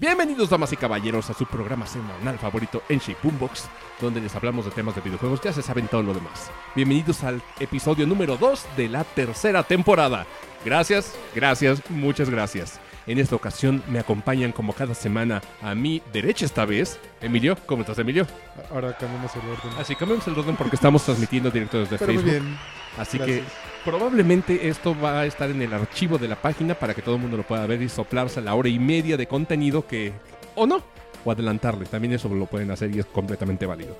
Bienvenidos, 0.00 0.48
damas 0.50 0.72
y 0.72 0.76
caballeros, 0.76 1.28
a 1.28 1.34
su 1.34 1.44
programa 1.44 1.84
semanal 1.84 2.38
favorito 2.38 2.82
en 2.88 3.00
Shape 3.00 3.18
Boombox, 3.20 3.68
donde 4.00 4.20
les 4.20 4.32
hablamos 4.36 4.64
de 4.64 4.70
temas 4.70 4.94
de 4.94 5.00
videojuegos, 5.00 5.40
ya 5.40 5.52
se 5.52 5.60
saben 5.60 5.88
todo 5.88 6.04
lo 6.04 6.14
demás. 6.14 6.52
Bienvenidos 6.76 7.24
al 7.24 7.42
episodio 7.58 8.06
número 8.06 8.36
2 8.36 8.64
de 8.76 8.88
la 8.88 9.02
tercera 9.02 9.64
temporada. 9.64 10.24
Gracias, 10.64 11.18
gracias, 11.34 11.82
muchas 11.90 12.30
gracias. 12.30 12.78
En 13.08 13.18
esta 13.18 13.34
ocasión 13.34 13.82
me 13.88 13.98
acompañan 13.98 14.52
como 14.52 14.72
cada 14.72 14.94
semana 14.94 15.42
a 15.62 15.74
mi 15.74 16.00
derecha 16.12 16.44
esta 16.44 16.64
vez. 16.64 17.00
Emilio, 17.20 17.56
¿cómo 17.66 17.80
estás, 17.80 17.98
Emilio? 17.98 18.24
Ahora 18.70 18.96
cambiamos 18.96 19.34
el 19.34 19.40
orden. 19.50 19.80
Así 19.80 19.96
cambiamos 19.96 20.24
el 20.28 20.38
orden 20.38 20.54
porque 20.54 20.76
estamos 20.76 21.02
transmitiendo 21.02 21.50
directo 21.50 21.78
desde 21.80 21.98
Pero 21.98 22.12
muy 22.12 22.22
Facebook. 22.22 22.40
bien. 22.44 22.58
Así 22.98 23.18
Gracias. 23.18 23.40
que 23.40 23.67
probablemente 23.84 24.68
esto 24.68 24.98
va 24.98 25.20
a 25.20 25.26
estar 25.26 25.50
en 25.50 25.62
el 25.62 25.72
archivo 25.72 26.18
de 26.18 26.28
la 26.28 26.36
página 26.36 26.74
para 26.74 26.94
que 26.94 27.02
todo 27.02 27.16
el 27.16 27.20
mundo 27.20 27.36
lo 27.36 27.42
pueda 27.42 27.66
ver 27.66 27.82
y 27.82 27.88
soplarse 27.88 28.40
la 28.40 28.54
hora 28.54 28.68
y 28.68 28.78
media 28.78 29.16
de 29.16 29.26
contenido 29.26 29.86
que... 29.86 30.12
o 30.54 30.66
no, 30.66 30.82
o 31.24 31.30
adelantarle. 31.30 31.86
También 31.86 32.14
eso 32.14 32.28
lo 32.28 32.46
pueden 32.46 32.70
hacer 32.70 32.94
y 32.94 32.98
es 32.98 33.06
completamente 33.06 33.66
válido. 33.66 33.96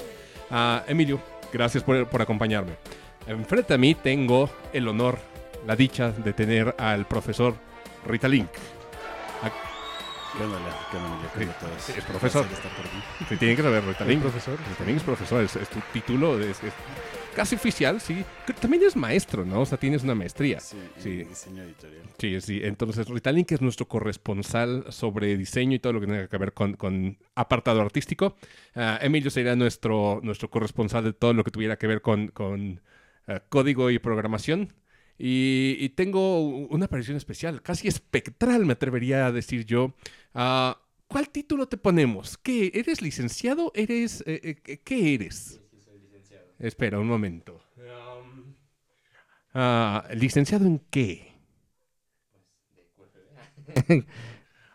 Ah, 0.50 0.82
Emilio, 0.86 1.20
gracias 1.52 1.82
por, 1.84 2.06
por 2.08 2.22
acompañarme. 2.22 2.72
Enfrente 3.26 3.74
a 3.74 3.78
mí 3.78 3.94
tengo 3.94 4.48
el 4.72 4.88
honor, 4.88 5.18
la 5.66 5.76
dicha 5.76 6.12
de 6.12 6.32
tener 6.32 6.74
al 6.78 7.06
profesor 7.06 7.54
Rita 8.06 8.28
Link. 8.28 8.48
¿Qué 10.36 10.44
onda, 10.44 10.58
Leo? 10.58 10.68
¿Qué 10.90 10.96
onda? 10.98 11.32
¿Qué 11.34 11.40
onda 11.40 11.52
a 11.52 11.58
todos? 11.58 11.88
Es 11.88 12.04
profesor. 12.04 12.46
Se 13.28 13.36
tienen 13.38 13.56
que 13.56 13.62
saber, 13.62 13.84
Rita 13.84 14.04
¿El 14.04 14.10
Link. 14.10 14.22
profesor? 14.22 14.56
Rita 14.68 14.84
Link 14.84 14.96
es 14.98 15.02
profesor, 15.02 15.42
es, 15.42 15.56
es 15.56 15.68
tu 15.68 15.80
título, 15.92 16.38
es, 16.38 16.62
es 16.62 16.72
casi 17.38 17.54
oficial, 17.54 18.00
sí. 18.00 18.24
También 18.60 18.82
es 18.82 18.96
maestro, 18.96 19.44
¿no? 19.44 19.60
O 19.60 19.66
sea, 19.66 19.78
tienes 19.78 20.02
una 20.02 20.14
maestría. 20.16 20.58
Sí, 20.58 20.76
Sí. 20.98 21.20
en 21.20 21.28
diseño 21.28 21.62
editorial. 21.62 22.02
Sí, 22.18 22.40
sí. 22.40 22.60
Entonces, 22.64 23.08
Ritalin, 23.08 23.44
que 23.44 23.54
es 23.54 23.60
nuestro 23.60 23.86
corresponsal 23.86 24.84
sobre 24.90 25.36
diseño 25.36 25.76
y 25.76 25.78
todo 25.78 25.92
lo 25.92 26.00
que 26.00 26.06
tenga 26.08 26.26
que 26.28 26.36
ver 26.36 26.52
con, 26.52 26.72
con 26.74 27.16
apartado 27.36 27.80
artístico. 27.80 28.34
Ah, 28.74 28.98
Emilio 29.00 29.30
sería 29.30 29.54
nuestro, 29.54 30.20
nuestro 30.24 30.50
corresponsal 30.50 31.04
de 31.04 31.12
todo 31.12 31.32
lo 31.32 31.44
que 31.44 31.52
tuviera 31.52 31.78
que 31.78 31.86
ver 31.86 32.02
con, 32.02 32.28
con 32.28 32.80
ah, 33.28 33.40
código 33.48 33.88
y 33.92 34.00
programación. 34.00 34.72
Y, 35.16 35.76
y 35.78 35.88
tengo 35.90 36.40
una 36.40 36.86
aparición 36.86 37.16
especial, 37.16 37.62
casi 37.62 37.86
espectral, 37.86 38.66
me 38.66 38.72
atrevería 38.72 39.26
a 39.26 39.32
decir 39.32 39.64
yo. 39.64 39.94
Ah, 40.34 40.76
¿Cuál 41.06 41.30
título 41.30 41.66
te 41.68 41.76
ponemos? 41.76 42.36
¿Qué? 42.36 42.72
¿Eres 42.74 43.00
licenciado? 43.00 43.70
¿Eres... 43.74 44.22
eh, 44.26 44.58
eh, 44.66 44.78
¿Qué 44.84 45.14
eres? 45.14 45.60
Espera 46.58 46.98
un 46.98 47.06
momento. 47.06 47.60
Um, 47.76 48.54
ah, 49.54 50.04
¿Licenciado 50.14 50.66
en 50.66 50.80
qué? 50.90 51.32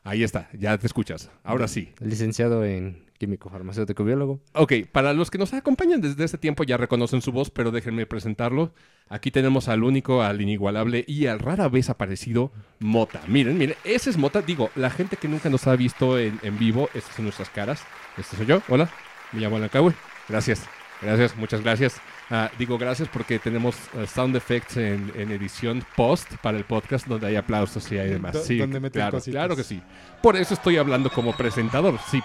Ahí 0.03 0.23
está, 0.23 0.49
ya 0.53 0.77
te 0.77 0.87
escuchas. 0.87 1.31
Ahora 1.43 1.67
sí. 1.67 1.93
Licenciado 1.99 2.65
en 2.65 3.05
químico 3.17 3.49
farmacéutico 3.49 4.03
biólogo. 4.03 4.41
Ok, 4.53 4.73
para 4.91 5.13
los 5.13 5.31
que 5.31 5.37
nos 5.37 5.53
acompañan 5.53 6.01
desde 6.01 6.25
ese 6.25 6.37
tiempo 6.37 6.65
ya 6.65 6.75
reconocen 6.75 7.21
su 7.21 7.31
voz, 7.31 7.49
pero 7.49 7.71
déjenme 7.71 8.05
presentarlo. 8.05 8.73
Aquí 9.07 9.31
tenemos 9.31 9.69
al 9.69 9.83
único, 9.83 10.21
al 10.21 10.41
inigualable 10.41 11.05
y 11.07 11.27
al 11.27 11.39
rara 11.39 11.69
vez 11.69 11.89
aparecido 11.89 12.51
Mota. 12.79 13.21
Miren, 13.27 13.57
miren, 13.57 13.77
ese 13.85 14.09
es 14.09 14.17
Mota. 14.17 14.41
Digo, 14.41 14.69
la 14.75 14.89
gente 14.89 15.15
que 15.15 15.29
nunca 15.29 15.49
nos 15.49 15.67
ha 15.67 15.75
visto 15.77 16.19
en, 16.19 16.39
en 16.43 16.57
vivo, 16.59 16.89
estas 16.93 17.15
son 17.15 17.25
nuestras 17.25 17.49
caras. 17.49 17.85
Este 18.17 18.35
soy 18.35 18.45
yo. 18.45 18.61
Hola, 18.67 18.89
me 19.31 19.39
llamo 19.39 19.55
Alan 19.55 19.69
Cahue. 19.69 19.93
Gracias, 20.27 20.67
gracias, 21.03 21.35
muchas 21.37 21.61
gracias. 21.61 22.01
Ah, 22.29 22.49
digo 22.57 22.77
gracias 22.77 23.09
porque 23.11 23.37
tenemos 23.39 23.75
eh, 23.95 24.07
sound 24.07 24.35
effects 24.35 24.77
en, 24.77 25.11
en 25.15 25.31
edición 25.31 25.83
post 25.95 26.33
para 26.41 26.57
el 26.57 26.63
podcast 26.63 27.05
donde 27.07 27.27
hay 27.27 27.35
aplausos 27.35 27.91
y 27.91 27.97
hay 27.97 28.09
demás. 28.09 28.33
Do- 28.33 28.43
Sí, 28.43 28.57
donde 28.57 28.79
claro, 28.89 29.55
que 29.55 29.63
sí. 29.63 29.81
Por 30.21 30.35
eso 30.35 30.53
estoy 30.53 30.77
hablando 30.77 31.09
como 31.11 31.35
presentador, 31.35 31.99
sí. 32.09 32.21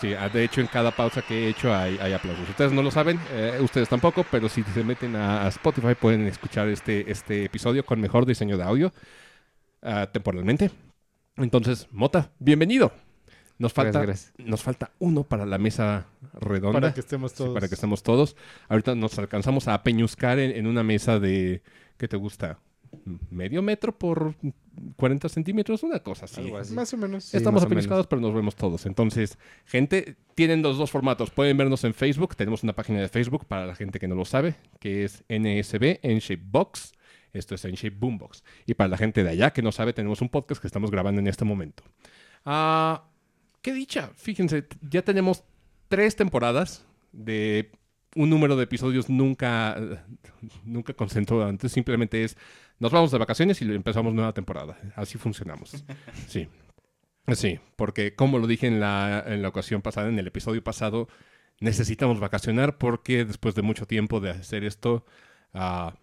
Sí, 0.00 0.12
ah, 0.12 0.28
de 0.28 0.44
hecho 0.44 0.60
en 0.60 0.66
cada 0.66 0.90
pausa 0.90 1.22
que 1.22 1.46
he 1.46 1.48
hecho 1.50 1.74
hay, 1.74 1.96
hay 1.98 2.12
aplausos. 2.12 2.48
Ustedes 2.48 2.72
no 2.72 2.82
lo 2.82 2.90
saben, 2.90 3.18
eh, 3.32 3.58
ustedes 3.60 3.88
tampoco, 3.88 4.24
pero 4.30 4.48
si 4.48 4.62
se 4.64 4.82
meten 4.82 5.14
a, 5.16 5.44
a 5.44 5.48
Spotify 5.48 5.94
pueden 5.94 6.26
escuchar 6.26 6.68
este, 6.68 7.10
este 7.10 7.44
episodio 7.44 7.84
con 7.86 8.00
mejor 8.00 8.26
diseño 8.26 8.56
de 8.56 8.64
audio 8.64 8.92
ah, 9.82 10.08
temporalmente. 10.12 10.70
Entonces, 11.36 11.86
Mota, 11.90 12.30
bienvenido. 12.38 12.92
Nos 13.58 13.72
falta, 13.72 14.00
Gracias, 14.02 14.32
gracias. 14.36 14.50
nos 14.50 14.62
falta 14.62 14.90
uno 14.98 15.22
para 15.22 15.46
la 15.46 15.58
mesa 15.58 16.06
redonda. 16.40 16.80
Para 16.80 16.94
que 16.94 17.00
estemos 17.00 17.32
Sí, 17.32 17.38
todos. 17.38 17.54
para 17.54 17.68
que 17.68 17.74
estemos 17.74 18.02
todos. 18.02 18.36
Ahorita 18.68 18.94
nos 18.94 19.18
alcanzamos 19.18 19.68
a 19.68 19.82
peñuscar 19.82 20.38
en, 20.38 20.50
en 20.50 20.66
una 20.66 20.82
mesa 20.82 21.20
de, 21.20 21.62
¿qué 21.96 22.08
te 22.08 22.16
gusta? 22.16 22.58
¿Medio 23.30 23.60
metro 23.62 23.96
por 23.96 24.34
40 24.96 25.28
centímetros? 25.28 25.82
Una 25.82 25.98
cosa 26.00 26.26
así. 26.26 26.40
Algo 26.40 26.58
así. 26.58 26.74
Más 26.74 26.92
o 26.94 26.96
menos. 26.96 27.24
Sí, 27.24 27.36
Estamos 27.36 27.62
apeñuscados, 27.64 28.06
pero 28.06 28.20
nos 28.20 28.34
vemos 28.34 28.54
todos. 28.54 28.86
Entonces, 28.86 29.36
gente, 29.66 30.16
tienen 30.34 30.62
los 30.62 30.78
dos 30.78 30.90
formatos. 30.90 31.30
Pueden 31.30 31.56
vernos 31.56 31.82
en 31.84 31.94
Facebook. 31.94 32.36
Tenemos 32.36 32.62
una 32.62 32.72
página 32.72 33.00
de 33.00 33.08
Facebook 33.08 33.46
para 33.46 33.66
la 33.66 33.74
gente 33.74 33.98
que 33.98 34.06
no 34.08 34.14
lo 34.14 34.24
sabe, 34.24 34.54
que 34.80 35.04
es 35.04 35.24
NSB, 35.28 35.98
en 36.02 36.20
Box. 36.50 36.92
Esto 37.32 37.56
es 37.56 37.64
en 37.64 37.74
Shape 37.74 37.96
Boombox. 37.98 38.44
Y 38.64 38.74
para 38.74 38.88
la 38.88 38.96
gente 38.96 39.24
de 39.24 39.30
allá 39.30 39.52
que 39.52 39.60
no 39.62 39.72
sabe, 39.72 39.92
tenemos 39.92 40.20
un 40.22 40.28
podcast 40.28 40.60
que 40.60 40.68
estamos 40.68 40.90
grabando 40.92 41.20
en 41.20 41.26
este 41.26 41.44
momento. 41.44 41.82
Ah, 42.44 43.04
qué 43.64 43.72
dicha. 43.72 44.10
Fíjense, 44.14 44.66
ya 44.82 45.02
tenemos 45.02 45.42
tres 45.88 46.14
temporadas 46.14 46.84
de 47.12 47.72
un 48.14 48.28
número 48.28 48.56
de 48.56 48.64
episodios 48.64 49.08
nunca, 49.08 49.76
nunca 50.64 50.92
concentrado 50.92 51.46
antes. 51.46 51.72
Simplemente 51.72 52.22
es, 52.22 52.36
nos 52.78 52.92
vamos 52.92 53.10
de 53.10 53.18
vacaciones 53.18 53.60
y 53.62 53.64
empezamos 53.64 54.12
nueva 54.12 54.34
temporada. 54.34 54.78
Así 54.94 55.18
funcionamos. 55.18 55.84
Sí. 56.28 56.46
Sí, 57.32 57.58
porque 57.76 58.14
como 58.14 58.38
lo 58.38 58.46
dije 58.46 58.66
en 58.66 58.80
la, 58.80 59.24
en 59.26 59.40
la 59.40 59.48
ocasión 59.48 59.80
pasada, 59.80 60.10
en 60.10 60.18
el 60.18 60.26
episodio 60.26 60.62
pasado, 60.62 61.08
necesitamos 61.58 62.20
vacacionar 62.20 62.76
porque 62.76 63.24
después 63.24 63.54
de 63.54 63.62
mucho 63.62 63.86
tiempo 63.86 64.20
de 64.20 64.28
hacer 64.28 64.62
esto, 64.62 65.06
ah, 65.54 65.94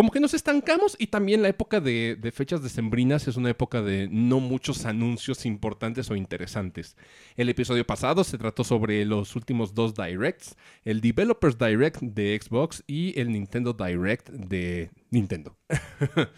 como 0.00 0.12
que 0.12 0.20
nos 0.20 0.32
estancamos 0.32 0.96
y 0.98 1.08
también 1.08 1.42
la 1.42 1.48
época 1.48 1.78
de, 1.78 2.16
de 2.18 2.32
fechas 2.32 2.62
decembrinas 2.62 3.28
es 3.28 3.36
una 3.36 3.50
época 3.50 3.82
de 3.82 4.08
no 4.10 4.40
muchos 4.40 4.86
anuncios 4.86 5.44
importantes 5.44 6.10
o 6.10 6.16
interesantes. 6.16 6.96
El 7.36 7.50
episodio 7.50 7.86
pasado 7.86 8.24
se 8.24 8.38
trató 8.38 8.64
sobre 8.64 9.04
los 9.04 9.36
últimos 9.36 9.74
dos 9.74 9.94
directs, 9.94 10.56
el 10.86 11.02
Developers 11.02 11.58
Direct 11.58 12.00
de 12.00 12.40
Xbox 12.40 12.82
y 12.86 13.20
el 13.20 13.30
Nintendo 13.30 13.74
Direct 13.74 14.30
de 14.30 14.90
Nintendo. 15.10 15.58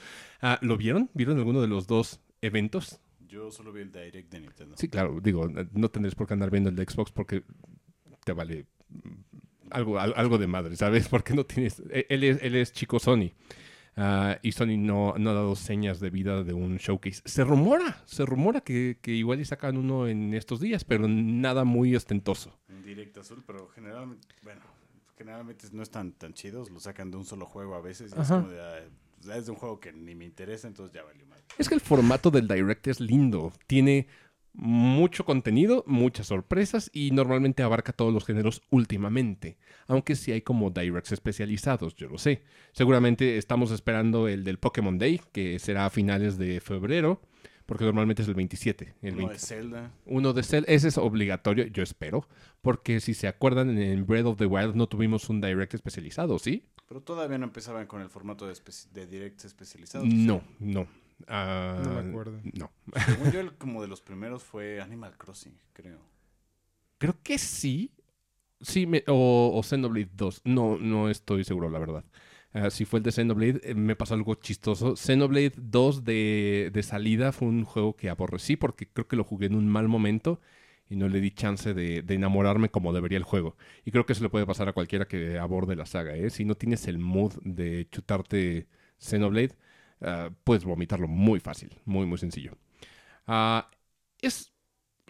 Ah, 0.45 0.59
¿Lo 0.61 0.77
vieron? 0.77 1.09
¿Vieron 1.15 1.39
alguno 1.39 1.61
de 1.61 1.69
los 1.69 1.87
dos 1.87 2.19
eventos? 2.41 2.99
Yo 3.29 3.53
solo 3.53 3.73
vi 3.73 3.83
el 3.83 3.93
direct 3.93 4.29
de 4.33 4.41
Nintendo. 4.41 4.75
Sí, 4.77 4.89
claro, 4.89 5.21
digo, 5.23 5.47
no 5.47 5.89
tendréis 5.89 6.17
por 6.17 6.27
qué 6.27 6.35
andar 6.35 6.51
viendo 6.51 6.69
el 6.69 6.75
de 6.75 6.85
Xbox 6.85 7.13
porque 7.13 7.45
te 8.25 8.33
vale 8.33 8.67
algo, 9.73 9.99
al- 9.99 10.15
algo 10.17 10.39
de 10.39 10.47
madre, 10.47 10.77
¿sabes? 10.77 11.09
Porque 11.11 11.35
no 11.35 11.45
tienes. 11.45 11.81
e- 11.91 12.07
Él 12.09 12.25
es, 12.25 12.43
él 12.43 12.55
es 12.57 12.73
chico 12.73 12.99
Sony. 12.99 13.33
ah, 13.97 14.39
y 14.43 14.53
Sony 14.53 14.77
no, 14.79 15.15
no 15.19 15.31
ha 15.31 15.35
dado 15.35 15.57
señas 15.57 16.01
de 16.01 16.11
vida 16.11 16.43
de 16.45 16.53
un 16.55 16.77
showcase. 16.79 17.23
Se 17.25 17.45
rumora, 17.45 18.03
se 18.07 18.25
rumora 18.25 18.61
que, 18.61 18.99
que 19.03 19.13
igual 19.13 19.41
y 19.41 19.45
sacan 19.45 19.77
uno 19.77 20.09
en 20.09 20.35
estos 20.35 20.61
días, 20.61 20.85
pero 20.85 21.07
nada 21.09 21.65
muy 21.65 21.95
ostentoso. 21.97 22.59
Un 22.69 22.83
direct 22.85 23.19
azul, 23.19 23.43
pero 23.47 23.69
generalmente, 23.69 24.27
bueno, 24.43 24.61
generalmente 25.19 25.67
no 25.73 25.83
están 25.83 26.13
tan 26.13 26.33
chidos. 26.35 26.71
Lo 26.71 26.81
sacan 26.81 27.11
de 27.11 27.17
un 27.19 27.25
solo 27.25 27.47
juego 27.47 27.75
a 27.75 27.81
veces. 27.81 28.15
Y 28.17 28.21
es 28.21 28.29
como 28.29 28.49
de, 28.49 28.89
es 29.37 29.45
de 29.47 29.51
un 29.53 29.57
juego 29.59 29.79
que 29.79 29.93
ni 29.93 30.15
me 30.15 30.25
interesa, 30.25 30.67
entonces 30.69 30.95
ya 30.95 31.03
valió 31.05 31.27
mal. 31.27 31.41
Es 31.59 31.69
que 31.69 31.75
el 31.75 31.81
formato 31.81 32.31
del 32.31 32.49
Direct 32.49 32.87
es 32.89 32.99
lindo. 33.01 33.53
Tiene 33.67 34.07
mucho 34.55 35.25
contenido, 35.25 35.85
muchas 35.87 36.27
sorpresas 36.27 36.91
y 36.93 37.11
normalmente 37.11 37.63
abarca 37.63 37.93
todos 37.93 38.13
los 38.13 38.25
géneros 38.25 38.63
últimamente. 38.71 39.57
Aunque 39.87 40.15
sí 40.17 40.33
hay 40.33 40.43
como 40.43 40.71
Directs 40.71 41.13
especializados, 41.13 41.95
yo 41.97 42.09
lo 42.09 42.19
sé. 42.19 42.43
Seguramente 42.73 43.39
estamos 43.39 43.71
esperando 43.71 44.29
el 44.29 44.45
del 44.45 44.59
Pokémon 44.59 44.99
Day, 44.99 45.21
que 45.33 45.59
será 45.59 45.87
a 45.87 45.91
finales 45.91 46.39
de 46.39 46.61
febrero, 46.61 47.21
porque 47.67 47.85
normalmente 47.85 48.23
es 48.23 48.29
el 48.29 48.35
27. 48.35 48.95
El 49.03 49.15
Uno 49.15 49.29
20. 49.29 49.33
de 49.33 49.39
Zelda. 49.39 49.93
Uno 50.05 50.33
de 50.33 50.43
Cell, 50.43 50.65
ese 50.67 50.89
es 50.89 50.99
obligatorio, 50.99 51.67
yo 51.67 51.83
espero, 51.83 52.29
porque 52.61 53.01
si 53.01 53.15
se 53.15 53.29
acuerdan, 53.29 53.79
en 53.79 54.07
Breath 54.07 54.27
of 54.27 54.39
the 54.39 54.47
Wild 54.47 54.75
no 54.75 54.87
tuvimos 54.87 55.29
un 55.31 55.41
Direct 55.41 55.75
especializado, 55.75 56.39
¿sí? 56.39 56.65
Pero 56.93 57.01
todavía 57.01 57.39
no 57.39 57.47
empezaban 57.47 57.87
con 57.87 58.03
el 58.03 58.11
formato 58.11 58.47
de, 58.47 59.07
directs 59.07 59.47
especializados. 59.47 60.07
No, 60.07 60.43
no. 60.59 60.87
Ah, 61.29 61.81
No 61.85 62.03
me 62.03 62.09
acuerdo. 62.11 62.41
No. 62.55 62.71
Según 63.07 63.31
yo, 63.33 63.41
el, 63.41 63.55
como 63.57 63.83
de 63.83 63.89
los 63.89 64.01
primeros 64.01 64.43
fue 64.43 64.81
Animal 64.81 65.17
Crossing, 65.17 65.57
creo. 65.73 66.01
Creo 66.99 67.17
que 67.23 67.39
sí. 67.39 67.91
Sí, 68.61 68.87
me- 68.87 69.05
o, 69.09 69.53
o 69.55 69.63
Xenoblade 69.63 70.11
2. 70.15 70.43
No, 70.45 70.79
no 70.79 71.11
estoy 71.11 71.45
seguro, 71.45 71.71
la 71.71 71.79
verdad. 71.79 72.05
Ah, 72.55 72.71
si 72.71 72.85
fue 72.85 72.99
el 73.01 73.05
de 73.05 73.13
Xenoblade, 73.13 73.61
eh, 73.65 73.75
me 73.75 73.97
pasó 73.97 74.15
algo 74.15 74.35
chistoso. 74.37 74.97
Xenoblade 74.97 75.53
2 75.57 76.05
de, 76.05 76.71
de 76.73 76.83
salida 76.83 77.33
fue 77.33 77.49
un 77.49 77.65
juego 77.65 77.97
que 77.97 78.11
aborrecí 78.11 78.57
porque 78.57 78.89
creo 78.89 79.09
que 79.09 79.17
lo 79.17 79.25
jugué 79.25 79.47
en 79.47 79.57
un 79.57 79.69
mal 79.69 79.89
momento 79.89 80.41
y 80.91 80.97
no 80.97 81.09
le 81.09 81.21
di 81.21 81.31
chance 81.33 81.75
de, 81.75 82.03
de 82.03 82.15
enamorarme 82.15 82.71
como 82.71 82.93
debería 82.93 83.19
el 83.19 83.25
juego. 83.25 83.57
Y 83.85 83.91
creo 83.93 84.07
que 84.07 84.13
eso 84.13 84.23
le 84.23 84.31
puede 84.31 84.47
pasar 84.47 84.69
a 84.69 84.75
cualquiera 84.75 85.07
que 85.09 85.39
aborde 85.39 85.77
la 85.77 85.87
saga. 85.87 86.15
¿eh? 86.17 86.31
Si 86.31 86.45
no 86.45 86.55
tienes 86.55 86.87
el 86.89 86.99
mood 86.99 87.33
de 87.45 87.89
chutarte 87.91 88.69
Xenoblade, 88.99 89.57
ah, 90.03 90.31
puedes 90.45 90.65
vomitarlo 90.65 91.09
muy 91.09 91.41
fácil, 91.41 91.71
muy, 91.85 92.07
muy 92.07 92.19
sencillo. 92.19 92.57
Ah, 93.27 93.71
es 94.21 94.53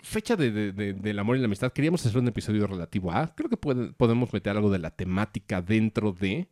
fecha 0.03 0.37
de, 0.37 0.51
de- 0.51 0.73
de- 0.73 0.93
del 0.95 1.19
amor 1.19 1.37
y 1.37 1.41
la 1.41 1.47
amistad, 1.47 1.73
queríamos 1.73 2.05
hacer 2.07 2.19
un 2.21 2.29
episodio 2.29 2.67
relativo 2.67 3.13
a. 3.13 3.35
Creo 3.35 3.51
que 3.51 3.57
puede- 3.57 3.93
podemos 3.95 4.33
meter 4.33 4.57
algo 4.57 4.71
de 4.71 4.79
la 4.81 4.91
temática 4.91 5.63
dentro 5.63 6.13
de. 6.13 6.49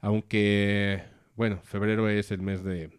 Aunque, 0.00 1.02
bueno, 1.36 1.60
febrero 1.64 2.08
es 2.08 2.30
el 2.32 2.42
mes 2.42 2.62
de, 2.64 2.90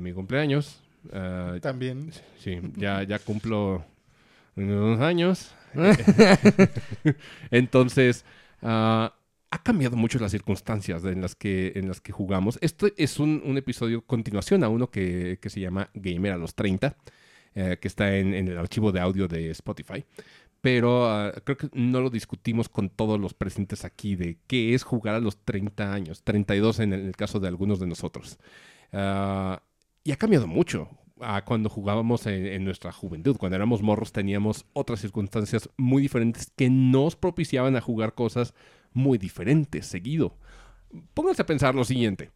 mi 0.00 0.12
cumpleaños. 0.12 0.82
Ah, 1.12 1.56
También. 1.60 2.10
sí, 2.38 2.60
ya, 2.76 3.02
ya 3.02 3.18
cumplo 3.18 3.84
unos 4.56 5.00
años. 5.00 5.54
Entonces, 7.50 8.24
ah, 8.62 9.14
ha 9.54 9.62
cambiado 9.62 9.96
mucho 9.96 10.18
las 10.18 10.32
circunstancias 10.32 11.04
en 11.04 11.20
las 11.20 11.36
que, 11.36 11.74
en 11.76 11.86
las 11.86 12.00
que 12.00 12.10
jugamos. 12.10 12.58
Esto 12.60 12.88
es 12.96 13.20
un, 13.20 13.56
episodio 13.56 14.02
continuación 14.04 14.64
a 14.64 14.68
uno 14.68 14.90
que, 14.90 15.38
que 15.40 15.48
se 15.48 15.60
llama 15.60 15.90
Gamer 15.94 16.32
a 16.32 16.36
los 16.36 16.56
30, 16.56 16.96
eh, 17.54 17.78
que 17.80 17.86
está 17.86 18.16
en, 18.16 18.34
el 18.34 18.58
archivo 18.58 18.90
de 18.90 18.98
audio 18.98 19.28
de 19.28 19.52
Spotify. 19.52 20.04
Pero 20.60 21.08
ah, 21.08 21.32
creo 21.44 21.56
que 21.56 21.68
no 21.72 22.00
lo 22.00 22.10
discutimos 22.10 22.68
con 22.68 22.88
todos 22.90 23.20
los 23.20 23.32
presentes 23.32 23.84
aquí 23.84 24.16
de 24.16 24.38
qué 24.48 24.74
es 24.74 24.82
jugar 24.82 25.14
a 25.14 25.20
los 25.20 25.38
30 25.44 25.92
años, 25.92 26.24
32 26.24 26.80
en 26.80 26.92
el, 26.92 27.14
caso 27.14 27.38
de 27.38 27.46
algunos 27.46 27.78
de 27.78 27.86
nosotros. 27.86 28.40
Ah, 28.92 29.62
y 30.02 30.10
ha 30.10 30.16
cambiado 30.16 30.48
mucho 30.48 30.88
a 31.20 31.44
cuando 31.44 31.68
jugábamos 31.68 32.26
en 32.26 32.64
nuestra 32.64 32.90
juventud. 32.90 33.36
Cuando 33.36 33.54
éramos 33.54 33.82
morros 33.82 34.10
teníamos 34.10 34.66
otras 34.72 35.00
circunstancias 35.00 35.70
muy 35.76 36.02
diferentes 36.02 36.50
que 36.56 36.68
nos 36.68 37.14
propiciaban 37.14 37.76
a 37.76 37.80
jugar 37.80 38.14
cosas 38.14 38.52
muy 38.94 39.18
diferentes 39.18 39.86
seguido. 39.86 40.38
Pónganse 41.12 41.42
a 41.42 41.46
pensar 41.46 41.74
lo 41.74 41.84
siguiente. 41.84 42.30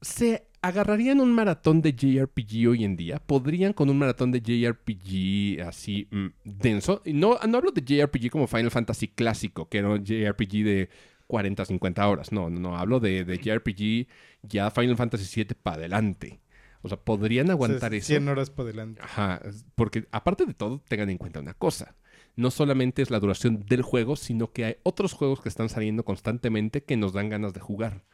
¿Se 0.00 0.46
agarrarían 0.62 1.20
un 1.20 1.32
maratón 1.32 1.82
de 1.82 1.92
JRPG 1.92 2.68
hoy 2.68 2.84
en 2.84 2.96
día? 2.96 3.18
¿Podrían 3.18 3.72
con 3.72 3.90
un 3.90 3.98
maratón 3.98 4.30
de 4.30 4.40
JRPG 4.40 5.66
así 5.66 6.08
mm, 6.10 6.26
denso? 6.44 7.02
Y 7.04 7.12
No, 7.12 7.38
no 7.46 7.58
hablo 7.58 7.72
de 7.72 7.82
JRPG 7.82 8.30
como 8.30 8.46
Final 8.46 8.70
Fantasy 8.70 9.08
clásico, 9.08 9.68
que 9.68 9.78
era 9.78 9.90
un 9.90 10.04
JRPG 10.04 10.64
de 10.64 10.88
40, 11.26 11.64
50 11.64 12.08
horas. 12.08 12.32
No, 12.32 12.48
no, 12.48 12.60
no. 12.60 12.76
Hablo 12.76 13.00
de, 13.00 13.24
de 13.24 13.38
JRPG 13.38 14.08
ya 14.42 14.70
Final 14.70 14.96
Fantasy 14.96 15.24
7 15.24 15.54
para 15.54 15.76
adelante. 15.76 16.40
O 16.82 16.88
sea, 16.88 16.96
¿podrían 16.98 17.50
aguantar 17.50 17.90
O 17.90 17.90
sea, 17.90 17.98
eso? 17.98 18.06
100 18.06 18.28
horas 18.28 18.50
por 18.50 18.66
delante. 18.66 19.02
Ajá, 19.02 19.40
porque 19.74 20.06
aparte 20.12 20.46
de 20.46 20.54
todo, 20.54 20.80
tengan 20.88 21.10
en 21.10 21.18
cuenta 21.18 21.40
una 21.40 21.54
cosa. 21.54 21.96
No 22.38 22.52
solamente 22.52 23.02
es 23.02 23.10
la 23.10 23.18
duración 23.18 23.64
del 23.66 23.82
juego, 23.82 24.14
sino 24.14 24.52
que 24.52 24.64
hay 24.64 24.76
otros 24.84 25.12
juegos 25.12 25.40
que 25.40 25.48
están 25.48 25.68
saliendo 25.68 26.04
constantemente 26.04 26.84
que 26.84 26.96
nos 26.96 27.12
dan 27.12 27.28
ganas 27.28 27.52
de 27.52 27.60
jugar. 27.60 28.04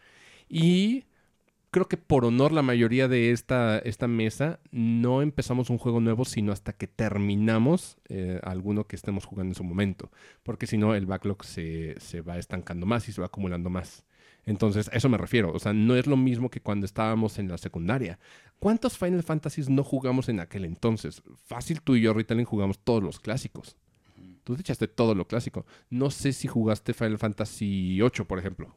Y 0.48 1.04
creo 1.70 1.88
que 1.88 1.98
por 1.98 2.24
honor 2.24 2.50
la 2.52 2.62
mayoría 2.62 3.06
de 3.06 3.32
esta, 3.32 3.78
esta 3.80 4.08
mesa 4.08 4.60
no 4.70 5.20
empezamos 5.20 5.68
un 5.68 5.76
juego 5.76 6.00
nuevo, 6.00 6.24
sino 6.24 6.52
hasta 6.52 6.72
que 6.72 6.86
terminamos 6.86 7.98
eh, 8.08 8.40
alguno 8.44 8.86
que 8.86 8.96
estemos 8.96 9.26
jugando 9.26 9.50
en 9.50 9.56
su 9.56 9.64
momento. 9.64 10.10
Porque 10.42 10.66
si 10.66 10.78
no, 10.78 10.94
el 10.94 11.04
backlog 11.04 11.44
se, 11.44 12.00
se 12.00 12.22
va 12.22 12.38
estancando 12.38 12.86
más 12.86 13.08
y 13.10 13.12
se 13.12 13.20
va 13.20 13.26
acumulando 13.26 13.68
más. 13.68 14.04
Entonces, 14.46 14.88
a 14.88 14.96
eso 14.96 15.08
me 15.10 15.18
refiero. 15.18 15.52
O 15.52 15.58
sea, 15.58 15.74
no 15.74 15.96
es 15.96 16.06
lo 16.06 16.16
mismo 16.16 16.48
que 16.48 16.60
cuando 16.60 16.86
estábamos 16.86 17.38
en 17.38 17.48
la 17.48 17.58
secundaria. 17.58 18.18
¿Cuántos 18.58 18.96
Final 18.96 19.22
Fantasies 19.22 19.68
no 19.68 19.84
jugamos 19.84 20.28
en 20.28 20.40
aquel 20.40 20.64
entonces? 20.64 21.22
Fácil 21.44 21.82
tú 21.82 21.96
y 21.96 22.02
yo, 22.02 22.14
Ritalin, 22.14 22.46
jugamos 22.46 22.78
todos 22.78 23.02
los 23.02 23.20
clásicos. 23.20 23.76
Tú 24.44 24.54
te 24.54 24.60
echaste 24.60 24.88
todo 24.88 25.14
lo 25.14 25.26
clásico. 25.26 25.66
No 25.90 26.10
sé 26.10 26.32
si 26.32 26.48
jugaste 26.48 26.92
Final 26.94 27.18
Fantasy 27.18 27.98
VIII, 28.00 28.24
por 28.26 28.38
ejemplo. 28.38 28.76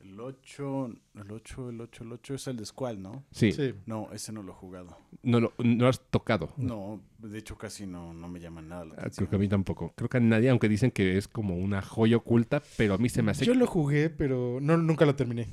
El 0.00 0.20
8, 0.20 0.86
el 1.16 1.30
8, 1.32 1.70
el 1.70 1.80
8, 1.80 2.04
el 2.04 2.12
8 2.12 2.34
es 2.34 2.46
el 2.46 2.56
de 2.56 2.64
Squall, 2.64 3.02
¿no? 3.02 3.24
Sí, 3.32 3.50
Sí. 3.52 3.74
No, 3.86 4.08
ese 4.12 4.32
no 4.32 4.42
lo 4.42 4.52
he 4.52 4.54
jugado. 4.54 4.96
No, 5.22 5.40
lo, 5.40 5.52
no 5.58 5.88
has 5.88 6.00
tocado. 6.10 6.52
No, 6.56 7.02
de 7.18 7.38
hecho 7.38 7.58
casi 7.58 7.86
no, 7.86 8.14
no 8.14 8.28
me 8.28 8.38
llama 8.38 8.62
nada 8.62 8.84
la 8.84 8.94
Ah, 8.94 8.98
atención. 9.00 9.26
Creo 9.26 9.30
que 9.30 9.36
a 9.36 9.38
mí 9.40 9.48
tampoco. 9.48 9.92
Creo 9.96 10.08
que 10.08 10.18
a 10.18 10.20
nadie, 10.20 10.50
aunque 10.50 10.68
dicen 10.68 10.90
que 10.92 11.16
es 11.18 11.26
como 11.26 11.56
una 11.56 11.82
joya 11.82 12.16
oculta, 12.18 12.62
pero 12.76 12.94
a 12.94 12.98
mí 12.98 13.08
se 13.08 13.22
me 13.22 13.32
hace... 13.32 13.44
Yo 13.44 13.54
lo 13.54 13.66
jugué, 13.66 14.08
pero 14.10 14.58
no, 14.60 14.76
nunca 14.76 15.06
lo 15.06 15.16
terminé. 15.16 15.48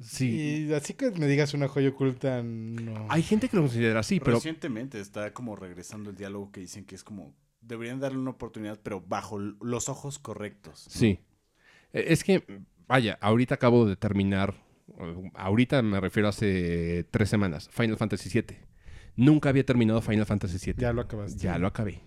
Sí. 0.00 0.66
Y 0.68 0.72
así 0.72 0.94
que 0.94 1.12
me 1.12 1.28
digas 1.28 1.54
una 1.54 1.68
joya 1.68 1.90
oculta, 1.90 2.42
no. 2.42 3.06
Hay 3.10 3.22
gente 3.22 3.48
que 3.48 3.56
lo 3.56 3.62
considera 3.62 4.00
así, 4.00 4.18
pero... 4.18 4.36
Recientemente 4.36 4.98
está 4.98 5.32
como 5.32 5.54
regresando 5.54 6.10
el 6.10 6.16
diálogo 6.16 6.50
que 6.50 6.60
dicen 6.60 6.84
que 6.84 6.96
es 6.96 7.04
como 7.04 7.32
deberían 7.66 8.00
darle 8.00 8.18
una 8.18 8.30
oportunidad, 8.30 8.78
pero 8.82 9.00
bajo 9.00 9.38
los 9.38 9.88
ojos 9.88 10.18
correctos. 10.18 10.84
Sí. 10.88 11.20
Eh, 11.92 12.04
Es 12.08 12.24
que, 12.24 12.44
vaya, 12.86 13.18
ahorita 13.20 13.54
acabo 13.56 13.86
de 13.86 13.96
terminar, 13.96 14.54
ahorita 15.34 15.82
me 15.82 16.00
refiero 16.00 16.28
a 16.28 16.30
hace 16.30 17.04
tres 17.10 17.28
semanas, 17.28 17.68
Final 17.72 17.96
Fantasy 17.96 18.28
VII. 18.28 18.56
Nunca 19.16 19.48
había 19.48 19.64
terminado 19.64 20.00
Final 20.02 20.26
Fantasy 20.26 20.58
VII. 20.72 20.80
Ya 20.80 20.92
lo 20.92 21.02
acabaste. 21.02 21.38
Ya 21.42 21.58
lo 21.58 21.66
acabé. 21.66 22.00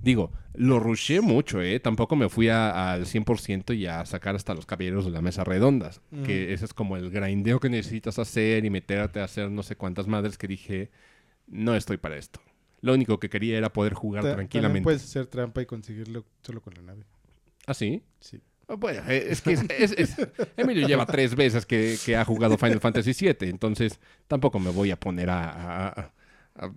Digo, 0.00 0.30
lo 0.54 0.78
rushé 0.78 1.20
mucho, 1.20 1.60
¿eh? 1.60 1.80
Tampoco 1.80 2.14
me 2.14 2.28
fui 2.28 2.48
a- 2.48 2.92
al 2.92 3.06
100% 3.06 3.72
y 3.72 3.86
a 3.86 4.04
sacar 4.06 4.36
hasta 4.36 4.54
los 4.54 4.64
caballeros 4.66 5.04
de 5.04 5.10
la 5.10 5.22
mesa 5.22 5.42
redondas. 5.42 6.00
Ujú. 6.12 6.22
Que 6.24 6.52
ese 6.52 6.66
es 6.66 6.74
como 6.74 6.96
el 6.96 7.10
grindeo 7.10 7.58
que 7.58 7.68
necesitas 7.70 8.18
hacer 8.20 8.64
y 8.64 8.70
meterte 8.70 9.18
a 9.20 9.24
hacer 9.24 9.50
no 9.50 9.62
sé 9.64 9.74
cuántas 9.74 10.06
madres 10.06 10.38
que 10.38 10.46
dije, 10.46 10.90
no 11.48 11.74
estoy 11.74 11.96
para 11.96 12.16
esto. 12.16 12.40
Lo 12.86 12.94
único 12.94 13.18
que 13.18 13.28
quería 13.28 13.58
era 13.58 13.72
poder 13.72 13.94
jugar 13.94 14.22
Ta- 14.22 14.34
tranquilamente. 14.34 14.84
puedes 14.84 15.02
hacer 15.04 15.26
trampa 15.26 15.60
y 15.60 15.66
conseguirlo 15.66 16.24
solo 16.42 16.60
con 16.62 16.74
la 16.74 16.82
nave. 16.82 17.04
¿Ah, 17.66 17.74
sí? 17.74 18.00
Sí. 18.20 18.40
Ah, 18.68 18.74
Bueno, 18.74 19.02
eh, 19.08 19.26
es 19.30 19.40
que 19.42 19.52
es- 19.54 19.64
es- 19.70 19.92
es- 19.92 20.16
Emilio 20.56 20.86
lleva 20.86 21.04
tres 21.06 21.34
veces 21.34 21.66
que, 21.66 21.96
que 22.04 22.16
ha 22.16 22.24
jugado 22.24 22.56
Final 22.56 22.80
Fantasy 22.80 23.12
VII, 23.12 23.48
entonces 23.50 23.98
tampoco 24.28 24.58
me 24.60 24.70
voy 24.70 24.90
a 24.92 24.98
poner 24.98 25.30
a... 25.30 25.50
a- 25.50 25.88
a- 25.88 26.12
a- 26.66 26.72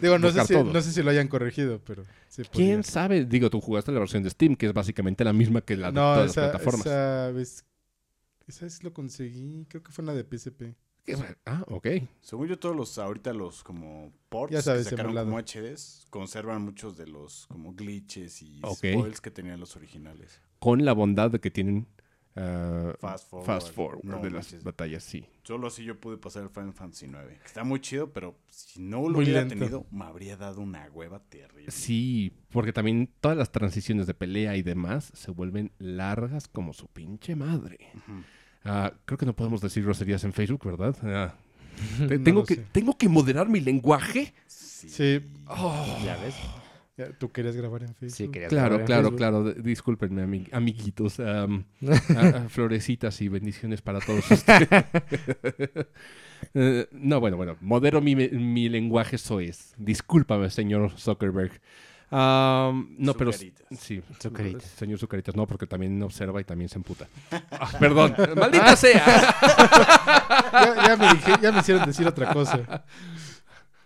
Digo, 0.00 0.18
no 0.18 0.30
sé, 0.32 0.44
si, 0.44 0.54
no 0.54 0.80
sé 0.80 0.92
si 0.92 1.02
lo 1.02 1.10
hayan 1.10 1.28
corregido, 1.28 1.80
pero 1.84 2.04
sí 2.28 2.42
¿Quién 2.50 2.82
sabe? 2.82 3.24
Digo, 3.26 3.48
tú 3.50 3.60
jugaste 3.60 3.92
la 3.92 4.00
versión 4.00 4.22
de 4.22 4.30
Steam, 4.30 4.56
que 4.56 4.66
es 4.66 4.72
básicamente 4.72 5.22
la 5.24 5.32
misma 5.32 5.60
que 5.60 5.76
la 5.76 5.88
de 5.88 5.92
No, 5.94 6.14
todas 6.14 6.30
esa, 6.32 6.40
las 6.40 6.50
plataformas. 6.50 6.86
esa 6.86 7.30
vez... 7.30 7.64
Esa 8.46 8.64
vez 8.66 8.82
lo 8.82 8.92
conseguí, 8.92 9.66
creo 9.68 9.82
que 9.82 9.92
fue 9.92 10.02
una 10.02 10.12
de 10.14 10.24
PSP. 10.24 10.74
Ah, 11.44 11.64
ok. 11.68 11.86
Según 12.20 12.48
yo, 12.48 12.58
todos 12.58 12.74
los, 12.74 12.98
ahorita 12.98 13.32
los 13.32 13.62
como 13.62 14.12
ports 14.28 14.52
Ya 14.54 14.62
sabes, 14.62 14.84
que 14.84 14.90
sacaron 14.90 15.14
como 15.14 15.38
HDs, 15.38 16.06
conservan 16.10 16.62
muchos 16.62 16.96
de 16.96 17.06
los 17.06 17.46
como 17.48 17.74
glitches 17.74 18.42
y 18.42 18.60
Ok. 18.64 18.76
spoils 18.76 19.20
que 19.20 19.30
tenían 19.30 19.60
los 19.60 19.76
originales. 19.76 20.40
Con 20.58 20.84
la 20.84 20.92
bondad 20.94 21.30
de 21.30 21.40
que 21.40 21.50
tienen 21.50 21.86
ah, 22.36 22.94
Fast 22.98 23.28
forward. 23.28 23.46
fast 23.46 23.74
forward 23.74 24.04
No 24.04 24.16
de 24.16 24.30
las 24.30 24.46
manches. 24.46 24.64
batallas, 24.64 25.04
sí. 25.04 25.26
Solo 25.42 25.66
así 25.66 25.84
yo 25.84 26.00
pude 26.00 26.16
pasar 26.16 26.44
el 26.44 26.48
Final 26.48 26.72
Fantasy 26.72 27.06
9. 27.06 27.38
Que 27.40 27.46
está 27.46 27.64
muy 27.64 27.80
chido, 27.80 28.10
pero 28.12 28.38
si 28.48 28.80
no 28.80 29.02
lo 29.02 29.10
Muy 29.16 29.24
hubiera 29.24 29.40
lento. 29.40 29.54
tenido, 29.56 29.86
me 29.90 30.04
habría 30.06 30.38
dado 30.38 30.62
una 30.62 30.88
hueva 30.90 31.18
terrible. 31.28 31.70
Sí, 31.70 32.32
porque 32.48 32.72
también 32.72 33.10
todas 33.20 33.36
las 33.36 33.52
transiciones 33.52 34.06
de 34.06 34.14
pelea 34.14 34.56
y 34.56 34.62
demás 34.62 35.12
se 35.14 35.30
vuelven 35.30 35.70
largas 35.78 36.48
como 36.48 36.72
su 36.72 36.88
pinche 36.88 37.36
madre. 37.36 37.78
Ujú. 37.94 38.22
Ah, 38.64 38.92
creo 39.04 39.18
que 39.18 39.26
no 39.26 39.34
podemos 39.34 39.60
decir 39.60 39.84
groserías 39.84 40.24
en 40.24 40.32
Facebook, 40.32 40.64
¿verdad? 40.64 40.96
Ah, 41.02 41.34
te- 42.08 42.18
tengo, 42.18 42.44
que, 42.44 42.54
sé. 42.56 42.64
¿Tengo 42.72 42.96
que 42.96 43.08
moderar 43.08 43.48
mi 43.48 43.60
lenguaje? 43.60 44.32
Sí. 44.46 44.88
Sí, 44.88 45.20
Oh, 45.46 45.98
¿Ya 46.04 46.16
ves? 46.18 46.34
¿tú 47.18 47.32
querías 47.32 47.56
grabar 47.56 47.82
en 47.82 47.88
Facebook? 47.94 48.16
Sí, 48.16 48.28
quería 48.28 48.46
claro, 48.48 48.76
grabar 48.76 48.80
en 48.82 48.86
claro, 48.86 49.02
Facebook. 49.02 49.16
claro. 49.18 49.52
Discúlpenme, 49.54 50.22
ami- 50.22 50.48
amiguitos. 50.52 51.18
am, 51.20 51.64
ah, 52.16 52.44
florecitas 52.48 53.20
y 53.20 53.28
bendiciones 53.28 53.82
para 53.82 54.00
todos 54.00 54.30
ustedes. 54.30 54.68
Eh, 56.52 56.86
no, 56.92 57.20
bueno, 57.20 57.36
bueno. 57.38 57.56
Modero 57.62 58.02
mi, 58.02 58.14
mi 58.14 58.68
lenguaje 58.68 59.16
soez. 59.16 59.72
Discúlpame, 59.78 60.50
señor 60.50 60.92
Zuckerberg. 60.98 61.52
Am, 62.10 62.94
no, 62.98 63.14
pero... 63.14 63.32
Zucaritas. 63.32 63.66
Sí, 63.78 64.02
Zucaritas. 64.22 64.62
señor 64.62 64.98
Zucaritas, 64.98 65.34
no, 65.34 65.46
porque 65.46 65.66
también 65.66 66.00
observa 66.02 66.40
y 66.40 66.44
también 66.44 66.68
se 66.68 66.76
emputa. 66.78 67.08
Ah, 67.50 67.70
perdón, 67.78 68.14
maldita 68.36 68.76
sea. 68.76 69.34
Ya, 70.54 70.86
ya 70.88 70.96
me 70.96 71.08
dije- 71.08 71.38
ya 71.42 71.52
me 71.52 71.58
hicieron 71.60 71.84
decir 71.84 72.06
otra 72.06 72.32
cosa. 72.32 72.84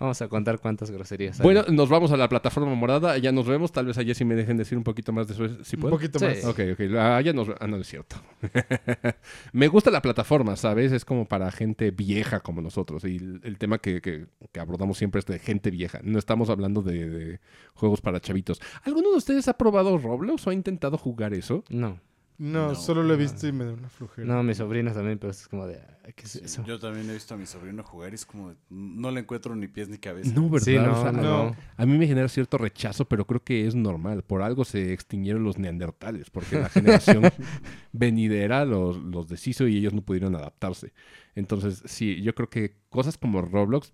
Vamos 0.01 0.23
a 0.23 0.29
contar 0.29 0.61
cuántas 0.61 0.91
groserías 0.93 1.41
hay. 1.41 1.45
Bueno, 1.45 1.65
nos 1.71 1.89
vamos 1.89 2.13
a 2.13 2.17
la 2.17 2.29
plataforma 2.29 2.73
morada. 2.75 3.19
Ya 3.19 3.33
nos 3.33 3.47
vemos. 3.47 3.73
Tal 3.73 3.87
vez 3.87 3.99
allá 3.99 4.15
sí 4.15 4.25
me 4.25 4.35
dejen 4.37 4.57
decir 4.57 4.79
un 4.79 4.85
poquito 4.85 5.13
más 5.13 5.27
de 5.27 5.35
eso. 5.35 5.65
Si 5.65 5.77
Un 5.77 5.81
puedo. 5.83 5.95
poquito 5.97 6.19
Sí. 6.21 6.25
más. 6.25 6.45
Ok, 6.45 6.61
ok. 6.75 6.81
Ah, 6.97 7.21
ya 7.21 7.33
nos... 7.33 7.49
Ah, 7.59 7.67
no, 7.67 7.77
es 7.79 7.87
cierto. 7.89 8.17
me 9.53 9.69
gusta 9.69 9.91
la 9.91 10.01
plataforma, 10.03 10.57
¿sabes? 10.57 10.93
Es 10.93 11.05
como 11.05 11.27
para 11.27 11.51
gente 11.51 11.91
vieja 11.91 12.41
como 12.41 12.61
nosotros. 12.61 13.05
Y 13.05 13.17
el, 13.17 13.41
el 13.45 13.59
tema 13.59 13.79
que, 13.79 14.01
que- 14.01 14.27
que 14.53 14.61
abordamos 14.61 14.99
siempre 14.99 15.19
es 15.19 15.27
de 15.27 15.39
gente 15.39 15.71
vieja. 15.71 16.01
No 16.03 16.19
estamos 16.19 16.49
hablando 16.51 16.83
de, 16.83 17.09
de 17.09 17.41
juegos 17.75 18.01
para 18.01 18.21
chavitos. 18.21 18.61
¿Alguno 18.85 19.11
de 19.11 19.17
ustedes 19.17 19.49
ha 19.49 19.55
probado 19.59 19.99
Roblox 19.99 20.47
o 20.47 20.51
ha 20.51 20.55
intentado 20.55 20.97
jugar 20.97 21.35
eso? 21.35 21.65
No, 21.69 22.01
No, 22.39 22.69
No. 22.69 22.75
solo 22.77 23.03
lo 23.03 23.15
he 23.15 23.17
visto 23.17 23.49
y 23.49 23.53
me 23.53 23.65
da 23.65 23.73
una 23.73 23.89
flojera. 23.89 24.27
no, 24.27 24.43
mis 24.45 24.59
sobrinos 24.59 24.95
también, 24.95 25.19
pero 25.19 25.33
es 25.33 25.49
como 25.49 25.67
de... 25.67 25.81
"Ay, 26.05 26.13
¿Qué 26.15 26.25
es 26.25 26.31
Sí, 26.31 26.41
eso? 26.45 26.65
Yo 26.65 26.79
también 26.79 27.11
he 27.11 27.13
visto 27.13 27.35
a 27.35 27.37
mi 27.37 27.47
sobrino 27.47 27.83
jugar 27.83 28.13
y 28.13 28.15
es 28.15 28.25
como, 28.25 28.51
de, 28.51 28.57
no 28.71 29.11
le 29.11 29.21
encuentro 29.21 29.57
ni 29.57 29.67
pies 29.67 29.89
ni 29.89 29.99
cabeza. 29.99 30.33
No, 30.35 30.49
¿verdad? 30.49 30.65
Sí, 30.65 30.77
no, 30.77 30.93
O 30.99 31.03
sea, 31.03 31.11
no, 31.13 31.23
no. 31.23 31.45
no. 31.47 31.57
A 31.77 31.85
mí 31.85 31.99
me 31.99 32.07
genera 32.07 32.29
cierto 32.29 32.57
rechazo, 32.57 33.07
pero 33.07 33.27
creo 33.27 33.43
que 33.43 33.67
es 33.67 33.75
normal. 33.75 34.23
Por 34.23 34.43
algo 34.43 34.65
se 34.65 34.93
extinguieron 34.93 35.43
los 35.43 35.59
neandertales, 35.59 36.31
porque 36.31 36.61
la 36.61 36.69
generación 36.69 37.23
venidera 37.93 38.65
los, 38.65 38.97
los 38.99 39.29
deshizo 39.29 39.67
y 39.67 39.77
ellos 39.77 39.93
no 39.93 40.03
pudieron 40.03 40.35
adaptarse. 40.37 40.93
Entonces, 41.35 41.83
sí, 41.87 42.23
yo 42.23 42.35
creo 42.35 42.49
que 42.49 42.77
cosas 42.89 43.19
como 43.19 43.43
Roblox 43.43 43.93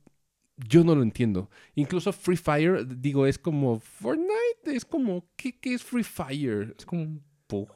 yo 0.69 0.85
no 0.85 0.95
lo 0.95 1.03
entiendo. 1.03 1.51
Incluso 1.75 2.13
Free 2.13 2.37
Fire, 2.37 2.87
digo, 3.01 3.27
es 3.27 3.39
como 3.39 3.81
Fortnite, 3.81 4.67
es 4.67 4.85
como, 4.85 5.27
¿qué, 5.35 5.59
qué 5.59 5.75
es 5.75 5.83
Free 5.83 6.05
Fire? 6.05 6.75
Es 6.79 6.87
como 6.87 7.03
un 7.03 7.23
pug. 7.49 7.69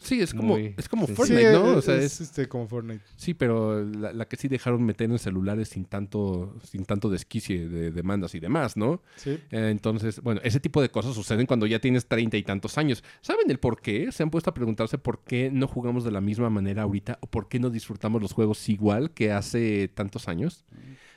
Sí, 0.00 0.20
es 0.20 0.32
como, 0.32 0.54
Muy 0.54 0.74
es 0.76 0.88
como. 0.88 1.08
Fortnite, 1.08 1.52
¿no? 1.52 1.64
O 1.74 1.78
es, 1.80 1.84
sea, 1.84 1.96
es, 1.96 2.04
es, 2.04 2.20
este, 2.20 2.48
como 2.48 2.68
Fortnite. 2.68 3.02
sí, 3.16 3.34
pero 3.34 3.84
la, 3.84 4.12
la 4.12 4.28
que 4.28 4.36
sí 4.36 4.46
dejaron 4.46 4.84
meter 4.84 5.10
en 5.10 5.18
celulares 5.18 5.70
sin 5.70 5.86
tanto, 5.86 6.56
sin 6.62 6.84
tanto 6.84 7.10
desquicie 7.10 7.68
de 7.68 7.90
demandas 7.90 8.34
y 8.36 8.40
demás, 8.40 8.76
¿no? 8.76 9.02
Sí. 9.16 9.30
Eh, 9.50 9.70
Entonces, 9.70 10.20
bueno, 10.22 10.40
ese 10.44 10.60
tipo 10.60 10.80
de 10.80 10.88
cosas 10.90 11.14
suceden 11.16 11.46
cuando 11.46 11.66
ya 11.66 11.80
tienes 11.80 12.06
treinta 12.06 12.36
y 12.36 12.44
tantos 12.44 12.78
años. 12.78 13.02
¿Saben 13.22 13.50
el 13.50 13.58
por 13.58 13.80
qué? 13.80 14.12
¿Se 14.12 14.22
han 14.22 14.30
puesto 14.30 14.50
a 14.50 14.54
preguntarse 14.54 14.98
por 14.98 15.24
qué 15.24 15.50
no 15.52 15.66
jugamos 15.66 16.04
de 16.04 16.12
la 16.12 16.20
misma 16.20 16.48
manera 16.48 16.82
ahorita 16.82 17.18
o 17.20 17.26
por 17.26 17.48
qué 17.48 17.58
no 17.58 17.68
disfrutamos 17.68 18.22
los 18.22 18.32
juegos 18.32 18.68
igual 18.68 19.10
que 19.10 19.32
hace 19.32 19.88
tantos 19.88 20.28
años? 20.28 20.64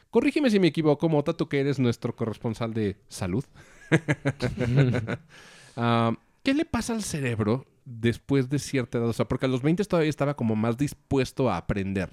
Corrígeme 0.10 0.50
si 0.50 0.60
me 0.60 0.68
equivoco, 0.68 1.08
Mota, 1.08 1.34
tú 1.34 1.48
que 1.48 1.60
eres 1.60 1.78
nuestro 1.80 2.16
corresponsal 2.16 2.74
de 2.74 2.98
salud. 3.10 3.46
Ah, 5.78 6.14
¿Qué 6.44 6.54
le 6.54 6.66
pasa 6.66 6.94
al 6.94 7.04
cerebro 7.04 7.66
después 7.86 8.50
de 8.50 8.60
cierta 8.60 8.98
edad? 8.98 9.10
O 9.10 9.14
sea, 9.14 9.28
porque 9.28 9.46
a 9.46 9.50
los 9.50 9.62
20 9.62 9.84
todavía 9.86 10.10
estaba 10.10 10.36
como 10.36 10.56
más 10.56 10.78
dispuesto 10.78 11.50
a 11.50 11.58
aprender. 11.58 12.12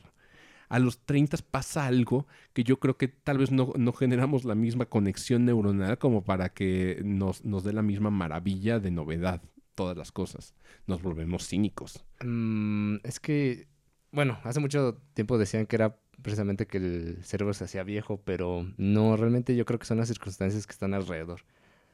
A 0.69 0.79
los 0.79 0.99
30 0.99 1.39
pasa 1.51 1.87
algo 1.87 2.27
que 2.53 2.63
yo 2.63 2.79
creo 2.79 2.97
que 2.99 3.09
tal 3.09 3.39
vez 3.39 3.51
no, 3.51 3.73
no 3.77 3.93
generamos 3.93 4.45
la 4.45 4.55
misma 4.55 4.87
conexión 4.87 5.45
neuronal 5.47 5.97
como 5.99 6.23
para 6.23 6.51
que 6.51 7.01
nos, 7.05 7.45
nos 7.45 7.65
dé 7.65 7.73
la 7.73 7.83
misma 7.83 8.11
maravilla 8.11 8.79
de 8.79 8.91
novedad 8.91 9.41
todas 9.75 9.97
las 9.97 10.13
cosas. 10.13 10.55
Nos 10.87 11.03
volvemos 11.03 11.47
cínicos. 11.47 12.05
Mm, 12.23 12.97
es 13.05 13.21
que, 13.21 13.69
bueno, 14.11 14.39
hace 14.43 14.59
mucho 14.59 15.01
tiempo 15.15 15.39
decían 15.39 15.67
que 15.67 15.77
era 15.77 15.97
precisamente 16.21 16.67
que 16.67 16.79
el 16.79 17.19
cerebro 17.23 17.55
se 17.55 17.65
hacía 17.65 17.85
viejo, 17.85 18.21
pero 18.25 18.67
no, 18.77 19.17
realmente 19.17 19.55
yo 19.55 19.65
creo 19.65 19.79
que 19.79 19.87
son 19.87 19.99
las 19.99 20.09
circunstancias 20.09 20.67
que 20.67 20.73
están 20.73 20.95
alrededor. 20.95 21.43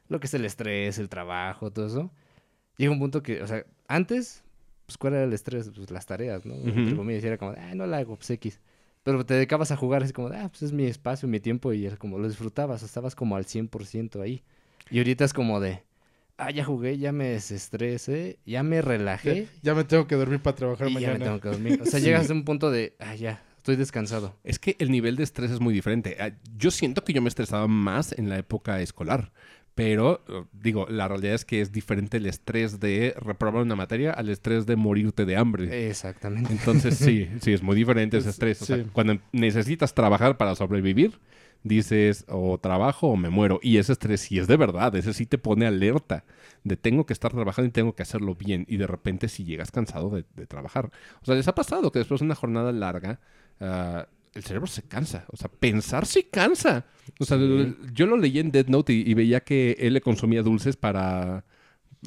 Lo 0.07 0.19
que 0.19 0.27
es 0.27 0.33
el 0.33 0.45
estrés, 0.45 0.97
el 0.97 1.09
trabajo, 1.09 1.71
todo 1.71 1.85
eso. 1.85 2.11
Llega 2.77 2.91
un 2.91 2.99
punto 2.99 3.23
que, 3.23 3.41
o 3.41 3.47
sea, 3.47 3.65
antes, 3.87 4.43
pues, 4.85 4.97
¿cuál 4.97 5.13
era 5.13 5.23
el 5.23 5.33
estrés? 5.33 5.69
Pues 5.75 5.89
las 5.91 6.05
tareas, 6.05 6.45
¿no? 6.45 6.53
Entre 6.55 6.87
Ujú. 6.87 6.95
comillas, 6.97 7.23
y 7.23 7.27
era 7.27 7.37
como, 7.37 7.51
ah, 7.57 7.73
no 7.75 7.85
la 7.85 7.97
hago, 7.97 8.15
pues 8.15 8.29
X. 8.29 8.59
Pero 9.03 9.25
te 9.25 9.35
dedicabas 9.35 9.71
a 9.71 9.75
jugar 9.77 10.03
así 10.03 10.13
como, 10.13 10.27
ah, 10.29 10.47
pues 10.49 10.63
es 10.63 10.71
mi 10.71 10.85
espacio, 10.85 11.27
mi 11.27 11.39
tiempo, 11.39 11.71
y 11.73 11.85
era 11.85 11.95
como, 11.97 12.17
lo 12.17 12.27
disfrutabas, 12.27 12.83
estabas 12.83 13.15
como 13.15 13.35
al 13.35 13.45
100% 13.45 14.21
ahí. 14.21 14.43
Y 14.89 14.97
ahorita 14.97 15.23
es 15.25 15.33
como 15.33 15.59
de, 15.59 15.83
ah, 16.37 16.51
ya 16.51 16.65
jugué, 16.65 16.97
ya 16.97 17.11
me 17.11 17.29
desestresé, 17.29 18.39
ya 18.45 18.63
me 18.63 18.81
relajé, 18.81 19.47
Ya 19.61 19.73
me 19.73 19.83
tengo 19.83 20.07
que 20.07 20.15
dormir 20.15 20.41
para 20.41 20.55
trabajar 20.55 20.87
y 20.89 20.91
ya 20.93 20.95
mañana. 20.95 21.17
me 21.19 21.25
tengo 21.25 21.39
que 21.39 21.49
dormir. 21.49 21.79
O 21.81 21.85
sea, 21.85 21.99
Sí. 21.99 22.05
llegas 22.05 22.29
a 22.29 22.33
un 22.33 22.43
punto 22.45 22.71
de, 22.71 22.95
ah, 22.99 23.15
ya, 23.15 23.43
estoy 23.57 23.75
descansado. 23.75 24.35
Es 24.43 24.59
que 24.59 24.75
el 24.79 24.91
nivel 24.91 25.15
de 25.15 25.23
estrés 25.23 25.51
es 25.51 25.59
muy 25.59 25.73
diferente. 25.73 26.17
Ah, 26.19 26.31
Yo 26.57 26.71
siento 26.71 27.03
que 27.03 27.13
yo 27.13 27.21
me 27.21 27.29
estresaba 27.29 27.67
más 27.67 28.11
en 28.17 28.29
la 28.29 28.37
época 28.37 28.81
escolar. 28.81 29.31
Pero, 29.75 30.23
eh, 30.29 30.43
digo, 30.53 30.87
la 30.89 31.07
realidad 31.07 31.35
es 31.35 31.45
que 31.45 31.59
es 31.61 31.71
diferente 31.71 32.17
el 32.17 32.25
estrés 32.27 32.79
de 32.79 33.13
reprobar 33.19 33.61
una 33.63 33.75
materia 33.75 34.11
al 34.11 34.29
estrés 34.29 34.65
de 34.65 34.77
morirte 34.77 35.25
de 35.25 35.35
hambre. 35.35 35.89
Exactamente. 35.89 36.51
Entonces, 36.53 36.97
sí, 36.97 37.29
sí, 37.41 37.53
es 37.53 37.61
muy 37.61 37.75
diferente 37.75 38.17
ese 38.17 38.29
Es- 38.29 38.35
estrés. 38.35 38.61
O 38.61 38.65
sea, 38.65 38.77
sí. 38.77 38.85
cuando 38.93 39.19
necesitas 39.33 39.93
trabajar 39.93 40.37
para 40.37 40.55
sobrevivir, 40.55 41.19
dices, 41.63 42.25
o 42.29 42.57
trabajo 42.59 43.07
o 43.09 43.17
me 43.17 43.29
muero. 43.29 43.59
Y 43.61 43.77
ese 43.77 43.91
estrés 43.93 44.21
sí 44.21 44.39
es 44.39 44.47
de 44.47 44.55
verdad, 44.57 44.95
ese 44.95 45.13
sí 45.13 45.25
te 45.25 45.37
pone 45.37 45.65
alerta 45.65 46.23
de 46.63 46.77
tengo 46.77 47.05
que 47.05 47.13
estar 47.13 47.31
trabajando 47.33 47.67
y 47.67 47.71
tengo 47.71 47.95
que 47.95 48.03
hacerlo 48.03 48.35
bien. 48.35 48.65
Y 48.69 48.77
de 48.77 48.87
repente 48.87 49.27
si 49.27 49.43
llegas 49.43 49.71
cansado 49.71 50.09
de, 50.11 50.25
de 50.35 50.47
trabajar. 50.47 50.89
O 51.21 51.25
sea, 51.25 51.35
les 51.35 51.47
ha 51.47 51.55
pasado 51.55 51.91
que 51.91 51.99
después 51.99 52.19
de 52.21 52.25
una 52.25 52.35
jornada 52.35 52.71
larga, 52.71 53.19
ah, 53.59 54.07
el 54.35 54.43
cerebro 54.43 54.67
se 54.67 54.83
cansa. 54.83 55.25
O 55.31 55.37
sea, 55.37 55.49
pensar 55.49 56.05
sí 56.05 56.23
cansa. 56.31 56.85
O 57.19 57.25
sea, 57.25 57.37
Sí. 57.37 57.75
yo 57.93 58.05
lo 58.05 58.17
leí 58.17 58.37
en 58.39 58.51
Dead 58.51 58.67
Note 58.67 58.93
y, 58.93 59.01
y 59.09 59.13
veía 59.15 59.39
que 59.43 59.75
él 59.79 59.93
le 59.93 60.01
consumía 60.01 60.43
dulces 60.43 60.75
para... 60.77 61.43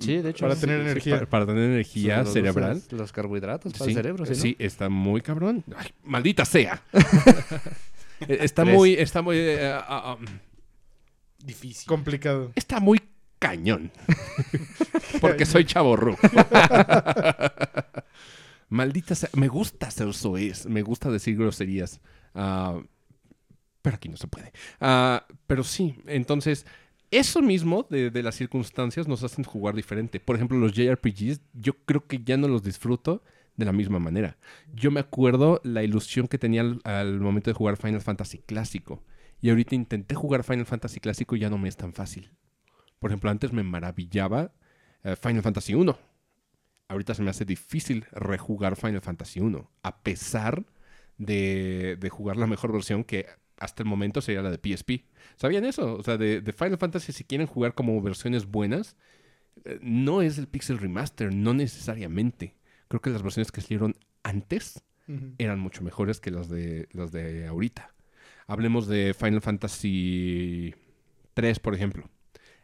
Sí, 0.00 0.18
de 0.18 0.30
hecho. 0.30 0.44
Para 0.44 0.54
sí, 0.54 0.60
tener 0.60 0.76
sí, 0.78 0.90
energía. 0.90 1.14
Para, 1.16 1.26
para 1.30 1.46
tener 1.46 1.64
energía 1.64 2.18
los- 2.22 2.32
cerebral. 2.32 2.74
Los, 2.90 2.92
los 2.92 3.12
carbohidratos 3.12 3.72
para 3.72 3.84
Sí, 3.86 3.90
el 3.90 3.96
cerebro, 3.96 4.26
¿sí, 4.26 4.32
no? 4.32 4.38
sí, 4.38 4.56
está 4.60 4.88
muy 4.88 5.20
cabrón. 5.22 5.64
Ay, 5.76 5.88
maldita 6.04 6.44
sea. 6.44 6.82
Eh, 8.20 8.38
está 8.40 8.64
Tres. 8.64 8.74
muy, 8.74 8.94
está 8.94 9.22
muy, 9.22 9.36
eh, 9.38 9.72
ah, 9.72 9.86
ah, 9.88 10.16
Difícil. 11.38 11.86
Complicado. 11.86 12.50
está 12.56 12.80
muy 12.80 13.00
cañón. 13.38 13.92
Porque 15.20 15.46
soy 15.46 15.64
chaborro. 15.64 16.16
maldita 18.68 19.14
sea. 19.14 19.30
Me 19.34 19.48
gusta 19.48 19.90
ser 19.90 20.12
soez. 20.14 20.66
Me 20.66 20.82
gusta 20.82 21.10
decir 21.10 21.36
groserías. 21.36 22.00
Ah, 22.34 22.80
pero 23.82 23.96
aquí 23.96 24.08
no 24.08 24.16
se 24.16 24.26
puede. 24.26 24.52
Ah, 24.80 25.26
pero 25.46 25.64
sí, 25.64 25.96
entonces, 26.06 26.66
eso 27.10 27.42
mismo 27.42 27.86
de, 27.88 28.22
las 28.22 28.34
circunstancias 28.34 29.08
nos 29.08 29.22
hacen 29.22 29.44
jugar 29.44 29.74
diferente. 29.74 30.20
Por 30.20 30.36
ejemplo, 30.36 30.58
los 30.58 30.72
JRPGs, 30.72 31.40
yo 31.54 31.74
creo 31.84 32.06
que 32.06 32.22
ya 32.22 32.36
no 32.36 32.48
los 32.48 32.62
disfruto 32.62 33.22
de 33.56 33.64
la 33.64 33.72
misma 33.72 33.98
manera. 33.98 34.36
Yo 34.74 34.90
me 34.90 35.00
acuerdo 35.00 35.60
la 35.64 35.82
ilusión 35.82 36.28
que 36.28 36.38
tenía 36.38 36.60
al, 36.60 36.80
al 36.84 37.20
momento 37.20 37.50
de 37.50 37.54
jugar 37.54 37.76
Final 37.76 38.00
Fantasy 38.00 38.38
clásico. 38.38 39.02
Y 39.40 39.50
ahorita 39.50 39.74
intenté 39.74 40.14
jugar 40.14 40.44
Final 40.44 40.66
Fantasy 40.66 41.00
clásico 41.00 41.36
y 41.36 41.40
ya 41.40 41.50
no 41.50 41.58
me 41.58 41.68
es 41.68 41.76
tan 41.76 41.92
fácil. 41.92 42.30
Por 42.98 43.10
ejemplo, 43.10 43.30
antes 43.30 43.52
me 43.52 43.62
maravillaba 43.62 44.52
eh, 45.04 45.16
Final 45.16 45.42
Fantasy 45.42 45.74
1. 45.74 45.98
Ahorita 46.88 47.14
se 47.14 47.22
me 47.22 47.30
hace 47.30 47.44
difícil 47.44 48.06
rejugar 48.12 48.76
Final 48.76 49.02
Fantasy 49.02 49.40
1, 49.40 49.70
a 49.82 50.02
pesar 50.02 50.64
de, 51.18 51.96
de 52.00 52.08
jugar 52.08 52.36
la 52.36 52.46
mejor 52.46 52.72
versión 52.72 53.04
que 53.04 53.26
hasta 53.58 53.82
el 53.82 53.88
momento 53.88 54.20
sería 54.20 54.42
la 54.42 54.50
de 54.50 54.58
PSP. 54.58 55.04
¿Sabían 55.36 55.64
eso? 55.64 55.96
O 55.96 56.02
sea, 56.02 56.16
de, 56.16 56.40
de 56.40 56.52
Final 56.52 56.78
Fantasy, 56.78 57.12
si 57.12 57.24
quieren 57.24 57.46
jugar 57.46 57.74
como 57.74 58.00
versiones 58.00 58.46
buenas, 58.46 58.96
eh, 59.64 59.78
no 59.82 60.22
es 60.22 60.38
el 60.38 60.48
Pixel 60.48 60.78
Remaster, 60.78 61.34
no 61.34 61.54
necesariamente. 61.54 62.56
Creo 62.88 63.00
que 63.00 63.10
las 63.10 63.22
versiones 63.22 63.52
que 63.52 63.60
salieron 63.60 63.94
antes 64.22 64.82
eran 65.38 65.58
mucho 65.58 65.82
mejores 65.82 66.20
que 66.20 66.30
las 66.30 66.50
de, 66.50 66.86
las 66.92 67.12
de 67.12 67.46
ahorita. 67.46 67.94
Hablemos 68.46 68.86
de 68.86 69.14
Final 69.14 69.40
Fantasy 69.40 70.74
3, 71.32 71.60
por 71.60 71.74
ejemplo. 71.74 72.10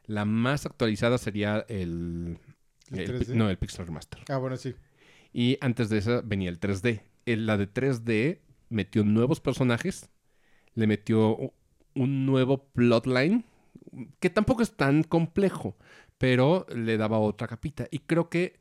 La 0.07 0.27
más 0.27 0.67
actualizada 0.67 1.17
sería 1.17 1.65
el... 1.69 2.39
¿El 2.93 3.01
el 3.01 3.07
3D? 3.07 3.35
no, 3.35 3.51
el 3.51 3.59
Pixel 3.59 3.87
Remaster. 3.87 4.21
Ah, 4.29 4.39
bueno, 4.39 4.57
sí. 4.57 4.75
Y 5.33 5.59
antes 5.61 5.89
de 5.89 5.99
esa 5.99 6.21
venía 6.23 6.51
el 6.51 6.59
3D. 6.59 7.03
El- 7.27 7.47
la 7.47 7.57
de 7.57 7.67
3D 7.67 8.41
metió 8.69 9.05
nuevos 9.05 9.41
personajes, 9.41 10.09
le 10.75 10.87
metió 10.87 11.39
un 11.95 12.27
nuevo 12.27 12.67
plotline, 12.75 13.45
que 14.21 14.31
tampoco 14.31 14.63
es 14.63 14.77
tan 14.77 15.03
complejo, 15.05 15.77
pero 16.19 16.67
le 16.75 16.97
daba 16.97 17.19
otra 17.19 17.49
capita. 17.49 17.87
Y 17.91 18.01
creo 18.01 18.29
que 18.29 18.59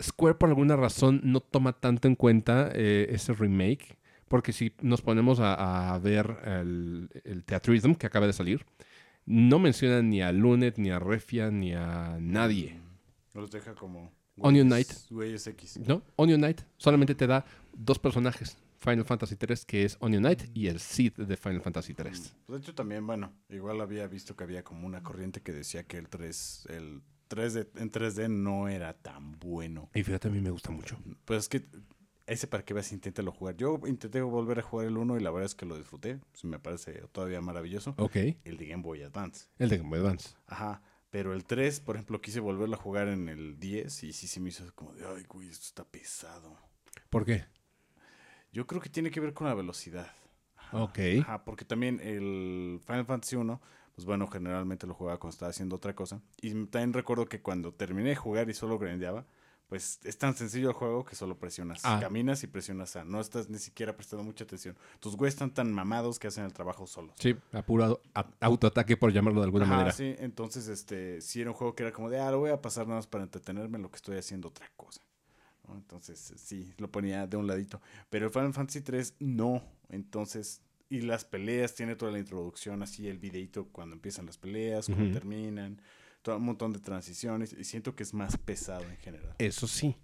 Square 0.00 0.36
por 0.36 0.48
alguna 0.48 0.76
razón 0.76 1.20
no 1.24 1.40
toma 1.40 1.72
tanto 1.72 2.06
en 2.08 2.14
cuenta 2.14 2.70
eh, 2.74 3.08
ese 3.10 3.32
remake, 3.32 3.96
porque 4.28 4.52
si 4.52 4.72
nos 4.82 5.02
ponemos 5.02 5.40
a, 5.40 5.94
a 5.94 5.98
ver 5.98 6.36
el, 6.46 7.10
el 7.24 7.44
que 7.44 8.06
acaba 8.06 8.26
de 8.26 8.32
salir, 8.32 8.64
no 9.26 9.58
menciona 9.58 10.02
ni 10.02 10.22
a 10.22 10.32
Lunet, 10.32 10.78
ni 10.78 10.90
a 10.90 10.98
Refia, 10.98 11.50
ni 11.50 11.74
a 11.74 12.18
nadie. 12.20 12.80
Los 13.40 13.50
deja 13.50 13.74
como. 13.74 14.12
Onion 14.36 14.68
Knight. 14.68 14.88
Güeyes 15.10 15.46
X. 15.46 15.78
¿No? 15.78 16.02
Onion 16.16 16.40
Knight 16.40 16.60
solamente 16.76 17.14
te 17.14 17.26
da 17.26 17.44
dos 17.72 17.98
personajes. 17.98 18.56
Final 18.78 19.04
Fantasy 19.04 19.36
3, 19.36 19.66
que 19.66 19.84
es 19.84 19.98
Onion 20.00 20.22
Knight, 20.22 20.44
y 20.54 20.68
el 20.68 20.80
Cid 20.80 21.12
de 21.12 21.36
Final 21.36 21.60
Fantasy 21.60 21.92
3. 21.92 22.34
De 22.48 22.56
hecho, 22.56 22.74
también, 22.74 23.06
bueno, 23.06 23.34
igual 23.50 23.80
había 23.80 24.06
visto 24.06 24.34
que 24.36 24.44
había 24.44 24.64
como 24.64 24.86
una 24.86 25.02
corriente 25.02 25.42
que 25.42 25.52
decía 25.52 25.82
que 25.82 25.98
el 25.98 26.08
3, 26.08 26.68
el 26.70 27.02
3D, 27.28 27.68
en 27.76 27.92
3D 27.92 28.30
no 28.30 28.68
era 28.68 28.94
tan 28.94 29.38
bueno. 29.38 29.90
Y 29.94 30.02
fíjate, 30.02 30.28
a 30.28 30.30
mí 30.30 30.40
me 30.40 30.50
gusta 30.50 30.70
mucho. 30.70 30.98
Pues 31.26 31.40
es 31.40 31.48
que 31.50 31.66
ese 32.26 32.46
para 32.46 32.64
que 32.64 32.72
veas, 32.72 32.92
inténtalo 32.92 33.32
jugar. 33.32 33.56
Yo 33.56 33.80
intenté 33.86 34.22
volver 34.22 34.60
a 34.60 34.62
jugar 34.62 34.86
el 34.86 34.96
1 34.96 35.18
y 35.18 35.20
la 35.20 35.30
verdad 35.30 35.46
es 35.46 35.54
que 35.54 35.66
lo 35.66 35.76
disfruté. 35.76 36.18
Pues 36.30 36.44
me 36.44 36.58
parece 36.58 37.02
todavía 37.12 37.40
maravilloso. 37.40 37.94
Ok. 37.98 38.16
El 38.44 38.56
de 38.56 38.66
Game 38.66 38.82
Boy 38.82 39.02
Advance. 39.02 39.48
El 39.58 39.68
de 39.68 39.78
Game 39.78 39.90
Boy 39.90 39.98
Advance. 39.98 40.30
Ajá. 40.46 40.80
Pero 41.10 41.34
el 41.34 41.44
3, 41.44 41.80
por 41.80 41.96
ejemplo, 41.96 42.20
quise 42.20 42.40
volverlo 42.40 42.76
a 42.76 42.78
jugar 42.78 43.08
en 43.08 43.28
el 43.28 43.58
10 43.58 44.04
y 44.04 44.12
sí 44.12 44.28
se 44.28 44.40
me 44.40 44.50
hizo 44.50 44.64
como 44.74 44.94
de, 44.94 45.04
ay, 45.04 45.24
güey, 45.28 45.48
esto 45.48 45.66
está 45.66 45.84
pesado. 45.84 46.56
¿Por 47.10 47.24
qué? 47.24 47.44
Yo 48.52 48.66
creo 48.66 48.80
que 48.80 48.88
tiene 48.88 49.10
que 49.10 49.20
ver 49.20 49.34
con 49.34 49.48
la 49.48 49.54
velocidad. 49.54 50.12
Ok. 50.72 50.98
Ajá, 51.20 51.44
porque 51.44 51.64
también 51.64 52.00
el 52.00 52.80
Final 52.86 53.06
Fantasy 53.06 53.36
1, 53.36 53.60
pues 53.94 54.04
bueno, 54.04 54.28
generalmente 54.28 54.86
lo 54.86 54.94
jugaba 54.94 55.18
cuando 55.18 55.32
estaba 55.32 55.50
haciendo 55.50 55.76
otra 55.76 55.94
cosa. 55.94 56.20
Y 56.40 56.50
también 56.66 56.92
recuerdo 56.92 57.26
que 57.26 57.42
cuando 57.42 57.74
terminé 57.74 58.10
de 58.10 58.16
jugar 58.16 58.48
y 58.48 58.54
solo 58.54 58.78
grandeaba, 58.78 59.26
pues 59.70 60.00
es 60.04 60.18
tan 60.18 60.34
sencillo 60.36 60.68
el 60.68 60.74
juego 60.74 61.04
que 61.04 61.14
solo 61.14 61.38
presionas. 61.38 61.80
Ah. 61.84 61.98
Caminas 62.02 62.42
y 62.42 62.48
presionas 62.48 62.96
A. 62.96 63.04
No 63.04 63.20
estás 63.20 63.48
ni 63.48 63.58
siquiera 63.58 63.96
prestando 63.96 64.24
mucha 64.24 64.42
atención. 64.44 64.76
Tus 64.98 65.16
güeyes 65.16 65.34
están 65.34 65.54
tan 65.54 65.72
mamados 65.72 66.18
que 66.18 66.26
hacen 66.26 66.44
el 66.44 66.52
trabajo 66.52 66.86
solos. 66.88 67.14
Sí, 67.20 67.36
apurado. 67.52 68.02
a- 68.14 68.26
autoataque, 68.40 68.96
por 68.98 69.12
llamarlo 69.12 69.40
de 69.40 69.44
alguna 69.46 69.64
Ajá, 69.64 69.72
manera. 69.76 69.92
sí, 69.92 70.14
entonces 70.18 70.66
este 70.68 71.20
sí 71.22 71.40
era 71.40 71.50
un 71.50 71.56
juego 71.56 71.74
que 71.76 71.84
era 71.84 71.92
como 71.92 72.10
de, 72.10 72.18
ah, 72.18 72.30
lo 72.32 72.40
voy 72.40 72.50
a 72.50 72.60
pasar 72.60 72.86
nada 72.88 72.98
más 72.98 73.06
para 73.06 73.22
entretenerme 73.24 73.76
en 73.76 73.82
lo 73.82 73.90
que 73.90 73.96
estoy 73.96 74.18
haciendo 74.18 74.48
otra 74.48 74.68
cosa. 74.76 75.00
¿no? 75.68 75.76
Entonces, 75.76 76.34
sí, 76.36 76.74
lo 76.78 76.90
ponía 76.90 77.28
de 77.28 77.36
un 77.36 77.46
ladito. 77.46 77.80
Pero 78.08 78.26
el 78.26 78.32
Final 78.32 78.52
Fantasy 78.52 78.80
3 78.80 79.14
no. 79.20 79.62
Entonces, 79.88 80.62
y 80.88 81.02
las 81.02 81.24
peleas, 81.24 81.76
tiene 81.76 81.94
toda 81.94 82.10
la 82.10 82.18
introducción, 82.18 82.82
así 82.82 83.06
el 83.06 83.18
videito 83.18 83.66
cuando 83.68 83.94
empiezan 83.94 84.26
las 84.26 84.36
peleas, 84.36 84.86
cómo 84.86 85.04
Ujú. 85.04 85.12
terminan, 85.12 85.80
todo 86.22 86.36
un 86.36 86.44
montón 86.44 86.72
de 86.72 86.80
transiciones. 86.80 87.54
Y 87.58 87.64
siento 87.64 87.94
que 87.94 88.02
es 88.02 88.14
más 88.14 88.36
pesado 88.36 88.82
en 88.82 88.96
general. 88.98 89.34
Eso 89.38 89.66
sí. 89.66 89.96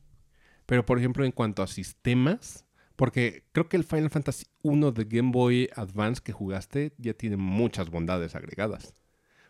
Pero, 0.66 0.84
por 0.84 0.98
ejemplo, 0.98 1.24
en 1.24 1.32
cuanto 1.32 1.62
a 1.62 1.66
sistemas, 1.66 2.66
porque 2.96 3.44
creo 3.52 3.68
que 3.68 3.76
el 3.76 3.84
Final 3.84 4.10
Fantasy 4.10 4.46
1 4.62 4.92
de 4.92 5.04
Game 5.04 5.30
Boy 5.30 5.68
Advance 5.76 6.20
que 6.22 6.32
jugaste 6.32 6.92
ya 6.98 7.14
tiene 7.14 7.36
muchas 7.36 7.90
bondades 7.90 8.34
agregadas. 8.34 8.94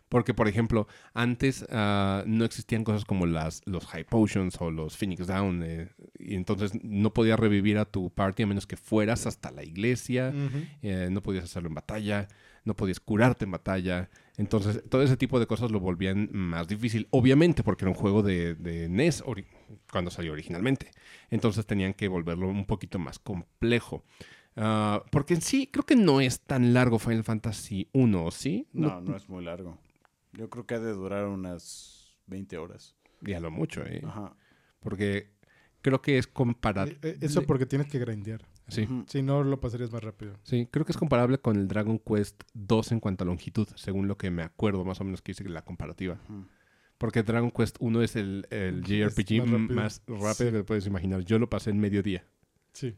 Porque, 0.09 0.33
por 0.33 0.47
ejemplo, 0.47 0.87
antes 1.13 1.65
ah, 1.69 2.23
no 2.25 2.45
existían 2.45 2.83
cosas 2.83 3.03
como 3.03 3.25
las, 3.25 3.61
los 3.65 3.85
High 3.87 4.05
Potions 4.05 4.55
o 4.61 4.71
los 4.71 4.95
Phoenix 4.95 5.27
Down. 5.27 5.63
eh, 5.63 5.89
y 6.17 6.35
entonces 6.35 6.71
no 6.81 7.13
podías 7.13 7.39
revivir 7.39 7.77
a 7.77 7.85
tu 7.85 8.09
party 8.09 8.43
a 8.43 8.47
menos 8.47 8.67
que 8.67 8.77
fueras 8.77 9.27
hasta 9.27 9.51
la 9.51 9.63
iglesia. 9.63 10.33
Eh, 10.81 11.09
no 11.11 11.21
podías 11.21 11.45
hacerlo 11.45 11.67
en 11.67 11.75
batalla, 11.75 12.27
no 12.63 12.75
podías 12.75 12.99
curarte 12.99 13.45
en 13.45 13.51
batalla. 13.51 14.09
Entonces, 14.37 14.83
todo 14.87 15.01
ese 15.01 15.17
tipo 15.17 15.39
de 15.39 15.47
cosas 15.47 15.71
lo 15.71 15.79
volvían 15.79 16.29
más 16.31 16.67
difícil. 16.67 17.07
Obviamente, 17.09 17.63
porque 17.63 17.85
era 17.85 17.91
un 17.91 17.97
juego 17.97 18.21
de, 18.21 18.53
de 18.55 18.87
NES 18.87 19.23
cuando 19.91 20.11
salió 20.11 20.31
originalmente. 20.31 20.91
Entonces 21.29 21.65
tenían 21.65 21.93
que 21.93 22.07
volverlo 22.07 22.47
un 22.47 22.65
poquito 22.65 22.99
más 22.99 23.17
complejo. 23.17 24.03
Ah, 24.55 25.03
porque 25.11 25.35
en 25.35 25.41
sí, 25.41 25.67
creo 25.67 25.85
que 25.85 25.95
no 25.95 26.21
es 26.21 26.41
tan 26.41 26.73
largo 26.73 26.99
Final 26.99 27.23
Fantasy 27.23 27.89
1, 27.93 28.31
¿sí? 28.31 28.67
No, 28.73 29.01
no 29.01 29.15
es 29.15 29.27
muy 29.27 29.43
largo. 29.43 29.77
Yo 30.33 30.49
creo 30.49 30.65
que 30.65 30.75
ha 30.75 30.79
de 30.79 30.93
durar 30.93 31.25
unas 31.25 32.15
20 32.27 32.57
horas. 32.57 32.95
Ya 33.21 33.39
lo 33.39 33.49
mucho, 33.51 33.83
¿eh? 33.85 34.01
Ajá. 34.05 34.35
Porque 34.79 35.31
creo 35.81 36.01
que 36.01 36.17
es 36.17 36.27
comparable. 36.27 36.93
Eh, 37.01 37.09
eh, 37.09 37.17
Eso 37.21 37.43
porque 37.43 37.65
tienes 37.65 37.87
que 37.87 37.99
grindear. 37.99 38.41
Sí. 38.67 38.81
Ujú. 38.83 39.05
Si 39.07 39.21
no, 39.21 39.43
lo 39.43 39.59
pasarías 39.59 39.91
más 39.91 40.03
rápido. 40.03 40.33
Sí, 40.43 40.67
creo 40.69 40.85
que 40.85 40.91
es 40.91 40.97
comparable 40.97 41.37
con 41.39 41.55
el 41.55 41.67
Dragon 41.67 41.99
Quest 41.99 42.43
2 42.53 42.91
en 42.91 42.99
cuanto 42.99 43.23
a 43.23 43.27
longitud, 43.27 43.67
según 43.75 44.07
lo 44.07 44.17
que 44.17 44.29
me 44.29 44.43
acuerdo 44.43 44.83
más 44.83 44.99
o 44.99 45.03
menos 45.05 45.21
que 45.21 45.31
hice 45.31 45.47
la 45.47 45.61
comparativa. 45.63 46.19
Porque 46.97 47.23
Dragon 47.23 47.51
Quest 47.51 47.77
1 47.79 48.01
es 48.01 48.15
el, 48.15 48.47
el 48.49 48.79
Es 48.83 49.15
JRPG 49.15 49.41
más 49.45 49.51
rápido. 49.51 49.75
más 49.75 50.01
rápido 50.07 50.49
Sí. 50.49 50.51
que 50.57 50.63
puedes 50.63 50.87
imaginar. 50.87 51.21
Yo 51.23 51.39
lo 51.39 51.49
pasé 51.49 51.69
en 51.69 51.79
mediodía. 51.79 52.25
Sí. 52.73 52.95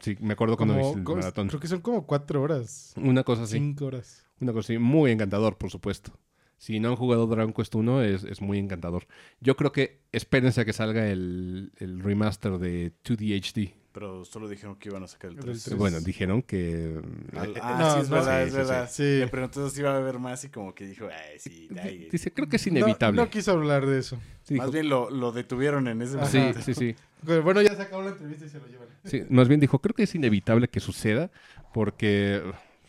Sí, 0.00 0.16
me 0.20 0.32
acuerdo 0.34 0.56
cuando 0.56 0.74
Como- 0.74 0.90
hice 0.90 0.98
el 0.98 1.04
maratón. 1.04 1.48
creo 1.48 1.60
que 1.60 1.68
son 1.68 1.80
como 1.80 2.06
cuatro 2.06 2.42
horas. 2.42 2.92
Una 2.96 3.24
cosa 3.24 3.42
así. 3.44 3.54
Cinco 3.58 3.86
horas. 3.86 4.26
Una 4.40 4.52
cosa 4.52 4.72
así. 4.72 4.78
Muy 4.78 5.10
encantador, 5.10 5.56
por 5.56 5.70
supuesto. 5.70 6.12
Si 6.56 6.80
no 6.80 6.88
han 6.88 6.96
jugado 6.96 7.26
Dragon 7.28 7.52
Quest 7.52 7.74
1, 7.76 8.02
es, 8.02 8.24
es 8.24 8.40
muy 8.42 8.58
encantador. 8.58 9.06
Yo 9.40 9.56
creo 9.56 9.70
que 9.72 10.02
espérense 10.12 10.60
a 10.60 10.64
que 10.64 10.72
salga 10.72 11.08
el, 11.08 11.72
el 11.78 12.00
remaster 12.00 12.58
de 12.58 12.92
2D 13.04 13.36
HD. 13.40 13.74
Pero 13.92 14.24
solo 14.24 14.48
dijeron 14.48 14.76
que 14.76 14.90
iban 14.90 15.02
a 15.02 15.08
sacar 15.08 15.30
el 15.30 15.38
El 15.38 15.44
3. 15.44 15.64
tres. 15.64 15.78
Bueno, 15.78 16.00
dijeron 16.00 16.42
que... 16.42 17.00
Al- 17.34 17.56
eh, 17.56 17.60
ah, 17.62 17.76
no, 17.80 17.94
sí, 17.94 18.00
es 18.02 18.08
no, 18.10 18.16
verdad, 18.16 18.38
sí, 18.42 18.46
es 18.46 18.50
sí, 18.52 18.56
verdad. 18.58 18.90
sí. 18.90 19.02
Le 19.20 19.28
preguntó 19.28 19.70
si 19.70 19.80
iba 19.80 19.92
a 19.92 19.96
haber 19.96 20.18
más 20.18 20.44
y 20.44 20.50
como 20.50 20.74
que 20.74 20.86
dijo, 20.86 21.06
ay, 21.06 21.38
sí, 21.38 21.68
ay". 21.82 22.08
Dice, 22.12 22.30
creo 22.32 22.48
que 22.48 22.56
es 22.56 22.66
inevitable. 22.66 23.20
No, 23.20 23.30
quiso 23.30 23.52
hablar 23.52 23.86
de 23.86 23.98
eso. 23.98 24.20
Sí, 24.44 24.54
Más 24.54 24.66
dijo- 24.66 24.72
bien 24.74 24.88
lo, 24.90 25.10
lo 25.10 25.32
detuvieron 25.32 25.88
en 25.88 26.02
ese 26.02 26.16
Ajá. 26.16 26.26
sí, 26.26 26.38
momento. 26.38 26.60
sí, 26.62 26.74
sí. 26.74 26.94
Pero 27.26 27.42
Bueno, 27.42 27.62
ya 27.62 27.74
se 27.74 27.82
acabó 27.82 28.02
la 28.02 28.10
entrevista 28.10 28.44
y 28.44 28.48
se 28.50 28.58
lo 28.60 28.66
llevan. 28.66 28.88
Sí, 29.04 29.22
más 29.30 29.48
bien 29.48 29.58
dijo, 29.58 29.78
creo 29.80 29.94
que 29.94 30.02
es 30.04 30.14
inevitable 30.14 30.68
que 30.68 30.80
suceda 30.80 31.30
porque 31.72 32.42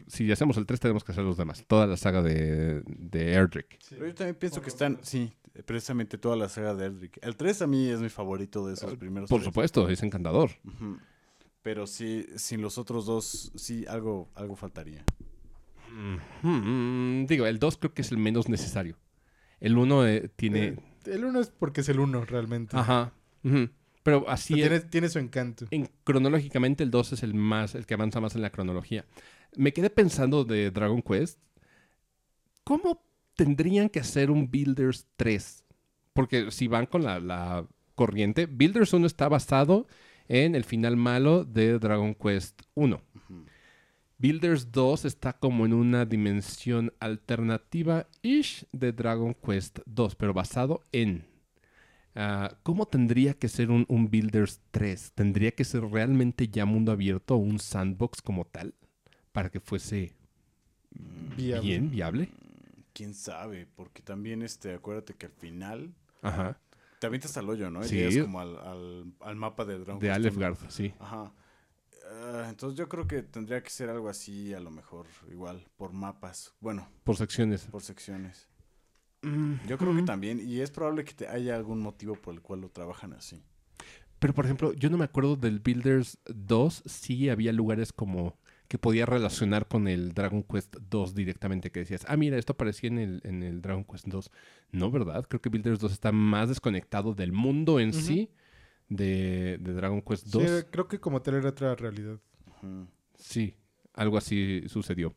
si 0.10 0.30
hacemos 0.32 0.58
el 0.58 0.66
3 0.66 0.80
tenemos 0.80 1.04
que 1.04 1.12
hacer 1.12 1.24
los 1.24 1.38
demás. 1.38 1.64
Toda 1.68 1.86
la 1.88 1.96
saga 1.96 2.22
de, 2.22 2.82
de 2.86 3.32
Erdrick. 3.34 3.80
Pero 3.90 4.08
yo 4.08 4.16
también 4.16 4.36
pienso 4.36 4.62
que 4.62 4.70
están, 4.70 4.98
sí, 5.04 5.32
precisamente 5.66 6.18
toda 6.18 6.36
la 6.36 6.50
saga 6.50 6.74
de 6.74 6.88
Eldrick. 6.88 7.20
El 7.22 7.36
3 7.36 7.62
a 7.62 7.68
mí 7.68 7.88
es 7.88 8.02
mi 8.02 8.10
favorito 8.10 8.66
de 8.68 8.74
esos 8.74 8.96
primeros. 8.98 9.30
Por 9.30 9.40
tres. 9.40 9.46
supuesto, 9.46 9.88
es 9.88 10.02
encantador. 10.04 10.50
Pero 11.62 11.86
sí, 11.88 12.26
sin 12.38 12.62
los 12.62 12.78
otros 12.78 13.06
dos, 13.06 13.52
sí, 13.56 13.86
algo, 13.88 14.30
algo 14.34 14.56
faltaría. 14.56 15.04
Mm, 16.42 17.26
digo, 17.26 17.46
el 17.46 17.60
2 17.60 17.78
creo 17.78 17.94
que 17.94 18.02
es 18.02 18.12
el 18.12 18.18
menos 18.18 18.50
necesario. 18.50 18.98
El 19.60 19.78
1 19.78 20.30
tiene... 20.36 20.64
Eh, 20.66 20.78
El 21.06 21.26
uno 21.26 21.40
es 21.40 21.50
porque 21.50 21.82
es 21.82 21.90
el 21.90 22.00
uno, 22.00 22.26
realmente. 22.26 22.76
Ajá. 22.76 23.14
Pero 24.04 24.30
así 24.30 24.56
sea, 24.56 24.64
es. 24.64 24.70
tiene, 24.70 24.80
tiene 24.90 25.10
su 25.10 25.20
encanto. 25.20 25.68
En, 25.72 25.90
cronológicamente 26.04 26.84
el 26.84 26.92
2 26.92 27.14
es 27.14 27.24
el 27.24 27.34
más, 27.34 27.76
el 27.76 27.86
que 27.86 27.94
avanza 27.94 28.20
más 28.22 28.36
en 28.36 28.42
la 28.42 28.50
cronología. 28.50 29.06
Me 29.56 29.74
quedé 29.74 29.90
pensando 29.90 30.44
de 30.44 30.72
Dragon 30.72 31.02
Quest. 31.02 31.40
¿Cómo 32.64 33.04
tendrían 33.36 33.90
que 33.90 34.00
hacer 34.00 34.30
un 34.32 34.50
Builders 34.50 35.08
3? 35.16 35.66
Porque 36.14 36.52
si 36.52 36.68
van 36.68 36.86
con 36.86 37.04
la, 37.04 37.20
la 37.20 37.68
corriente, 37.96 38.46
Builders 38.46 38.94
1 38.94 39.08
está 39.08 39.28
basado 39.28 39.88
en 40.28 40.56
el 40.56 40.64
final 40.64 40.96
malo 40.96 41.44
de 41.44 41.80
Dragon 41.80 42.14
Quest 42.14 42.62
1. 42.76 43.02
Ujú. 43.16 43.46
Builders 44.20 44.72
2 44.72 45.06
está 45.06 45.32
como 45.34 45.66
en 45.66 45.74
una 45.74 46.06
dimensión 46.06 46.94
alternativa-ish 47.00 48.66
de 48.74 48.92
Dragon 48.92 49.34
Quest 49.34 49.80
2, 49.86 50.16
pero 50.16 50.34
basado 50.34 50.84
en. 50.92 51.26
Ah, 52.16 52.58
¿Cómo 52.64 52.86
tendría 52.86 53.34
que 53.34 53.48
ser 53.48 53.72
un, 53.72 53.86
un 53.88 54.10
Builders 54.10 54.60
3? 54.72 55.14
¿Tendría 55.16 55.52
que 55.52 55.64
ser 55.64 55.84
realmente 55.84 56.50
ya 56.50 56.66
mundo 56.66 56.92
abierto 56.92 57.36
o 57.36 57.38
un 57.38 57.60
sandbox 57.60 58.22
como 58.22 58.44
tal? 58.44 58.76
Para 59.40 59.50
que 59.50 59.62
fuese 59.62 60.14
Viable. 61.38 61.66
bien, 61.70 61.90
viable. 61.90 62.30
Quién 62.92 63.14
sabe, 63.14 63.68
porque 63.74 64.02
también, 64.02 64.42
este, 64.42 64.74
acuérdate 64.74 65.14
que 65.14 65.28
al 65.28 65.32
final 65.32 65.94
Ajá. 66.22 66.60
te 67.00 67.08
avientas 67.08 67.38
al 67.38 67.48
hoyo, 67.50 67.70
¿no? 67.70 67.80
Y 67.80 67.88
Sí. 67.88 67.96
llegas 67.96 68.18
como 68.18 68.42
al, 68.42 68.58
al, 68.58 69.14
al 69.22 69.36
mapa 69.38 69.64
de 69.64 69.80
Dragon 69.80 69.98
De 70.00 70.12
uno. 70.30 70.58
sí. 70.68 70.94
Ajá. 71.00 71.32
Ah, 72.12 72.48
entonces 72.50 72.78
yo 72.78 72.90
creo 72.90 73.08
que 73.08 73.24
tendría 73.24 73.64
que 73.64 73.70
ser 73.70 73.90
algo 73.90 74.10
así, 74.10 74.54
a 74.54 74.60
lo 74.60 74.72
mejor, 74.72 75.06
igual, 75.32 75.66
por 75.78 75.94
mapas. 75.94 76.54
Bueno, 76.60 76.90
Por 77.06 77.16
secciones. 77.16 77.62
por 77.68 77.82
secciones. 77.82 78.46
Mm, 79.22 79.54
Yo 79.70 79.78
creo 79.78 79.96
que 79.96 80.02
también, 80.02 80.42
y 80.46 80.60
es 80.60 80.70
probable 80.70 81.06
que 81.06 81.14
te 81.14 81.30
haya 81.30 81.56
algún 81.56 81.80
motivo 81.80 82.16
por 82.16 82.34
el 82.34 82.42
cual 82.42 82.60
lo 82.60 82.70
trabajan 82.72 83.14
así. 83.14 83.42
Pero, 84.20 84.34
por 84.34 84.44
ejemplo, 84.44 84.74
yo 84.74 84.90
no 84.90 84.98
me 84.98 85.06
acuerdo 85.06 85.38
del 85.38 85.60
Builders 85.62 86.18
2. 86.26 86.84
Sí 86.86 87.30
había 87.30 87.54
lugares 87.54 87.94
como 87.94 88.38
que 88.70 88.78
podía 88.78 89.06
relacionar 89.06 89.68
con 89.68 89.88
el 89.90 90.14
Dragon 90.14 90.44
Quest 90.44 90.78
2 90.90 91.14
directamente, 91.16 91.72
que 91.72 91.82
decías, 91.82 92.06
ah, 92.08 92.16
mira, 92.16 92.38
esto 92.38 92.54
aparecía 92.54 92.88
en 92.88 93.00
el, 93.00 93.22
en 93.26 93.44
el 93.44 93.62
Dragon 93.62 93.84
Quest 93.84 94.06
2. 94.08 94.32
No, 94.72 94.90
¿verdad? 94.92 95.26
Creo 95.28 95.42
que 95.42 95.50
Builders 95.50 95.80
2 95.80 95.92
está 95.92 96.12
más 96.14 96.48
desconectado 96.50 97.14
del 97.14 97.32
mundo 97.34 97.80
en 97.82 97.92
sí 97.94 98.30
de, 98.88 99.58
de 99.60 99.74
Dragon 99.74 100.02
Quest 100.02 100.28
2. 100.28 100.44
Sí, 100.44 100.66
creo 100.72 100.88
que 100.88 101.00
como 101.00 101.22
tal 101.22 101.36
era 101.36 101.50
otra 101.50 101.76
realidad. 101.76 102.20
Sí, 103.18 103.56
algo 103.94 104.18
así 104.18 104.64
sucedió. 104.68 105.16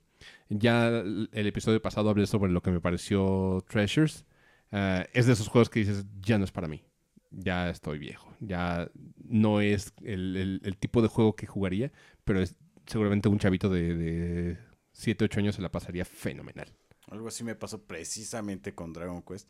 Ya 0.49 0.89
el 0.89 1.29
episodio 1.47 1.81
pasado 1.83 2.11
hablé 2.11 2.27
sobre 2.27 2.51
lo 2.53 2.63
que 2.63 2.71
me 2.71 2.81
pareció 2.81 3.65
Treasures. 3.69 4.25
Ah, 4.71 5.05
es 5.13 5.27
de 5.27 5.35
esos 5.35 5.49
juegos 5.49 5.69
que 5.69 5.81
dices, 5.81 6.07
ya 6.21 6.39
no 6.39 6.45
es 6.45 6.53
para 6.53 6.69
mí. 6.69 6.83
Ya 7.31 7.71
estoy 7.71 7.99
viejo. 7.99 8.33
Ya 8.41 8.91
no 9.25 9.61
es 9.61 9.93
el, 10.03 10.37
el- 10.37 10.61
el 10.65 10.77
tipo 10.77 11.03
de 11.03 11.09
juego 11.09 11.35
que 11.37 11.47
jugaría, 11.47 11.93
pero 12.25 12.41
es 12.41 12.57
seguramente 12.87 13.29
un 13.29 13.39
chavito 13.39 13.69
de, 13.69 13.95
de 13.95 14.59
7, 14.93 15.25
8 15.25 15.41
años 15.41 15.55
se 15.57 15.63
la 15.63 15.71
pasaría 15.73 16.05
fenomenal. 16.05 16.73
Algo 17.09 17.29
así 17.29 17.45
me 17.45 17.55
pasó 17.55 17.83
precisamente 17.83 18.75
con 18.75 18.93
Dragon 18.93 19.23
Quest. 19.23 19.49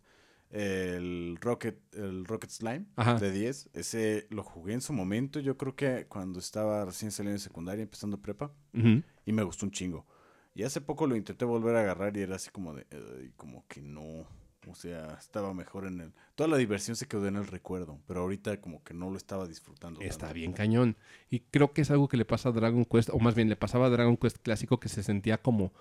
El 0.51 1.38
Rocket, 1.40 1.79
el 1.95 2.27
Rocket 2.27 2.51
Slime 2.51 2.85
Ajá. 2.97 3.18
de 3.18 3.33
10, 3.33 3.71
ese 3.73 4.27
lo 4.29 4.42
jugué 4.42 4.75
en 4.75 4.83
su 4.83 4.92
momento, 4.92 5.40
yo 5.40 5.57
creo 5.57 5.75
que 5.75 6.05
cuando 6.09 6.40
estaba 6.40 6.85
recién 6.85 7.11
saliendo 7.11 7.38
de 7.38 7.42
secundaria, 7.42 7.83
empezando 7.83 8.21
prepa, 8.21 8.53
y 8.75 9.33
me 9.33 9.42
gustó 9.45 9.64
un 9.64 9.73
chingo. 9.73 10.07
Y 10.55 10.64
hace 10.64 10.83
poco 10.83 11.07
lo 11.07 11.16
intenté 11.16 11.47
volver 11.47 11.75
a 11.77 11.81
agarrar 11.81 12.14
y 12.18 12.21
era 12.21 12.37
así 12.37 12.51
como 12.51 12.75
de, 12.75 12.87
"Ay, 12.90 13.33
como 13.37 13.66
que 13.66 13.81
no, 13.81 14.27
o 14.68 14.75
sea, 14.75 15.16
estaba 15.18 15.53
mejor 15.55 15.87
en 15.87 16.01
el... 16.01 16.12
Toda 16.35 16.48
la 16.48 16.57
diversión 16.57 16.96
se 16.96 17.07
quedó 17.07 17.27
en 17.27 17.37
el 17.37 17.46
recuerdo, 17.46 17.98
pero 18.07 18.20
ahorita 18.20 18.61
como 18.61 18.83
que 18.85 18.94
no 18.94 19.11
lo 19.11 19.16
estaba 19.16 19.46
disfrutando. 19.46 20.01
Está 20.01 20.27
tanto. 20.27 20.35
bien 20.35 20.53
cañón. 20.53 20.96
Y 21.31 21.40
creo 21.40 21.72
que 21.72 21.83
es 21.83 21.90
algo 21.90 22.09
que 22.09 22.16
le 22.16 22.25
pasa 22.25 22.48
a 22.48 22.53
Dragon 22.53 22.85
Quest, 22.85 23.11
o 23.11 23.18
más 23.18 23.35
bien 23.35 23.48
le 23.48 23.57
pasaba 23.57 23.87
a 23.87 23.90
Dragon 23.90 24.16
Quest 24.16 24.38
clásico 24.38 24.79
que 24.79 24.88
se 24.88 25.03
sentía 25.03 25.38
como 25.38 25.72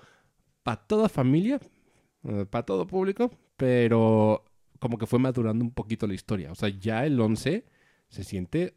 para 0.63 0.77
toda 0.77 1.09
familia, 1.09 1.59
para 2.49 2.65
todo 2.65 2.87
público, 2.87 3.31
pero 3.57 4.43
como 4.79 4.97
que 4.97 5.05
fue 5.05 5.19
madurando 5.19 5.63
un 5.63 5.71
poquito 5.71 6.07
la 6.07 6.13
historia. 6.13 6.51
O 6.51 6.55
sea, 6.55 6.69
ya 6.69 7.05
el 7.05 7.19
11 7.19 7.65
se 8.09 8.23
siente 8.23 8.75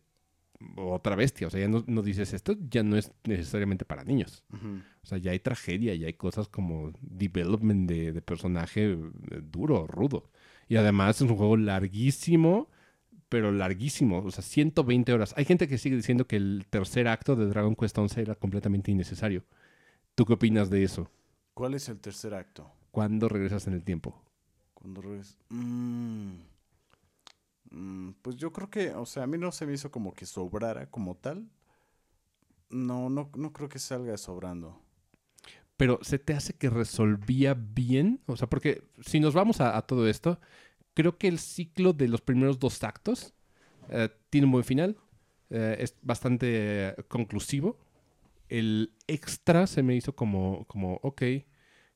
otra 0.77 1.17
bestia. 1.17 1.47
O 1.47 1.51
sea, 1.51 1.61
ya 1.61 1.69
no, 1.69 1.85
no 1.87 2.03
dices 2.03 2.33
esto, 2.33 2.55
ya 2.71 2.83
no 2.83 2.97
es 2.97 3.13
necesariamente 3.25 3.85
para 3.85 4.05
niños. 4.05 4.45
O 5.03 5.07
sea, 5.07 5.19
ya 5.19 5.33
hay 5.33 5.39
tragedia, 5.41 5.95
ya 5.95 6.07
hay 6.07 6.15
cosas 6.15 6.49
como 6.49 6.93
development 7.01 7.89
de, 7.89 8.13
de 8.13 8.23
personaje 8.23 8.93
eh, 8.93 8.99
duro, 9.43 9.87
rudo. 9.87 10.31
Y 10.69 10.77
además 10.77 11.17
es 11.17 11.29
un 11.31 11.37
juego 11.37 11.57
larguísimo, 11.57 12.69
pero 13.29 13.53
larguísimo. 13.53 14.19
O 14.25 14.31
sea, 14.31 14.43
120 14.43 15.13
horas. 15.13 15.35
Hay 15.37 15.45
gente 15.45 15.69
que 15.69 15.79
sigue 15.79 15.97
diciendo 15.97 16.27
que 16.27 16.37
el 16.37 16.67
tercer 16.71 17.09
acto 17.09 17.37
de 17.37 17.47
Dragon 17.47 17.75
Quest 17.77 17.97
11 17.99 18.21
era 18.23 18.35
completamente 18.35 18.91
innecesario. 18.91 19.45
¿Tú 20.15 20.25
qué 20.25 20.35
opinas 20.35 20.71
de 20.71 20.85
eso? 20.85 21.11
¿Cuál 21.55 21.75
es 21.75 21.89
el 21.89 22.01
tercer 22.01 22.35
acto? 22.35 22.71
¿Cuándo 22.91 23.29
regresas 23.29 23.67
en 23.67 23.75
el 23.75 23.85
tiempo? 23.85 24.23
Cuando 24.75 25.03
regres- 25.03 25.37
Mm. 25.49 26.35
Mm, 27.75 28.13
Pues 28.23 28.37
yo 28.37 28.53
creo 28.53 28.71
que, 28.71 28.91
o 28.95 29.05
sea, 29.07 29.25
a 29.25 29.27
mí 29.27 29.37
no 29.39 29.53
se 29.53 29.67
me 29.67 29.75
hizo 29.75 29.91
como 29.91 30.15
que 30.15 30.27
sobrara 30.27 30.91
como 30.91 31.17
tal. 31.17 31.49
No, 32.89 33.09
no, 33.09 33.31
no 33.37 33.53
creo 33.55 33.71
que 33.71 33.79
salga 33.79 34.17
sobrando. 34.19 34.79
pero 35.77 35.99
¿se 36.03 36.19
te 36.19 36.35
hace 36.35 36.55
que 36.55 36.71
resolvía 36.71 37.55
bien? 37.55 38.21
O 38.27 38.37
sea, 38.37 38.49
porque 38.49 38.85
si 39.05 39.21
nos 39.21 39.35
vamos 39.35 39.61
a, 39.61 39.77
a 39.77 39.83
todo 39.83 40.09
esto, 40.09 40.39
creo 40.95 41.19
que 41.19 41.29
el 41.29 41.39
ciclo 41.39 41.93
de 41.93 42.09
los 42.09 42.21
primeros 42.23 42.59
dos 42.59 42.83
actos 42.85 43.35
eh, 43.89 44.11
tiene 44.31 44.47
un 44.47 44.53
buen 44.53 44.65
final, 44.65 44.99
eh, 45.51 45.77
es 45.81 45.97
bastante 46.03 46.91
eh, 46.91 46.97
conclusivo. 47.09 47.79
El 48.49 48.95
extra 49.09 49.67
se 49.69 49.83
me 49.83 49.97
hizo 49.97 50.17
como, 50.17 50.67
como 50.67 50.97
ok, 51.03 51.23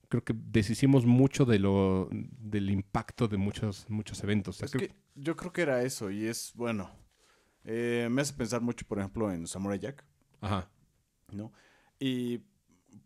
creo 0.08 0.24
que 0.24 0.34
deshicimos 0.36 1.06
mucho 1.06 1.44
de 1.44 1.58
lo, 1.58 2.08
del 2.12 2.70
impacto 2.70 3.28
de 3.28 3.36
muchos, 3.38 3.86
muchos 3.90 4.22
eventos. 4.24 4.56
O 4.56 4.58
sea, 4.60 4.66
Es 4.66 4.72
creo- 4.72 4.82
que 4.88 4.94
yo 5.20 5.36
creo 5.36 5.52
que 5.52 5.62
era 5.62 5.82
eso 5.82 6.10
y 6.10 6.26
es, 6.26 6.52
bueno, 6.54 6.90
eh, 7.64 8.08
me 8.10 8.22
hace 8.22 8.32
pensar 8.34 8.60
mucho, 8.60 8.86
por 8.86 8.98
ejemplo, 8.98 9.30
en 9.32 9.46
Samurai 9.46 9.78
Jack, 9.78 10.04
Ajá. 10.40 10.70
¿no? 11.32 11.52
Y 11.98 12.42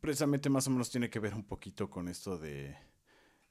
precisamente 0.00 0.48
más 0.50 0.66
o 0.66 0.70
menos 0.70 0.90
tiene 0.90 1.10
que 1.10 1.18
ver 1.18 1.34
un 1.34 1.44
poquito 1.44 1.88
con 1.90 2.08
esto 2.08 2.38
de... 2.38 2.76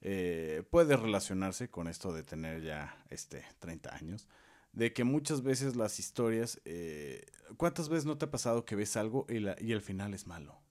eh, 0.02 0.64
puede 0.72 0.96
relacionarse 0.98 1.70
con 1.70 1.88
esto 1.88 2.14
de 2.14 2.24
tener 2.24 2.62
ya 2.62 3.04
este 3.10 3.44
30 3.60 3.96
años. 3.96 4.28
De 4.74 4.94
que 4.94 5.04
muchas 5.04 5.42
veces 5.44 5.76
las 5.76 6.00
historias... 6.00 6.62
eh, 6.66 7.26
¿Cuántas 7.58 7.90
veces 7.90 8.06
no 8.06 8.18
te 8.18 8.26
ha 8.26 8.32
pasado 8.32 8.64
que 8.66 8.76
ves 8.76 8.96
algo 8.96 9.26
y, 9.30 9.40
la- 9.40 9.58
y 9.60 9.74
el 9.74 9.82
final 9.82 10.14
es 10.14 10.28
malo? 10.28 10.62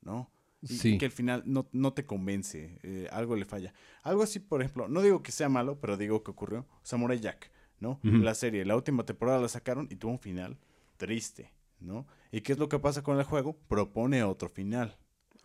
¿No? 0.00 0.30
Y, 0.60 0.74
y 0.74 0.76
Sí. 0.78 0.98
que 0.98 1.04
el 1.06 1.12
final 1.12 1.42
no, 1.46 1.68
no 1.72 1.92
te 1.92 2.04
convence, 2.04 2.78
eh, 2.82 3.08
algo 3.12 3.36
le 3.36 3.44
falla. 3.44 3.72
Algo 4.02 4.22
así, 4.22 4.40
por 4.40 4.60
ejemplo, 4.60 4.88
no 4.88 5.02
digo 5.02 5.22
que 5.22 5.30
sea 5.32 5.48
malo, 5.48 5.78
pero 5.80 5.96
digo 5.96 6.22
que 6.24 6.30
ocurrió. 6.32 6.66
Samurai 6.82 7.20
Jack, 7.20 7.50
¿no? 7.78 8.00
La 8.02 8.34
serie, 8.34 8.64
la 8.64 8.74
última 8.76 9.04
temporada 9.04 9.40
la 9.40 9.48
sacaron 9.48 9.86
y 9.90 9.96
tuvo 9.96 10.12
un 10.12 10.18
final 10.18 10.58
triste, 10.96 11.52
¿no? 11.80 12.06
¿Y 12.32 12.40
qué 12.40 12.52
es 12.52 12.58
lo 12.58 12.68
que 12.68 12.78
pasa 12.80 13.02
con 13.02 13.18
el 13.18 13.24
juego? 13.24 13.56
Propone 13.68 14.22
otro 14.24 14.48
final. 14.48 14.98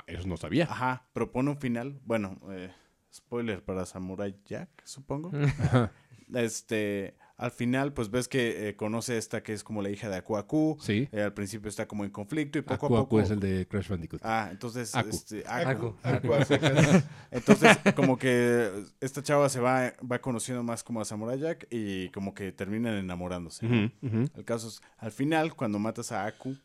Eso 0.07 0.27
no 0.27 0.35
sabía. 0.37 0.65
Ajá, 0.65 1.07
propone 1.13 1.51
un 1.51 1.57
final. 1.57 2.01
Bueno, 2.05 2.39
eh, 2.49 2.71
spoiler 3.13 3.63
para 3.63 3.85
Samurai 3.85 4.35
Jack, 4.45 4.69
supongo. 4.83 5.31
Este, 6.33 7.15
al 7.35 7.51
final, 7.51 7.93
pues 7.93 8.11
ves 8.11 8.27
que 8.27 8.69
eh, 8.69 8.75
conoce 8.75 9.13
a 9.13 9.17
esta 9.17 9.41
que 9.41 9.53
es 9.53 9.63
como 9.63 9.81
la 9.81 9.89
hija 9.89 10.07
de 10.07 10.17
Aku 10.17 10.37
Aku. 10.37 10.77
Sí. 10.79 11.09
Eh, 11.11 11.21
al 11.21 11.33
principio 11.33 11.67
está 11.67 11.87
como 11.87 12.05
en 12.05 12.11
conflicto 12.11 12.59
y 12.59 12.61
poco 12.61 12.85
Aku 12.85 12.95
a 12.95 12.99
Aku 12.99 13.09
poco. 13.09 13.21
es 13.21 13.31
el 13.31 13.39
de 13.39 13.67
Crash 13.67 13.89
Bandicoot. 13.89 14.21
Ah, 14.23 14.49
entonces, 14.51 14.93
Aku. 14.95 15.09
este, 15.09 15.43
Aku. 15.47 15.95
Aku. 16.03 16.27
Entonces, 17.31 17.77
como 17.95 18.17
que 18.17 18.71
esta 19.01 19.23
chava 19.23 19.49
se 19.49 19.59
va, 19.59 19.93
va 20.09 20.19
conociendo 20.19 20.61
más 20.63 20.83
como 20.83 21.01
a 21.01 21.05
Samurai 21.05 21.39
Jack 21.39 21.67
y 21.71 22.09
como 22.09 22.33
que 22.35 22.51
terminan 22.51 22.93
enamorándose. 22.95 23.65
El 24.01 24.45
caso 24.45 24.67
es, 24.67 24.81
al 24.97 25.11
final, 25.11 25.55
cuando 25.55 25.79
matas 25.79 26.11
a 26.11 26.25
Aku, 26.25 26.55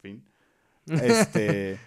fin, 0.00 0.24
este, 0.86 1.78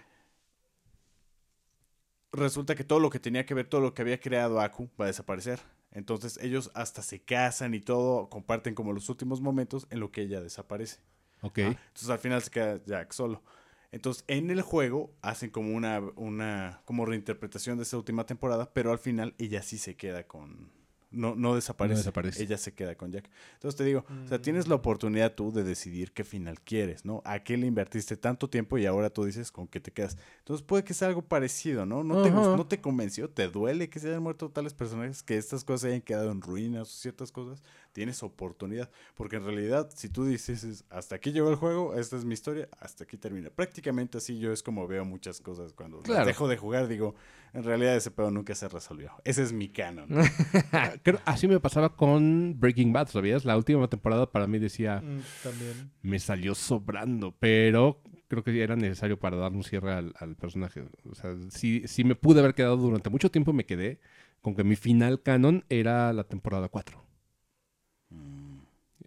resulta 2.31 2.75
que 2.75 2.83
todo 2.83 2.99
lo 2.99 3.09
que 3.09 3.19
tenía 3.19 3.45
que 3.45 3.53
ver, 3.55 3.67
todo 3.67 3.81
lo 3.81 3.93
que 3.93 4.03
había 4.03 4.19
creado 4.19 4.61
Aku 4.61 4.89
va 4.99 5.05
a 5.05 5.07
desaparecer. 5.07 5.59
Entonces 5.93 6.39
ellos 6.41 6.71
hasta 6.73 7.01
se 7.01 7.21
casan 7.21 7.73
y 7.73 7.79
todo, 7.79 8.29
comparten 8.29 8.75
como 8.75 8.93
los 8.93 9.09
últimos 9.09 9.41
momentos 9.41 9.87
en 9.89 9.99
lo 9.99 10.11
que 10.11 10.21
ella 10.21 10.41
desaparece. 10.41 10.99
Ok. 11.41 11.59
Ah, 11.59 11.77
Entonces 11.87 12.09
al 12.09 12.19
final 12.19 12.41
se 12.41 12.49
queda 12.51 12.83
Jack 12.85 13.13
solo. 13.13 13.43
Entonces 13.91 14.23
en 14.27 14.49
el 14.49 14.61
juego 14.63 15.13
hacen 15.21 15.51
como 15.51 15.75
una, 15.75 15.99
una 16.15 16.81
como 16.85 17.05
reinterpretación 17.05 17.77
de 17.77 17.83
esa 17.83 17.97
última 17.97 18.25
temporada, 18.25 18.73
pero 18.73 18.91
al 18.91 18.97
final 18.97 19.35
ella 19.37 19.61
sí 19.61 19.77
se 19.77 19.95
queda 19.95 20.25
con... 20.25 20.71
No, 21.13 21.35
no 21.35 21.55
desaparece. 21.55 21.93
No 21.93 21.97
desaparece. 21.99 22.43
Ella 22.43 22.57
se 22.57 22.73
queda 22.73 22.95
con 22.95 23.11
Jack. 23.11 23.29
Entonces 23.53 23.77
te 23.77 23.83
digo, 23.83 24.05
o 24.25 24.27
sea, 24.27 24.41
tienes 24.41 24.67
la 24.67 24.75
oportunidad 24.75 25.33
tú 25.33 25.51
de 25.51 25.63
decidir 25.63 26.11
qué 26.11 26.23
final 26.23 26.59
quieres, 26.59 27.05
¿no? 27.05 27.21
¿A 27.25 27.39
qué 27.39 27.57
le 27.57 27.67
invertiste 27.67 28.17
tanto 28.17 28.49
tiempo 28.49 28.77
y 28.77 28.85
ahora 28.85 29.09
tú 29.09 29.23
dices 29.23 29.51
con 29.51 29.67
qué 29.67 29.79
te 29.79 29.91
quedas? 29.91 30.17
Entonces 30.39 30.65
puede 30.65 30.83
que 30.83 30.93
sea 30.93 31.07
algo 31.07 31.21
parecido, 31.21 31.85
¿no? 31.85 32.03
No 32.03 32.21
te, 32.23 32.31
no 32.31 32.65
te 32.65 32.81
convenció, 32.81 33.29
te 33.29 33.47
duele 33.47 33.89
que 33.89 33.99
se 33.99 34.09
hayan 34.09 34.23
muerto 34.23 34.49
tales 34.49 34.73
personajes, 34.73 35.23
que 35.23 35.37
estas 35.37 35.63
cosas 35.63 35.89
hayan 35.89 36.01
quedado 36.01 36.31
en 36.31 36.41
ruinas 36.41 36.81
o 36.81 36.85
ciertas 36.91 37.31
cosas. 37.31 37.61
Tienes 37.93 38.21
oportunidad. 38.23 38.89
Porque 39.15 39.37
en 39.37 39.45
realidad, 39.45 39.89
si 39.95 40.09
tú 40.09 40.25
dices, 40.25 40.83
hasta 40.89 41.15
aquí 41.15 41.31
llegó 41.31 41.49
el 41.49 41.55
juego, 41.55 41.95
esta 41.95 42.17
es 42.17 42.25
mi 42.25 42.33
historia, 42.33 42.67
hasta 42.79 43.03
aquí 43.05 43.17
termina. 43.17 43.49
Prácticamente 43.49 44.17
así 44.17 44.39
yo 44.39 44.51
es 44.51 44.61
como 44.63 44.87
veo 44.87 45.05
muchas 45.05 45.39
cosas. 45.39 45.73
Cuando 45.73 45.99
Claro. 45.99 46.25
dejo 46.25 46.47
de 46.47 46.57
jugar, 46.57 46.87
digo, 46.87 47.13
en 47.53 47.63
realidad 47.63 47.95
ese 47.95 48.09
pedo 48.11 48.31
nunca 48.31 48.55
se 48.55 48.67
resolvió. 48.67 49.11
Ese 49.23 49.43
es 49.43 49.53
mi 49.53 49.69
canon. 49.69 50.09
Creo- 51.03 51.19
así 51.25 51.47
me 51.47 51.59
pasaba 51.59 51.95
con 51.95 52.59
Breaking 52.59 52.91
Bad, 52.93 53.09
¿sabías? 53.09 53.45
La 53.45 53.55
última 53.55 53.87
temporada 53.87 54.31
para 54.31 54.47
mí 54.47 54.59
decía, 54.59 55.01
Mm, 55.01 55.21
También. 55.43 55.91
me 56.01 56.19
salió 56.19 56.55
sobrando, 56.55 57.35
pero 57.39 58.01
creo 58.27 58.43
que 58.43 58.63
era 58.63 58.75
necesario 58.75 59.19
para 59.19 59.37
dar 59.37 59.51
un 59.51 59.63
cierre 59.63 59.93
al, 59.93 60.13
al 60.17 60.35
personaje. 60.35 60.83
O 61.09 61.13
sea, 61.13 61.35
sí, 61.49 61.83
sí 61.85 62.03
me 62.03 62.15
pude 62.15 62.39
haber 62.39 62.55
quedado 62.55 62.77
durante 62.77 63.09
mucho 63.11 63.29
tiempo, 63.29 63.53
me 63.53 63.65
quedé 63.65 63.99
con 64.41 64.55
que 64.55 64.63
mi 64.63 64.75
final 64.75 65.21
canon 65.21 65.63
era 65.69 66.11
la 66.11 66.23
temporada 66.23 66.67
4. 66.69 67.01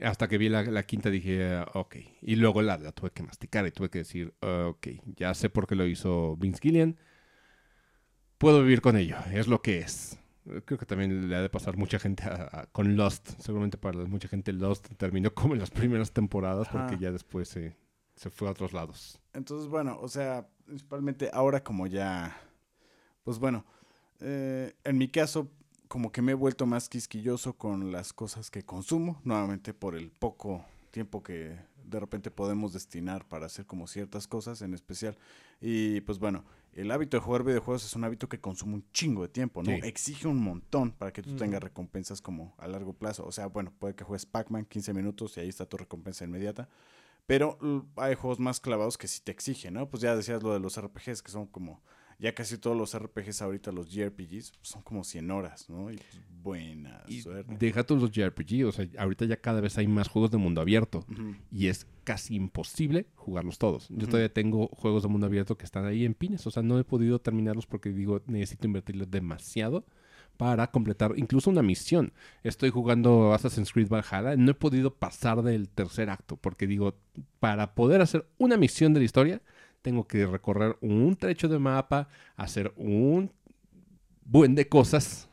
Hasta 0.02 0.28
que 0.28 0.36
vi 0.38 0.48
la, 0.48 0.62
la 0.62 0.82
quinta 0.84 1.08
dije, 1.10 1.54
ah, 1.54 1.70
ok. 1.74 1.96
Y 2.22 2.36
luego 2.36 2.60
la, 2.62 2.76
la 2.78 2.92
tuve 2.92 3.10
que 3.10 3.22
masticar 3.22 3.66
y 3.66 3.70
tuve 3.70 3.88
que 3.90 3.98
decir, 3.98 4.34
ah, 4.42 4.66
ok, 4.68 4.88
ya 5.16 5.32
sé 5.34 5.48
por 5.48 5.66
qué 5.66 5.74
lo 5.74 5.86
hizo 5.86 6.36
Vince 6.36 6.60
Gillian. 6.62 6.96
Puedo 8.38 8.62
vivir 8.62 8.82
con 8.82 8.96
ello, 8.96 9.16
es 9.32 9.48
lo 9.48 9.62
que 9.62 9.78
es. 9.78 10.18
Creo 10.64 10.78
que 10.78 10.86
también 10.86 11.28
le 11.28 11.34
ha 11.36 11.40
de 11.42 11.48
pasar 11.48 11.76
mucha 11.76 11.98
gente 11.98 12.22
a- 12.24 12.48
a- 12.52 12.66
con 12.66 12.96
Lost. 12.96 13.30
Seguramente 13.40 13.78
para 13.78 13.98
mucha 14.04 14.28
gente 14.28 14.52
Lost 14.52 14.86
terminó 14.96 15.32
como 15.34 15.54
en 15.54 15.60
las 15.60 15.70
primeras 15.70 16.12
temporadas 16.12 16.68
porque 16.70 16.98
ya 16.98 17.10
después 17.10 17.48
se, 17.48 17.74
se 18.14 18.30
fue 18.30 18.46
a 18.48 18.50
otros 18.52 18.72
lados. 18.72 19.18
Entonces, 19.32 19.68
bueno, 19.68 19.98
o 20.00 20.08
sea, 20.08 20.46
principalmente 20.64 21.30
ahora 21.32 21.64
como 21.64 21.86
ya, 21.86 22.36
pues 23.24 23.38
bueno, 23.38 23.64
eh, 24.20 24.74
en 24.84 24.98
mi 24.98 25.08
caso, 25.08 25.50
como 25.88 26.12
que 26.12 26.22
me 26.22 26.32
he 26.32 26.34
vuelto 26.34 26.66
más 26.66 26.88
quisquilloso 26.88 27.54
con 27.54 27.92
las 27.92 28.12
cosas 28.12 28.50
que 28.50 28.64
consumo, 28.64 29.20
nuevamente 29.24 29.74
por 29.74 29.94
el 29.94 30.10
poco 30.10 30.64
tiempo 30.90 31.22
que 31.22 31.58
de 31.84 32.00
repente 32.00 32.30
podemos 32.30 32.72
destinar 32.72 33.26
para 33.28 33.46
hacer 33.46 33.66
como 33.66 33.86
ciertas 33.86 34.26
cosas 34.26 34.62
en 34.62 34.74
especial. 34.74 35.16
Y 35.60 36.00
pues 36.02 36.18
bueno, 36.18 36.44
el 36.72 36.90
hábito 36.90 37.16
de 37.16 37.22
jugar 37.22 37.44
videojuegos 37.44 37.84
es 37.84 37.94
un 37.94 38.04
hábito 38.04 38.28
que 38.28 38.40
consume 38.40 38.74
un 38.74 38.84
chingo 38.92 39.22
de 39.22 39.28
tiempo, 39.28 39.62
¿no? 39.62 39.70
Sí. 39.70 39.80
Exige 39.84 40.28
un 40.28 40.42
montón 40.42 40.92
para 40.92 41.12
que 41.12 41.22
tú 41.22 41.36
tengas 41.36 41.62
recompensas 41.62 42.20
como 42.20 42.54
a 42.58 42.66
largo 42.66 42.92
plazo. 42.92 43.24
O 43.24 43.32
sea, 43.32 43.46
bueno, 43.46 43.72
puede 43.78 43.94
que 43.94 44.04
juegues 44.04 44.26
Pac-Man 44.26 44.66
15 44.66 44.92
minutos 44.92 45.36
y 45.36 45.40
ahí 45.40 45.48
está 45.48 45.66
tu 45.66 45.76
recompensa 45.76 46.24
inmediata. 46.24 46.68
Pero 47.26 47.58
hay 47.96 48.14
juegos 48.14 48.38
más 48.38 48.60
clavados 48.60 48.96
que 48.98 49.08
sí 49.08 49.20
te 49.20 49.32
exigen, 49.32 49.74
¿no? 49.74 49.88
Pues 49.88 50.02
ya 50.02 50.14
decías 50.14 50.42
lo 50.42 50.52
de 50.52 50.60
los 50.60 50.80
RPGs, 50.80 51.22
que 51.22 51.30
son 51.30 51.46
como, 51.46 51.82
ya 52.18 52.34
casi 52.34 52.58
todos 52.58 52.76
los 52.76 52.94
RPGs 52.94 53.42
ahorita, 53.42 53.72
los 53.72 53.88
JRPGs, 53.90 54.52
pues 54.52 54.68
son 54.68 54.82
como 54.82 55.04
100 55.04 55.30
horas, 55.30 55.68
¿no? 55.68 55.90
Y 55.90 55.96
pues, 55.96 56.20
buena 56.42 57.02
Y 57.08 57.20
suerte. 57.20 57.56
deja 57.58 57.84
todos 57.84 58.00
los 58.00 58.10
JRPG, 58.10 58.66
o 58.66 58.72
sea, 58.72 58.86
ahorita 58.98 59.24
ya 59.26 59.36
cada 59.40 59.60
vez 59.60 59.76
hay 59.78 59.86
más 59.86 60.08
juegos 60.08 60.30
de 60.30 60.38
mundo 60.38 60.60
abierto. 60.60 61.04
Y 61.50 61.66
es 61.68 61.86
casi 62.04 62.36
imposible 62.36 63.06
jugarlos 63.16 63.58
todos. 63.58 63.88
Yo 63.88 63.96
Ujú. 63.96 64.06
todavía 64.06 64.32
tengo 64.32 64.68
juegos 64.68 65.02
de 65.02 65.08
mundo 65.08 65.26
abierto 65.26 65.58
que 65.58 65.64
están 65.64 65.84
ahí 65.84 66.04
en 66.04 66.14
pines, 66.14 66.46
o 66.46 66.50
sea, 66.50 66.62
no 66.62 66.78
he 66.78 66.84
podido 66.84 67.18
terminarlos 67.20 67.66
porque 67.66 67.90
digo, 67.90 68.22
necesito 68.26 68.66
invertirles 68.66 69.10
demasiado 69.10 69.84
para 70.36 70.70
completar 70.70 71.14
incluso 71.16 71.48
una 71.50 71.62
misión. 71.62 72.12
Estoy 72.44 72.68
jugando 72.70 73.32
Assassin's 73.32 73.72
Creed 73.72 73.88
Valhalla, 73.88 74.36
no 74.36 74.50
he 74.50 74.54
podido 74.54 74.94
pasar 74.94 75.42
del 75.42 75.68
tercer 75.68 76.10
acto 76.10 76.36
porque 76.36 76.66
digo, 76.66 76.94
para 77.40 77.74
poder 77.74 78.02
hacer 78.02 78.26
una 78.38 78.56
misión 78.58 78.92
de 78.92 79.00
la 79.00 79.04
historia, 79.06 79.40
tengo 79.86 80.08
que 80.08 80.26
recorrer 80.26 80.76
un 80.80 81.14
trecho 81.14 81.46
de 81.46 81.60
mapa, 81.60 82.08
hacer 82.34 82.72
un 82.76 83.30
buen 84.24 84.56
de 84.56 84.68
cosas. 84.68 85.28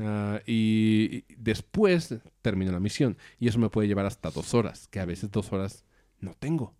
Ah, 0.00 0.40
y, 0.46 1.26
y 1.28 1.34
después 1.36 2.14
termino 2.40 2.72
la 2.72 2.80
misión. 2.80 3.18
Y 3.38 3.48
eso 3.48 3.58
me 3.58 3.68
puede 3.68 3.88
llevar 3.88 4.06
hasta 4.06 4.30
dos 4.30 4.54
horas, 4.54 4.88
que 4.88 4.98
a 4.98 5.04
veces 5.04 5.30
dos 5.30 5.52
horas 5.52 5.84
no 6.20 6.32
tengo. 6.32 6.72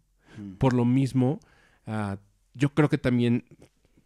Por 0.56 0.72
lo 0.72 0.86
mismo, 0.86 1.38
ah, 1.86 2.16
yo 2.54 2.72
creo 2.72 2.88
que 2.88 2.96
también 2.96 3.44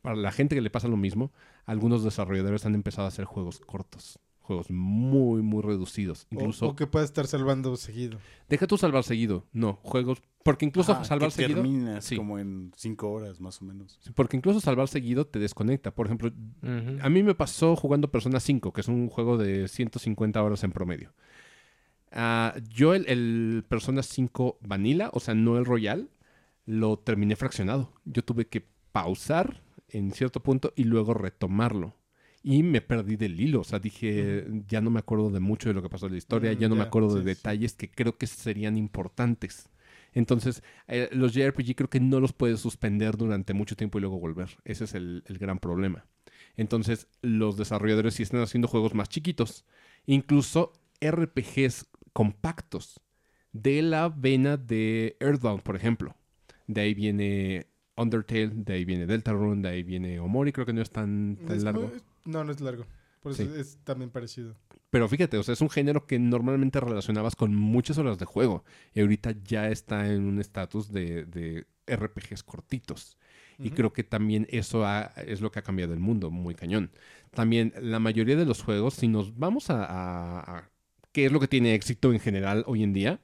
para 0.02 0.16
la 0.16 0.32
gente 0.32 0.56
que 0.56 0.60
le 0.60 0.70
pasa 0.70 0.88
lo 0.88 0.96
mismo, 0.96 1.30
algunos 1.64 2.02
desarrolladores 2.02 2.66
han 2.66 2.74
empezado 2.74 3.04
a 3.04 3.10
hacer 3.10 3.24
juegos 3.24 3.60
cortos. 3.60 4.18
Juegos 4.46 4.70
muy, 4.70 5.42
muy 5.42 5.60
reducidos. 5.62 6.22
O- 6.30 6.34
Incluso, 6.34 6.68
O, 6.68 6.76
que 6.76 6.86
pueda 6.86 7.04
estar 7.04 7.26
salvando 7.26 7.76
seguido. 7.76 8.18
deja 8.48 8.66
tú 8.66 8.78
salvar 8.78 9.02
seguido. 9.02 9.44
No, 9.52 9.80
juegos. 9.82 10.22
Porque 10.44 10.64
incluso 10.64 11.04
salvar 11.04 11.30
que 11.30 11.34
seguido. 11.42 11.60
terminas 11.62 12.04
sí. 12.04 12.16
como 12.16 12.38
en 12.38 12.70
5 12.76 13.10
horas 13.10 13.40
más 13.40 13.60
o 13.60 13.64
menos. 13.64 13.98
Porque 14.14 14.36
incluso 14.36 14.60
salvar 14.60 14.86
seguido 14.86 15.26
te 15.26 15.40
desconecta. 15.40 15.92
Por 15.94 16.06
ejemplo. 16.06 16.30
A 17.02 17.08
mí 17.08 17.22
me 17.24 17.34
pasó 17.34 17.74
jugando 17.74 18.10
Persona 18.12 18.38
5, 18.38 18.72
que 18.72 18.80
es 18.82 18.88
un 18.88 19.08
juego 19.08 19.36
de 19.36 19.66
150 19.66 20.40
horas 20.42 20.62
en 20.62 20.70
promedio. 20.70 21.12
Ah, 22.12 22.54
yo 22.68 22.94
el, 22.94 23.04
el 23.08 23.64
Persona 23.68 24.02
5 24.02 24.58
Vanilla, 24.60 25.10
o 25.12 25.20
sea, 25.20 25.34
no 25.34 25.58
el 25.58 25.64
Royal, 25.64 26.08
lo 26.64 26.98
terminé 26.98 27.34
fraccionado. 27.36 27.92
Yo 28.04 28.22
tuve 28.22 28.46
que 28.46 28.64
pausar 28.92 29.62
en 29.88 30.12
cierto 30.12 30.40
punto 30.42 30.72
y 30.76 30.84
luego 30.84 31.12
retomarlo. 31.14 31.94
Y 32.48 32.62
me 32.62 32.80
perdí 32.80 33.16
del 33.16 33.40
hilo. 33.40 33.62
O 33.62 33.64
sea, 33.64 33.80
dije, 33.80 34.46
ya 34.68 34.80
no 34.80 34.88
me 34.88 35.00
acuerdo 35.00 35.30
de 35.30 35.40
mucho 35.40 35.68
de 35.68 35.74
lo 35.74 35.82
que 35.82 35.88
pasó 35.88 36.06
en 36.06 36.12
la 36.12 36.18
historia, 36.18 36.52
Mm, 36.52 36.58
ya 36.58 36.68
no 36.68 36.76
me 36.76 36.82
acuerdo 36.84 37.16
de 37.16 37.22
sí. 37.22 37.26
detalles 37.26 37.74
que 37.74 37.90
creo 37.90 38.16
que 38.16 38.28
serían 38.28 38.76
importantes. 38.76 39.68
Entonces, 40.12 40.62
eh, 40.86 41.08
los 41.10 41.32
JRPG 41.34 41.74
creo 41.74 41.90
que 41.90 41.98
no 41.98 42.20
los 42.20 42.32
puedes 42.32 42.60
suspender 42.60 43.16
durante 43.16 43.52
mucho 43.52 43.74
tiempo 43.74 43.98
y 43.98 44.00
luego 44.02 44.20
volver. 44.20 44.48
Ese 44.64 44.84
es 44.84 44.94
el, 44.94 45.24
el 45.26 45.38
gran 45.38 45.58
problema. 45.58 46.06
Entonces, 46.56 47.08
los 47.20 47.56
desarrolladores 47.56 48.14
sí 48.14 48.22
están 48.22 48.40
haciendo 48.42 48.68
juegos 48.68 48.94
más 48.94 49.08
chiquitos, 49.08 49.64
incluso 50.06 50.72
RPGs 51.00 51.86
compactos, 52.12 53.00
de 53.52 53.82
la 53.82 54.08
vena 54.08 54.56
de 54.56 55.16
Earthbound, 55.18 55.62
por 55.64 55.74
ejemplo. 55.74 56.14
De 56.68 56.80
ahí 56.82 56.94
viene 56.94 57.66
Undertale, 57.96 58.50
de 58.54 58.72
ahí 58.74 58.84
viene 58.84 59.06
Deltarune, 59.06 59.62
de 59.62 59.68
ahí 59.68 59.82
viene 59.82 60.20
Omori, 60.20 60.52
creo 60.52 60.64
que 60.64 60.72
no 60.72 60.80
es 60.82 60.90
tan, 60.90 61.38
tan 61.44 61.56
Es 61.56 61.64
largo. 61.64 61.88
muy- 61.88 62.00
no, 62.26 62.44
no 62.44 62.52
es 62.52 62.60
largo. 62.60 62.84
Por 63.22 63.32
eso 63.32 63.42
Sí. 63.44 63.50
es 63.58 63.78
también 63.84 64.10
parecido. 64.10 64.54
Pero 64.90 65.08
fíjate, 65.08 65.36
o 65.36 65.42
sea, 65.42 65.54
es 65.54 65.60
un 65.60 65.70
género 65.70 66.06
que 66.06 66.18
normalmente 66.18 66.78
relacionabas 66.80 67.34
con 67.34 67.54
muchas 67.54 67.98
horas 67.98 68.18
de 68.18 68.24
juego. 68.24 68.64
Y 68.94 69.00
ahorita 69.00 69.34
ya 69.44 69.68
está 69.68 70.06
en 70.12 70.24
un 70.24 70.38
estatus 70.40 70.92
de, 70.92 71.24
de 71.24 71.66
RPGs 71.86 72.42
cortitos. 72.42 73.16
Y 73.58 73.70
creo 73.70 73.90
que 73.92 74.04
también 74.04 74.46
eso 74.50 74.84
ha- 74.86 75.12
es 75.26 75.40
lo 75.40 75.50
que 75.50 75.58
ha 75.58 75.62
cambiado 75.62 75.94
el 75.94 75.98
mundo, 75.98 76.30
muy 76.30 76.54
cañón. 76.54 76.90
También 77.32 77.72
la 77.80 77.98
mayoría 77.98 78.36
de 78.36 78.44
los 78.44 78.62
juegos, 78.62 78.94
si 78.94 79.08
nos 79.08 79.36
vamos 79.38 79.70
a, 79.70 79.82
a- 79.84 80.58
a 80.58 80.70
qué 81.12 81.24
es 81.26 81.32
lo 81.32 81.40
que 81.40 81.48
tiene 81.48 81.74
éxito 81.74 82.12
en 82.12 82.20
general 82.20 82.64
hoy 82.66 82.82
en 82.82 82.92
día, 82.92 83.18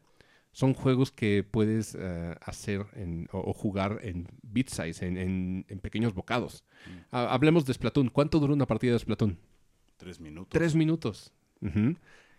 son 0.53 0.75
juegos 0.75 1.11
que 1.11 1.43
puedes 1.51 1.97
eh, 1.99 2.35
hacer 2.43 2.85
en- 2.95 3.27
o, 3.33 3.38
o 3.41 3.53
jugar 3.53 3.99
en 4.03 4.29
bit 4.43 4.69
size, 4.69 5.07
en, 5.07 5.17
en- 5.17 5.65
en 5.69 5.79
pequeños 5.81 6.12
bocados. 6.15 6.62
Ha- 7.11 7.33
hablemos 7.33 7.65
de 7.65 7.75
Splatoon. 7.75 8.09
¿Cuánto 8.11 8.38
dura 8.38 8.53
una 8.53 8.67
partida 8.67 8.93
de 8.93 8.99
Splatoon? 8.99 9.38
Tres 9.97 10.21
minutos. 10.21 10.49
Tres 10.51 10.75
minutos. 10.75 11.33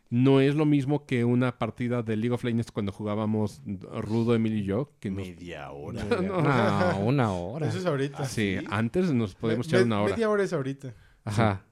No 0.09 0.41
es 0.41 0.53
lo 0.53 0.65
mismo 0.65 1.05
que 1.07 1.25
una 1.25 1.57
partida 1.57 2.03
de 2.03 2.15
League 2.17 2.33
of 2.35 2.43
Legends 2.43 2.71
cuando 2.71 2.91
jugábamos 2.91 3.61
Rudo, 3.65 4.35
Emil 4.35 4.57
y 4.57 4.63
yo. 4.63 4.91
Que 4.99 5.09
nos- 5.09 5.27
Media 5.27 5.71
hora. 5.71 6.03
No, 6.21 6.99
una 6.99 7.31
hora. 7.33 7.67
Eso 7.67 7.79
es 7.79 7.85
ahorita. 7.85 8.25
Sí, 8.25 8.57
¿sí? 8.59 8.65
antes 8.69 9.11
nos 9.11 9.33
podemos 9.33 9.65
Me- 9.67 9.69
echar 9.71 9.79
me- 9.79 9.85
una 9.87 10.01
hora. 10.03 10.13
Media 10.13 10.29
hora 10.29 10.43
es 10.43 10.53
ahorita. 10.53 10.93
Ajá. 11.23 11.65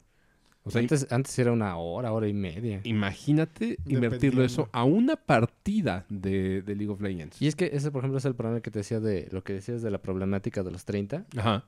O 0.63 0.69
sea, 0.69 0.81
antes, 0.81 1.07
antes 1.11 1.37
era 1.39 1.51
una 1.51 1.75
hora, 1.77 2.11
hora 2.13 2.27
y 2.27 2.33
media. 2.33 2.81
imagínate 2.83 3.77
invertirlo 3.87 4.43
eso 4.43 4.69
a 4.71 4.83
una 4.83 5.15
partida 5.15 6.05
de, 6.09 6.61
de 6.61 6.75
League 6.75 6.91
of 6.93 7.01
Legends. 7.01 7.41
Y 7.41 7.47
es 7.47 7.55
que 7.55 7.71
ese, 7.73 7.89
por 7.91 8.01
ejemplo, 8.01 8.19
es 8.19 8.25
el 8.25 8.35
problema 8.35 8.61
que 8.61 8.69
te 8.69 8.79
decía 8.79 8.99
de 8.99 9.27
lo 9.31 9.43
que 9.43 9.53
decías 9.53 9.81
de 9.81 9.89
la 9.89 9.99
problemática 10.01 10.61
de 10.61 10.71
los 10.71 10.85
30. 10.85 11.25
Ajá. 11.35 11.65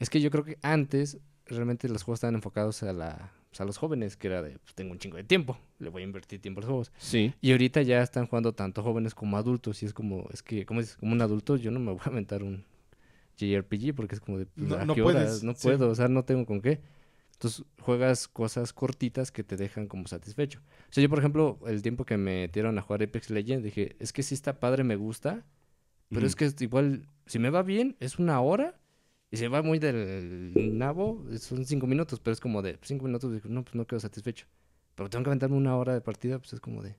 Es 0.00 0.10
que 0.10 0.20
yo 0.20 0.30
creo 0.30 0.44
que 0.44 0.58
antes 0.62 1.18
realmente 1.46 1.88
los 1.88 2.02
juegos 2.02 2.18
estaban 2.18 2.34
enfocados 2.34 2.82
a, 2.82 2.92
la, 2.92 3.30
pues, 3.48 3.60
a 3.60 3.64
los 3.64 3.78
jóvenes, 3.78 4.16
que 4.16 4.26
era 4.26 4.42
de, 4.42 4.58
pues 4.58 4.74
tengo 4.74 4.90
un 4.90 4.98
chingo 4.98 5.16
de 5.16 5.22
tiempo, 5.24 5.56
le 5.78 5.88
voy 5.90 6.02
a 6.02 6.04
invertir 6.04 6.40
tiempo 6.40 6.58
a 6.58 6.62
los 6.62 6.68
juegos. 6.68 6.92
Sí. 6.98 7.32
Y 7.40 7.52
ahorita 7.52 7.82
ya 7.82 8.02
están 8.02 8.26
jugando 8.26 8.52
tanto 8.54 8.82
jóvenes 8.82 9.14
como 9.14 9.36
adultos 9.36 9.84
y 9.84 9.86
es 9.86 9.94
como, 9.94 10.26
es 10.32 10.42
que, 10.42 10.66
como 10.66 10.80
dices, 10.80 10.96
como 10.96 11.12
un 11.12 11.22
adulto 11.22 11.56
yo 11.56 11.70
no 11.70 11.78
me 11.78 11.92
voy 11.92 12.00
a 12.04 12.08
aventar 12.10 12.42
un 12.42 12.64
JRPG 13.38 13.94
porque 13.94 14.16
es 14.16 14.20
como 14.20 14.38
de, 14.38 14.46
pues, 14.46 14.66
No- 14.68 14.74
¿a 14.76 14.84
no 14.84 14.94
qué 14.94 15.02
horas? 15.02 15.22
puedes, 15.24 15.42
No 15.44 15.54
sí. 15.54 15.60
puedo, 15.68 15.88
o 15.90 15.94
sea, 15.94 16.08
no 16.08 16.24
tengo 16.24 16.44
con 16.44 16.60
qué. 16.60 16.80
Entonces 17.36 17.66
juegas 17.80 18.28
cosas 18.28 18.72
cortitas 18.72 19.30
que 19.30 19.44
te 19.44 19.56
dejan 19.56 19.88
como 19.88 20.06
satisfecho. 20.08 20.60
O 20.88 20.92
sea, 20.92 21.02
yo 21.02 21.10
por 21.10 21.18
ejemplo, 21.18 21.58
el 21.66 21.82
tiempo 21.82 22.06
que 22.06 22.16
me 22.16 22.42
metieron 22.42 22.78
a 22.78 22.82
jugar 22.82 23.02
Apex 23.02 23.28
Legends, 23.28 23.62
dije, 23.62 23.94
es 23.98 24.12
que 24.14 24.22
sí 24.22 24.34
está 24.34 24.58
padre, 24.58 24.84
me 24.84 24.96
gusta, 24.96 25.44
pero 26.08 26.26
es 26.26 26.34
que 26.34 26.50
igual, 26.60 27.08
si 27.26 27.38
me 27.38 27.50
va 27.50 27.62
bien, 27.62 27.96
es 28.00 28.18
una 28.18 28.40
hora. 28.40 28.80
Y 29.30 29.38
si 29.38 29.48
va 29.48 29.60
muy 29.60 29.78
del 29.78 30.78
nabo, 30.78 31.26
son 31.38 31.64
cinco 31.66 31.86
minutos, 31.86 32.20
pero 32.20 32.32
es 32.32 32.40
como 32.40 32.62
de 32.62 32.78
cinco 32.82 33.04
minutos, 33.04 33.44
no, 33.44 33.64
pues 33.64 33.74
no 33.74 33.86
quedo 33.86 34.00
satisfecho. 34.00 34.46
Pero 34.94 35.10
tengo 35.10 35.24
que 35.24 35.30
aventarme 35.30 35.56
una 35.56 35.76
hora 35.76 35.92
de 35.92 36.00
partida, 36.00 36.38
pues 36.38 36.54
es 36.54 36.60
como 36.60 36.82
de, 36.82 36.96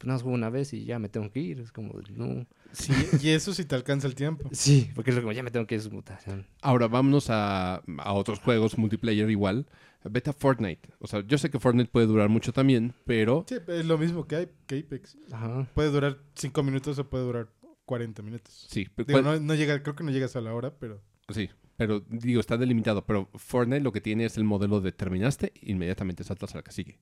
pues 0.00 0.06
nada 0.08 0.16
más 0.16 0.22
juego 0.22 0.34
una 0.34 0.48
vez 0.48 0.72
y 0.72 0.86
ya 0.86 0.98
me 0.98 1.10
tengo 1.10 1.30
que 1.30 1.40
ir. 1.40 1.60
Es 1.60 1.72
como 1.72 1.92
no. 2.16 2.46
Sí. 2.72 2.92
Y 3.22 3.28
eso 3.28 3.52
si 3.52 3.66
te 3.66 3.74
alcanza 3.74 4.06
el 4.06 4.14
tiempo. 4.14 4.48
Sí, 4.52 4.90
porque 4.94 5.10
es 5.10 5.18
como, 5.18 5.32
ya 5.32 5.42
me 5.42 5.50
tengo 5.50 5.66
que 5.66 5.74
ir, 5.74 5.80
es 5.82 5.92
mutación. 5.92 6.46
Ahora 6.62 6.88
vámonos 6.88 7.28
a, 7.28 7.82
a 7.98 8.12
otros 8.14 8.38
juegos 8.38 8.78
multiplayer 8.78 9.28
igual. 9.30 9.66
Vete 10.04 10.30
a 10.30 10.32
Fortnite. 10.32 10.88
O 11.00 11.06
sea, 11.06 11.20
yo 11.26 11.36
sé 11.36 11.50
que 11.50 11.58
Fortnite 11.60 11.90
puede 11.90 12.06
durar 12.06 12.30
mucho 12.30 12.54
también, 12.54 12.94
pero 13.04 13.44
Sí, 13.46 13.56
es 13.68 13.84
lo 13.84 13.98
mismo 13.98 14.26
que, 14.26 14.36
hay, 14.36 14.48
que 14.66 14.78
Apex. 14.78 15.18
Ajá. 15.30 15.68
Puede 15.74 15.90
durar 15.90 16.18
5 16.34 16.62
minutos 16.62 16.98
o 16.98 17.10
puede 17.10 17.24
durar 17.24 17.50
40 17.84 18.22
minutos. 18.22 18.66
sí. 18.70 18.88
pero 18.94 19.06
Digo, 19.06 19.20
¿cuál- 19.22 19.40
no, 19.40 19.46
no 19.48 19.54
llega, 19.54 19.82
creo 19.82 19.94
que 19.94 20.04
no 20.04 20.10
llegas 20.10 20.34
a 20.36 20.40
la 20.40 20.54
hora, 20.54 20.72
pero 20.78 21.02
Sí, 21.28 21.50
pero 21.76 22.00
digo, 22.08 22.40
está 22.40 22.56
delimitado. 22.56 23.04
Pero 23.04 23.28
Fortnite 23.34 23.82
lo 23.82 23.92
que 23.92 24.00
tiene 24.00 24.24
es 24.24 24.38
el 24.38 24.44
modelo 24.44 24.80
de 24.80 24.92
terminaste, 24.92 25.52
inmediatamente 25.60 26.24
saltas 26.24 26.54
a 26.54 26.58
la 26.58 26.62
que 26.62 26.72
sigue. 26.72 26.98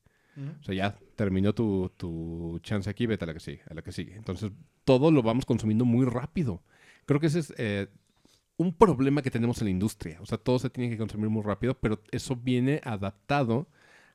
O 0.60 0.62
sea, 0.62 0.74
ya 0.74 0.98
terminó 1.16 1.52
tu, 1.52 1.90
tu 1.96 2.58
chance 2.62 2.88
aquí, 2.88 3.06
vete 3.06 3.24
a 3.24 3.26
la 3.26 3.34
que 3.34 3.40
sigue, 3.40 3.62
a 3.68 3.74
la 3.74 3.82
que 3.82 3.92
sigue. 3.92 4.14
Entonces, 4.14 4.52
todo 4.84 5.10
lo 5.10 5.22
vamos 5.22 5.44
consumiendo 5.44 5.84
muy 5.84 6.06
rápido. 6.06 6.62
Creo 7.06 7.20
que 7.20 7.26
ese 7.26 7.40
es 7.40 7.54
eh, 7.56 7.88
un 8.56 8.72
problema 8.72 9.22
que 9.22 9.30
tenemos 9.30 9.60
en 9.60 9.66
la 9.66 9.70
industria. 9.70 10.18
O 10.20 10.26
sea, 10.26 10.38
todo 10.38 10.58
se 10.58 10.70
tiene 10.70 10.90
que 10.90 10.98
consumir 10.98 11.28
muy 11.28 11.42
rápido, 11.42 11.74
pero 11.74 12.00
eso 12.10 12.36
viene 12.36 12.80
adaptado 12.84 13.66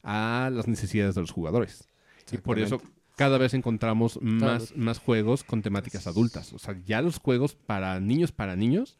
a 0.04 0.50
las 0.54 0.68
necesidades 0.68 1.16
de 1.16 1.22
los 1.22 1.32
jugadores. 1.32 1.88
Y 2.32 2.38
por 2.38 2.60
eso 2.60 2.82
cada 3.16 3.38
vez 3.38 3.54
encontramos 3.54 4.20
más, 4.22 4.76
más 4.76 5.00
juegos 5.00 5.44
con 5.44 5.62
temáticas 5.62 6.08
adultas. 6.08 6.54
O 6.54 6.60
sea, 6.60 6.78
ya 6.86 7.02
los 7.02 7.20
juegos 7.20 7.56
para 7.56 8.00
niños, 8.00 8.32
para 8.32 8.56
niños, 8.56 8.98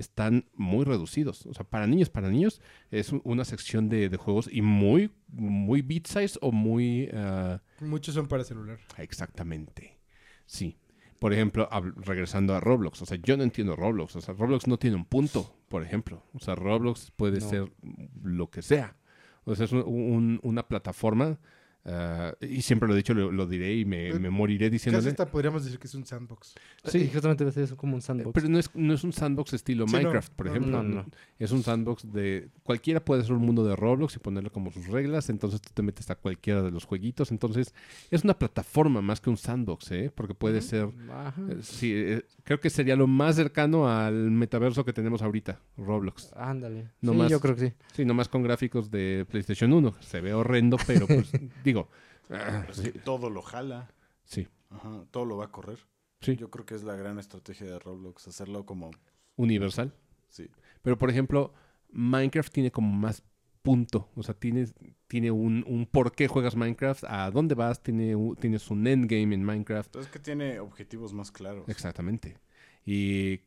están 0.00 0.46
muy 0.54 0.84
reducidos. 0.84 1.46
O 1.46 1.54
sea, 1.54 1.64
para 1.64 1.86
niños, 1.86 2.10
para 2.10 2.28
niños, 2.30 2.60
es 2.90 3.12
un- 3.12 3.20
una 3.24 3.44
sección 3.44 3.88
de, 3.88 4.08
de 4.08 4.16
juegos 4.16 4.48
y 4.50 4.62
muy, 4.62 5.10
muy 5.28 5.82
beat 5.82 6.06
size 6.06 6.38
o 6.42 6.50
muy... 6.52 7.08
ah, 7.14 7.60
muchos 7.80 8.14
son 8.14 8.26
para 8.26 8.42
celular. 8.44 8.78
exactamente. 8.98 9.98
Sí. 10.46 10.76
Por 11.18 11.32
ejemplo, 11.34 11.68
regresando 11.96 12.54
a 12.54 12.60
Roblox. 12.60 13.02
O 13.02 13.06
sea, 13.06 13.18
yo 13.22 13.36
no 13.36 13.42
entiendo 13.42 13.76
Roblox. 13.76 14.16
O 14.16 14.20
sea, 14.22 14.32
Roblox 14.34 14.66
no 14.66 14.78
tiene 14.78 14.96
un 14.96 15.04
punto, 15.04 15.54
por 15.68 15.82
ejemplo. 15.82 16.24
O 16.32 16.38
sea, 16.40 16.54
Roblox 16.54 17.10
puede 17.10 17.40
No. 17.40 17.48
ser 17.48 17.72
lo 18.22 18.48
que 18.50 18.62
sea. 18.62 18.96
O 19.44 19.54
sea, 19.54 19.66
es 19.66 19.72
un- 19.72 19.84
un- 19.86 20.40
una 20.42 20.66
plataforma... 20.66 21.38
ah, 21.84 22.34
y 22.40 22.62
siempre 22.62 22.86
lo 22.88 22.94
he 22.94 22.96
dicho, 22.98 23.14
lo, 23.14 23.30
lo 23.32 23.46
diré 23.46 23.74
y 23.76 23.84
me, 23.84 24.08
Eh, 24.08 24.18
me 24.18 24.30
moriré 24.30 24.66
Casi 24.66 24.70
diciéndole. 24.72 25.08
hasta 25.08 25.26
podríamos 25.26 25.64
decir 25.64 25.78
que 25.78 25.86
es 25.86 25.94
un 25.94 26.04
sandbox. 26.04 26.54
Sí. 26.84 26.98
Y 26.98 27.08
justamente 27.08 27.44
ves 27.44 27.56
eso 27.56 27.76
como 27.76 27.94
un 27.94 28.02
sandbox. 28.02 28.32
Pero 28.34 28.48
no 28.48 28.58
es, 28.58 28.70
no 28.74 28.94
es 28.94 29.04
un 29.04 29.12
sandbox 29.12 29.52
estilo 29.54 29.86
Sí, 29.86 29.92
no, 29.94 29.98
Minecraft, 29.98 30.32
por 30.34 30.46
no, 30.46 30.52
ejemplo. 30.52 30.82
no, 30.82 30.94
no. 31.02 31.06
Es 31.38 31.50
un 31.52 31.62
sandbox 31.62 32.12
de... 32.12 32.48
Cualquiera 32.62 33.04
puede 33.04 33.22
ser 33.22 33.32
un 33.32 33.42
mundo 33.42 33.64
de 33.64 33.74
Roblox 33.76 34.16
y 34.16 34.18
ponerle 34.18 34.50
como 34.50 34.70
sus 34.70 34.86
reglas. 34.88 35.30
Entonces 35.30 35.60
tú 35.60 35.70
te 35.74 35.82
metes 35.82 36.10
a 36.10 36.14
cualquiera 36.16 36.62
de 36.62 36.70
los 36.70 36.84
jueguitos. 36.84 37.30
Entonces 37.30 37.74
es 38.10 38.24
una 38.24 38.38
plataforma 38.38 39.00
más 39.02 39.20
que 39.20 39.30
un 39.30 39.36
sandbox, 39.36 39.90
¿eh? 39.92 40.10
Porque 40.14 40.34
puede 40.34 40.60
ser... 40.62 40.88
Ajá. 41.10 41.34
eh, 41.50 41.56
Sí, 41.62 41.92
eh, 41.94 42.22
creo 42.44 42.60
que 42.60 42.70
sería 42.70 42.96
lo 42.96 43.06
más 43.06 43.36
cercano 43.36 43.88
al 43.88 44.30
metaverso 44.30 44.84
que 44.84 44.92
tenemos 44.92 45.22
ahorita, 45.22 45.60
Roblox. 45.76 46.32
Ándale. 46.36 46.88
No 47.00 47.12
sí, 47.12 47.18
más- 47.18 47.30
yo 47.30 47.40
creo 47.40 47.54
que 47.56 47.68
sí. 47.68 47.72
Sí, 47.92 48.04
nomás 48.04 48.28
con 48.28 48.42
gráficos 48.42 48.90
de 48.90 49.26
PlayStation 49.30 49.72
1. 49.72 49.94
Se 50.00 50.20
ve 50.20 50.32
horrendo, 50.34 50.76
pero 50.86 51.06
pues 51.06 51.30
digo... 51.70 51.88
sí, 52.72 52.92
que 52.92 52.98
todo 53.00 53.30
lo 53.30 53.42
jala. 53.42 53.88
sí, 54.24 54.46
Ajá, 54.70 55.04
todo 55.10 55.24
lo 55.24 55.36
va 55.36 55.46
a 55.46 55.50
correr. 55.50 55.78
sí, 56.20 56.36
Yo 56.36 56.50
creo 56.50 56.64
que 56.64 56.74
es 56.74 56.84
la 56.84 56.94
gran 56.96 57.18
estrategia 57.18 57.66
de 57.66 57.78
Roblox, 57.78 58.28
hacerlo 58.28 58.64
como... 58.66 58.90
universal. 59.36 59.92
Sí. 60.28 60.48
Pero, 60.82 60.96
por 60.98 61.10
ejemplo, 61.10 61.52
Minecraft 61.90 62.52
tiene 62.52 62.70
como 62.70 62.92
más 62.92 63.22
punto. 63.62 64.08
O 64.14 64.22
sea, 64.22 64.34
tienes, 64.34 64.74
tiene 65.08 65.30
un, 65.30 65.64
un 65.66 65.86
por 65.86 66.12
qué 66.12 66.28
juegas 66.28 66.54
Minecraft, 66.56 67.04
a 67.08 67.30
dónde 67.30 67.54
vas, 67.54 67.82
tiene 67.82 68.14
un- 68.14 68.36
tienes 68.36 68.70
un 68.70 68.86
endgame 68.86 69.34
en 69.34 69.44
Minecraft. 69.44 69.88
Entonces 69.88 70.12
que 70.12 70.18
tiene 70.20 70.60
objetivos 70.60 71.12
más 71.12 71.30
claros. 71.32 71.68
Exactamente. 71.68 72.38
Y 72.86 73.40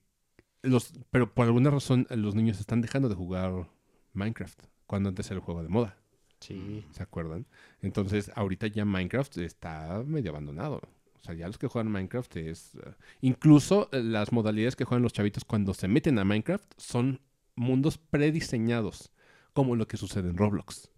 los, 0.61 0.93
pero 1.11 1.33
por 1.33 1.45
alguna 1.45 1.69
razón 1.71 2.07
eh, 2.09 2.17
los 2.17 2.35
niños 2.35 2.59
están 2.59 2.81
dejando 2.81 3.09
de 3.09 3.15
jugar 3.15 3.69
Minecraft 4.13 4.61
cuando 4.85 5.09
antes 5.09 5.27
era 5.27 5.35
el 5.37 5.41
juego 5.41 5.63
de 5.63 5.69
moda. 5.69 5.97
Sí. 6.47 6.83
¿Se 6.91 7.03
acuerdan? 7.03 7.45
Entonces, 7.81 8.31
ahorita 8.35 8.67
ya 8.67 8.85
Minecraft 8.85 9.37
está 9.39 10.03
medio 10.05 10.31
abandonado. 10.31 10.81
O 11.21 11.23
sea, 11.25 11.35
ya 11.35 11.47
los 11.47 11.57
que 11.57 11.67
juegan 11.67 11.91
Minecraft 11.91 12.35
es... 12.37 12.75
eh, 12.75 12.93
incluso 13.21 13.89
eh, 13.93 14.03
las 14.03 14.31
modalidades 14.33 14.75
que 14.75 14.83
juegan 14.83 15.03
los 15.03 15.13
chavitos 15.13 15.45
cuando 15.45 15.73
se 15.73 15.87
meten 15.87 16.19
a 16.19 16.25
Minecraft 16.25 16.73
son 16.77 17.21
mundos 17.55 17.97
prediseñados, 17.97 19.11
como 19.53 19.75
lo 19.75 19.87
que 19.87 19.95
sucede 19.97 20.29
en 20.29 20.37
Roblox. 20.37 20.89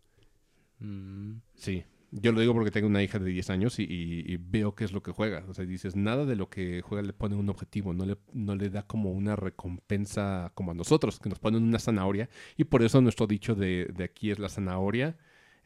Mm. 0.79 1.35
Sí. 1.55 1.83
Yo 2.11 2.31
lo 2.31 2.39
digo 2.39 2.53
porque 2.53 2.71
tengo 2.71 2.87
una 2.87 3.03
hija 3.03 3.19
de 3.19 3.29
10 3.29 3.49
años 3.49 3.77
y, 3.79 3.83
y- 3.83 4.23
y 4.33 4.37
veo 4.37 4.73
qué 4.73 4.85
es 4.85 4.93
lo 4.93 5.03
que 5.03 5.11
juega. 5.11 5.43
O 5.49 5.53
sea, 5.53 5.65
dices, 5.65 5.95
nada 5.97 6.25
de 6.25 6.35
lo 6.37 6.49
que 6.49 6.81
juega 6.81 7.01
le 7.03 7.11
pone 7.13 7.35
un 7.35 7.49
objetivo, 7.49 7.93
no 7.93 8.05
le, 8.05 8.17
no 8.31 8.55
le 8.55 8.69
da 8.69 8.83
como 8.83 9.11
una 9.11 9.35
recompensa 9.35 10.51
como 10.55 10.71
a 10.71 10.73
nosotros, 10.75 11.19
que 11.19 11.27
nos 11.29 11.39
ponen 11.39 11.63
una 11.63 11.79
zanahoria. 11.79 12.29
Y 12.57 12.63
por 12.65 12.83
eso 12.83 13.01
nuestro 13.01 13.27
dicho 13.27 13.53
de, 13.55 13.89
de 13.93 14.03
aquí 14.05 14.31
es 14.31 14.39
la 14.39 14.47
zanahoria, 14.49 15.17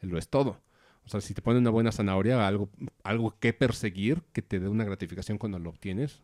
lo 0.02 0.18
es 0.18 0.28
todo. 0.28 0.60
O 1.04 1.08
sea, 1.08 1.20
si 1.20 1.34
te 1.34 1.42
ponen 1.42 1.62
una 1.62 1.70
buena 1.70 1.92
zanahoria, 1.92 2.46
algo, 2.46 2.70
algo 3.02 3.38
que 3.40 3.52
perseguir, 3.52 4.22
que 4.32 4.42
te 4.42 4.60
dé 4.60 4.68
una 4.68 4.84
gratificación 4.84 5.38
cuando 5.38 5.58
lo 5.58 5.70
obtienes, 5.70 6.22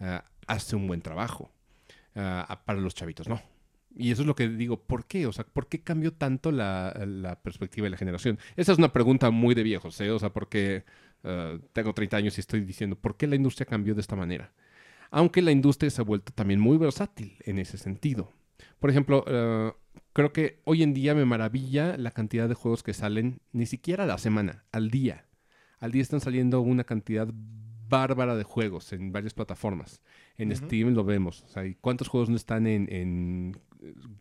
ah, 0.00 0.24
hace 0.46 0.76
un 0.76 0.86
buen 0.86 1.00
trabajo. 1.00 1.50
Ah, 2.14 2.62
para 2.64 2.80
los 2.80 2.94
chavitos, 2.94 3.28
no. 3.28 3.40
Y 3.96 4.10
eso 4.10 4.22
es 4.22 4.26
lo 4.26 4.34
que 4.34 4.48
digo, 4.48 4.80
¿por 4.80 5.06
qué? 5.06 5.26
O 5.26 5.32
sea, 5.32 5.44
¿por 5.44 5.68
qué 5.68 5.80
cambió 5.80 6.12
tanto 6.12 6.52
la, 6.52 7.38
perspectiva 7.42 7.84
de 7.84 7.90
la 7.90 7.96
generación? 7.96 8.38
Esa 8.56 8.72
es 8.72 8.78
una 8.78 8.92
pregunta 8.92 9.30
muy 9.30 9.54
de 9.54 9.62
viejos, 9.62 10.00
¿eh? 10.00 10.10
O 10.10 10.18
sea, 10.18 10.30
porque 10.30 10.84
eh, 11.24 11.60
tengo 11.72 11.94
30 11.94 12.16
años 12.16 12.38
y 12.38 12.40
estoy 12.40 12.60
diciendo, 12.60 12.96
¿por 12.96 13.16
qué 13.16 13.26
la 13.26 13.36
industria 13.36 13.66
cambió 13.66 13.94
de 13.94 14.00
esta 14.00 14.16
manera? 14.16 14.52
Aunque 15.10 15.42
la 15.42 15.52
industria 15.52 15.90
se 15.90 16.00
ha 16.00 16.04
vuelto 16.04 16.32
también 16.32 16.60
muy 16.60 16.76
versátil 16.76 17.36
en 17.40 17.58
ese 17.58 17.78
sentido. 17.78 18.32
Por 18.78 18.90
ejemplo, 18.90 19.24
creo 20.12 20.32
que 20.32 20.60
hoy 20.64 20.82
en 20.82 20.94
día 20.94 21.14
me 21.14 21.24
maravilla 21.24 21.96
la 21.96 22.10
cantidad 22.10 22.48
de 22.48 22.54
juegos 22.54 22.82
que 22.82 22.94
salen, 22.94 23.40
ni 23.52 23.66
siquiera 23.66 24.04
a 24.04 24.06
la 24.06 24.18
semana, 24.18 24.64
al 24.72 24.90
día. 24.90 25.26
Al 25.78 25.92
día 25.92 26.02
están 26.02 26.20
saliendo 26.20 26.60
una 26.60 26.84
cantidad 26.84 27.28
bárbara 27.88 28.36
de 28.36 28.44
juegos 28.44 28.92
en 28.92 29.12
varias 29.12 29.32
plataformas. 29.34 30.02
En. 30.36 30.54
Steam 30.54 30.94
lo 30.94 31.04
vemos. 31.04 31.42
O 31.44 31.48
sea, 31.48 31.64
¿y 31.66 31.74
¿cuántos 31.74 32.08
juegos 32.08 32.28
no 32.28 32.36
están 32.36 32.66
en, 32.66 32.86
en 32.92 33.56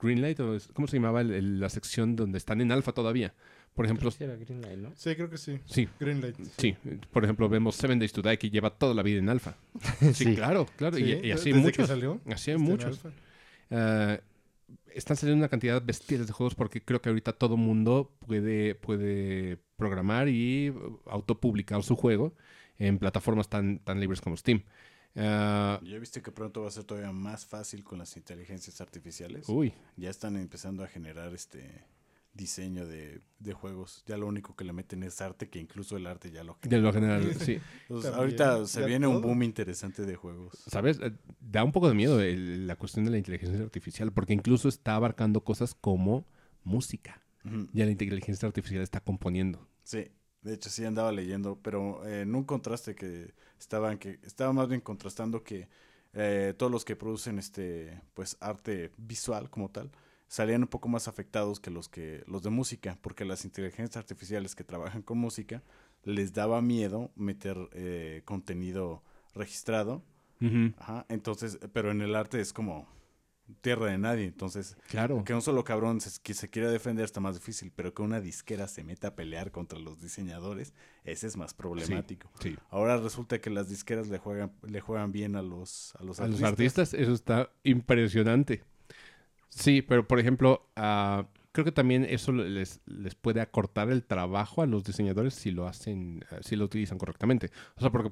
Greenlight? 0.02 0.40
¿O 0.40 0.56
es- 0.56 0.68
¿Cómo 0.68 0.88
se 0.88 0.98
llamaba 0.98 1.22
el- 1.22 1.32
el- 1.32 1.60
la 1.60 1.70
sección 1.70 2.16
donde 2.16 2.38
están 2.38 2.62
en 2.62 2.72
alfa 2.72 2.92
todavía? 2.94 3.34
Por 3.74 3.86
ejemplo, 3.86 4.10
Sí, 4.10 4.24
era 4.24 4.36
Greenlight, 4.36 4.80
¿no? 4.80 4.92
Sí, 4.96 5.14
creo 5.16 5.30
que 5.30 5.38
sí. 5.38 5.60
sí, 5.66 5.88
Greenlight. 6.00 6.36
sí. 6.58 6.76
Por 7.12 7.24
ejemplo, 7.24 7.48
vemos 7.50 7.76
Seven 7.76 8.00
Days 8.00 8.14
to 8.14 8.22
Die 8.24 8.38
que 8.40 8.50
lleva 8.50 8.72
toda 8.72 8.94
la 8.96 9.04
vida 9.04 9.20
en 9.20 9.30
alfa. 9.30 9.56
Sí, 10.00 10.14
Sí. 10.14 10.36
claro, 10.36 10.66
claro. 10.78 10.98
Sí, 10.98 11.04
y, 11.04 11.28
y 11.28 11.32
así 11.32 11.50
desde 11.52 11.62
muchos. 11.62 11.78
que 11.78 11.88
salió. 11.88 12.22
Así 12.28 12.52
hay 12.52 12.58
muchos. 12.58 13.04
alfa. 13.06 14.22
Están 14.94 15.18
saliendo 15.18 15.42
una 15.42 15.50
cantidad 15.50 15.82
bestiales 15.82 16.28
de 16.28 16.34
juegos 16.34 16.56
porque 16.56 16.84
creo 16.84 17.02
que 17.02 17.10
ahorita 17.10 17.34
todo 17.34 17.58
mundo 17.58 18.12
puede, 18.26 18.76
puede 18.76 19.58
programar 19.76 20.28
y 20.30 20.70
uh, 20.72 21.00
autopublicar 21.06 21.84
su 21.84 21.96
juego 21.96 22.34
en 22.78 22.98
plataformas 23.00 23.50
tan, 23.50 23.80
tan 23.80 24.00
libres 24.00 24.22
como 24.22 24.38
Steam. 24.38 24.64
Ah, 25.16 25.80
Ya 25.84 25.98
viste 26.00 26.22
que 26.22 26.32
pronto 26.32 26.62
va 26.62 26.68
a 26.68 26.72
ser 26.72 26.84
todavía 26.84 27.12
más 27.12 27.46
fácil 27.46 27.84
con 27.84 27.98
las 28.00 28.16
inteligencias 28.18 28.82
artificiales. 28.82 29.50
uy, 29.50 29.74
Ya 29.96 30.10
están 30.10 30.38
empezando 30.38 30.84
a 30.84 30.88
generar 30.88 31.34
este 31.34 31.86
diseño 32.38 32.86
de, 32.88 33.22
de 33.40 33.54
juegos. 33.54 34.04
Ya 34.08 34.18
lo 34.18 34.28
único 34.28 34.56
que 34.56 34.64
le 34.64 34.74
meten 34.74 35.04
es 35.04 35.20
arte, 35.22 35.50
que 35.50 35.60
incluso 35.60 35.98
el 35.98 36.08
arte 36.08 36.32
ya 36.32 36.44
lo 36.44 36.58
de 36.64 36.78
lo 36.80 36.94
general, 36.94 37.34
sí. 37.36 37.54
Entonces, 37.82 38.12
También, 38.12 38.20
ahorita 38.20 38.66
se 38.68 38.84
viene 38.84 39.08
un 39.08 39.22
boom 39.22 39.44
interesante 39.44 40.06
de 40.06 40.16
juegos. 40.16 40.54
¿Sabes? 40.68 41.00
Eh, 41.02 41.12
Da 41.40 41.64
un 41.64 41.72
poco 41.72 41.88
de 41.88 41.96
miedo 41.96 42.20
el- 42.22 42.68
la 42.68 42.76
cuestión 42.76 43.06
de 43.06 43.12
la 43.12 43.18
inteligencia 43.18 43.62
artificial 43.64 44.12
porque 44.12 44.34
incluso 44.34 44.68
está 44.68 44.96
abarcando 44.96 45.44
cosas 45.44 45.74
como 45.76 46.26
música. 46.64 47.22
Ya 47.74 47.86
la 47.86 47.92
inteligencia 47.92 48.46
artificial 48.48 48.82
está 48.84 49.00
componiendo. 49.00 49.66
Sí, 49.84 50.12
de 50.42 50.54
hecho 50.54 50.70
sí 50.70 50.84
andaba 50.86 51.12
leyendo, 51.12 51.60
pero 51.62 52.06
eh, 52.06 52.22
en 52.22 52.36
un 52.36 52.44
contraste 52.44 52.96
que 52.96 53.34
estaban 53.60 53.98
que 53.98 54.20
estaba 54.24 54.52
más 54.54 54.68
bien 54.68 54.82
contrastando 54.82 55.44
que 55.44 55.70
eh, 56.14 56.54
todos 56.58 56.72
los 56.72 56.84
que 56.86 56.96
producen 56.96 57.40
este 57.40 58.02
pues 58.14 58.38
arte 58.42 58.92
visual 58.98 59.50
como 59.50 59.70
tal 59.70 59.92
salían 60.28 60.62
un 60.64 60.68
poco 60.68 60.88
más 60.90 61.08
afectados 61.08 61.60
que 61.60 61.72
los 61.72 61.88
que 61.90 62.24
los 62.28 62.44
de 62.44 62.50
música, 62.50 62.98
porque 63.02 63.26
las 63.26 63.46
inteligencias 63.46 63.98
artificiales 63.98 64.56
que 64.56 64.64
trabajan 64.64 65.02
con 65.02 65.18
música 65.18 65.64
les 66.04 66.34
daba 66.34 66.62
miedo 66.62 67.12
meter 67.16 67.58
eh, 67.74 68.22
contenido 68.26 69.04
registrado, 69.34 70.04
ajá, 70.78 71.06
entonces, 71.10 71.58
pero 71.74 71.92
en 71.92 72.02
el 72.02 72.16
arte 72.16 72.40
es 72.40 72.54
como 72.54 72.88
tierra 73.62 73.88
de 73.88 73.98
nadie, 73.98 74.26
entonces 74.26 74.76
Claro. 74.90 75.24
que 75.24 75.34
un 75.34 75.42
solo 75.42 75.64
cabrón 75.64 76.02
se, 76.02 76.22
que 76.22 76.34
se 76.34 76.50
quiera 76.50 76.70
defender 76.70 77.06
está 77.06 77.22
más 77.22 77.36
difícil, 77.36 77.72
pero 77.76 77.94
que 77.94 78.02
una 78.02 78.20
disquera 78.20 78.68
se 78.68 78.84
meta 78.84 79.10
a 79.10 79.16
pelear 79.16 79.52
contra 79.52 79.80
los 79.80 80.02
diseñadores, 80.02 80.74
ese 81.06 81.28
es 81.28 81.38
más 81.38 81.54
problemático. 81.54 82.30
Sí. 82.42 82.58
Ahora 82.70 82.98
resulta 82.98 83.40
que 83.40 83.50
las 83.50 83.70
disqueras 83.70 84.10
le 84.10 84.18
juegan, 84.18 84.52
le 84.64 84.82
juegan 84.82 85.12
bien 85.14 85.36
a 85.38 85.42
los, 85.42 85.96
a 85.96 86.04
los 86.04 86.20
A 86.20 86.28
los 86.28 86.44
artistas, 86.44 86.94
eso 86.94 87.14
está 87.14 87.50
impresionante. 87.64 88.64
Sí, 89.50 89.82
pero 89.82 90.08
por 90.08 90.20
ejemplo, 90.20 90.70
ah, 90.76 91.28
creo 91.58 91.66
que 91.66 91.72
también 91.72 92.06
eso 92.08 92.32
les, 92.32 92.82
les 92.86 93.16
puede 93.16 93.42
acortar 93.42 93.90
el 93.90 94.04
trabajo 94.04 94.62
a 94.62 94.68
los 94.68 94.84
diseñadores 94.84 95.34
si 95.34 95.50
lo 95.50 95.68
hacen, 95.68 96.24
ah, 96.30 96.38
si 96.42 96.56
lo 96.56 96.66
utilizan 96.66 97.00
correctamente. 97.00 97.50
O 97.78 97.82
sea, 97.82 97.90
porque 97.90 98.12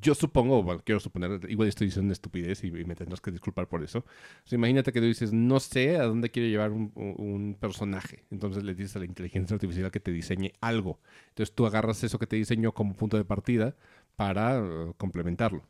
yo 0.00 0.14
supongo, 0.14 0.78
quiero 0.82 0.98
suponer, 0.98 1.40
igual 1.50 1.68
estoy 1.68 1.88
diciendo 1.88 2.06
una 2.06 2.14
estupidez 2.14 2.64
y, 2.64 2.70
me 2.70 2.94
tendrás 2.94 3.20
que 3.20 3.30
disculpar 3.30 3.68
por 3.68 3.84
eso. 3.84 4.06
Imagínate 4.50 4.92
que 4.92 5.00
tú 5.00 5.06
dices, 5.06 5.30
no 5.30 5.60
sé 5.60 5.98
a 5.98 6.04
dónde 6.04 6.30
quiero 6.30 6.48
llevar 6.48 6.70
un, 6.72 7.56
personaje. 7.60 8.24
Entonces 8.30 8.64
le 8.64 8.74
dices 8.74 8.96
a 8.96 9.00
la 9.00 9.04
inteligencia 9.04 9.54
artificial 9.54 9.90
que 9.90 10.00
te 10.00 10.10
diseñe 10.10 10.52
algo. 10.62 10.98
Entonces 11.28 11.54
tú 11.54 11.66
agarras 11.66 12.02
eso 12.02 12.18
que 12.18 12.26
te 12.26 12.36
diseñó 12.36 12.72
como 12.72 12.94
punto 12.94 13.18
de 13.18 13.26
partida 13.26 13.76
para 14.16 14.58
eh, 14.58 14.92
complementarlo. 14.96 15.64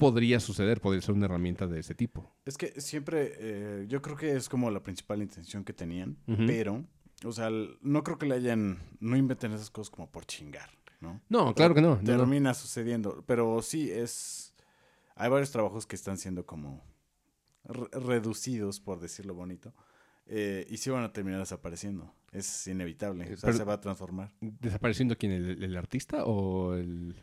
Podría 0.00 0.40
suceder, 0.40 0.80
podría 0.80 1.00
ser 1.02 1.14
una 1.14 1.26
herramienta 1.26 1.66
de 1.68 1.78
ese 1.78 1.94
tipo. 1.94 2.34
Es 2.44 2.56
que 2.58 2.80
siempre, 2.80 3.34
eh, 3.38 3.84
yo 3.88 4.02
creo 4.02 4.16
que 4.16 4.34
es 4.34 4.48
como 4.48 4.68
la 4.70 4.82
principal 4.82 5.22
intención 5.22 5.62
que 5.62 5.72
tenían, 5.72 6.16
pero, 6.46 6.84
o 7.24 7.30
sea, 7.32 7.50
no 7.82 8.02
creo 8.02 8.18
que 8.18 8.26
le 8.26 8.34
hayan, 8.34 8.78
no 8.98 9.16
inventen 9.16 9.52
esas 9.52 9.70
cosas 9.70 9.90
como 9.90 10.10
por 10.10 10.24
chingar, 10.26 10.70
¿no? 11.00 11.20
No, 11.28 11.54
claro 11.54 11.74
que 11.74 11.82
no. 11.82 11.96
no, 11.96 12.00
no. 12.02 12.04
Termina 12.18 12.54
sucediendo, 12.54 13.22
pero 13.26 13.62
sí 13.62 13.90
es, 13.90 14.54
hay 15.14 15.28
varios 15.30 15.50
trabajos 15.52 15.86
que 15.86 15.94
están 15.96 16.16
siendo 16.18 16.44
como 16.46 16.82
re- 17.64 17.88
reducidos, 17.92 18.80
por 18.80 18.98
decirlo 19.00 19.34
bonito, 19.34 19.72
eh, 20.26 20.66
y 20.70 20.78
sí 20.78 20.88
van 20.90 21.04
a 21.04 21.12
terminar 21.12 21.40
desapareciendo. 21.40 22.12
Es 22.32 22.66
inevitable, 22.68 23.24
o 23.24 23.36
sea, 23.36 23.48
Pero- 23.48 23.58
se 23.58 23.64
va 23.64 23.74
a 23.74 23.80
transformar. 23.80 24.32
¿Desapareciendo 24.40 25.16
quién? 25.18 25.32
¿El, 25.32 25.62
el 25.62 25.76
artista 25.76 26.24
o 26.24 26.74
el...? 26.74 27.16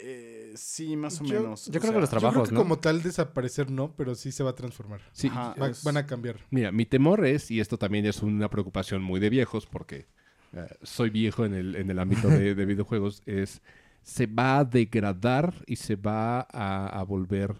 Eh, 0.00 0.37
sí, 0.56 0.96
más 0.96 1.20
o 1.20 1.24
Yo- 1.24 1.40
menos. 1.40 1.66
yo 1.66 1.78
o 1.78 1.80
creo 1.80 1.92
que 1.94 2.00
los 2.00 2.10
Yo 2.10 2.18
creo 2.18 2.20
Trabajos, 2.20 2.48
que 2.48 2.54
¿no? 2.54 2.60
como 2.60 2.78
tal 2.78 3.02
desaparecer 3.02 3.70
no, 3.70 3.94
pero 3.96 4.14
sí 4.14 4.32
se 4.32 4.42
va 4.42 4.50
a 4.50 4.54
transformar. 4.54 5.00
Sí, 5.12 5.28
Ajá. 5.28 5.54
Va- 5.60 5.68
Es- 5.70 5.84
Van 5.84 5.96
a 5.96 6.06
cambiar. 6.06 6.36
mira, 6.50 6.72
mi 6.72 6.86
temor 6.86 7.24
es, 7.26 7.50
y 7.50 7.60
esto 7.60 7.78
también 7.78 8.06
es 8.06 8.22
una 8.22 8.48
preocupación 8.50 9.02
muy 9.02 9.20
de 9.20 9.30
viejos, 9.30 9.66
porque 9.66 10.06
eh, 10.54 10.66
soy 10.82 11.10
viejo 11.10 11.44
en 11.44 11.54
el, 11.54 11.76
en 11.76 11.90
el 11.90 11.98
ámbito 11.98 12.28
de, 12.28 12.54
de 12.54 12.64
videojuegos, 12.66 13.22
es 13.26 13.60
se 14.02 14.26
va 14.26 14.58
a 14.60 14.64
degradar 14.64 15.52
y 15.66 15.76
se 15.76 15.96
va 15.96 16.40
a, 16.50 16.86
a 16.98 17.02
volver 17.02 17.54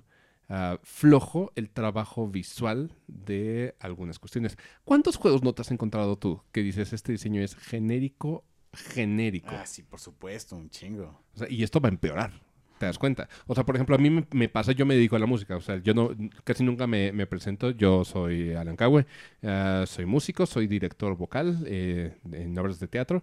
ah, 0.49 0.79
flojo 0.83 1.53
el 1.57 1.69
trabajo 1.69 2.27
visual 2.27 2.91
de 3.07 3.75
algunas 3.81 4.19
cuestiones. 4.19 4.57
¿Cuántos 4.85 5.17
juegos 5.17 5.43
no 5.43 5.53
te 5.53 5.61
has 5.61 5.71
encontrado 5.71 6.17
tú 6.17 6.41
que 6.53 6.63
dices 6.63 6.95
este 6.95 7.13
diseño 7.13 7.43
es 7.43 7.55
genérico, 7.55 8.45
genérico? 8.73 9.51
Ah, 9.51 9.67
sí, 9.67 9.83
por 9.83 10.01
supuesto, 10.01 10.57
un 10.57 10.71
chingo. 10.71 11.23
O 11.35 11.39
sea, 11.39 11.51
y 11.51 11.63
esto 11.63 11.81
va 11.81 11.89
a 11.91 11.93
empeorar. 11.93 12.33
¿Te 12.79 12.87
das 12.87 12.99
cuenta? 12.99 13.29
O 13.47 13.55
sea, 13.55 13.65
por 13.65 13.75
ejemplo, 13.75 13.95
a 13.97 13.99
mí 13.99 14.09
me, 14.11 14.25
me 14.33 14.49
pasa, 14.49 14.73
yo 14.73 14.87
me 14.87 14.95
dedico 14.95 15.17
a 15.17 15.19
la 15.19 15.27
música. 15.27 15.57
O 15.57 15.61
sea, 15.61 15.79
yo 15.79 15.95
no 15.95 16.11
casi 16.45 16.63
nunca 16.65 16.87
me, 16.87 17.13
me 17.13 17.27
presento. 17.27 17.71
Yo 17.71 18.05
soy 18.05 18.55
Alan 18.55 18.77
Cague, 18.77 19.07
ah, 19.43 19.85
soy 19.87 20.07
músico, 20.07 20.47
soy 20.47 20.67
director 20.67 21.17
vocal 21.17 21.59
eh, 21.67 22.15
en 22.33 22.57
obras 22.59 22.79
de 22.81 22.89
teatro. 22.89 23.23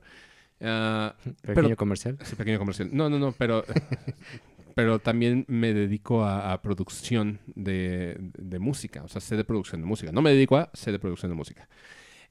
Ah, 0.62 1.16
Pequeño 1.42 1.54
Pero- 1.68 1.76
comercial. 1.78 2.18
sí, 2.24 2.36
pequeño 2.36 2.58
comercial. 2.60 2.90
No, 2.92 3.10
no, 3.10 3.18
no, 3.20 3.32
pero, 3.34 3.64
pero 4.76 5.00
también 5.00 5.46
me 5.48 5.74
dedico 5.74 6.24
a, 6.24 6.52
a 6.54 6.62
producción 6.62 7.40
de, 7.56 8.18
de 8.20 8.60
música. 8.60 9.04
O 9.04 9.08
sea, 9.08 9.22
sé 9.22 9.36
de 9.38 9.44
producción 9.44 9.82
de 9.82 9.88
música. 9.88 10.12
No 10.12 10.22
me 10.22 10.32
dedico 10.32 10.58
a, 10.58 10.70
sé 10.74 10.92
de 10.92 11.00
producción 11.00 11.32
de 11.32 11.36
música. 11.36 11.68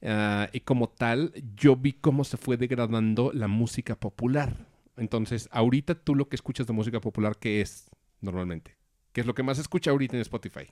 Ah, 0.03 0.49
y 0.53 0.61
como 0.61 0.89
tal, 0.89 1.33
yo 1.57 1.77
vi 1.77 1.93
cómo 1.95 2.25
se 2.25 2.37
fue 2.37 2.57
degradando 2.59 3.31
la 3.33 3.49
música 3.49 3.95
popular. 3.95 4.55
Entonces, 4.97 5.49
ahorita 5.51 5.95
tú 5.95 6.15
lo 6.15 6.29
que 6.29 6.37
escuchas 6.37 6.67
de 6.67 6.73
música 6.73 7.01
popular, 7.01 7.37
¿qué 7.39 7.61
es 7.61 7.91
normalmente? 8.21 8.77
¿Qué 9.13 9.21
es 9.21 9.27
lo 9.27 9.35
que 9.35 9.43
más 9.43 9.57
se 9.57 9.63
escucha 9.63 9.91
ahorita 9.91 10.17
en 10.17 10.23
Spotify? 10.23 10.67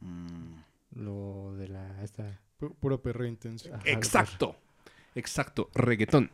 Mm, 0.00 0.56
Lo 0.96 1.54
de 1.56 1.68
la... 1.68 2.02
Esta... 2.02 2.40
Pu- 2.60 2.74
Puro 2.76 3.02
perro 3.02 3.26
intenso. 3.26 3.68
Ajá, 3.74 3.82
Exacto, 3.84 4.56
exacto, 5.14 5.70
reggaetón. 5.74 6.30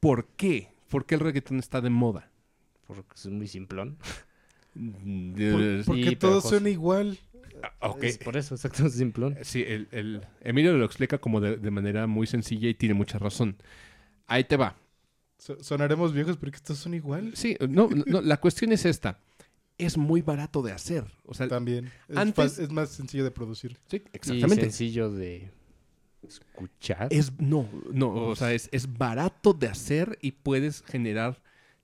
¿Por 0.00 0.26
qué? 0.28 0.72
¿Por 0.88 1.04
qué 1.06 1.14
el 1.16 1.20
reggaetón 1.20 1.58
está 1.58 1.80
de 1.80 1.90
moda? 1.90 2.30
Porque 2.86 3.14
es 3.14 3.26
muy 3.26 3.46
simplón. 3.48 3.98
Por- 4.74 5.84
porque 5.84 6.10
Sí, 6.10 6.16
todo 6.16 6.40
suena 6.40 6.70
igual. 6.70 7.18
Ah, 7.62 7.90
ok. 7.90 8.02
Es 8.04 8.18
por 8.18 8.36
eso, 8.36 8.54
exacto, 8.54 8.86
es 8.86 8.94
simplón. 8.94 9.36
Sí, 9.42 9.62
el, 9.66 9.88
el- 9.92 10.26
Emilio 10.40 10.72
lo 10.72 10.84
explica 10.86 11.18
como 11.18 11.40
de, 11.40 11.56
de 11.58 11.70
manera 11.70 12.06
muy 12.06 12.26
sencilla 12.26 12.68
y 12.68 12.74
tiene 12.74 12.94
mucha 12.94 13.18
razón. 13.18 13.56
Ahí 14.26 14.44
te 14.44 14.56
va. 14.56 14.76
So- 15.42 15.60
sonaremos 15.60 16.12
viejos 16.12 16.36
porque 16.36 16.54
estos 16.56 16.78
son 16.78 16.94
igual. 16.94 17.32
Sí, 17.34 17.56
no, 17.68 17.88
no, 18.06 18.20
la 18.20 18.36
cuestión 18.36 18.70
es 18.70 18.84
esta. 18.84 19.18
Es 19.76 19.96
muy 19.98 20.22
barato 20.22 20.62
de 20.62 20.70
hacer. 20.70 21.04
O 21.24 21.34
sea, 21.34 21.48
También. 21.48 21.90
Es, 22.08 22.16
Antes- 22.16 22.60
es 22.60 22.70
más 22.70 22.90
sencillo 22.90 23.24
de 23.24 23.32
producir. 23.32 23.76
sí, 23.88 23.96
Y 24.12 24.16
exactamente. 24.16 24.62
sencillo 24.66 25.10
de 25.10 25.50
escuchar. 26.28 27.08
Es, 27.10 27.32
no, 27.40 27.68
no, 27.92 28.14
o 28.14 28.36
sea, 28.36 28.52
es, 28.52 28.68
es 28.70 28.96
barato 28.96 29.52
de 29.52 29.66
hacer 29.66 30.16
y 30.22 30.30
puedes 30.30 30.82
generar 30.82 31.42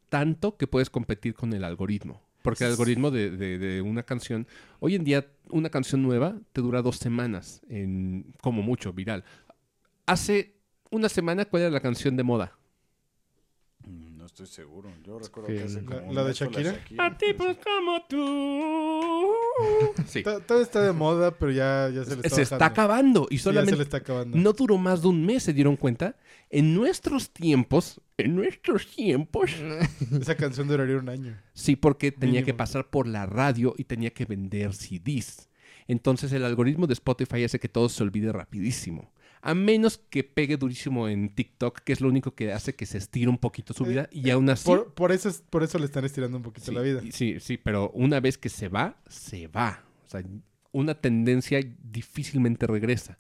tanto 0.09 0.56
que 0.56 0.68
puedes 0.68 0.88
competir 0.88 1.34
con 1.34 1.52
el 1.52 1.64
algoritmo. 1.64 2.22
Porque 2.42 2.62
el 2.64 2.70
algoritmo 2.70 3.11
de, 3.11 3.30
de- 3.30 3.59
de 3.59 3.82
una 3.82 4.04
canción, 4.04 4.46
hoy 4.78 4.94
en 4.94 5.02
día 5.02 5.26
una 5.50 5.68
canción 5.70 6.00
nueva 6.02 6.38
te 6.52 6.61
dura 6.61 6.80
dos 6.82 6.96
semanas, 6.98 7.61
en, 7.68 8.32
como 8.40 8.62
mucho, 8.62 8.92
viral. 8.92 9.24
Hace 10.06 10.54
una 10.92 11.09
semana, 11.09 11.44
¿cuál 11.44 11.62
era 11.62 11.70
la 11.72 11.80
canción 11.80 12.16
de 12.16 12.22
moda? 12.22 12.56
Estoy 14.43 14.47
seguro. 14.64 14.91
Yo 15.05 15.18
recuerdo 15.18 15.49
que 15.49 15.55
que 15.57 15.62
hace 15.64 15.82
la- 15.82 16.01
como 16.01 16.12
la 16.12 16.22
de 16.22 16.28
mes 16.28 16.39
fue 16.39 16.47
Shakira. 16.49 17.59
como 17.62 18.03
tú. 18.09 19.32
Sí. 20.07 20.22
To- 20.22 20.41
Todo 20.41 20.61
está 20.62 20.82
de 20.82 20.93
moda, 20.93 21.30
pero 21.36 21.51
ya, 21.53 21.91
ya 21.93 22.05
se 22.05 22.11
le 22.16 22.22
está 22.22 22.28
Se 22.36 22.43
está 22.43 22.66
acabando 22.66 23.26
y 23.30 23.34
Sí, 23.34 23.36
ya 23.36 23.39
se 23.39 23.43
solamente 23.45 23.76
le 23.76 23.82
está 23.82 23.97
acabando. 23.99 24.36
no 24.39 24.53
duró 24.53 24.78
más 24.78 25.03
de 25.03 25.09
un 25.09 25.24
mes, 25.26 25.43
se 25.43 25.53
dieron 25.53 25.76
cuenta. 25.76 26.16
En 26.51 26.74
nuestros 26.74 27.30
tiempos, 27.30 28.01
En 28.16 28.34
nuestros 28.34 28.86
tiempos. 28.91 29.51
Esa 30.20 30.36
canción 30.36 30.66
duraría 30.68 30.97
un 30.97 31.09
año. 31.09 31.36
Sí, 31.53 31.76
porque 31.76 32.11
tenía 32.11 32.43
que 32.43 32.53
pasar 32.55 32.89
por 32.91 33.07
la 33.07 33.26
radio 33.26 33.74
y 33.76 33.84
tenía 33.84 34.11
que 34.11 34.24
vender 34.24 34.74
CDs. 34.74 35.49
Entonces 35.86 36.32
el 36.32 36.45
algoritmo 36.45 36.86
de 36.86 36.95
Spotify 36.95 37.45
hace 37.45 37.59
que 37.61 37.68
todo 37.68 37.89
se 37.89 38.03
olvide 38.03 38.32
rapidísimo. 38.32 39.12
A 39.41 39.55
menos 39.55 39.99
que 39.99 40.24
pegue 40.24 40.57
durísimo 40.57 41.09
en 41.09 41.28
TikTok, 41.28 41.80
que 41.80 41.93
es 41.93 42.01
lo 42.01 42.09
único 42.09 42.34
que 42.34 42.53
hace 42.53 42.74
que 42.74 42.86
se 42.86 42.99
estire 42.99 43.28
un 43.28 43.39
poquito 43.39 43.72
su 43.72 43.84
Eh, 43.84 43.89
vida. 43.89 44.09
Y 44.12 44.30
aún 44.30 44.51
así... 44.51 44.64
Por, 44.66 44.95
por 44.95 45.12
eso, 45.12 45.28
es- 45.28 45.43
por 45.49 45.62
eso 45.62 45.78
le 45.78 45.84
están 45.84 46.05
estirando 46.05 46.36
un 46.36 46.43
poquito 46.43 46.66
sí, 46.66 46.74
la 46.74 46.80
vida. 46.82 47.01
Sí, 47.12 47.39
sí, 47.41 47.57
pero 47.57 47.91
una 47.91 48.18
vez 48.20 48.36
que 48.36 48.49
se 48.49 48.68
va, 48.68 49.01
se 49.09 49.47
va. 49.47 49.84
O 50.07 50.09
sea, 50.11 50.22
una 50.72 50.95
tendencia 50.95 51.61
difícilmente 51.82 52.66
regresa. 52.66 53.18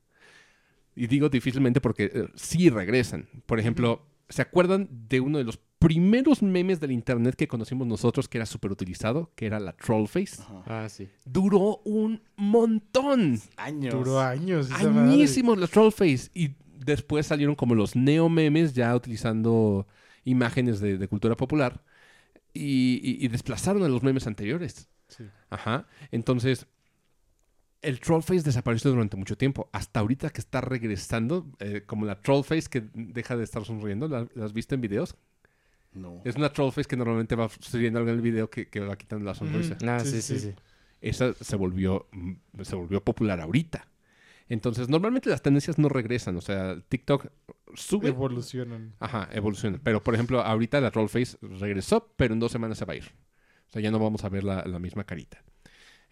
Y 0.96 1.06
digo 1.06 1.28
difícilmente 1.28 1.80
porque 1.80 2.10
eh, 2.12 2.28
sí 2.34 2.70
regresan. 2.70 3.28
Por 3.46 3.60
ejemplo, 3.60 4.04
¿se 4.28 4.42
acuerdan 4.42 4.88
de 5.08 5.20
uno 5.20 5.38
de 5.38 5.44
los 5.44 5.58
primeros 5.78 6.42
memes 6.42 6.80
del 6.80 6.90
internet 6.92 7.34
que 7.36 7.46
conocimos 7.48 7.86
nosotros 7.86 8.28
que 8.28 8.38
era 8.38 8.46
súper 8.46 8.72
utilizado? 8.72 9.32
Que 9.36 9.46
era 9.46 9.60
la 9.60 9.72
Trollface. 9.74 10.42
Ajá. 10.42 10.62
Ah, 10.66 10.88
sí. 10.88 11.08
Duró 11.24 11.78
un 11.84 12.22
montón. 12.36 13.40
Años. 13.56 13.94
Duró 13.94 14.20
años. 14.20 14.70
Añísimos 14.72 15.58
la 15.58 15.66
Trollface. 15.66 16.30
Y 16.34 16.56
después 16.84 17.26
salieron 17.26 17.54
como 17.54 17.74
los 17.74 17.94
neo 17.96 18.28
memes 18.28 18.74
ya 18.74 18.94
utilizando 18.94 19.86
imágenes 20.24 20.80
de, 20.80 20.98
de 20.98 21.08
cultura 21.08 21.36
popular. 21.36 21.82
Y, 22.52 23.00
y- 23.02 23.24
y 23.24 23.28
desplazaron 23.28 23.82
a 23.84 23.88
los 23.88 24.02
memes 24.02 24.26
anteriores. 24.26 24.88
Sí. 25.08 25.24
Ajá. 25.50 25.86
Entonces, 26.10 26.66
el 27.82 28.00
Trollface 28.00 28.42
desapareció 28.42 28.90
durante 28.90 29.16
mucho 29.16 29.36
tiempo. 29.36 29.68
Hasta 29.72 30.00
ahorita 30.00 30.30
que 30.30 30.40
está 30.40 30.60
regresando, 30.60 31.46
eh, 31.60 31.82
como 31.86 32.06
la 32.06 32.20
Trollface 32.20 32.68
que 32.68 32.84
deja 32.94 33.36
de 33.36 33.44
estar 33.44 33.64
sonriendo. 33.64 34.08
¿La, 34.08 34.26
la 34.34 34.44
has 34.44 34.52
visto 34.52 34.74
en 34.74 34.80
videos? 34.80 35.16
No. 35.92 36.20
Es 36.24 36.36
una 36.36 36.52
Trollface 36.52 36.88
que 36.88 36.96
normalmente 36.96 37.34
va 37.34 37.48
sucediendo 37.48 37.98
algo 37.98 38.10
en 38.10 38.16
el 38.16 38.22
video 38.22 38.50
que, 38.50 38.68
que 38.68 38.80
va 38.80 38.96
quitando 38.96 39.24
la 39.24 39.34
sonrisa. 39.34 39.76
Ah, 39.86 40.00
Sí, 40.00 40.10
sí, 40.10 40.22
sí, 40.22 40.38
sí, 40.38 40.48
sí. 40.50 40.54
Esa 41.00 41.32
se 41.32 41.56
volvió, 41.56 42.08
mm, 42.12 42.62
se 42.62 42.74
volvió 42.74 43.02
popular 43.02 43.40
ahorita. 43.40 43.86
Entonces, 44.48 44.88
normalmente 44.88 45.30
las 45.30 45.42
tendencias 45.42 45.78
no 45.78 45.88
regresan. 45.88 46.36
O 46.36 46.40
sea, 46.40 46.80
TikTok 46.88 47.26
sube. 47.74 48.08
Evolucionan. 48.08 48.94
Ajá, 48.98 49.28
evoluciona. 49.32 49.78
Pero, 49.82 50.02
por 50.02 50.14
ejemplo, 50.14 50.40
ahorita 50.40 50.80
la 50.80 50.90
Trollface 50.90 51.36
regresó, 51.42 52.12
pero 52.16 52.34
en 52.34 52.40
dos 52.40 52.50
semanas 52.50 52.78
se 52.78 52.84
va 52.84 52.94
a 52.94 52.96
ir. 52.96 53.04
O 53.68 53.70
sea, 53.70 53.82
ya 53.82 53.90
no 53.90 53.98
vamos 53.98 54.24
a 54.24 54.28
ver 54.30 54.44
la, 54.44 54.64
la 54.64 54.78
misma 54.78 55.04
carita. 55.04 55.44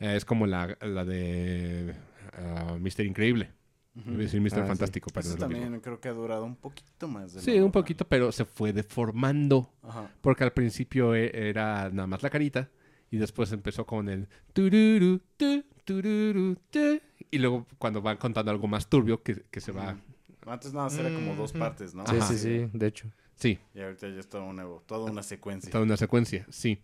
Eh, 0.00 0.16
es 0.16 0.24
como 0.24 0.46
la, 0.46 0.76
la 0.80 1.04
de 1.04 1.94
ah, 2.32 2.76
Mr. 2.78 3.04
Increíble. 3.06 3.50
Iba 3.94 4.14
a 4.14 4.18
decir 4.18 4.40
Mr. 4.42 4.58
Ah, 4.58 4.62
sí. 4.62 4.68
Fantástico, 4.68 5.10
pero 5.12 5.26
Eso 5.26 5.38
también 5.38 5.62
mismo. 5.64 5.80
creo 5.80 6.00
que 6.00 6.08
ha 6.08 6.12
durado 6.12 6.44
un 6.44 6.56
poquito 6.56 7.08
más. 7.08 7.32
de 7.32 7.40
Sí, 7.40 7.58
un 7.60 7.72
poquito, 7.72 8.06
pero 8.06 8.30
se 8.30 8.44
fue 8.44 8.74
deformando. 8.74 9.72
Ajá. 9.82 10.10
Porque 10.20 10.44
al 10.44 10.52
principio 10.52 11.14
e- 11.14 11.30
era 11.48 11.88
nada 11.90 12.06
más 12.06 12.22
la 12.22 12.28
carita. 12.30 12.68
Y 13.10 13.16
después 13.18 13.52
empezó 13.52 13.86
con 13.86 14.08
el 14.08 14.28
tururu, 14.52 15.20
tu, 15.36 15.64
tururu, 15.84 16.56
tu, 16.70 17.00
Y 17.30 17.38
luego 17.38 17.66
cuando 17.78 18.02
van 18.02 18.16
contando 18.18 18.50
algo 18.50 18.66
más 18.66 18.88
turbio 18.88 19.22
que, 19.22 19.44
que 19.50 19.60
se 19.60 19.72
va. 19.72 19.96
Antes 20.44 20.72
nada 20.74 20.86
más 20.86 20.98
era 20.98 21.12
como 21.14 21.34
dos 21.34 21.52
partes, 21.52 21.94
¿no? 21.94 22.04
Sí, 22.06 22.16
Ajá. 22.16 22.26
sí, 22.26 22.36
sí, 22.38 22.68
de 22.72 22.86
hecho. 22.86 23.08
Sí, 23.36 23.58
Y 23.74 23.80
ahorita 23.80 24.08
ya 24.08 24.20
es 24.20 24.28
toda 24.28 24.44
una, 24.44 24.64
toda 24.86 25.10
una 25.10 25.22
secuencia. 25.22 25.70
toda 25.70 25.84
una 25.84 25.96
secuencia, 25.96 26.46
sí. 26.50 26.80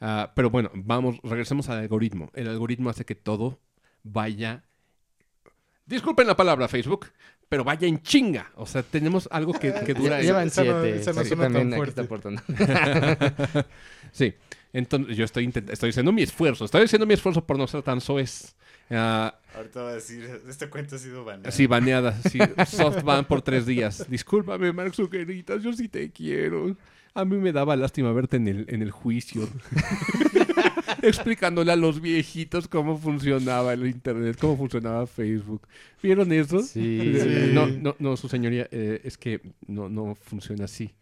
Ah, 0.00 0.32
pero 0.34 0.50
bueno, 0.50 0.70
vamos, 0.74 1.18
regresemos 1.22 1.68
al 1.68 1.78
algoritmo. 1.78 2.30
El 2.34 2.48
algoritmo 2.48 2.90
hace 2.90 3.04
que 3.04 3.14
todo 3.14 3.58
vaya. 4.02 4.64
Disculpen 5.86 6.26
la 6.26 6.36
palabra, 6.36 6.68
Facebook, 6.68 7.06
pero 7.48 7.64
vaya 7.64 7.86
en 7.86 8.02
chinga. 8.02 8.50
O 8.56 8.66
sea, 8.66 8.82
tenemos 8.82 9.28
algo 9.30 9.52
que, 9.52 9.72
que 9.72 9.94
dura. 9.94 10.20
Llevan 10.20 10.50
siete. 10.50 10.96
esa 10.96 11.12
no 11.12 11.22
sí, 11.22 11.28
suena 11.28 11.44
tan 11.44 11.52
también 11.52 11.68
aquí 11.68 11.76
fuerte. 11.76 11.90
está 11.90 12.02
aportando. 12.02 12.42
Sí, 14.12 14.34
entonces 14.72 15.16
yo 15.16 15.24
estoy, 15.24 15.52
estoy 15.68 15.90
haciendo 15.90 16.10
mi 16.12 16.22
esfuerzo. 16.22 16.64
Estoy 16.64 16.82
haciendo 16.84 17.06
mi 17.06 17.14
esfuerzo 17.14 17.44
por 17.44 17.58
no 17.58 17.66
ser 17.66 17.82
tan 17.82 18.00
soez. 18.00 18.54
Ah, 18.90 19.38
Ahorita 19.54 19.82
va 19.82 19.90
a 19.90 19.94
decir, 19.94 20.42
esta 20.48 20.70
cuenta 20.70 20.96
ha 20.96 20.98
sido 20.98 21.24
baneada. 21.24 21.50
Sí, 21.50 21.66
baneada. 21.66 22.22
Sí, 22.22 22.38
soft 22.66 23.02
ban 23.02 23.24
por 23.26 23.42
tres 23.42 23.66
días. 23.66 24.08
Discúlpame, 24.08 24.72
Mark 24.72 24.94
Zuckerita, 24.94 25.56
yo 25.58 25.72
sí 25.72 25.88
te 25.88 26.10
quiero. 26.10 26.76
A 27.16 27.24
mí 27.24 27.36
me 27.38 27.50
daba 27.50 27.76
lástima 27.76 28.12
verte 28.12 28.36
en 28.36 28.46
el, 28.46 28.66
en 28.68 28.82
el 28.82 28.90
juicio. 28.90 29.48
Explicándole 31.02 31.72
a 31.72 31.76
los 31.76 32.00
viejitos 32.02 32.68
cómo 32.68 32.98
funcionaba 32.98 33.72
el 33.72 33.86
internet, 33.86 34.36
cómo 34.38 34.56
funcionaba 34.58 35.06
Facebook. 35.06 35.66
¿Vieron 36.02 36.30
eso? 36.30 36.60
Sí, 36.60 37.14
sí. 37.22 37.50
No, 37.54 37.66
no, 37.68 37.96
no, 37.98 38.16
su 38.18 38.28
señoría, 38.28 38.68
eh, 38.70 39.00
es 39.02 39.16
que 39.16 39.40
no, 39.66 39.88
no 39.88 40.14
funciona 40.14 40.66
así. 40.66 40.94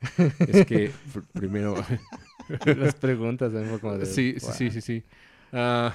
Es 0.47 0.65
que 0.67 0.91
pr- 1.13 1.27
primero... 1.33 1.75
Las 2.77 2.95
preguntas 2.95 3.53
como 3.81 3.99
de... 3.99 4.07
Sí, 4.07 4.35
sí, 4.39 4.47
wow. 4.47 4.55
sí, 4.55 4.71
sí, 4.71 4.81
sí. 4.83 5.03
Ah, 5.53 5.95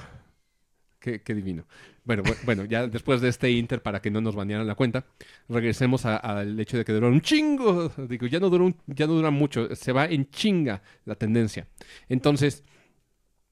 qué, 1.00 1.22
qué 1.22 1.34
divino. 1.34 1.66
Bueno, 2.10 2.24
bu- 2.24 2.38
bueno, 2.44 2.66
ya 2.66 2.88
después 2.88 3.22
de 3.22 3.30
este 3.30 3.52
inter, 3.52 3.84
para 3.84 4.02
que 4.02 4.10
no 4.10 4.20
nos 4.20 4.36
banearan 4.36 4.66
la 4.66 4.74
cuenta, 4.74 5.06
regresemos 5.48 6.06
al 6.08 6.60
hecho 6.60 6.76
de 6.76 6.84
que 6.84 6.92
duró 6.92 7.08
un 7.08 7.22
chingo. 7.22 7.90
Digo, 8.10 8.26
ya 8.26 8.40
no, 8.40 8.50
duró 8.50 8.66
un- 8.66 8.76
ya 8.88 9.06
no 9.06 9.14
dura 9.14 9.30
mucho. 9.30 9.76
Se 9.76 9.92
va 9.92 10.06
en 10.06 10.28
chinga 10.32 10.82
la 11.06 11.14
tendencia. 11.14 11.68
Entonces, 12.08 12.64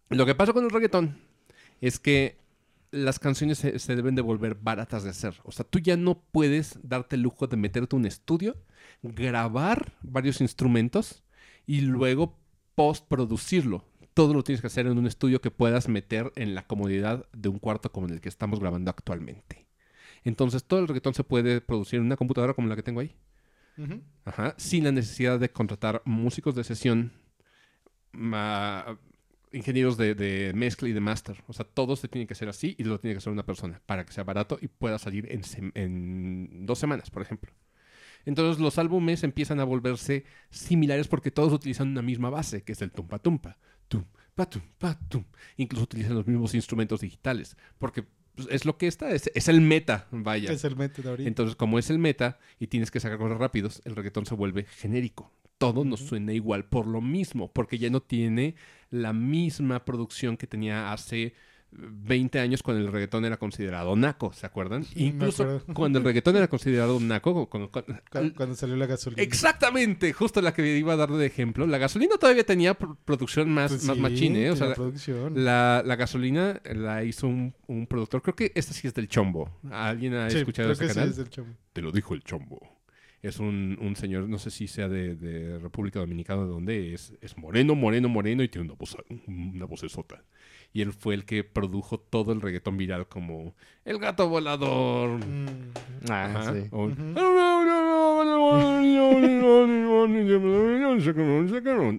lo 0.10 0.26
que 0.26 0.34
pasa 0.34 0.54
con 0.54 0.64
el 0.64 0.72
reggaetón 0.72 1.20
es 1.82 2.00
que 2.00 2.40
las 2.90 3.20
canciones 3.20 3.60
se, 3.60 3.78
se 3.78 3.96
deben 3.96 4.16
de 4.16 4.24
volver 4.24 4.56
baratas 4.56 5.04
de 5.04 5.12
hacer. 5.12 5.36
O 5.44 5.52
sea, 5.52 5.64
tú 5.64 5.78
ya 5.78 5.96
no 5.96 6.20
puedes 6.32 6.80
darte 6.82 7.16
el 7.16 7.22
lujo 7.22 7.46
de 7.46 7.58
meterte 7.58 7.96
a 7.96 8.00
un 8.00 8.08
estudio, 8.08 8.56
grabar 9.04 9.94
varios 10.02 10.42
instrumentos 10.42 11.22
y 11.68 11.82
luego 11.82 12.40
postproducirlo. 12.74 13.84
Todo 14.18 14.34
lo 14.34 14.44
tienes 14.44 14.62
que 14.62 14.68
hacer 14.68 14.88
en 14.88 14.98
un 14.98 15.06
estudio 15.06 15.42
que 15.42 15.52
puedas 15.52 15.88
meter 15.88 16.32
en 16.36 16.56
la 16.56 16.66
comodidad 16.66 17.28
de 17.34 17.50
un 17.50 17.60
cuarto 17.60 17.92
como 17.92 18.08
en 18.08 18.14
el 18.14 18.20
que 18.20 18.30
estamos 18.30 18.60
grabando 18.60 18.90
actualmente. 18.90 19.68
Entonces, 20.24 20.64
todo 20.64 20.80
el 20.80 20.88
reggaetón 20.88 21.14
se 21.14 21.24
puede 21.24 21.62
producir 21.62 22.00
en 22.00 22.06
una 22.08 22.16
computadora 22.18 22.56
como 22.56 22.68
la 22.68 22.76
que 22.76 22.82
tengo 22.82 23.00
ahí. 23.00 23.16
Ajá, 24.26 24.56
sin 24.58 24.86
la 24.86 24.92
necesidad 24.92 25.40
de 25.40 25.52
contratar 25.52 26.02
músicos 26.04 26.56
de 26.56 26.64
sesión, 26.64 27.12
ma- 28.12 28.98
ingenieros 29.52 29.98
de, 29.98 30.16
de 30.16 30.52
mezcla 30.56 30.90
y 30.90 30.94
de 30.94 31.00
master. 31.00 31.44
O 31.48 31.54
sea, 31.54 31.66
todo 31.66 31.96
se 31.96 32.08
tiene 32.08 32.26
que 32.26 32.34
hacer 32.34 32.50
así 32.50 32.76
y 32.80 32.86
lo 32.86 33.00
tiene 33.00 33.14
que 33.14 33.20
hacer 33.20 33.32
una 33.32 33.46
persona 33.46 33.82
para 33.86 34.04
que 34.04 34.14
sea 34.14 34.24
barato 34.24 34.58
y 34.60 34.68
pueda 34.68 34.98
salir 34.98 35.32
en, 35.32 35.42
en 35.76 36.66
dos 36.66 36.80
semanas, 36.80 37.12
por 37.12 37.22
ejemplo. 37.22 37.52
Entonces 38.26 38.60
los 38.60 38.80
álbumes 38.80 39.24
empiezan 39.24 39.60
a 39.60 39.64
volverse 39.64 40.26
similares 40.50 41.08
porque 41.08 41.32
todos 41.32 41.54
utilizan 41.54 41.90
una 41.90 42.02
misma 42.02 42.32
base, 42.32 42.64
que 42.64 42.74
es 42.74 42.82
el 42.82 42.92
tumpa 42.92 43.20
tumpa. 43.20 43.58
Tum, 43.88 44.04
pa, 44.36 44.50
tum, 44.50 44.62
pa, 44.78 45.00
tum. 45.08 45.24
Incluso 45.58 45.84
utilizan 45.84 46.16
los 46.16 46.28
mismos 46.28 46.54
instrumentos 46.54 47.02
digitales. 47.02 47.58
Porque 47.78 48.06
pues, 48.36 48.48
es 48.52 48.66
lo 48.66 48.78
que 48.78 48.88
está, 48.88 49.12
es, 49.12 49.32
es 49.34 49.48
el 49.48 49.62
meta, 49.62 50.08
vaya. 50.12 50.52
Es 50.52 50.64
el 50.64 50.76
método 50.76 51.12
ahorita. 51.12 51.28
Entonces, 51.28 51.56
como 51.56 51.80
es 51.80 51.90
el 51.90 52.00
meta 52.00 52.40
y 52.60 52.68
tienes 52.68 52.92
que 52.92 53.00
sacar 53.00 53.18
cosas 53.18 53.38
rápidos, 53.38 53.82
el 53.86 53.96
reggaetón 53.96 54.26
se 54.26 54.36
vuelve 54.36 54.66
genérico. 54.66 55.32
Todo 55.58 55.84
nos 55.84 56.02
suena 56.02 56.34
igual 56.34 56.66
por 56.66 56.86
lo 56.86 57.02
mismo, 57.02 57.52
porque 57.52 57.80
ya 57.80 57.90
no 57.90 58.02
tiene 58.02 58.56
la 58.92 59.12
misma 59.12 59.86
producción 59.86 60.38
que 60.38 60.46
tenía 60.46 60.94
hace 60.94 61.34
20 61.78 62.40
años 62.40 62.64
cuando 62.64 62.84
el 62.86 62.92
reggaetón 62.92 63.24
era 63.26 63.38
considerado 63.38 63.96
naco, 63.96 64.34
¿se 64.34 64.46
acuerdan? 64.46 64.86
Incluso 64.96 65.62
cuando 65.74 66.00
el 66.00 66.06
reggaetón 66.06 66.36
era 66.36 66.48
considerado 66.48 67.00
naco, 67.00 67.48
cuando- 67.48 67.70
cuando- 67.72 67.94
Cu- 68.12 68.34
cuando 68.36 68.56
salió 68.56 68.76
la 68.76 68.88
gasolina. 68.88 69.22
Exactamente, 69.22 70.12
justo 70.14 70.42
la 70.42 70.54
que 70.54 70.78
iba 70.78 70.94
a 70.94 70.96
dar 70.96 71.12
de 71.12 71.26
ejemplo. 71.26 71.68
La 71.68 71.78
gasolina 71.78 72.16
todavía 72.20 72.44
tenía 72.46 72.78
pr- 72.78 72.98
producción 73.06 73.50
más, 73.50 73.72
Pues 73.72 73.86
más 73.86 73.98
machín, 73.98 74.36
¿eh? 74.36 74.50
O 74.52 74.56
sea, 74.56 74.74
la, 75.34 75.84
la- 75.86 75.96
gasolina 75.96 76.62
la 76.74 77.04
hizo 77.04 77.28
un, 77.28 77.54
un 77.68 77.88
productor, 77.88 78.22
creo 78.22 78.36
que 78.36 78.52
esta 78.56 78.74
sí 78.74 78.88
es 78.88 78.94
del 78.94 79.08
Chombo. 79.08 79.52
¿Alguien 79.72 80.14
ha 80.16 80.30
Sí, 80.30 80.38
escuchado 80.40 80.70
creo 80.74 80.80
que 80.80 80.88
sí 80.88 80.94
canal? 80.96 81.10
es 81.10 81.18
del 81.18 81.30
chombo. 81.30 81.54
Te 81.74 81.82
lo 81.82 81.92
dijo 81.92 82.14
el 82.14 82.24
chombo. 82.24 82.60
Es 83.22 83.40
un, 83.40 83.78
un 83.82 83.96
señor, 83.96 84.30
no 84.30 84.38
sé 84.38 84.52
si 84.52 84.68
sea 84.68 84.88
de, 84.88 85.16
de 85.16 85.58
República 85.58 86.00
Dominicana, 86.00 86.44
de 86.44 86.48
donde 86.50 86.94
es, 86.94 87.14
es 87.20 87.36
moreno, 87.38 87.74
moreno, 87.76 88.08
moreno 88.10 88.44
y 88.44 88.48
tiene 88.48 88.68
una 88.68 88.76
voz, 88.76 88.96
una 89.28 89.66
vocesota. 89.66 90.24
Y 90.74 90.82
él 90.82 90.94
fue 90.94 91.16
el 91.16 91.26
que 91.26 91.44
produjo 91.44 92.00
todo 92.00 92.34
el 92.34 92.42
reggaetón 92.42 92.78
viral 92.78 93.08
como 93.08 93.56
El 93.86 93.98
gato 94.00 94.30
volador. 94.30 95.24
Mm. 95.26 95.46
Ah, 96.10 96.26
Ajá, 96.26 96.54
sí. 96.54 96.68
o- 96.72 96.90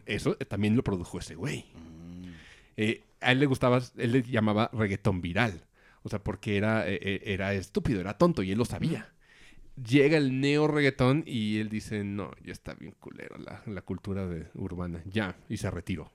Eso 0.07 0.37
eh, 0.39 0.45
también 0.45 0.77
lo 0.77 0.83
produjo 0.85 1.19
ese 1.19 1.35
güey. 1.35 1.65
Mm. 1.75 2.29
Eh, 2.77 3.05
a 3.21 3.33
él 3.33 3.41
le 3.41 3.47
gustaba, 3.47 3.81
él 3.97 4.13
le 4.13 4.23
llamaba 4.23 4.71
reggaetón 4.73 5.21
viral. 5.21 5.65
O 6.03 6.09
sea, 6.09 6.23
porque 6.23 6.57
era, 6.57 6.89
eh, 6.89 6.99
eh, 7.03 7.23
era 7.27 7.53
estúpido, 7.55 8.01
era 8.01 8.17
tonto 8.17 8.43
y 8.43 8.53
él 8.53 8.59
lo 8.59 8.65
sabía. 8.65 9.11
Llega 9.85 10.17
el 10.17 10.41
neo 10.41 10.67
reggaetón 10.69 11.23
y 11.27 11.59
él 11.59 11.69
dice, 11.69 12.03
no, 12.05 12.31
ya 12.45 12.53
está 12.53 12.75
bien 12.75 12.95
culero 12.99 13.37
la, 13.39 13.63
la 13.67 13.83
cultura 13.83 14.27
de, 14.27 14.47
urbana. 14.55 15.03
Ya, 15.05 15.37
y 15.49 15.57
se 15.57 15.71
retiró. 15.71 16.11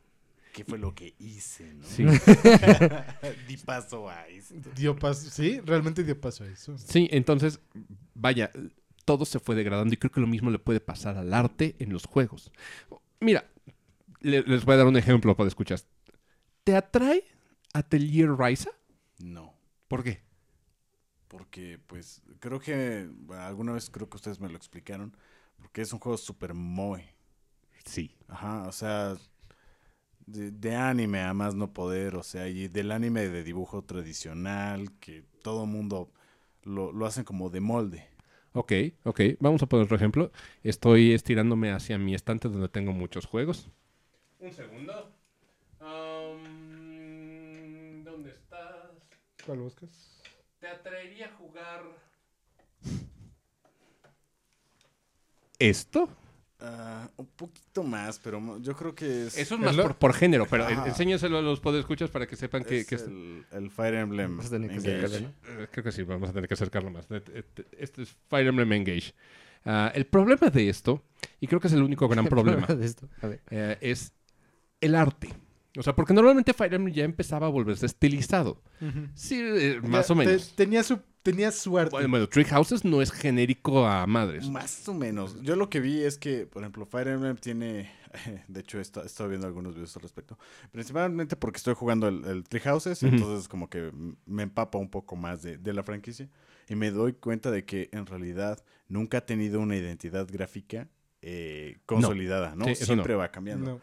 ¿Qué 0.54 0.64
fue 0.64 0.78
lo 0.78 0.94
que 0.94 1.16
hice, 1.20 1.74
no? 1.74 1.84
Sí. 1.84 2.06
Di 3.48 3.58
paso 3.58 4.08
a 4.10 4.28
esto. 4.28 4.54
Dio 4.76 4.96
paso, 4.96 5.30
sí, 5.30 5.60
realmente 5.62 6.04
dio 6.04 6.20
paso 6.20 6.44
a 6.44 6.48
eso. 6.48 6.78
Sí, 6.78 7.08
entonces, 7.12 7.60
vaya, 8.14 8.52
todo 9.04 9.26
se 9.26 9.40
fue 9.40 9.56
degradando 9.56 9.94
y 9.94 9.98
creo 9.98 10.12
que 10.12 10.22
lo 10.22 10.28
mismo 10.28 10.52
le 10.52 10.60
puede 10.60 10.80
pasar 10.80 11.18
al 11.18 11.34
arte 11.34 11.76
en 11.80 11.92
los 11.92 12.06
juegos. 12.06 12.52
Mira, 13.20 13.50
le- 14.22 14.44
les 14.44 14.64
voy 14.64 14.76
a 14.76 14.78
dar 14.78 14.88
un 14.88 14.96
ejemplo 14.96 15.36
para 15.36 15.48
escuchar. 15.48 15.80
¿Te 16.64 16.76
atrae 16.76 17.24
Atelier 17.74 18.30
Ryza? 18.38 18.70
No. 19.20 19.54
¿Por 19.88 20.04
qué? 20.04 20.22
Porque, 21.28 21.80
pues, 21.88 22.22
creo 22.40 22.60
que 22.60 23.10
bueno, 23.12 23.42
alguna 23.44 23.72
vez 23.74 23.90
creo 23.90 24.08
que 24.08 24.18
ustedes 24.18 24.40
me 24.40 24.50
lo 24.50 24.56
explicaron. 24.56 25.18
Porque 25.58 25.82
es 25.82 25.92
un 25.94 26.00
juego 26.00 26.18
super 26.18 26.54
moe. 26.54 27.08
Sí. 27.86 28.16
Ajá, 28.28 28.68
o 28.68 28.72
sea, 28.72 29.16
de, 30.26 30.52
de 30.52 30.76
anime 30.76 31.22
a 31.22 31.34
más 31.34 31.56
no 31.56 31.74
poder, 31.74 32.16
o 32.16 32.24
sea, 32.24 32.48
y 32.48 32.68
del 32.68 32.92
anime 32.92 33.28
de 33.30 33.44
dibujo 33.44 33.84
tradicional, 33.84 34.92
que 35.00 35.24
todo 35.42 35.66
mundo 35.66 36.12
lo, 36.64 36.92
lo 36.92 37.06
hacen 37.06 37.24
como 37.24 37.50
de 37.50 37.62
molde. 37.62 38.08
Ok, 38.54 38.72
ok. 39.04 39.22
Vamos 39.40 39.62
a 39.64 39.66
poner 39.68 39.86
otro 39.86 39.96
ejemplo. 39.98 40.32
Estoy 40.64 41.14
estirándome 41.14 41.72
hacia 41.72 41.98
mi 41.98 42.14
estante 42.16 42.50
donde 42.50 42.70
tengo 42.70 42.92
muchos 42.94 43.26
juegos. 43.26 43.70
Un 44.40 44.52
segundo. 44.54 45.14
Um, 45.82 46.44
¿Dónde 48.04 48.32
estás? 48.32 48.92
¿Cuál 49.46 49.60
buscas? 49.60 49.90
¿Te 50.60 50.68
atraería 50.68 51.30
jugar 51.38 51.84
esto? 55.60 56.10
Ah, 56.66 57.10
un 57.18 57.26
poquito 57.28 57.84
más, 57.84 58.20
pero 58.20 58.58
yo 58.62 58.74
creo 58.74 58.96
que 58.96 59.28
es, 59.28 59.38
Eso 59.38 59.56
es 59.56 59.60
¿Es 59.60 59.60
más 59.60 59.76
por, 59.76 59.96
por 59.98 60.14
género, 60.14 60.46
pero 60.50 60.64
Ajá. 60.66 60.88
enséñaselo 60.88 61.38
a 61.40 61.42
los 61.42 61.60
podescuchas 61.60 62.10
para 62.10 62.26
que 62.26 62.38
sepan 62.38 62.64
que, 62.64 62.80
es 62.80 62.88
que 62.88 62.96
es- 62.96 63.02
el, 63.04 63.46
el 63.52 63.70
Fire 63.70 63.96
Emblem. 63.96 64.38
Vas 64.38 64.46
a 64.46 64.50
tener 64.52 64.70
que 64.70 64.76
Engage. 64.78 65.22
¿no? 65.22 65.28
Eh, 65.62 65.68
Creo 65.70 65.84
que 65.84 65.92
sí, 65.92 66.04
vamos 66.04 66.30
a 66.30 66.34
tener 66.34 66.48
que 66.48 66.54
acercarlo 66.54 66.90
más. 66.90 67.12
Et- 67.12 67.30
et- 67.36 67.68
Este 67.78 68.04
es 68.04 68.16
Fire 68.30 68.48
Emblem 68.48 68.72
Engage. 68.72 69.14
Ah, 69.66 69.92
el 69.94 70.06
problema 70.06 70.50
de 70.50 70.70
esto, 70.70 71.04
y 71.42 71.48
creo 71.48 71.60
que 71.60 71.68
es 71.68 71.74
el 71.74 71.84
único 71.84 72.08
gran 72.08 72.26
problema, 72.30 72.66
de 72.68 72.86
esto. 72.86 73.10
A 73.22 73.28
ver. 73.28 73.42
eh, 73.50 73.78
es 73.82 74.14
el 74.80 74.96
arte. 74.96 75.34
O 75.78 75.82
sea, 75.84 75.96
porque 75.96 76.14
normalmente 76.14 76.54
Fire 76.54 76.74
Emblem 76.74 76.94
ya 76.94 77.04
empezaba 77.04 77.48
a 77.48 77.50
volverse 77.50 77.86
estilizado. 77.86 78.62
Sí, 79.16 79.40
eh, 79.42 79.80
más 79.82 80.08
Ya, 80.08 80.14
o 80.14 80.18
te- 80.20 80.26
menos. 80.26 80.54
tenía, 80.56 80.84
su, 80.84 81.00
tenía 81.24 81.52
suerte. 81.52 81.92
Bueno, 81.92 82.10
bueno, 82.10 82.28
Tree 82.30 82.46
Houses 82.46 82.86
no 82.86 83.02
es 83.02 83.12
genérico 83.12 83.88
a 83.88 84.06
madres. 84.06 84.48
Más 84.50 84.88
o 84.88 84.94
menos. 84.94 85.42
Yo 85.42 85.56
lo 85.56 85.70
que 85.70 85.80
vi 85.80 86.02
es 86.04 86.18
que, 86.18 86.46
por 86.46 86.62
ejemplo, 86.62 86.86
Fire 86.86 87.08
Emblem 87.08 87.38
tiene. 87.38 87.92
De 88.48 88.60
hecho, 88.60 88.78
he 88.78 88.82
esta- 88.82 89.02
he 89.02 89.08
estado 89.08 89.30
viendo 89.30 89.48
algunos 89.48 89.74
videos 89.74 89.96
al 89.96 90.04
respecto. 90.04 90.38
Principalmente 90.72 91.36
porque 91.36 91.58
estoy 91.58 91.74
jugando 91.74 92.08
el, 92.08 92.24
el 92.26 92.44
Tree 92.44 92.62
Houses. 92.62 93.02
Ujú. 93.02 93.16
Entonces, 93.16 93.48
como 93.48 93.68
que 93.70 93.92
me 94.28 94.44
empapa 94.44 94.78
un 94.78 94.90
poco 94.90 95.16
más 95.16 95.42
de, 95.42 95.58
de 95.58 95.74
la 95.74 95.82
franquicia. 95.82 96.30
Y 96.70 96.76
me 96.76 96.92
doy 96.92 97.14
cuenta 97.14 97.50
de 97.50 97.66
que 97.66 97.90
en 97.92 98.06
realidad 98.06 98.64
nunca 98.88 99.18
ha 99.18 99.26
tenido 99.26 99.60
una 99.60 99.76
identidad 99.76 100.28
gráfica 100.32 100.88
eh, 101.24 101.78
consolidada, 101.88 102.54
¿no? 102.56 102.66
Sí, 102.66 102.72
eso 102.74 102.86
Siempre 102.86 103.16
va 103.16 103.32
cambiando. 103.32 103.72
No. 103.72 103.82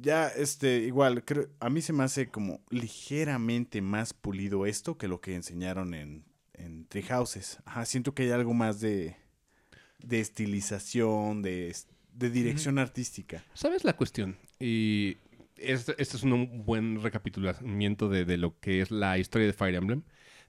Ya, 0.00 0.28
este, 0.28 0.78
igual, 0.78 1.24
creo, 1.24 1.48
a 1.60 1.70
mí 1.70 1.80
se 1.80 1.92
me 1.92 2.04
hace 2.04 2.28
como 2.28 2.60
ligeramente 2.70 3.80
más 3.80 4.12
pulido 4.12 4.66
esto 4.66 4.98
que 4.98 5.08
lo 5.08 5.20
que 5.20 5.34
enseñaron 5.34 5.94
en, 5.94 6.24
en 6.52 6.86
Tree 6.86 7.04
Houses. 7.04 7.58
Ajá, 7.64 7.86
siento 7.86 8.14
que 8.14 8.24
hay 8.24 8.30
algo 8.30 8.54
más 8.54 8.80
de, 8.80 9.16
de 10.00 10.20
estilización, 10.20 11.42
de, 11.42 11.74
de 12.12 12.30
dirección 12.30 12.78
artística. 12.78 13.44
¿Sabes 13.54 13.84
la 13.84 13.96
cuestión? 13.96 14.36
Y 14.58 15.16
este, 15.56 15.94
este 15.98 16.16
es 16.16 16.22
un 16.22 16.64
buen 16.64 17.02
recapitulamiento 17.02 18.08
de, 18.08 18.24
de 18.24 18.36
lo 18.36 18.58
que 18.58 18.80
es 18.80 18.90
la 18.90 19.18
historia 19.18 19.46
de 19.46 19.52
Fire 19.52 19.76
Emblem. 19.76 20.02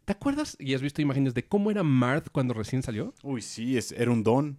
¿Te 0.05 0.13
acuerdas 0.13 0.55
y 0.59 0.73
has 0.73 0.81
visto 0.81 1.01
imágenes 1.01 1.33
de 1.33 1.47
cómo 1.47 1.71
era 1.71 1.83
Marth 1.83 2.29
cuando 2.31 2.53
recién 2.53 2.83
salió? 2.83 3.13
Uy, 3.23 3.41
sí, 3.41 3.77
es, 3.77 3.91
era 3.91 4.11
un 4.11 4.23
don. 4.23 4.57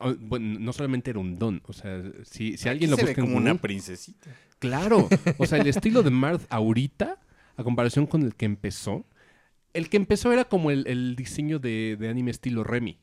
Ah, 0.00 0.14
Bueno, 0.18 0.58
no 0.60 0.72
solamente 0.72 1.10
era 1.10 1.18
un 1.18 1.38
don. 1.38 1.62
O 1.66 1.72
sea, 1.72 2.02
si, 2.24 2.56
si 2.56 2.62
Aquí 2.62 2.68
alguien 2.70 2.90
lo 2.90 2.96
se 2.96 3.02
ve 3.04 3.08
busca 3.10 3.20
en 3.22 3.26
como 3.26 3.38
una 3.38 3.54
princesita. 3.56 4.30
Claro. 4.58 5.08
O 5.38 5.46
sea, 5.46 5.58
el 5.58 5.66
estilo 5.68 6.02
de 6.02 6.10
Marth 6.10 6.42
ahorita, 6.50 7.18
a 7.56 7.64
comparación 7.64 8.06
con 8.06 8.22
el 8.22 8.34
que 8.34 8.44
empezó, 8.46 9.04
el 9.74 9.88
que 9.88 9.96
empezó 9.96 10.32
era 10.32 10.44
como 10.46 10.70
el, 10.70 10.86
el 10.86 11.14
diseño 11.16 11.58
de, 11.58 11.96
de 11.98 12.08
anime 12.08 12.30
estilo 12.30 12.64
Remy. 12.64 12.98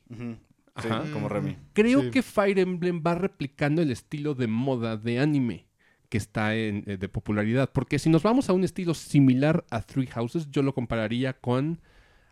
Ajá. 0.74 1.04
como 1.12 1.28
Remy. 1.30 1.56
Creo 1.72 2.02
Sí. 2.02 2.10
que 2.10 2.22
Fire 2.22 2.58
Emblem 2.58 3.02
va 3.06 3.14
replicando 3.14 3.80
el 3.80 3.90
estilo 3.90 4.34
de 4.34 4.46
moda 4.46 4.96
de 4.98 5.18
anime 5.20 5.66
que 6.10 6.18
está 6.18 6.54
en- 6.54 6.84
eh, 6.86 6.98
de 6.98 7.08
popularidad. 7.08 7.70
Porque 7.72 7.98
si 7.98 8.10
nos 8.10 8.22
vamos 8.22 8.48
a 8.50 8.52
un 8.52 8.62
estilo 8.62 8.92
similar 8.94 9.64
a 9.70 9.80
Three 9.80 10.06
Houses, 10.08 10.50
yo 10.50 10.62
lo 10.62 10.74
compararía 10.74 11.32
con 11.32 11.80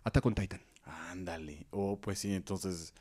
Attack 0.05 0.27
on 0.27 0.35
Titan. 0.35 0.61
Ándale. 1.11 1.67
Oh, 1.71 1.99
pues 2.01 2.19
sí, 2.19 2.35
entonces 2.35 2.93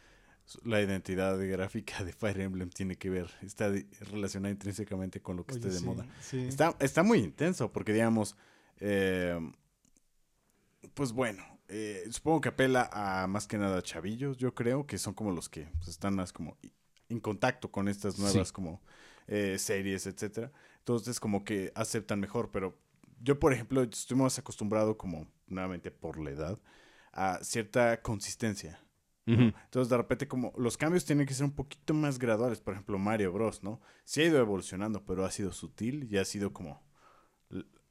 la 0.63 0.81
identidad 0.81 1.37
gráfica 1.39 2.03
de 2.03 2.13
Fire 2.13 2.41
Emblem 2.41 2.69
tiene 2.69 2.95
que 2.97 3.09
ver, 3.09 3.29
está 3.41 3.71
relacionada 4.11 4.51
intrínsecamente 4.51 5.21
con 5.21 5.37
lo 5.37 5.45
que 5.45 5.53
Oye, 5.53 5.59
esté 5.59 5.73
de 5.73 5.79
sí, 5.79 5.85
moda. 5.85 6.05
sí. 6.21 6.39
Está, 6.47 6.75
está 6.79 7.03
muy 7.03 7.19
intenso 7.19 7.71
porque, 7.71 7.93
digamos, 7.93 8.35
eh, 8.79 9.39
pues 10.93 11.11
bueno, 11.11 11.43
eh, 11.67 12.03
supongo 12.11 12.41
que 12.41 12.49
apela 12.49 12.89
a 12.91 13.27
más 13.27 13.47
que 13.47 13.57
nada 13.57 13.77
a 13.77 13.81
chavillos, 13.81 14.37
yo 14.37 14.53
creo, 14.53 14.85
que 14.85 14.97
son 14.97 15.13
como 15.13 15.31
los 15.31 15.49
que 15.49 15.67
pues, 15.77 15.87
están 15.87 16.15
más 16.15 16.33
como 16.33 16.57
en 17.09 17.19
contacto 17.19 17.71
con 17.71 17.87
estas 17.87 18.19
nuevas 18.19 18.51
como 18.51 18.81
eh, 19.27 19.57
series, 19.57 20.05
etcétera. 20.05 20.51
Entonces 20.79 21.19
como 21.19 21.43
que 21.43 21.71
aceptan 21.75 22.19
mejor, 22.19 22.51
pero 22.51 22.77
yo, 23.21 23.39
por 23.39 23.53
ejemplo, 23.53 23.81
estoy 23.83 24.17
más 24.17 24.37
acostumbrado 24.37 24.97
como, 24.97 25.27
nuevamente 25.47 25.91
por 25.91 26.19
la 26.19 26.31
edad, 26.31 26.59
a 27.13 27.39
cierta 27.41 28.01
consistencia. 28.01 28.81
Entonces, 29.25 29.89
de 29.89 29.97
repente, 29.97 30.27
como 30.27 30.53
los 30.57 30.75
cambios 30.77 31.05
tienen 31.05 31.25
que 31.25 31.33
ser 31.33 31.45
un 31.45 31.55
poquito 31.55 31.93
más 31.93 32.19
graduales. 32.19 32.59
Por 32.59 32.73
ejemplo, 32.73 32.97
Mario 32.99 33.31
Bros, 33.31 33.63
¿no? 33.63 33.79
Sí 34.03 34.21
ha 34.21 34.25
ido 34.25 34.39
evolucionando, 34.39 35.05
pero 35.05 35.23
ha 35.25 35.31
sido 35.31 35.51
sutil 35.53 36.07
y 36.11 36.17
ha 36.17 36.25
sido 36.25 36.51
como... 36.51 36.83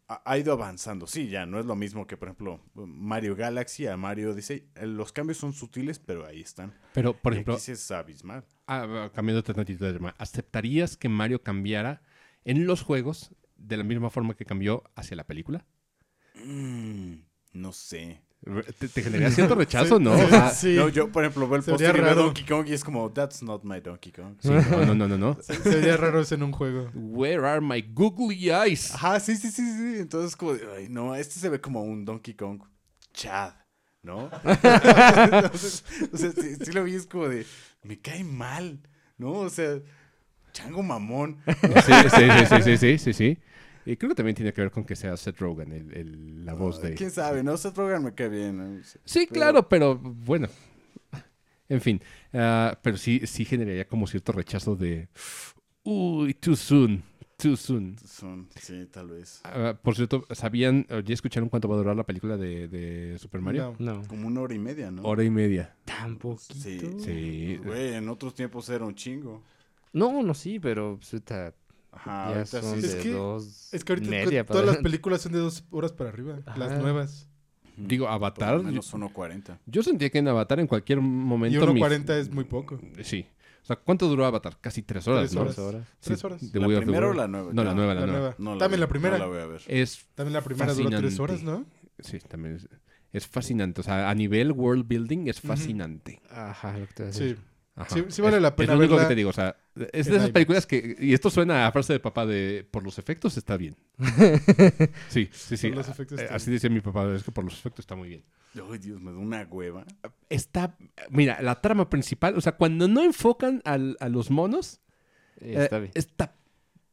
Ha 0.08 0.36
ido 0.36 0.52
avanzando. 0.52 1.06
Sí, 1.06 1.28
ya 1.28 1.46
no 1.46 1.58
es 1.58 1.64
lo 1.64 1.74
mismo 1.74 2.06
que, 2.06 2.18
por 2.18 2.28
ejemplo, 2.28 2.60
Mario 2.74 3.34
Galaxy 3.34 3.86
a 3.86 3.96
Mario 3.96 4.32
Odyssey. 4.32 4.68
Eh, 4.74 4.86
Los 4.86 5.10
cambios 5.10 5.38
son 5.38 5.54
sutiles, 5.54 5.98
pero 5.98 6.26
ahí 6.26 6.42
están. 6.42 6.74
Pero, 6.92 7.16
por 7.16 7.32
ejemplo, 7.32 7.54
aquí 7.54 7.70
es 7.70 7.90
abismal. 7.90 8.44
ah, 8.66 9.10
cambiando 9.14 9.42
tantito 9.42 9.86
de 9.86 9.94
tema, 9.94 10.14
¿aceptarías 10.18 10.98
que 10.98 11.08
Mario 11.08 11.42
cambiara 11.42 12.02
en 12.44 12.66
los 12.66 12.82
juegos 12.82 13.34
de 13.56 13.78
la 13.78 13.84
misma 13.84 14.10
forma 14.10 14.34
que 14.34 14.44
cambió 14.44 14.82
hacia 14.96 15.16
la 15.16 15.24
película? 15.24 15.64
Mm, 16.34 17.14
no 17.54 17.72
sé. 17.72 18.20
¿Te, 18.78 18.88
te 18.88 19.02
generaría 19.02 19.30
cierto 19.30 19.54
rechazo, 19.54 19.98
Sí, 19.98 20.04
no? 20.04 20.16
sí, 20.16 20.24
O 20.24 20.28
sea, 20.28 20.50
sí. 20.50 20.74
No, 20.76 20.88
yo, 20.88 21.12
por 21.12 21.22
ejemplo, 21.24 21.46
veo 21.48 21.56
el 21.58 21.62
póster 21.62 21.96
raro. 21.96 22.22
Donkey 22.24 22.44
Kong 22.44 22.66
y 22.68 22.72
es 22.72 22.82
como, 22.82 23.10
that's 23.12 23.42
not 23.42 23.62
my 23.62 23.80
Donkey 23.80 24.10
Kong. 24.10 24.34
sí, 24.40 24.48
no, 24.50 24.84
no, 24.84 24.94
no, 24.94 25.08
no, 25.08 25.16
no. 25.18 25.38
Se- 25.42 25.54
Sería 25.62 25.96
raro 25.96 26.20
eso 26.20 26.34
en 26.34 26.42
un 26.42 26.52
juego. 26.52 26.90
Where 26.94 27.46
are 27.46 27.60
my 27.60 27.80
googly 27.82 28.50
eyes? 28.50 28.92
Ajá, 28.94 29.20
sí, 29.20 29.36
sí, 29.36 29.50
sí, 29.50 29.62
sí. 29.62 29.98
Entonces, 30.00 30.34
como, 30.36 30.54
de, 30.54 30.66
ay, 30.76 30.88
no, 30.88 31.14
este 31.14 31.38
se 31.38 31.48
ve 31.48 31.60
como 31.60 31.82
un 31.84 32.04
Donkey 32.04 32.34
Kong 32.34 32.62
Chad, 33.14 33.52
¿no? 34.02 34.28
Entonces, 34.44 35.84
o 36.12 36.16
sea, 36.16 36.32
sí, 36.32 36.56
sí 36.64 36.72
lo 36.72 36.82
vi, 36.82 36.96
es 36.96 37.06
como 37.06 37.28
de, 37.28 37.46
me 37.84 38.00
cae 38.00 38.24
mal, 38.24 38.80
¿no? 39.18 39.32
O 39.34 39.50
sea, 39.50 39.78
chango 40.52 40.82
mamón. 40.82 41.38
Sí, 41.86 41.92
sí, 42.10 42.10
sí, 42.10 42.46
sí, 42.46 42.62
sí, 42.62 42.76
sí, 42.76 42.98
sí, 42.98 43.12
sí. 43.12 43.38
Y 43.84 43.96
creo 43.96 44.10
que 44.10 44.14
también 44.14 44.34
tiene 44.36 44.52
que 44.52 44.60
ver 44.60 44.70
con 44.70 44.84
que 44.84 44.94
sea 44.96 45.16
Seth 45.16 45.38
Rogen 45.38 45.72
el, 45.72 45.92
el- 45.96 46.44
la 46.44 46.54
voz 46.54 46.80
de... 46.80 46.94
¿Quién 46.94 47.10
sabe? 47.10 47.42
No, 47.42 47.56
Seth 47.56 47.76
Rogen 47.76 48.04
me 48.04 48.14
cae 48.14 48.28
bien. 48.28 48.82
Sí, 49.04 49.26
Pero- 49.28 49.32
claro, 49.32 49.68
pero 49.68 49.96
bueno. 49.98 50.48
En 51.68 51.80
fin, 51.80 52.00
ah, 52.34 52.78
pero 52.82 52.96
sí, 52.98 53.22
sí 53.26 53.44
generaría 53.44 53.86
como 53.86 54.06
cierto 54.06 54.32
rechazo 54.32 54.76
de... 54.76 55.08
Uy, 55.84 56.34
too 56.34 56.54
soon, 56.54 57.02
too 57.38 57.56
soon. 57.56 57.96
Son, 58.06 58.48
sí, 58.60 58.86
tal 58.90 59.08
vez. 59.08 59.40
Ah, 59.44 59.76
por 59.82 59.96
cierto, 59.96 60.26
¿sabían, 60.32 60.86
ya 61.04 61.14
escucharon 61.14 61.48
cuánto 61.48 61.68
va 61.68 61.74
a 61.76 61.78
durar 61.78 61.96
la 61.96 62.04
película 62.04 62.36
de, 62.36 62.68
de 62.68 63.18
Super 63.18 63.40
Mario? 63.40 63.74
No. 63.78 63.94
No. 64.00 64.06
Como 64.06 64.28
una 64.28 64.42
hora 64.42 64.54
y 64.54 64.58
media, 64.58 64.90
¿no? 64.90 65.02
Hora 65.02 65.24
y 65.24 65.30
media. 65.30 65.74
Tan 65.86 66.18
poquito. 66.18 66.54
Sí. 66.54 66.80
Sí. 67.00 67.60
Güey, 67.64 67.94
en 67.94 68.08
otros 68.10 68.34
tiempos 68.34 68.68
era 68.68 68.84
un 68.84 68.94
chingo. 68.94 69.42
No, 69.94 70.22
no, 70.22 70.34
sí, 70.34 70.58
pero 70.60 70.96
pues, 70.98 71.12
ahorita 71.14 71.54
Ajá, 71.92 72.34
ya 72.34 72.46
son 72.46 72.80
sí. 72.80 72.86
Es 72.86 72.94
de 72.96 73.02
que- 73.02 73.12
dos 73.12 73.68
Es 73.72 73.84
que 73.84 73.92
ahorita 73.92 74.10
media 74.10 74.44
todas 74.46 74.64
las 74.66 74.78
películas 74.78 75.20
son 75.22 75.32
de 75.32 75.38
dos 75.38 75.64
horas 75.70 75.92
para 75.92 76.10
arriba. 76.10 76.40
Las 76.56 76.72
Ajá. 76.72 76.80
nuevas. 76.80 77.28
Digo, 77.76 78.04
Por 78.06 78.14
Avatar... 78.14 78.56
lo 78.56 78.62
menos 78.64 78.92
1.40. 78.92 79.58
Yo 79.66 79.82
sentía 79.82 80.10
que 80.10 80.18
en 80.18 80.28
Avatar 80.28 80.60
en 80.60 80.66
cualquier 80.66 81.00
momento... 81.00 81.70
Y 81.70 81.74
mi- 81.74 81.80
1.40 81.80 82.10
es 82.18 82.30
muy 82.30 82.44
poco. 82.44 82.78
Sí. 83.02 83.26
O 83.62 83.64
sea, 83.64 83.76
¿cuánto 83.76 84.08
duró 84.08 84.26
Avatar? 84.26 84.58
Casi 84.60 84.82
tres 84.82 85.06
horas, 85.06 85.22
Tres 85.30 85.34
¿no? 85.34 85.40
horas. 85.42 85.58
horas. 85.58 85.86
Sí, 86.00 86.08
Tres 86.08 86.24
horas. 86.24 86.40
The 86.52 86.58
¿La 86.60 86.66
primera 86.80 87.08
o 87.08 87.12
la 87.14 87.28
nueva? 87.28 87.52
No, 87.52 87.62
la 87.64 87.74
nueva, 87.74 87.94
la, 87.94 88.00
La 88.00 88.06
nueva. 88.06 88.20
nueva. 88.20 88.34
No 88.38 88.52
la 88.54 88.58
También 88.58 88.80
la 88.80 88.88
primera. 88.88 89.16
No 89.18 89.24
la 89.24 89.30
voy 89.30 89.38
a 89.38 89.46
ver. 89.46 89.60
Es 89.68 90.04
También 90.14 90.32
la 90.34 90.40
primera 90.42 90.74
duró 90.74 90.90
tres 90.98 91.18
horas, 91.20 91.42
¿no? 91.42 91.64
Sí, 92.00 92.18
también 92.20 92.56
es, 92.56 92.68
es 93.12 93.26
fascinante. 93.26 93.80
O 93.80 93.84
sea, 93.84 94.10
a 94.10 94.14
nivel 94.14 94.50
world 94.52 94.86
building 94.88 95.28
es 95.28 95.40
fascinante. 95.40 96.20
Ajá, 96.30 96.76
lo 96.76 96.86
que 96.88 96.92
te 96.94 97.02
voy 97.04 97.10
a 97.10 97.14
decir. 97.14 97.36
Sí. 97.36 97.42
Sí- 97.88 98.04
sí 98.08 98.20
vale 98.20 98.38
la 98.40 98.54
pena 98.54 98.74
Es 98.74 98.78
lo 98.78 98.84
único 98.84 98.98
que 99.00 99.06
te 99.06 99.14
digo, 99.14 99.30
o 99.30 99.32
sea, 99.32 99.56
es 99.74 99.90
de 99.90 99.98
esas 100.00 100.14
IMAX. 100.16 100.30
películas 100.32 100.66
que, 100.66 100.94
y 101.00 101.14
esto 101.14 101.30
suena 101.30 101.66
a 101.66 101.72
frase 101.72 101.94
de 101.94 102.00
papá 102.00 102.26
de, 102.26 102.68
por 102.70 102.82
los 102.84 102.98
efectos 102.98 103.36
está 103.38 103.56
bien. 103.56 103.76
Sí, 105.08 105.28
sí, 105.32 105.56
sí. 105.56 105.68
Por 105.68 105.78
los 105.78 105.88
efectos 105.88 106.18
Eh, 106.20 106.24
está 106.24 106.34
Así 106.36 106.50
decía 106.50 106.68
mi 106.70 106.80
papá, 106.80 107.12
es 107.14 107.22
que 107.22 107.32
por 107.32 107.44
los 107.44 107.54
efectos 107.54 107.82
está 107.84 107.94
muy 107.96 108.08
bien. 108.08 108.24
Ay, 108.70 108.78
Dios, 108.78 109.00
me 109.00 109.10
da 109.12 109.18
una 109.18 109.42
hueva. 109.50 109.84
Está, 110.28 110.76
mira, 111.10 111.40
la 111.40 111.60
trama 111.60 111.88
principal, 111.88 112.36
o 112.36 112.40
sea, 112.40 112.52
cuando 112.52 112.88
no 112.88 113.02
enfocan 113.02 113.62
al- 113.64 113.96
a 114.00 114.08
los 114.10 114.30
monos, 114.30 114.80
eh, 115.40 115.54
está 115.62 115.78
bien. 115.78 115.92
está 115.94 116.34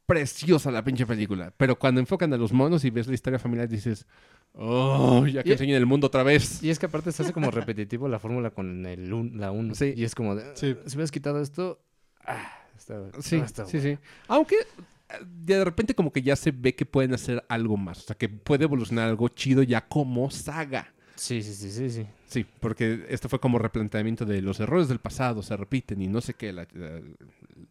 preciosa 0.05 0.71
la 0.71 0.83
pinche 0.83 1.05
película. 1.05 1.53
Pero 1.57 1.77
cuando 1.77 1.99
enfocan 1.99 2.33
a 2.33 2.37
los 2.37 2.53
monos 2.53 2.85
y 2.85 2.89
ves 2.89 3.07
la 3.07 3.13
historia 3.15 3.37
familiar, 3.37 3.67
dices, 3.67 4.07
oh, 4.61 5.25
ya 5.27 5.41
que 5.43 5.49
Y- 5.49 5.51
enseñen 5.53 5.75
el 5.75 5.85
mundo 5.85 6.07
otra 6.07 6.23
vez. 6.23 6.61
Y 6.63 6.69
es 6.69 6.77
que 6.79 6.85
aparte 6.87 7.11
se 7.11 7.23
hace 7.23 7.33
como 7.33 7.49
repetitivo 7.51 8.07
la 8.07 8.19
fórmula 8.19 8.51
con 8.51 8.85
el 8.85 9.11
un- 9.13 9.39
la 9.39 9.51
1. 9.51 9.73
Sí. 9.75 9.93
Y 9.95 10.03
es 10.03 10.13
como 10.15 10.35
de, 10.35 10.43
Sí. 10.55 10.75
si 10.85 10.95
hubieras 10.95 11.11
quitado 11.11 11.41
esto, 11.41 11.81
ah, 12.25 12.51
está, 12.77 13.01
Sí, 13.21 13.37
no, 13.37 13.45
está 13.45 13.65
sí, 13.65 13.77
bueno. 13.79 13.97
sí. 14.01 14.07
Aunque 14.27 14.55
eh, 14.55 15.13
de 15.25 15.63
repente 15.65 15.95
como 15.95 16.11
que 16.11 16.21
ya 16.21 16.35
se 16.35 16.51
ve 16.51 16.75
que 16.75 16.85
pueden 16.85 17.13
hacer 17.13 17.43
algo 17.49 17.77
más. 17.77 17.99
O 17.99 18.01
sea, 18.01 18.15
que 18.17 18.29
puede 18.29 18.65
evolucionar 18.65 19.09
algo 19.09 19.27
chido 19.29 19.63
ya 19.63 19.87
como 19.87 20.29
saga. 20.29 20.93
Sí, 21.15 21.41
sí, 21.41 21.53
sí, 21.53 21.69
sí, 21.71 21.89
sí. 21.89 22.05
Sí, 22.27 22.45
porque 22.61 23.05
esto 23.09 23.27
fue 23.27 23.39
como 23.39 23.57
replanteamiento 23.59 24.23
de 24.23 24.41
los 24.41 24.59
errores 24.59 24.87
del 24.87 24.99
pasado 24.99 25.41
se 25.41 25.57
repiten 25.57 26.01
y 26.01 26.07
no 26.07 26.21
sé 26.21 26.33
qué, 26.35 26.53
la, 26.53 26.65
la, 26.73 27.01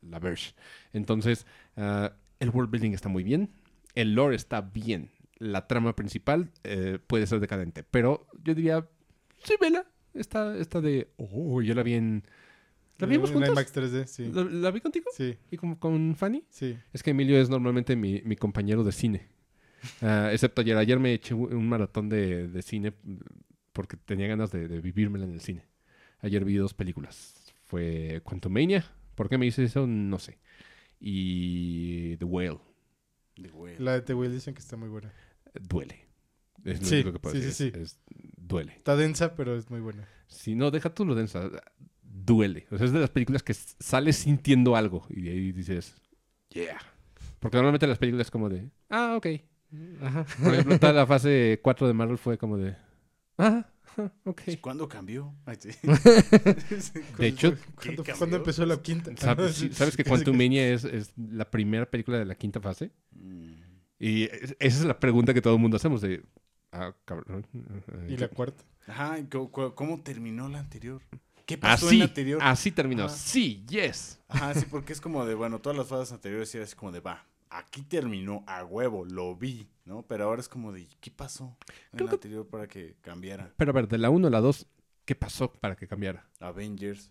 la 0.03 0.19
Verge. 0.19 0.53
Entonces, 0.93 1.47
ah, 1.77 2.13
el 2.41 2.51
world 2.51 2.71
building 2.71 2.91
está 2.93 3.09
muy 3.09 3.23
bien, 3.23 3.51
el 3.95 4.15
lore 4.15 4.37
está 4.37 4.61
bien, 4.61 5.11
la 5.39 5.67
trama 5.67 5.95
principal 5.97 6.51
eh, 6.65 6.99
puede 7.07 7.27
ser 7.27 7.41
decadente, 7.41 7.85
pero 7.85 8.27
yo 8.45 8.55
diría, 8.55 8.87
sí, 9.45 9.55
vela, 9.61 9.87
está, 10.15 10.57
está 10.57 10.81
de, 10.81 11.13
oh, 11.17 11.63
yo 11.63 11.75
la 11.75 11.83
vi 11.83 11.95
en... 11.95 12.25
¿La 12.99 13.07
vimos 13.07 13.31
en 13.31 13.35
juntos? 13.37 13.53
IMAX 13.53 13.75
3D, 13.75 14.07
sí. 14.07 14.31
¿La, 14.33 14.43
la 14.45 14.71
vi 14.73 14.81
contigo? 14.81 15.07
Sí, 15.17 15.37
¿Y 15.51 15.57
con, 15.57 15.77
con 15.77 16.17
Fanny? 16.17 16.45
sí. 16.51 16.77
Es 16.93 17.03
que 17.03 17.11
Emilio 17.11 17.41
es 17.41 17.49
normalmente 17.49 17.95
mi, 17.95 18.21
mi 18.25 18.35
compañero 18.35 18.83
de 18.83 18.91
cine. 18.93 19.29
Ah, 20.03 20.31
excepto 20.33 20.63
ayer. 20.63 20.77
Ayer 20.77 20.99
me 20.99 21.13
eché 21.13 21.35
un 21.35 21.69
maratón 21.69 22.09
de, 22.09 22.49
de 22.49 22.63
cine 22.63 22.93
porque 23.73 23.97
tenía 23.97 24.27
ganas 24.27 24.51
de, 24.51 24.67
de 24.67 24.81
vivírmela 24.81 25.25
en 25.25 25.33
el 25.33 25.41
cine. 25.41 25.69
Ayer 26.21 26.45
vi 26.45 26.57
dos 26.57 26.75
películas. 26.75 27.55
Fue 27.67 28.21
Quantumania. 28.25 28.85
¿Por 29.15 29.29
qué 29.29 29.39
me 29.39 29.47
hice 29.47 29.63
eso? 29.63 29.87
No 29.87 30.19
sé. 30.19 30.41
Y 30.99 32.17
The 32.17 32.25
Whale. 32.25 32.59
De 33.37 33.49
güey. 33.51 33.79
La 33.79 33.93
de 33.93 34.01
The 34.03 34.15
Whale 34.15 34.35
dicen 34.35 34.55
que 34.55 34.61
está 34.61 34.77
muy 34.77 34.89
buena. 34.89 35.13
Duele. 35.55 36.07
Es 36.65 36.81
lo 36.81 36.87
Sí, 36.87 36.95
único 36.97 37.13
que 37.13 37.19
puedo 37.21 37.35
sí, 37.37 37.41
decir. 37.43 37.73
sí, 37.73 37.81
Es- 37.81 37.93
es- 37.93 37.99
duele. 38.37 38.73
Está 38.77 38.97
densa, 38.97 39.35
pero 39.35 39.57
es 39.57 39.71
muy 39.71 39.81
buena. 39.81 40.07
Si 40.27 40.55
no, 40.55 40.71
deja 40.71 40.91
tú 40.95 41.05
lo 41.05 41.15
densa. 41.15 41.51
Duele. 42.03 42.67
O 42.71 42.77
sea, 42.77 42.87
es 42.87 42.93
de 42.93 43.01
las 43.01 43.11
películas 43.11 43.43
que 43.43 43.55
sales 43.55 44.17
sintiendo 44.17 44.77
algo. 44.77 45.07
Y 45.09 45.23
de 45.23 45.31
ahí 45.31 45.53
dices, 45.53 45.95
yeah. 46.51 46.79
Porque 47.39 47.57
normalmente 47.57 47.87
las 47.87 47.99
películas 47.99 48.27
es 48.27 48.31
como 48.31 48.49
de, 48.49 48.71
ah, 48.91 49.15
ok. 49.17 49.27
Ajá. 50.03 50.27
Por 50.43 50.53
ejemplo, 50.55 50.79
toda 50.81 50.93
la 50.93 51.07
fase 51.07 51.61
4 51.63 51.87
de 51.87 51.93
Marvel 51.95 52.19
fue 52.19 52.37
como 52.39 52.57
de. 52.59 52.75
Ah, 53.39 53.67
ok. 54.25 54.43
¿Cuándo 54.61 54.89
cambió? 54.89 55.35
Ay, 55.47 55.57
sí. 55.61 55.71
De 57.19 57.27
hecho, 57.29 57.55
¿Qué 57.55 57.61
¿Cuándo, 57.75 58.03
cambió? 58.03 58.17
cuándo 58.19 58.37
empezó 58.37 58.67
la 58.67 58.81
quinta? 58.83 59.13
¿sabes, 59.17 59.65
¿sabes 59.73 59.97
que 59.97 60.05
Quantumania 60.05 60.69
es, 60.73 60.85
es 60.85 61.13
la 61.17 61.49
primera 61.51 61.89
película 61.89 62.19
de 62.19 62.25
la 62.25 62.35
quinta 62.35 62.61
fase? 62.61 62.91
Mm. 63.13 63.53
Y 63.99 64.25
es- 64.25 64.57
esa 64.59 64.79
es 64.81 64.85
la 64.85 64.99
pregunta 64.99 65.35
que 65.35 65.43
todo 65.43 65.55
el 65.55 65.61
mundo 65.61 65.77
hacemos 65.77 66.01
de. 66.01 66.25
Ah, 66.73 66.95
cabrón. 67.05 67.47
Y 68.09 68.17
la 68.17 68.29
cuarta. 68.29 68.63
Ajá, 68.87 69.19
¿y 69.19 69.25
co- 69.27 69.51
co- 69.51 69.75
¿cómo, 69.75 70.03
terminó 70.03 70.49
la 70.49 70.59
anterior? 70.61 71.03
¿Qué 71.47 71.57
pasó 71.59 71.91
en 71.91 72.01
la 72.01 72.05
anterior? 72.07 72.41
así 72.43 72.71
terminó. 72.71 73.05
Ajá. 73.07 73.15
Sí, 73.15 73.65
yes. 73.69 74.21
Ajá, 74.29 74.55
sí, 74.55 74.67
porque 74.71 74.93
es 74.93 75.01
como 75.01 75.25
de, 75.25 75.35
bueno, 75.35 75.61
todas 75.61 75.79
las 75.79 75.87
fases 75.89 76.13
anteriores 76.13 76.55
era 76.55 76.65
así 76.65 76.77
como 76.77 76.93
de, 76.93 77.01
va, 77.01 77.27
aquí 77.49 77.83
terminó 77.83 78.45
a 78.47 78.65
huevo, 78.65 79.05
lo 79.07 79.35
vi, 79.35 79.67
¿no? 79.87 80.03
Pero 80.03 80.25
ahora 80.25 80.41
es 80.41 80.49
como 80.49 80.73
de, 80.73 80.87
¿qué 81.01 81.11
pasó 81.11 81.57
en 81.93 81.97
Creo 81.97 82.05
la 82.07 82.11
que- 82.11 82.15
anterior 82.17 82.47
para 82.47 82.67
que 82.69 82.97
cambiara? 83.01 83.51
Pero 83.57 83.71
a 83.71 83.75
ver, 83.75 83.89
de 83.89 83.97
la 83.99 84.11
1 84.11 84.29
a 84.29 84.31
la 84.31 84.41
2, 84.41 84.67
¿qué 85.07 85.15
pasó 85.15 85.51
para 85.53 85.75
que 85.75 85.87
cambiara? 85.89 86.29
Avengers. 86.41 87.11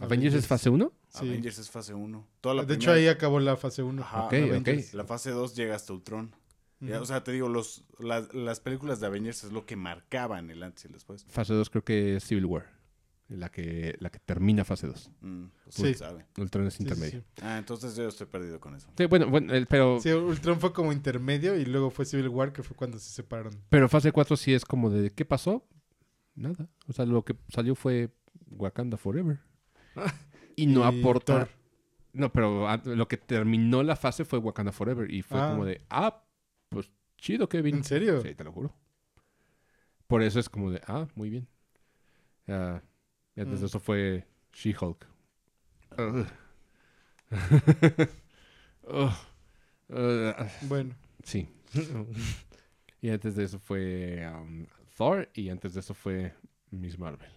¿Avengers 0.00 0.34
es 0.34 0.46
fase 0.46 0.70
1? 0.70 0.92
Sí. 1.08 1.28
Avengers 1.28 1.58
es 1.58 1.70
fase 1.70 1.94
1. 1.94 2.26
Toda 2.40 2.54
la 2.54 2.64
De 2.64 2.74
hecho, 2.74 2.90
primera- 2.92 3.00
ahí 3.00 3.08
acabó 3.08 3.40
la 3.40 3.56
fase 3.56 3.82
1. 3.82 4.02
Ajá, 4.02 4.24
Ok, 4.26 4.32
Avengers. 4.34 4.88
ok. 4.88 4.94
La 4.94 5.04
fase 5.04 5.30
2 5.30 5.54
llega 5.56 5.74
hasta 5.74 5.92
Ultron. 5.92 6.34
Ya, 6.80 6.94
Ujú. 6.94 7.02
o 7.02 7.06
sea, 7.06 7.22
te 7.24 7.32
digo, 7.32 7.48
los, 7.48 7.84
las, 7.98 8.32
las 8.32 8.60
películas 8.60 9.00
de 9.00 9.06
Avengers 9.06 9.44
es 9.44 9.52
lo 9.52 9.66
que 9.66 9.76
marcaban 9.76 10.50
el 10.50 10.62
antes 10.62 10.84
y 10.84 10.88
el 10.88 10.94
después. 10.94 11.24
Fase 11.28 11.52
2 11.52 11.68
creo 11.68 11.84
que 11.84 12.16
es 12.16 12.24
Civil 12.24 12.46
War. 12.46 12.80
La 13.28 13.48
que, 13.48 13.94
la 14.00 14.10
que 14.10 14.18
termina 14.18 14.64
fase 14.64 14.88
2. 14.88 15.08
Mm, 15.20 15.44
pues, 15.64 15.74
Sí. 15.76 15.94
sabe. 15.94 16.26
Ultron 16.36 16.66
es 16.66 16.74
Sí, 16.74 16.82
intermedio. 16.82 17.20
sí. 17.20 17.42
Ah, 17.42 17.58
entonces 17.58 17.94
yo 17.94 18.08
estoy 18.08 18.26
perdido 18.26 18.58
con 18.58 18.74
eso. 18.74 18.88
Sí, 18.98 19.06
bueno, 19.06 19.28
bueno, 19.28 19.52
el- 19.54 19.66
pero, 19.68 20.00
Sí, 20.00 20.10
Ultron 20.10 20.58
fue 20.58 20.72
como 20.72 20.90
intermedio 20.92 21.56
y 21.56 21.64
luego 21.64 21.90
fue 21.90 22.06
Civil 22.06 22.28
War, 22.28 22.52
que 22.52 22.64
fue 22.64 22.76
cuando 22.76 22.98
se 22.98 23.08
separaron. 23.10 23.52
pero 23.68 23.88
fase 23.88 24.10
4 24.10 24.36
sí 24.36 24.52
es 24.52 24.64
como 24.64 24.90
de 24.90 25.10
¿qué 25.10 25.24
pasó? 25.24 25.64
Nada. 26.34 26.68
O 26.88 26.92
sea, 26.92 27.04
lo 27.06 27.24
que 27.24 27.36
salió 27.50 27.74
fue 27.76 28.10
Wakanda 28.50 28.96
Forever. 28.96 29.38
Y 30.56 30.66
no 30.66 30.80
Y 30.90 31.00
aporta. 31.00 31.46
Thor. 31.46 31.48
No, 32.12 32.32
pero 32.32 32.68
ah, 32.68 32.80
lo 32.84 33.08
que 33.08 33.16
terminó 33.16 33.82
la 33.82 33.96
fase 33.96 34.24
fue 34.24 34.38
Wakanda 34.38 34.72
Forever. 34.72 35.10
Y 35.12 35.22
fue 35.22 35.40
Ah. 35.40 35.50
como 35.50 35.64
de, 35.64 35.80
ah, 35.90 36.22
pues 36.68 36.90
chido, 37.18 37.48
Kevin. 37.48 37.76
¿En 37.76 37.84
serio? 37.84 38.20
Sí, 38.20 38.34
te 38.34 38.44
lo 38.44 38.52
juro. 38.52 38.74
Por 40.06 40.22
eso 40.22 40.40
es 40.40 40.48
como 40.48 40.70
de, 40.72 40.80
ah, 40.86 41.06
muy 41.14 41.30
bien. 41.30 41.46
Ah, 42.48 42.82
y 43.36 43.40
antes 43.40 43.60
de 43.60 43.64
Mm. 43.64 43.66
eso 43.66 43.80
fue 43.80 44.26
She-Hulk. 44.52 45.06
Bueno, 50.62 50.94
sí. 51.22 51.48
Y 53.02 53.08
antes 53.08 53.34
de 53.34 53.44
eso 53.44 53.58
fue 53.58 54.28
um, 54.30 54.66
Thor. 54.94 55.26
Y 55.34 55.48
antes 55.48 55.72
de 55.72 55.80
eso 55.80 55.94
fue 55.94 56.34
Miss 56.70 56.98
Marvel. 56.98 57.30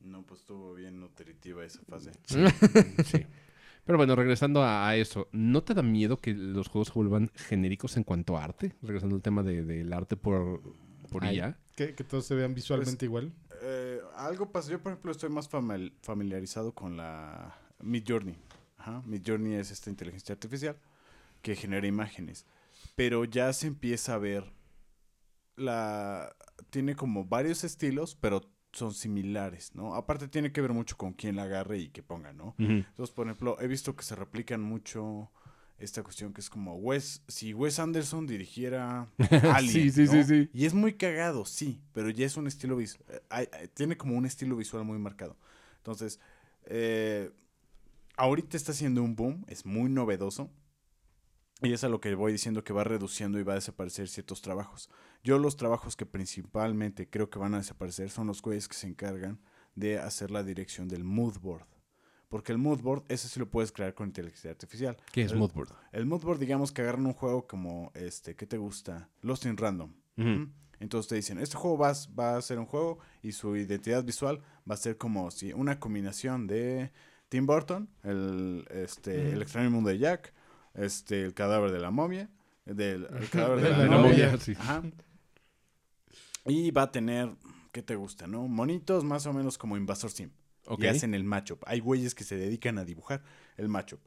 No, 0.00 0.22
pues 0.24 0.40
estuvo 0.40 0.74
bien 0.74 1.00
nutritiva 1.00 1.64
esa 1.64 1.80
fase. 1.84 2.12
Sí. 3.04 3.24
Pero 3.84 3.96
bueno, 3.96 4.14
regresando 4.16 4.62
a, 4.62 4.86
a 4.88 4.96
eso, 4.96 5.28
¿no 5.32 5.62
te 5.64 5.72
da 5.72 5.82
miedo 5.82 6.18
que 6.18 6.34
los 6.34 6.68
juegos 6.68 6.88
se 6.88 6.94
vuelvan 6.94 7.30
genéricos 7.34 7.96
en 7.96 8.04
cuanto 8.04 8.36
a 8.36 8.44
arte? 8.44 8.74
Regresando 8.82 9.16
al 9.16 9.22
tema 9.22 9.42
de- 9.42 9.64
del 9.64 9.90
arte 9.94 10.14
por, 10.16 10.60
por 11.10 11.24
Ay. 11.24 11.36
IA. 11.38 11.58
que, 11.74 11.94
que 11.94 12.04
todos 12.04 12.26
se 12.26 12.34
vean 12.34 12.54
visualmente 12.54 13.06
igual. 13.06 13.32
Eh, 13.62 14.00
algo 14.16 14.52
pasa. 14.52 14.70
Yo, 14.70 14.82
por 14.82 14.92
ejemplo, 14.92 15.10
estoy 15.10 15.30
más 15.30 15.50
famil- 15.50 15.94
familiarizado 16.02 16.72
con 16.74 16.98
la 16.98 17.58
Mid 17.80 18.04
Journey. 18.06 18.36
Ajá. 18.76 19.02
Mid 19.06 19.22
Journey 19.26 19.54
es 19.54 19.70
esta 19.70 19.88
inteligencia 19.88 20.34
artificial 20.34 20.76
que 21.40 21.56
genera 21.56 21.86
imágenes. 21.86 22.44
Pero 22.94 23.24
ya 23.24 23.52
se 23.54 23.66
empieza 23.68 24.14
a 24.14 24.18
ver 24.18 24.52
la 25.56 26.34
tiene 26.70 26.94
como 26.94 27.24
varios 27.24 27.64
estilos, 27.64 28.14
pero 28.20 28.42
son 28.78 28.94
similares, 28.94 29.74
¿no? 29.74 29.94
Aparte 29.94 30.28
tiene 30.28 30.52
que 30.52 30.60
ver 30.60 30.72
mucho 30.72 30.96
con 30.96 31.12
quién 31.12 31.36
la 31.36 31.44
agarre 31.44 31.78
y 31.78 31.88
que 31.88 32.02
ponga, 32.02 32.32
¿no? 32.32 32.54
Entonces, 32.58 33.14
por 33.14 33.26
ejemplo, 33.26 33.56
he 33.60 33.66
visto 33.66 33.94
que 33.96 34.04
se 34.04 34.14
replican 34.14 34.60
mucho 34.62 35.30
esta 35.78 36.02
cuestión 36.02 36.32
que 36.32 36.40
es 36.40 36.50
como 36.50 36.74
Wes, 36.76 37.22
si 37.28 37.54
Wes 37.54 37.78
Anderson 37.78 38.26
dirigiera 38.26 39.08
Alien, 39.54 39.72
Sí, 39.72 39.90
sí, 39.92 40.04
¿no? 40.04 40.12
sí, 40.12 40.24
sí. 40.24 40.50
Y 40.52 40.66
es 40.66 40.74
muy 40.74 40.94
cagado, 40.94 41.44
sí, 41.44 41.80
pero 41.92 42.10
ya 42.10 42.26
es 42.26 42.36
un 42.36 42.46
estilo 42.46 42.76
visual, 42.76 43.06
tiene 43.74 43.96
como 43.96 44.16
un 44.16 44.26
estilo 44.26 44.56
visual 44.56 44.84
muy 44.84 44.98
marcado. 44.98 45.36
Entonces, 45.76 46.18
eh, 46.66 47.30
ahorita 48.16 48.56
está 48.56 48.72
haciendo 48.72 49.02
un 49.02 49.14
boom, 49.14 49.44
es 49.48 49.64
muy 49.64 49.88
novedoso. 49.88 50.50
Y 51.62 51.72
es 51.72 51.82
a 51.82 51.88
lo 51.88 52.00
que 52.00 52.14
voy 52.14 52.32
diciendo 52.32 52.62
que 52.62 52.72
va 52.72 52.84
reduciendo 52.84 53.38
y 53.38 53.42
va 53.42 53.52
a 53.52 53.56
desaparecer 53.56 54.08
ciertos 54.08 54.42
trabajos. 54.42 54.88
Yo 55.24 55.38
los 55.38 55.56
trabajos 55.56 55.96
que 55.96 56.06
principalmente 56.06 57.08
creo 57.10 57.30
que 57.30 57.38
van 57.38 57.54
a 57.54 57.58
desaparecer 57.58 58.10
son 58.10 58.28
los 58.28 58.40
güeyes 58.42 58.68
que 58.68 58.74
se 58.76 58.86
encargan 58.86 59.40
de 59.74 59.98
hacer 59.98 60.30
la 60.30 60.42
dirección 60.44 60.86
del 60.88 61.02
mood 61.04 61.38
board. 61.40 61.66
Porque 62.28 62.52
el 62.52 62.58
mood 62.58 62.80
board, 62.82 63.04
ese 63.08 63.26
sí 63.28 63.40
lo 63.40 63.50
puedes 63.50 63.72
crear 63.72 63.94
con 63.94 64.06
inteligencia 64.08 64.50
artificial. 64.50 64.96
¿Qué 65.12 65.22
es 65.22 65.32
El- 65.32 65.38
Moodboard? 65.38 65.70
El 65.92 66.04
mood 66.06 66.20
board, 66.22 66.38
digamos 66.38 66.72
que 66.72 66.82
agarran 66.82 67.06
un 67.06 67.14
juego 67.14 67.46
como 67.46 67.90
este, 67.94 68.36
¿qué 68.36 68.46
te 68.46 68.58
gusta? 68.58 69.08
Lost 69.22 69.46
in 69.46 69.56
Random. 69.56 69.92
Entonces 70.78 71.08
te 71.08 71.14
dicen, 71.16 71.38
este 71.38 71.56
juego 71.56 71.78
va, 71.78 71.90
a- 71.90 72.14
va 72.18 72.36
a 72.36 72.42
ser 72.42 72.58
un 72.58 72.66
juego 72.66 72.98
y 73.22 73.32
su 73.32 73.56
identidad 73.56 74.04
visual 74.04 74.40
va 74.70 74.74
a 74.74 74.78
ser 74.78 74.96
como 74.98 75.30
si 75.30 75.52
una 75.52 75.80
combinación 75.80 76.46
de 76.46 76.92
Tim 77.30 77.46
Burton, 77.46 77.88
el, 78.04 78.66
este, 78.70 79.32
el 79.32 79.42
extraño 79.42 79.70
mundo 79.70 79.90
de 79.90 79.98
Jack, 79.98 80.32
este, 80.78 81.22
el 81.24 81.34
cadáver 81.34 81.70
de 81.72 81.80
la 81.80 81.90
momia, 81.90 82.30
del 82.64 83.06
el 83.06 83.28
cadáver 83.30 83.60
de, 83.60 83.64
De 83.64 83.70
la, 83.70 83.78
la 83.78 83.86
novia. 83.86 84.26
novia. 84.32 84.38
sí. 84.38 84.52
Ajá. 84.58 84.82
Y 86.46 86.70
va 86.70 86.82
a 86.82 86.90
tener, 86.92 87.30
¿qué 87.72 87.82
te 87.82 87.94
gusta, 87.96 88.26
no? 88.26 88.48
Monitos 88.48 89.04
más 89.04 89.26
o 89.26 89.32
menos 89.32 89.58
como 89.58 89.76
Invasor 89.76 90.10
Sim. 90.10 90.30
Ok. 90.66 90.82
Y 90.82 90.86
hacen 90.86 91.14
el 91.14 91.24
matchup. 91.24 91.62
Hay 91.66 91.80
güeyes 91.80 92.14
que 92.14 92.24
se 92.24 92.36
dedican 92.36 92.78
a 92.78 92.84
dibujar 92.84 93.22
el 93.56 93.68
matchup. 93.68 94.00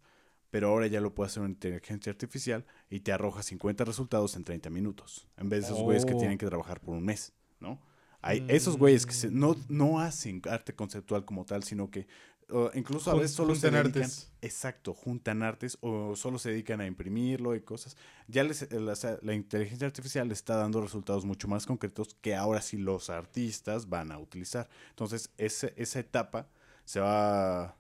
Pero 0.50 0.70
ahora 0.70 0.88
ya 0.88 1.00
lo 1.02 1.16
puede 1.16 1.28
hacer 1.28 1.42
una 1.42 1.52
inteligencia 1.52 2.12
artificial 2.12 2.66
y 2.90 3.00
te 3.00 3.12
arroja 3.14 3.42
50 3.42 3.86
resultados 3.86 4.36
en 4.36 4.44
30 4.44 4.70
minutos. 4.70 5.28
En 5.38 5.50
vez 5.50 5.62
de 5.62 5.68
esos 5.68 5.82
güeyes 5.82 6.06
que 6.06 6.14
Oh. 6.14 6.18
tienen 6.18 6.38
que 6.38 6.46
trabajar 6.46 6.82
por 6.82 6.96
un 6.96 7.06
mes, 7.06 7.32
¿no? 7.60 7.80
Hay 8.22 8.42
Mm. 8.42 8.50
esos 8.52 8.78
güeyes 8.78 9.06
que 9.06 9.14
se- 9.14 9.32
no, 9.32 9.56
no 9.70 10.00
hacen 10.00 10.42
arte 10.50 10.76
conceptual 10.76 11.26
como 11.26 11.46
tal, 11.46 11.64
sino 11.64 11.90
que 11.90 12.06
o 12.52 12.72
incluso 12.74 13.10
a 13.12 13.16
veces 13.16 13.32
solo 13.32 13.56
se 13.56 13.72
dedican, 13.72 14.04
artes. 14.04 14.32
exacto, 14.42 14.94
juntan 14.94 15.44
artes 15.44 15.78
o 15.82 16.16
solo 16.16 16.38
se 16.40 16.50
dedican 16.52 16.82
a 16.82 16.86
imprimirlo 16.86 17.56
y 17.56 17.62
cosas. 17.62 17.96
Ya 18.28 18.44
les, 18.44 18.62
eh, 18.64 18.80
la, 18.80 18.96
sea, 18.96 19.18
la 19.22 19.34
inteligencia 19.34 19.88
artificial 19.88 20.32
está 20.32 20.56
dando 20.58 20.82
resultados 20.82 21.26
mucho 21.26 21.48
más 21.48 21.66
concretos 21.66 22.16
que 22.22 22.36
ahora 22.36 22.62
sí 22.62 22.78
los 22.78 23.10
artistas 23.10 23.90
van 23.90 24.12
a 24.12 24.20
utilizar. 24.20 24.70
Entonces, 24.90 25.30
ese, 25.38 25.74
esa 25.78 26.00
etapa 26.00 26.48
se 26.86 27.00
va, 27.00 27.78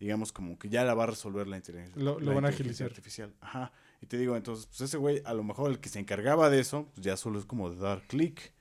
digamos, 0.00 0.32
como 0.32 0.58
que 0.58 0.68
ya 0.68 0.84
la 0.84 0.94
va 0.94 1.04
a 1.04 1.06
resolver 1.08 1.46
la 1.46 1.56
inteligencia, 1.56 2.00
Lo- 2.02 2.18
lo 2.18 2.26
la 2.32 2.34
van 2.40 2.44
inteligencia 2.52 2.86
artificial. 2.86 3.34
Ajá. 3.40 3.72
Y 4.00 4.06
te 4.06 4.18
digo, 4.18 4.36
entonces, 4.36 4.66
pues 4.66 4.80
ese 4.82 4.96
güey, 4.98 5.22
a 5.24 5.32
lo 5.34 5.42
mejor 5.44 5.70
el 5.70 5.80
que 5.80 5.88
se 5.88 5.98
encargaba 5.98 6.50
de 6.50 6.60
eso, 6.60 6.88
pues 6.94 7.04
ya 7.06 7.16
solo 7.16 7.38
es 7.38 7.44
como 7.46 7.70
de 7.70 7.76
dar 7.76 8.02
clic. 8.06 8.52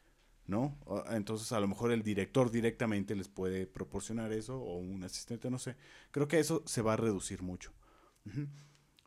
¿No? 0.48 0.78
Entonces 1.12 1.52
a 1.52 1.60
lo 1.60 1.68
mejor 1.68 1.92
el 1.92 2.04
director 2.04 2.52
directamente 2.52 3.16
les 3.16 3.28
puede 3.30 3.66
proporcionar 3.68 4.32
eso 4.34 4.60
o 4.60 4.78
un 4.78 5.04
asistente, 5.04 5.50
no 5.50 5.58
sé. 5.60 5.76
Creo 6.12 6.28
que 6.28 6.40
eso 6.40 6.64
se 6.66 6.82
va 6.82 6.94
a 6.94 6.98
reducir 6.98 7.42
mucho. 7.42 7.72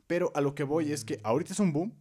Pero 0.07 0.31
a 0.35 0.41
lo 0.41 0.55
que 0.55 0.63
voy 0.65 0.93
es 0.93 1.05
que 1.05 1.21
ahorita 1.25 1.53
es 1.53 1.61
un 1.61 1.73
boom 1.73 1.93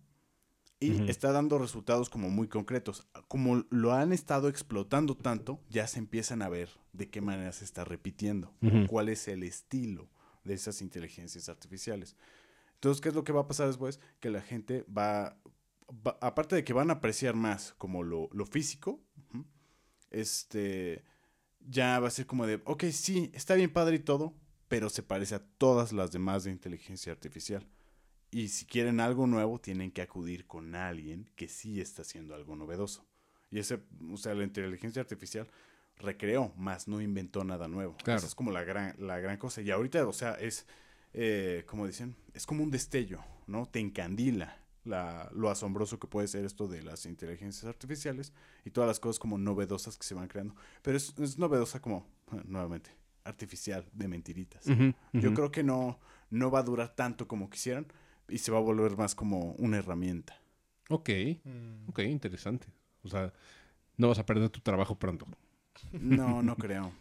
y 0.79 0.91
está 1.09 1.31
dando 1.31 1.57
resultados 1.57 2.09
como 2.09 2.29
muy 2.29 2.47
concretos. 2.47 3.07
Como 3.27 3.65
lo 3.69 3.93
han 3.93 4.13
estado 4.13 4.47
explotando 4.49 5.15
tanto, 5.15 5.59
ya 5.69 5.87
se 5.87 5.99
empiezan 5.99 6.41
a 6.41 6.49
ver 6.49 6.69
de 6.93 7.09
qué 7.09 7.21
manera 7.21 7.51
se 7.51 7.65
está 7.65 7.83
repitiendo, 7.83 8.53
cuál 8.87 9.09
es 9.09 9.27
el 9.27 9.43
estilo 9.43 10.09
de 10.43 10.53
esas 10.53 10.81
inteligencias 10.81 11.49
artificiales. 11.49 12.15
Entonces, 12.75 13.01
¿qué 13.01 13.09
es 13.09 13.15
lo 13.15 13.23
que 13.23 13.31
va 13.33 13.41
a 13.41 13.47
pasar 13.47 13.67
después? 13.67 13.99
Que 14.19 14.29
la 14.29 14.41
gente 14.41 14.85
va, 14.95 15.37
va- 16.05 16.17
aparte 16.21 16.55
de 16.55 16.63
que 16.63 16.73
van 16.73 16.89
a 16.91 16.95
apreciar 16.95 17.35
más 17.35 17.73
como 17.79 18.03
lo, 18.03 18.29
lo 18.31 18.45
físico, 18.45 18.99
este, 20.15 21.03
ya 21.59 21.99
va 21.99 22.07
a 22.07 22.11
ser 22.11 22.25
como 22.25 22.47
de, 22.47 22.61
ok, 22.65 22.85
sí, 22.91 23.31
está 23.33 23.55
bien 23.55 23.71
padre 23.71 23.97
y 23.97 23.99
todo, 23.99 24.33
pero 24.67 24.89
se 24.89 25.03
parece 25.03 25.35
a 25.35 25.43
todas 25.57 25.91
las 25.91 26.11
demás 26.11 26.43
de 26.43 26.51
inteligencia 26.51 27.11
artificial. 27.11 27.67
Y 28.31 28.49
si 28.49 28.65
quieren 28.65 28.99
algo 28.99 29.27
nuevo, 29.27 29.59
tienen 29.59 29.91
que 29.91 30.01
acudir 30.01 30.47
con 30.47 30.75
alguien 30.75 31.29
que 31.35 31.47
sí 31.47 31.79
está 31.79 32.01
haciendo 32.01 32.35
algo 32.35 32.55
novedoso. 32.55 33.05
Y 33.51 33.59
ese, 33.59 33.79
o 34.11 34.17
sea, 34.17 34.33
la 34.33 34.43
inteligencia 34.43 35.01
artificial 35.01 35.47
recreó, 35.97 36.53
más 36.57 36.87
no 36.87 37.01
inventó 37.01 37.43
nada 37.43 37.67
nuevo. 37.67 37.95
Claro. 38.03 38.17
Esa 38.17 38.27
es 38.27 38.35
como 38.35 38.51
la 38.51 38.63
gran, 38.63 38.95
la 38.97 39.19
gran 39.19 39.37
cosa. 39.37 39.61
Y 39.61 39.71
ahorita, 39.71 40.05
o 40.07 40.13
sea, 40.13 40.33
es, 40.33 40.65
eh, 41.13 41.63
como 41.67 41.87
dicen, 41.87 42.15
es 42.33 42.45
como 42.45 42.63
un 42.63 42.71
destello, 42.71 43.23
¿no? 43.47 43.67
Te 43.67 43.79
encandila 43.79 44.64
la, 44.85 45.29
lo 45.33 45.49
asombroso 45.49 45.99
que 45.99 46.07
puede 46.07 46.27
ser 46.27 46.45
esto 46.45 46.67
de 46.67 46.81
las 46.83 47.05
inteligencias 47.05 47.65
artificiales 47.65 48.31
y 48.63 48.69
todas 48.71 48.87
las 48.87 48.99
cosas 48.99 49.19
como 49.19 49.37
novedosas 49.37 49.97
que 49.97 50.05
se 50.05 50.15
van 50.15 50.27
creando. 50.27 50.55
Pero 50.81 50.95
es, 50.97 51.13
es 51.19 51.37
novedosa 51.37 51.81
como, 51.81 52.07
nuevamente, 52.45 52.91
artificial, 53.23 53.85
de 53.93 54.07
mentiritas. 54.07 54.65
Yo 55.13 55.33
creo 55.33 55.51
que 55.51 55.63
no, 55.63 55.99
no 56.29 56.51
va 56.51 56.59
a 56.59 56.63
durar 56.63 56.95
tanto 56.95 57.27
como 57.27 57.49
quisieran 57.49 57.87
y 58.29 58.37
se 58.37 58.51
va 58.51 58.57
a 58.59 58.61
volver 58.61 58.95
más 58.97 59.15
como 59.15 59.53
una 59.53 59.77
herramienta. 59.77 60.39
Ok, 60.89 61.09
Mm. 61.43 61.89
ok, 61.89 61.99
interesante. 61.99 62.67
O 63.03 63.07
sea, 63.09 63.33
no 63.97 64.07
vas 64.07 64.19
a 64.19 64.25
perder 64.25 64.49
tu 64.49 64.59
trabajo 64.59 64.97
pronto. 64.99 65.25
No, 65.91 66.41
no 66.43 66.55
creo. 66.55 66.91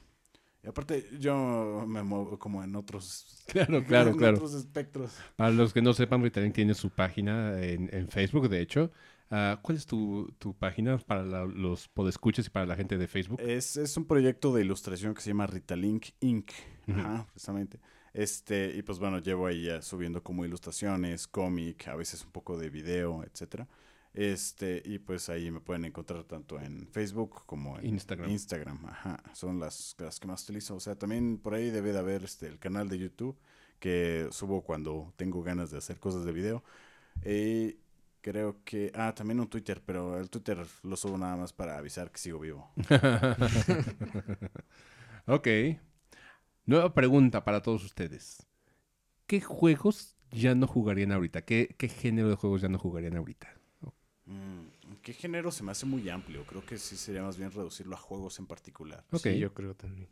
Y 0.65 0.69
aparte, 0.69 1.07
yo 1.21 1.85
me 1.87 2.03
muevo 2.03 2.39
como 2.39 2.65
en 2.65 2.75
otros, 2.75 3.45
Claro, 3.47 3.85
claro, 3.85 4.11
en 4.11 4.17
claro. 4.17 4.37
otros 4.37 4.55
espectros. 4.55 5.13
Para 5.37 5.51
los 5.51 5.73
que 5.75 5.83
no 5.83 5.93
sepan, 5.93 6.23
Ritalin 6.23 6.53
tiene 6.53 6.75
su 6.75 6.91
página 6.91 7.61
en, 7.63 7.89
en 7.93 8.09
Facebook, 8.09 8.49
de 8.49 8.61
hecho. 8.61 8.91
Ah, 9.31 9.59
¿Cuál 9.63 9.77
es 9.79 9.87
tu, 9.87 10.33
tu 10.39 10.55
página 10.55 10.99
para 10.99 11.23
la- 11.25 11.45
los 11.45 11.89
podescuches 11.89 12.47
y 12.47 12.51
para 12.51 12.67
la 12.67 12.77
gente 12.77 12.97
de 12.99 13.07
Facebook? 13.09 13.41
Es, 13.41 13.77
es 13.77 13.97
un 13.97 14.05
proyecto 14.07 14.55
de 14.55 14.63
ilustración 14.65 15.15
que 15.15 15.21
se 15.21 15.31
llama 15.31 15.47
Ritalink 15.47 16.07
Inc. 16.21 16.51
Ajá, 16.89 17.27
precisamente. 17.33 17.81
Este, 18.13 18.73
y 18.77 18.83
pues 18.83 18.99
bueno, 19.01 19.19
llevo 19.19 19.47
ahí 19.47 19.65
ya 19.65 19.83
subiendo 19.83 20.23
como 20.23 20.45
ilustraciones, 20.45 21.27
cómic, 21.27 21.89
a 21.89 21.97
veces 21.97 22.25
un 22.25 22.31
poco 22.31 22.57
de 22.57 22.71
video, 22.71 23.25
etcétera. 23.25 23.67
Este, 24.15 24.81
y 24.85 25.01
pues 25.01 25.29
ahí 25.29 25.51
me 25.51 25.61
pueden 25.61 25.85
encontrar 25.85 26.23
tanto 26.23 26.61
en 26.61 26.87
Facebook 26.87 27.43
como 27.47 27.81
en 27.81 27.87
Instagram. 27.87 28.31
Instagram, 28.31 28.87
ajá. 28.87 29.21
Son 29.35 29.59
las, 29.59 29.97
las 29.99 30.21
que 30.21 30.29
más 30.29 30.45
utilizo. 30.45 30.77
O 30.77 30.81
sea, 30.81 30.97
también 30.97 31.39
por 31.39 31.55
ahí 31.55 31.71
debe 31.71 31.93
de 31.93 31.99
haber 31.99 32.23
este, 32.23 32.47
el 32.47 32.61
canal 32.61 32.89
de 32.89 32.99
YouTube 32.99 33.37
que 33.81 34.29
subo 34.31 34.63
cuando 34.63 35.13
tengo 35.17 35.43
ganas 35.43 35.73
de 35.73 35.79
hacer 35.79 35.99
cosas 35.99 36.25
de 36.25 36.33
video. 36.33 36.63
Y 37.25 37.77
creo 38.21 38.63
que. 38.65 38.93
Ah, 38.95 39.13
también 39.17 39.41
un 39.41 39.49
Twitter, 39.49 39.83
pero 39.85 40.21
el 40.21 40.31
Twitter 40.31 40.65
lo 40.85 40.97
subo 40.97 41.19
nada 41.19 41.37
más 41.37 41.53
para 41.53 41.77
avisar 41.77 42.13
que 42.13 42.19
sigo 42.19 42.39
vivo. 42.39 42.71
ok. 45.27 45.49
Nueva 46.67 46.95
pregunta 46.95 47.45
para 47.45 47.63
todos 47.63 47.85
ustedes. 47.85 48.47
¿Qué 49.27 49.41
juegos 49.41 50.17
ya 50.31 50.55
no 50.55 50.69
jugarían 50.69 51.11
ahorita? 51.11 51.43
¿Qué, 51.43 51.75
qué 51.77 51.89
género 51.89 52.29
de 52.29 52.37
juegos 52.37 52.63
ya 52.63 52.69
no 52.69 52.79
jugarían 52.79 53.17
ahorita? 53.17 53.64
Mm, 54.27 54.95
¿Qué 55.03 55.13
género 55.13 55.51
se 55.53 55.63
me 55.63 55.73
hace 55.73 55.85
muy 55.87 56.09
amplio? 56.09 56.45
Creo 56.47 56.65
que 56.65 56.79
sí 56.79 56.97
sería 56.97 57.23
más 57.23 57.37
bien 57.37 57.51
reducirlo 57.51 57.95
a 57.95 57.99
juegos 57.99 58.39
en 58.39 58.47
particular. 58.47 59.05
Ok. 59.11 59.21
Sí, 59.21 59.39
yo 59.39 59.53
creo 59.53 59.75
también. 59.75 60.09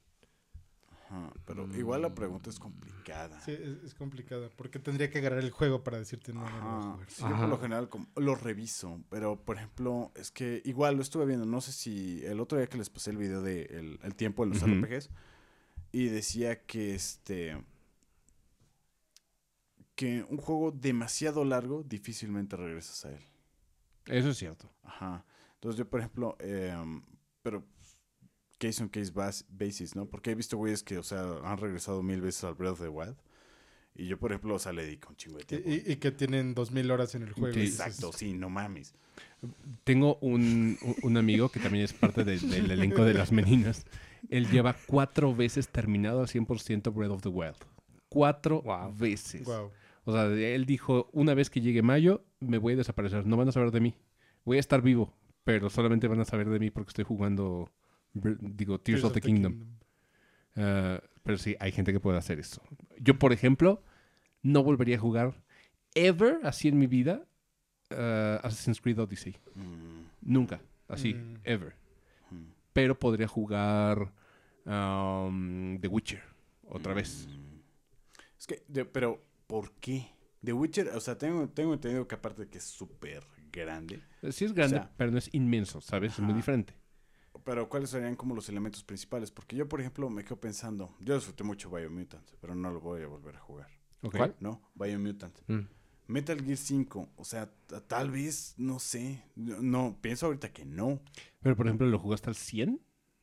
Ajá, 1.09 1.33
pero 1.47 1.67
igual 1.77 2.03
la 2.03 2.15
pregunta 2.15 2.49
es 2.51 2.59
complicada. 2.59 3.41
Sí, 3.43 3.53
es, 3.53 3.83
es 3.85 3.95
complicada. 3.95 4.49
Porque 4.57 4.79
tendría 4.79 5.11
que 5.11 5.19
agarrar 5.19 5.41
el 5.41 5.51
juego 5.51 5.83
para 5.85 5.99
decirte 5.99 6.33
no, 6.33 7.01
sí, 7.09 7.23
yo 7.23 7.37
por 7.39 7.49
lo 7.49 7.59
general 7.59 7.89
como- 7.89 8.07
lo 8.17 8.35
reviso, 8.35 9.03
pero 9.11 9.37
por 9.43 9.57
ejemplo, 9.57 10.11
es 10.15 10.31
que 10.31 10.63
igual 10.65 10.97
lo 10.97 11.03
estuve 11.03 11.27
viendo, 11.27 11.45
no 11.47 11.61
sé 11.61 11.73
si 11.73 12.25
el 12.25 12.41
otro 12.41 12.57
día 12.59 12.67
que 12.67 12.79
les 12.79 12.89
pasé 12.91 13.11
el 13.11 13.19
video 13.19 13.43
de 13.43 13.63
el, 13.65 13.99
el 14.03 14.15
tiempo 14.15 14.45
en 14.45 14.51
los. 14.51 14.63
RPGs 14.63 15.11
y 15.93 16.07
decía 16.07 16.63
que 16.65 16.95
este 16.95 17.63
que 19.95 20.25
un 20.29 20.39
juego 20.39 20.71
demasiado 20.73 21.45
largo 21.45 21.83
difícilmente 21.83 22.57
regresas 22.57 23.05
a 23.05 23.13
él. 23.13 23.23
Eso 24.07 24.31
es 24.31 24.37
cierto. 24.37 24.71
Ajá. 24.83 25.25
Entonces 25.55 25.79
yo, 25.79 25.89
por 25.89 26.01
ejemplo, 26.01 26.37
em, 26.41 27.03
pero 27.43 27.65
case 28.59 28.83
on 28.83 28.89
case 28.89 29.13
bas- 29.13 29.45
basis, 29.49 29.95
¿no? 29.97 30.07
Porque 30.07 30.31
he 30.31 30.35
visto 30.35 30.57
güeyes 30.57 30.83
que, 30.83 30.99
o 30.99 31.03
sea, 31.03 31.23
han 31.45 31.59
regresado 31.59 32.03
mil 32.03 32.21
veces 32.21 32.45
al 32.45 32.55
Breath 32.55 32.73
of 32.75 32.81
the 32.81 32.89
Wild. 32.89 33.17
Y 33.95 34.07
yo, 34.07 34.19
por 34.19 34.33
ejemplo, 34.33 34.55
o 34.55 34.59
sea, 34.59 34.73
le 34.73 34.85
dedico 34.85 35.11
un 35.11 35.17
chingo 35.17 35.37
de 35.37 35.43
Y, 35.43 35.47
tiempo. 35.47 35.69
y- 35.69 35.93
y 35.93 35.97
que 35.97 36.11
tienen 36.13 36.55
dos 36.55 36.71
mil 36.71 36.91
horas 36.91 37.15
en 37.15 37.23
el 37.23 37.33
juego. 37.33 37.55
Sí, 37.55 37.61
Exacto, 37.67 38.13
sí, 38.13 38.33
no 38.33 38.49
mames. 38.49 38.95
Tengo 39.85 40.17
un, 40.21 40.79
un- 40.83 40.97
un 41.03 41.17
amigo 41.17 41.49
que 41.51 41.61
también 41.61 41.85
es 41.85 41.93
parte 41.93 42.25
de- 42.25 42.39
del 42.39 42.71
elenco 42.71 43.05
de 43.05 43.15
las 43.15 43.33
meninas. 43.33 43.85
Él 44.31 44.49
lleva 44.49 44.75
cuatro 44.87 45.35
veces 45.35 45.69
terminado 45.69 46.21
al 46.21 46.29
100% 46.29 46.91
Breath 46.93 47.11
of 47.11 47.23
the 47.23 47.29
Wild. 47.29 47.57
Cuatro 48.09 48.63
Wow. 48.63 48.95
veces. 48.97 49.45
Wow. 49.45 49.71
O 50.05 50.13
sea, 50.13 50.25
él 50.27 50.65
dijo, 50.65 51.09
una 51.13 51.35
vez 51.35 51.51
que 51.51 51.61
llegue 51.61 51.83
mayo, 51.83 52.25
me 52.43 52.59
voy 52.59 52.75
a 52.75 52.77
desaparecer. 52.77 53.27
No 53.27 53.37
van 53.37 53.49
a 53.49 53.53
saber 53.53 53.71
de 53.71 53.81
mí. 53.81 53.95
Voy 54.45 54.57
a 54.57 54.61
estar 54.61 54.83
vivo, 54.83 55.15
pero 55.45 55.71
solamente 55.71 56.09
van 56.09 56.21
a 56.21 56.25
saber 56.25 56.49
de 56.51 56.59
mí 56.59 56.71
porque 56.71 56.91
estoy 56.91 57.05
jugando, 57.05 57.71
digo, 58.13 58.79
Tears, 58.81 59.05
of 59.05 59.13
the, 59.13 59.21
Kingdom. 59.21 59.65
Ah, 60.57 61.01
pero 61.23 61.39
sí, 61.39 61.57
hay 61.61 61.73
gente 61.73 61.93
que 61.93 62.01
puede 62.01 62.19
hacer 62.19 62.39
eso. 62.41 62.61
Yo, 62.99 63.19
por 63.19 63.33
ejemplo, 63.33 63.83
no 64.43 64.63
volvería 64.63 64.97
a 64.97 65.01
jugar 65.01 65.35
ever 65.95 66.41
así 66.45 66.69
en 66.69 66.79
mi 66.79 66.87
vida 66.87 67.25
ah, 67.91 68.41
Assassin's 68.43 68.81
Creed 68.81 68.99
Odyssey. 68.99 69.37
Mm, 69.55 70.03
Nunca. 70.23 70.61
Así, 70.89 71.15
Mm. 71.15 71.35
ever. 71.45 71.75
mm, 72.31 72.43
Pero 72.73 72.99
podría 72.99 73.29
jugar 73.29 74.13
um, 74.67 75.79
The 75.81 75.89
Witcher 75.89 76.23
otra 76.69 76.95
vez. 76.95 77.29
Es 78.39 78.47
que, 78.47 78.63
de- 78.69 78.85
pero, 78.85 79.23
¿por 79.47 79.73
qué? 79.75 80.11
The 80.45 80.53
Witcher, 80.53 80.89
o 80.89 81.01
sea, 81.01 81.17
tengo, 81.17 81.49
tengo 81.49 81.75
entendido 81.75 82.07
que 82.09 82.15
aparte 82.15 82.43
de 82.43 82.49
que 82.49 82.59
es 82.59 82.65
súper 82.65 83.25
grande, 83.53 84.03
Sí 84.31 84.45
es 84.45 84.53
grande, 84.53 84.77
O 84.77 84.81
sea, 84.81 84.91
pero 84.97 85.11
no 85.11 85.19
es 85.19 85.33
inmenso, 85.35 85.81
¿sabes? 85.81 86.15
Es 86.15 86.21
muy 86.21 86.35
diferente. 86.35 86.75
pero 87.45 87.69
¿cuáles 87.69 87.91
serían 87.91 88.17
como 88.17 88.35
los 88.35 88.49
elementos 88.49 88.83
principales? 88.83 89.31
Porque 89.31 89.57
yo, 89.57 89.69
por 89.69 89.81
ejemplo, 89.81 90.09
me 90.11 90.25
quedo 90.25 90.41
pensando, 90.41 90.95
yo 91.01 91.15
disfruté 91.15 91.45
mucho 91.45 91.71
Biomutant, 91.71 92.27
pero 92.41 92.55
no 92.55 92.71
lo 92.71 92.81
voy 92.81 93.03
a 93.03 93.07
volver 93.07 93.37
a 93.37 93.41
jugar. 93.41 93.69
¿Cuál? 94.01 94.35
¿No? 94.41 94.61
Biomutant. 94.75 95.39
Mm. 95.47 95.61
Metal 96.09 96.43
Gear 96.43 96.57
5, 96.57 97.09
o 97.17 97.25
sea, 97.25 97.51
tal 97.87 98.11
vez, 98.11 98.55
no 98.59 98.79
sé, 98.79 99.23
no, 99.37 99.63
no, 99.63 99.99
pienso 100.01 100.27
ahorita 100.27 100.53
que 100.53 100.65
no, 100.65 101.01
Pero, 101.41 101.57
por 101.57 101.67
ejemplo, 101.67 101.87
¿lo 101.87 101.99
jugaste 101.99 102.29
al 102.29 102.37
100? 102.37 102.81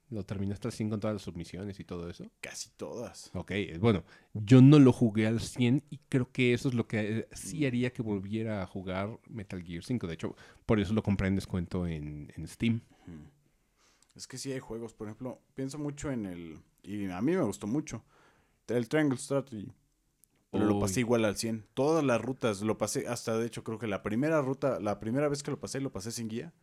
¿Lo 0.10 0.24
terminaste 0.26 0.68
al 0.68 0.72
100 0.72 0.89
con 0.89 0.99
todas 0.99 1.16
las 1.16 1.22
submisiones 1.22 1.80
y 1.80 1.84
todo 1.84 2.10
eso? 2.10 2.26
casi 2.41 2.70
todas. 2.78 3.30
Ok, 3.36 3.51
eh, 3.51 3.78
bueno, 3.80 4.03
yo 4.34 4.62
no 4.62 4.80
lo 4.80 4.91
jugué 4.91 5.28
al 5.28 5.39
100 5.39 5.84
y 5.89 5.99
creo 6.10 6.32
que 6.32 6.53
eso 6.53 6.70
es 6.70 6.74
lo 6.74 6.88
que 6.88 7.20
eh, 7.20 7.28
sí 7.34 7.66
haría 7.66 7.93
que 7.93 8.01
volviera 8.01 8.64
a 8.64 8.66
jugar 8.66 9.20
Metal 9.28 9.62
Gear 9.64 9.84
5. 9.84 10.07
De 10.07 10.16
hecho, 10.16 10.36
por 10.66 10.80
eso 10.80 10.93
lo 10.93 11.03
compré 11.03 11.28
en 11.28 11.36
descuento 11.36 11.86
en, 11.86 12.34
en 12.36 12.47
Steam. 12.47 12.82
Es 14.16 14.28
que 14.28 14.38
sí 14.38 14.51
hay 14.51 14.60
juegos, 14.60 14.93
por 14.93 15.07
ejemplo, 15.07 15.39
pienso 15.53 15.78
mucho 15.78 16.12
en 16.12 16.26
el, 16.26 16.60
y 16.82 17.10
a 17.10 17.22
mí 17.22 17.36
me 17.36 17.43
gustó 17.43 17.68
mucho, 17.68 18.03
el 18.68 18.89
Triangle 18.89 19.18
Strategy. 19.18 19.72
Pero 20.51 20.66
lo 20.66 20.80
pasé 20.80 21.01
igual 21.01 21.26
al 21.26 21.38
100. 21.38 21.68
Todas 21.76 22.03
las 22.03 22.20
rutas 22.20 22.62
lo 22.62 22.78
pasé, 22.78 23.07
hasta 23.07 23.38
de 23.38 23.45
hecho 23.45 23.64
creo 23.64 23.78
que 23.78 23.86
la 23.86 24.01
primera 24.01 24.41
ruta, 24.41 24.80
la 24.80 24.99
primera 24.99 25.30
vez 25.30 25.43
que 25.43 25.51
lo 25.51 25.60
pasé, 25.60 25.80
lo 25.80 25.91
pasé 25.91 26.12
sin 26.12 26.28
guía. 26.28 26.53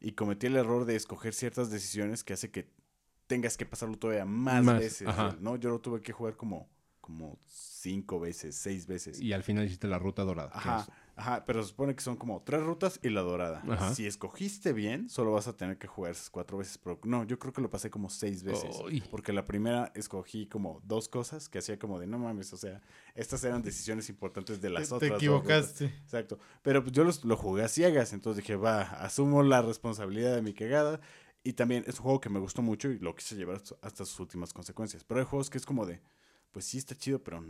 Y 0.00 0.12
cometí 0.12 0.46
el 0.46 0.56
error 0.56 0.86
de 0.86 0.96
escoger 0.96 1.34
ciertas 1.34 1.70
decisiones 1.70 2.24
que 2.24 2.32
hace 2.32 2.50
que 2.50 2.70
tengas 3.26 3.56
que 3.56 3.66
pasarlo 3.66 3.96
todavía 3.98 4.24
más, 4.24 4.62
Más, 4.64 4.78
veces. 4.78 5.08
ajá. 5.08 5.36
¿no? 5.40 5.56
Yo 5.56 5.70
lo 5.70 5.80
tuve 5.80 6.00
que 6.02 6.12
jugar 6.12 6.36
como 6.36 6.68
como 7.00 7.38
cinco 7.46 8.18
veces, 8.18 8.56
seis 8.56 8.86
veces. 8.86 9.20
Y 9.20 9.34
al 9.34 9.42
final 9.42 9.66
hiciste 9.66 9.86
la 9.86 9.98
ruta 9.98 10.24
dorada. 10.24 10.50
Ajá, 10.54 10.86
ajá, 11.16 11.44
pero 11.44 11.62
se 11.62 11.68
supone 11.68 11.94
que 11.94 12.02
son 12.02 12.16
como 12.16 12.40
tres 12.42 12.62
rutas 12.62 12.98
y 13.02 13.10
la 13.10 13.20
dorada. 13.20 13.62
Ajá. 13.68 13.94
Si 13.94 14.06
escogiste 14.06 14.72
bien, 14.72 15.10
solo 15.10 15.30
vas 15.32 15.46
a 15.46 15.54
tener 15.54 15.76
que 15.76 15.86
jugar 15.86 16.12
esas 16.12 16.30
cuatro 16.30 16.56
veces. 16.56 16.78
Pero 16.78 16.98
no, 17.04 17.24
yo 17.24 17.38
creo 17.38 17.52
que 17.52 17.60
lo 17.60 17.68
pasé 17.68 17.90
como 17.90 18.08
seis 18.08 18.42
veces. 18.42 18.74
Uy. 18.82 19.02
Porque 19.10 19.34
la 19.34 19.44
primera 19.44 19.92
escogí 19.94 20.46
como 20.46 20.80
dos 20.82 21.10
cosas 21.10 21.50
que 21.50 21.58
hacía 21.58 21.78
como 21.78 22.00
de 22.00 22.06
no 22.06 22.18
mames, 22.18 22.54
o 22.54 22.56
sea, 22.56 22.80
estas 23.14 23.44
eran 23.44 23.60
decisiones 23.60 24.08
importantes 24.08 24.62
de 24.62 24.70
las 24.70 24.88
Te, 24.88 24.94
otras. 24.94 25.00
te 25.20 25.26
dos 25.26 25.42
rutas". 25.42 25.42
equivocaste. 25.82 25.84
Exacto. 26.04 26.38
Pero 26.62 26.82
pues, 26.82 26.94
yo 26.94 27.04
los- 27.04 27.22
lo 27.26 27.36
jugué 27.36 27.64
a 27.64 27.68
ciegas, 27.68 28.14
entonces 28.14 28.42
dije, 28.42 28.56
va, 28.56 28.80
asumo 28.80 29.42
la 29.42 29.60
responsabilidad 29.60 30.34
de 30.34 30.40
mi 30.40 30.54
cagada. 30.54 31.02
Y 31.44 31.52
también 31.52 31.84
es 31.86 31.98
un 31.98 32.04
juego 32.04 32.20
que 32.20 32.30
me 32.30 32.40
gustó 32.40 32.62
mucho 32.62 32.90
y 32.90 32.98
lo 32.98 33.14
quise 33.14 33.36
llevar 33.36 33.60
hasta- 33.82 34.04
sus 34.04 34.18
últimas 34.18 34.52
consecuencias. 34.52 35.04
Pero 35.04 35.20
hay 35.20 35.26
juegos 35.26 35.50
que 35.50 35.58
es 35.58 35.66
como 35.66 35.84
de, 35.86 36.00
pues 36.52 36.64
sí 36.64 36.78
está 36.78 36.94
chido, 36.96 37.22
pero 37.22 37.44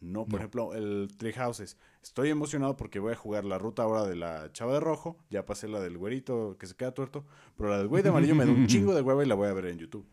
no. 0.00 0.24
Por 0.24 0.32
No. 0.34 0.36
ejemplo, 0.38 0.74
el 0.74 1.08
Tree 1.16 1.32
Houses. 1.32 1.76
Estoy 2.02 2.30
emocionado 2.30 2.76
porque 2.76 3.00
voy 3.00 3.12
a 3.12 3.16
jugar 3.16 3.44
la 3.44 3.58
ruta 3.58 3.82
ahora 3.82 4.04
de 4.06 4.14
la 4.16 4.52
chava 4.52 4.74
de 4.74 4.80
rojo. 4.80 5.18
Ya 5.30 5.44
pasé 5.46 5.66
la 5.66 5.80
del 5.80 5.98
güerito 5.98 6.56
que 6.58 6.66
se 6.68 6.76
queda 6.76 6.92
tuerto. 6.94 7.26
Pero 7.56 7.70
la 7.70 7.78
del 7.78 7.88
güey 7.88 8.02
de 8.04 8.10
amarillo 8.10 8.34
me 8.36 8.44
da 8.46 8.52
un 8.52 8.66
chingo 8.68 8.94
de 8.94 9.02
hueva 9.02 9.24
y 9.24 9.26
la 9.26 9.34
voy 9.34 9.48
a 9.48 9.52
ver 9.52 9.66
en 9.66 9.78
YouTube. 9.78 10.06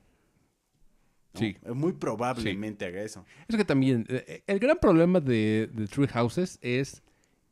¿no? 1.34 1.40
Sí. 1.40 1.58
Muy 1.74 1.94
probablemente 1.94 2.86
haga 2.86 3.02
eso. 3.04 3.26
Es 3.48 3.56
que 3.56 3.64
también, 3.66 4.06
eh, 4.10 4.44
el 4.48 4.60
gran 4.60 4.78
problema 4.78 5.20
de, 5.20 5.70
de 5.72 5.88
True 5.88 6.08
Houses 6.08 6.58
es 6.62 7.04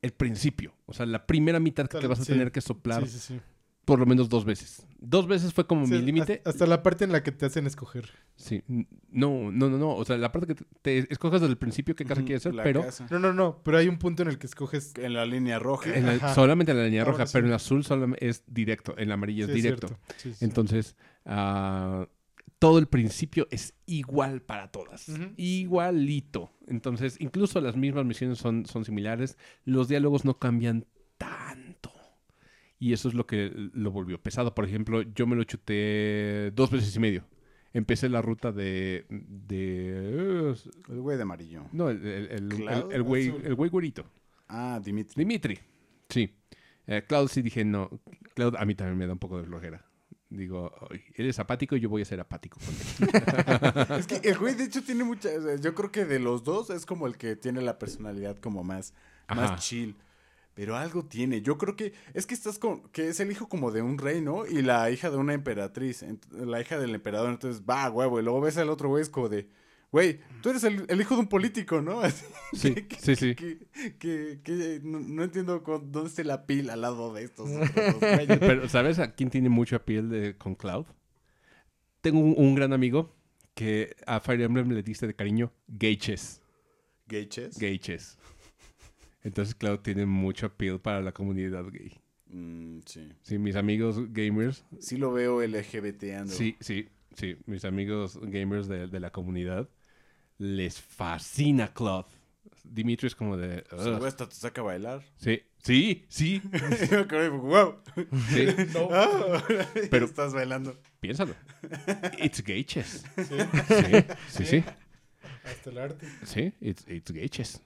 el 0.01 0.11
principio. 0.11 0.73
O 0.85 0.93
sea, 0.93 1.05
la 1.05 1.25
primera 1.27 1.59
mitad 1.59 1.87
que 1.87 1.99
te 1.99 2.07
vas 2.07 2.19
a 2.21 2.25
Sí. 2.25 2.31
tener 2.33 2.51
que 2.51 2.61
soplar 2.61 3.05
Sí, 3.07 3.19
sí, 3.19 3.35
sí. 3.35 3.41
Por 3.89 3.99
lo 3.99 4.05
menos 4.05 4.29
dos 4.29 4.45
veces. 4.45 4.85
Dos 4.99 5.27
veces 5.27 5.53
fue 5.53 5.65
como 5.67 5.85
Sí, 5.85 5.93
mi 5.93 6.01
límite. 6.01 6.41
Hasta, 6.45 6.65
la 6.65 6.83
parte 6.83 7.03
en 7.05 7.11
la 7.11 7.23
que 7.23 7.31
te 7.31 7.45
hacen 7.45 7.65
escoger. 7.67 8.09
Sí. 8.35 8.63
No, 9.09 9.51
no, 9.51 9.69
no, 9.69 9.77
no. 9.77 9.95
O 9.95 10.05
sea, 10.05 10.17
la 10.17 10.31
parte 10.31 10.47
que 10.47 10.55
te, 10.55 10.65
te 10.81 11.11
escoges 11.13 11.41
desde 11.41 11.51
el 11.51 11.57
principio 11.57 11.95
qué 11.95 12.05
casa 12.05 12.21
quieres 12.23 12.43
ser, 12.43 12.53
la 12.55 12.63
pero 12.63 12.81
casa. 12.83 13.07
No, 13.09 13.19
no, 13.19 13.33
no. 13.33 13.61
Pero 13.63 13.77
hay 13.77 13.87
un 13.87 13.97
punto 13.97 14.23
en 14.23 14.29
el 14.29 14.37
que 14.37 14.47
escoges. 14.47 14.93
En 14.97 15.13
la 15.13 15.25
línea 15.25 15.59
roja. 15.59 15.95
en 15.95 16.05
la- 16.05 16.13
Ajá. 16.13 16.33
solamente 16.35 16.71
en 16.71 16.77
la 16.79 16.83
línea 16.85 17.01
Ahora 17.01 17.11
roja, 17.13 17.25
sí. 17.27 17.33
pero 17.33 17.47
en 17.47 17.53
azul 17.53 17.83
solamente 17.83 18.27
es 18.27 18.43
directo, 18.47 18.93
en 18.97 19.07
la 19.09 19.13
amarilla 19.15 19.45
Sí, 19.45 19.51
es 19.51 19.57
es 19.57 19.63
directo. 19.63 19.99
sí. 20.17 20.33
Entonces, 20.41 20.95
ah, 21.25 22.07
todo 22.59 22.77
el 22.79 22.87
principio 22.87 23.47
es 23.51 23.73
igual 23.85 24.41
para 24.41 24.69
todas. 24.71 25.07
Igualito. 25.37 26.51
Entonces, 26.67 27.15
incluso 27.19 27.61
las 27.61 27.75
mismas 27.75 28.05
misiones 28.05 28.37
son, 28.37 28.65
son 28.65 28.83
similares. 28.85 29.37
Los 29.65 29.87
diálogos 29.87 30.25
no 30.25 30.37
cambian 30.39 30.85
tanto. 31.17 31.48
Y 32.79 32.93
eso 32.93 33.09
es 33.09 33.13
lo 33.13 33.27
que 33.27 33.51
lo 33.73 33.91
volvió 33.91 34.21
pesado. 34.21 34.55
Por 34.55 34.65
ejemplo, 34.65 35.01
yo 35.01 35.27
me 35.27 35.35
lo 35.35 35.43
chuté 35.43 36.51
dos 36.55 36.71
veces 36.71 36.95
y 36.95 36.99
medio. 36.99 37.25
Empecé 37.73 38.07
la 38.09 38.21
ruta 38.21 38.51
de... 38.51 39.05
de 39.09 40.55
El 40.89 41.01
güey 41.01 41.17
de 41.17 41.23
amarillo. 41.23 41.65
no, 41.71 41.89
el, 41.89 42.05
el, 42.05 42.27
el, 42.31 42.47
Cloud 42.49 42.89
el- 42.89 42.95
el 42.95 43.03
güey, 43.03 43.27
el 43.43 43.55
güey 43.55 43.69
güerito. 43.69 44.05
Ah, 44.47 44.79
Dimitri. 44.83 45.13
Dimitri. 45.17 45.59
Sí. 46.09 46.33
Eh, 46.87 47.03
Cloud 47.07 47.27
sí 47.27 47.41
dije 47.43 47.63
no. 47.63 47.89
Cloud 48.33 48.55
a 48.57 48.65
mí 48.65 48.73
también 48.73 48.97
me 48.97 49.05
da 49.05 49.13
un 49.13 49.19
poco 49.19 49.37
de 49.39 49.43
flojera. 49.45 49.85
Digo, 50.31 50.71
"Ay, 50.89 51.01
él 51.15 51.27
es 51.27 51.37
apático 51.39 51.75
y 51.75 51.79
yo 51.79 51.89
voy 51.89 52.01
a 52.01 52.05
ser 52.05 52.19
apático 52.19 52.59
con 52.59 52.73
él. 52.73 53.99
Es 53.99 54.07
que 54.07 54.27
el 54.29 54.37
güey, 54.37 54.55
de 54.55 54.63
hecho, 54.65 54.83
tiene 54.83 55.03
mucha. 55.03 55.29
o 55.37 55.41
sea, 55.41 55.55
yo 55.57 55.75
creo 55.75 55.91
que 55.91 56.05
de 56.05 56.19
los 56.19 56.43
dos 56.43 56.69
es 56.71 56.85
como 56.85 57.05
el 57.07 57.17
que 57.17 57.35
tiene 57.35 57.61
la 57.61 57.77
personalidad 57.77 58.37
como 58.37 58.63
más, 58.63 58.93
Ajá. 59.27 59.41
más 59.41 59.61
chill. 59.67 59.95
Pero 60.59 60.75
algo 60.75 61.05
tiene. 61.05 61.41
Yo 61.41 61.57
creo 61.57 61.77
que 61.77 61.93
es 62.13 62.25
que 62.25 62.33
estás 62.33 62.59
con. 62.59 62.81
que 62.89 63.07
es 63.07 63.21
el 63.21 63.31
hijo 63.31 63.47
como 63.47 63.71
de 63.71 63.81
un 63.81 63.97
rey, 63.97 64.19
¿no? 64.19 64.45
Y 64.45 64.61
la 64.61 64.91
hija 64.91 65.09
de 65.09 65.15
una 65.15 65.33
emperatriz. 65.33 66.03
La 66.31 66.59
hija 66.59 66.77
del 66.77 66.93
emperador. 66.93 67.29
Entonces, 67.29 67.63
va, 67.67 67.89
huevo. 67.89 68.19
Y 68.19 68.23
luego 68.23 68.41
ves 68.41 68.57
al 68.57 68.69
otro 68.69 68.89
güey, 68.89 69.01
es 69.01 69.09
como 69.09 69.29
de. 69.29 69.47
Güey, 69.89 70.19
tú 70.41 70.49
eres 70.49 70.65
el, 70.65 70.85
el 70.89 70.99
hijo 70.99 71.15
de 71.15 71.21
un 71.21 71.27
político, 71.29 71.81
¿no? 71.81 72.01
Así 72.01 72.25
Sí, 72.53 72.73
que- 72.75 72.87
que- 72.89 72.95
sí, 72.99 73.15
sí. 73.15 73.35
Que, 73.35 74.41
que- 74.43 74.81
no, 74.83 74.99
no 74.99 75.23
entiendo 75.23 75.63
con- 75.63 75.91
dónde 75.93 76.09
está 76.09 76.23
la 76.25 76.45
pila 76.45 76.73
al 76.73 76.81
lado 76.81 77.13
de 77.13 77.23
estos 77.23 77.49
otros. 77.55 77.95
Pero, 78.39 78.67
¿sabes 78.67 78.99
a 78.99 79.13
quién 79.15 79.29
tiene 79.29 79.47
mucha 79.47 79.79
piel 79.85 80.09
de, 80.09 80.37
con 80.37 80.55
Cloud? 80.55 80.85
Tengo 82.01 82.19
un, 82.19 82.35
un 82.37 82.53
gran 82.53 82.73
amigo 82.73 83.15
que 83.55 83.95
a 84.05 84.19
Fire 84.19 84.41
Emblem 84.41 84.69
le 84.73 84.83
dice 84.83 85.07
de 85.07 85.15
cariño 85.15 85.51
Gayches. 85.69 86.41
¿Gayches? 87.07 87.57
Gayches. 87.57 88.18
Entonces 89.23 89.55
Cloud 89.55 89.79
tiene 89.79 90.05
mucha 90.05 90.49
piel 90.49 90.79
para 90.79 91.01
la 91.01 91.11
comunidad 91.11 91.65
gay. 91.71 91.99
Mm, 92.27 92.79
sí. 92.85 93.11
Sí, 93.21 93.37
mis 93.37 93.55
amigos 93.55 93.97
gamers. 94.13 94.63
Sí 94.79 94.97
lo 94.97 95.11
veo 95.11 95.41
LGBTando. 95.41 96.31
Sí, 96.33 96.55
sí, 96.59 96.87
sí. 97.15 97.35
Mis 97.45 97.65
amigos 97.65 98.19
gamers 98.21 98.67
de, 98.67 98.87
de 98.87 98.99
la 98.99 99.11
comunidad 99.11 99.67
les 100.37 100.79
fascina 100.79 101.73
Cloud. 101.73 102.05
Dimitri 102.63 103.07
es 103.07 103.15
como 103.15 103.35
de... 103.35 103.63
El 103.71 103.95
"Ugh". 103.95 104.05
hasta 104.05 104.27
te 104.29 104.35
saca 104.35 104.61
a 104.61 104.63
bailar. 104.65 105.01
Sí, 105.17 105.41
sí, 105.57 106.05
sí, 106.07 106.41
Y 106.43 106.91
me 106.91 106.97
acordé, 106.97 107.29
wow. 107.29 107.75
sí. 108.29 108.45
Ah, 108.91 109.43
Pero- 109.47 109.65
pero 109.89 110.05
estás 110.05 110.33
bailando. 110.33 110.79
Piénsalo. 110.99 111.33
It's 112.21 112.43
gayches. 112.43 113.03
Sí, 113.17 113.35
Sí, 113.67 114.05
sí, 114.29 114.45
sí. 114.45 114.63
hasta 115.43 115.69
el 115.69 115.77
arte. 115.77 116.07
Sí, 116.23 116.53
it's, 116.61 116.85
it's 116.87 117.11
gayches. 117.11 117.61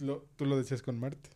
Lo- 0.00 0.26
tú 0.36 0.46
lo 0.46 0.56
decías 0.56 0.82
con 0.82 0.98
Marte. 0.98 1.30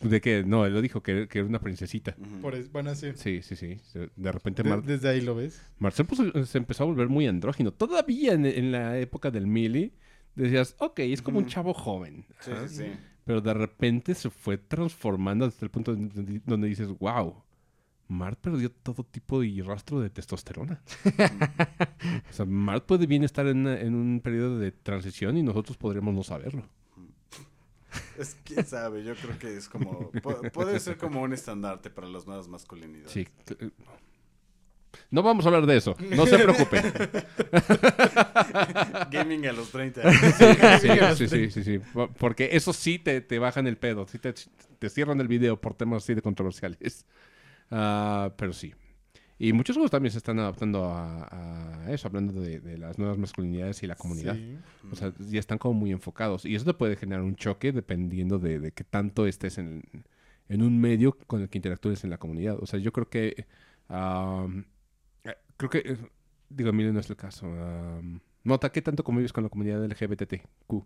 De 0.00 0.20
que, 0.20 0.44
no, 0.44 0.66
él 0.66 0.74
lo 0.74 0.82
dijo, 0.82 1.02
que, 1.02 1.28
que 1.28 1.38
era 1.38 1.48
una 1.48 1.60
princesita. 1.60 2.14
Ujú. 2.18 2.40
Por 2.42 2.54
eso, 2.54 2.68
van 2.72 2.88
a 2.88 2.94
ser. 2.94 3.16
Sí, 3.16 3.40
sí, 3.42 3.56
sí. 3.56 3.78
De 4.16 4.32
repente 4.32 4.62
de- 4.62 4.68
Mar- 4.68 4.82
desde 4.82 5.08
ahí 5.08 5.20
lo 5.22 5.34
ves. 5.34 5.62
Marcel 5.78 6.06
puso- 6.06 6.44
se 6.44 6.58
empezó 6.58 6.82
a 6.82 6.86
volver 6.86 7.08
muy 7.08 7.26
andrógino. 7.26 7.72
Todavía 7.72 8.32
en, 8.34 8.44
en 8.44 8.72
la 8.72 8.98
época 8.98 9.30
del 9.30 9.46
Mili, 9.46 9.94
decías, 10.34 10.74
ok, 10.78 10.98
es 11.00 11.22
como 11.22 11.38
un 11.38 11.46
chavo 11.46 11.72
joven. 11.72 12.26
Sí, 12.40 12.50
Ajá. 12.50 12.68
sí, 12.68 12.76
sí. 12.76 12.86
Pero 13.24 13.40
de 13.40 13.54
repente 13.54 14.14
se 14.14 14.28
fue 14.28 14.58
transformando 14.58 15.46
hasta 15.46 15.64
el 15.64 15.70
punto 15.70 15.94
donde, 15.94 16.42
donde 16.44 16.68
dices, 16.68 16.88
wow, 16.98 17.42
Mart 18.08 18.38
perdió 18.38 18.70
todo 18.70 19.04
tipo 19.04 19.42
y 19.42 19.62
rastro 19.62 20.00
de 20.00 20.10
testosterona. 20.10 20.82
o 22.30 22.32
sea, 22.32 22.44
Mart 22.44 22.84
puede 22.84 23.06
bien 23.06 23.24
estar 23.24 23.46
en, 23.46 23.58
una- 23.58 23.80
en 23.80 23.94
un 23.94 24.20
periodo 24.20 24.58
de 24.58 24.72
transición 24.72 25.38
y 25.38 25.42
nosotros 25.42 25.76
podríamos 25.78 26.14
no 26.14 26.22
saberlo. 26.22 26.68
Es 28.18 28.36
quién 28.44 28.64
sabe, 28.66 29.02
yo 29.04 29.14
creo 29.16 29.38
que 29.38 29.56
es 29.56 29.68
como. 29.68 30.10
pu- 30.12 30.50
puede 30.52 30.78
ser 30.80 30.96
como 30.96 31.22
un 31.22 31.32
estandarte 31.32 31.90
para 31.90 32.08
las 32.08 32.26
nuevas 32.26 32.48
masculinidades. 32.48 33.10
Sí. 33.12 33.26
No 35.10 35.24
vamos 35.24 35.44
a 35.44 35.48
hablar 35.48 35.66
de 35.66 35.76
eso, 35.76 35.96
no 36.10 36.24
se 36.24 36.38
preocupe. 36.38 36.80
Gaming 39.10 39.46
a 39.46 39.52
los 39.52 39.70
30. 39.70 40.02
Sí, 40.80 40.88
sí, 41.16 41.28
sí, 41.28 41.50
sí, 41.50 41.64
sí. 41.64 41.78
Po- 41.92 42.08
Porque 42.18 42.50
eso 42.52 42.72
sí 42.72 42.98
te, 42.98 43.20
te 43.20 43.38
bajan 43.38 43.66
el 43.66 43.76
pedo, 43.76 44.06
sí 44.06 44.18
te, 44.18 44.34
te 44.78 44.88
cierran 44.88 45.20
el 45.20 45.28
video 45.28 45.60
por 45.60 45.74
temas 45.74 46.02
así 46.04 46.14
de 46.14 46.22
controversiales. 46.22 47.06
Ah, 47.70 48.32
pero 48.36 48.52
sí. 48.52 48.74
Y 49.38 49.52
muchos 49.52 49.74
juegos 49.76 49.90
también 49.90 50.12
se 50.12 50.18
están 50.18 50.38
adaptando 50.38 50.84
a, 50.84 51.84
a 51.84 51.92
eso, 51.92 52.06
hablando 52.08 52.40
de, 52.40 52.60
de 52.60 52.78
las 52.78 52.98
nuevas 52.98 53.18
masculinidades 53.18 53.82
y 53.82 53.86
la 53.88 53.96
comunidad. 53.96 54.36
Sí. 54.36 54.56
O 54.92 54.94
sea, 54.96 55.12
ya 55.18 55.40
están 55.40 55.58
como 55.58 55.74
muy 55.74 55.90
enfocados. 55.90 56.44
Y 56.44 56.54
eso 56.54 56.64
te 56.64 56.74
puede 56.74 56.94
generar 56.96 57.22
un 57.24 57.34
choque 57.34 57.72
dependiendo 57.72 58.38
de, 58.38 58.60
de 58.60 58.70
qué 58.72 58.84
tanto 58.84 59.26
estés 59.26 59.58
en, 59.58 59.82
en 60.48 60.62
un 60.62 60.80
medio 60.80 61.18
con 61.26 61.42
el 61.42 61.48
que 61.48 61.58
interactúes 61.58 62.04
en 62.04 62.10
la 62.10 62.18
comunidad. 62.18 62.58
O 62.60 62.66
sea, 62.66 62.78
yo 62.78 62.92
creo 62.92 63.08
que... 63.08 63.46
eh, 65.24 65.34
creo 65.56 65.70
que... 65.70 65.78
eh, 65.78 65.96
digo, 66.48 66.72
mire, 66.72 66.92
no 66.92 67.00
es 67.00 67.10
el 67.10 67.16
caso. 67.16 67.46
am, 67.46 68.20
Nota, 68.44 68.70
¿qué 68.70 68.82
tanto 68.82 69.02
convives 69.02 69.32
con 69.32 69.42
la 69.44 69.50
comunidad 69.50 69.84
LGBTQ? 69.84 70.84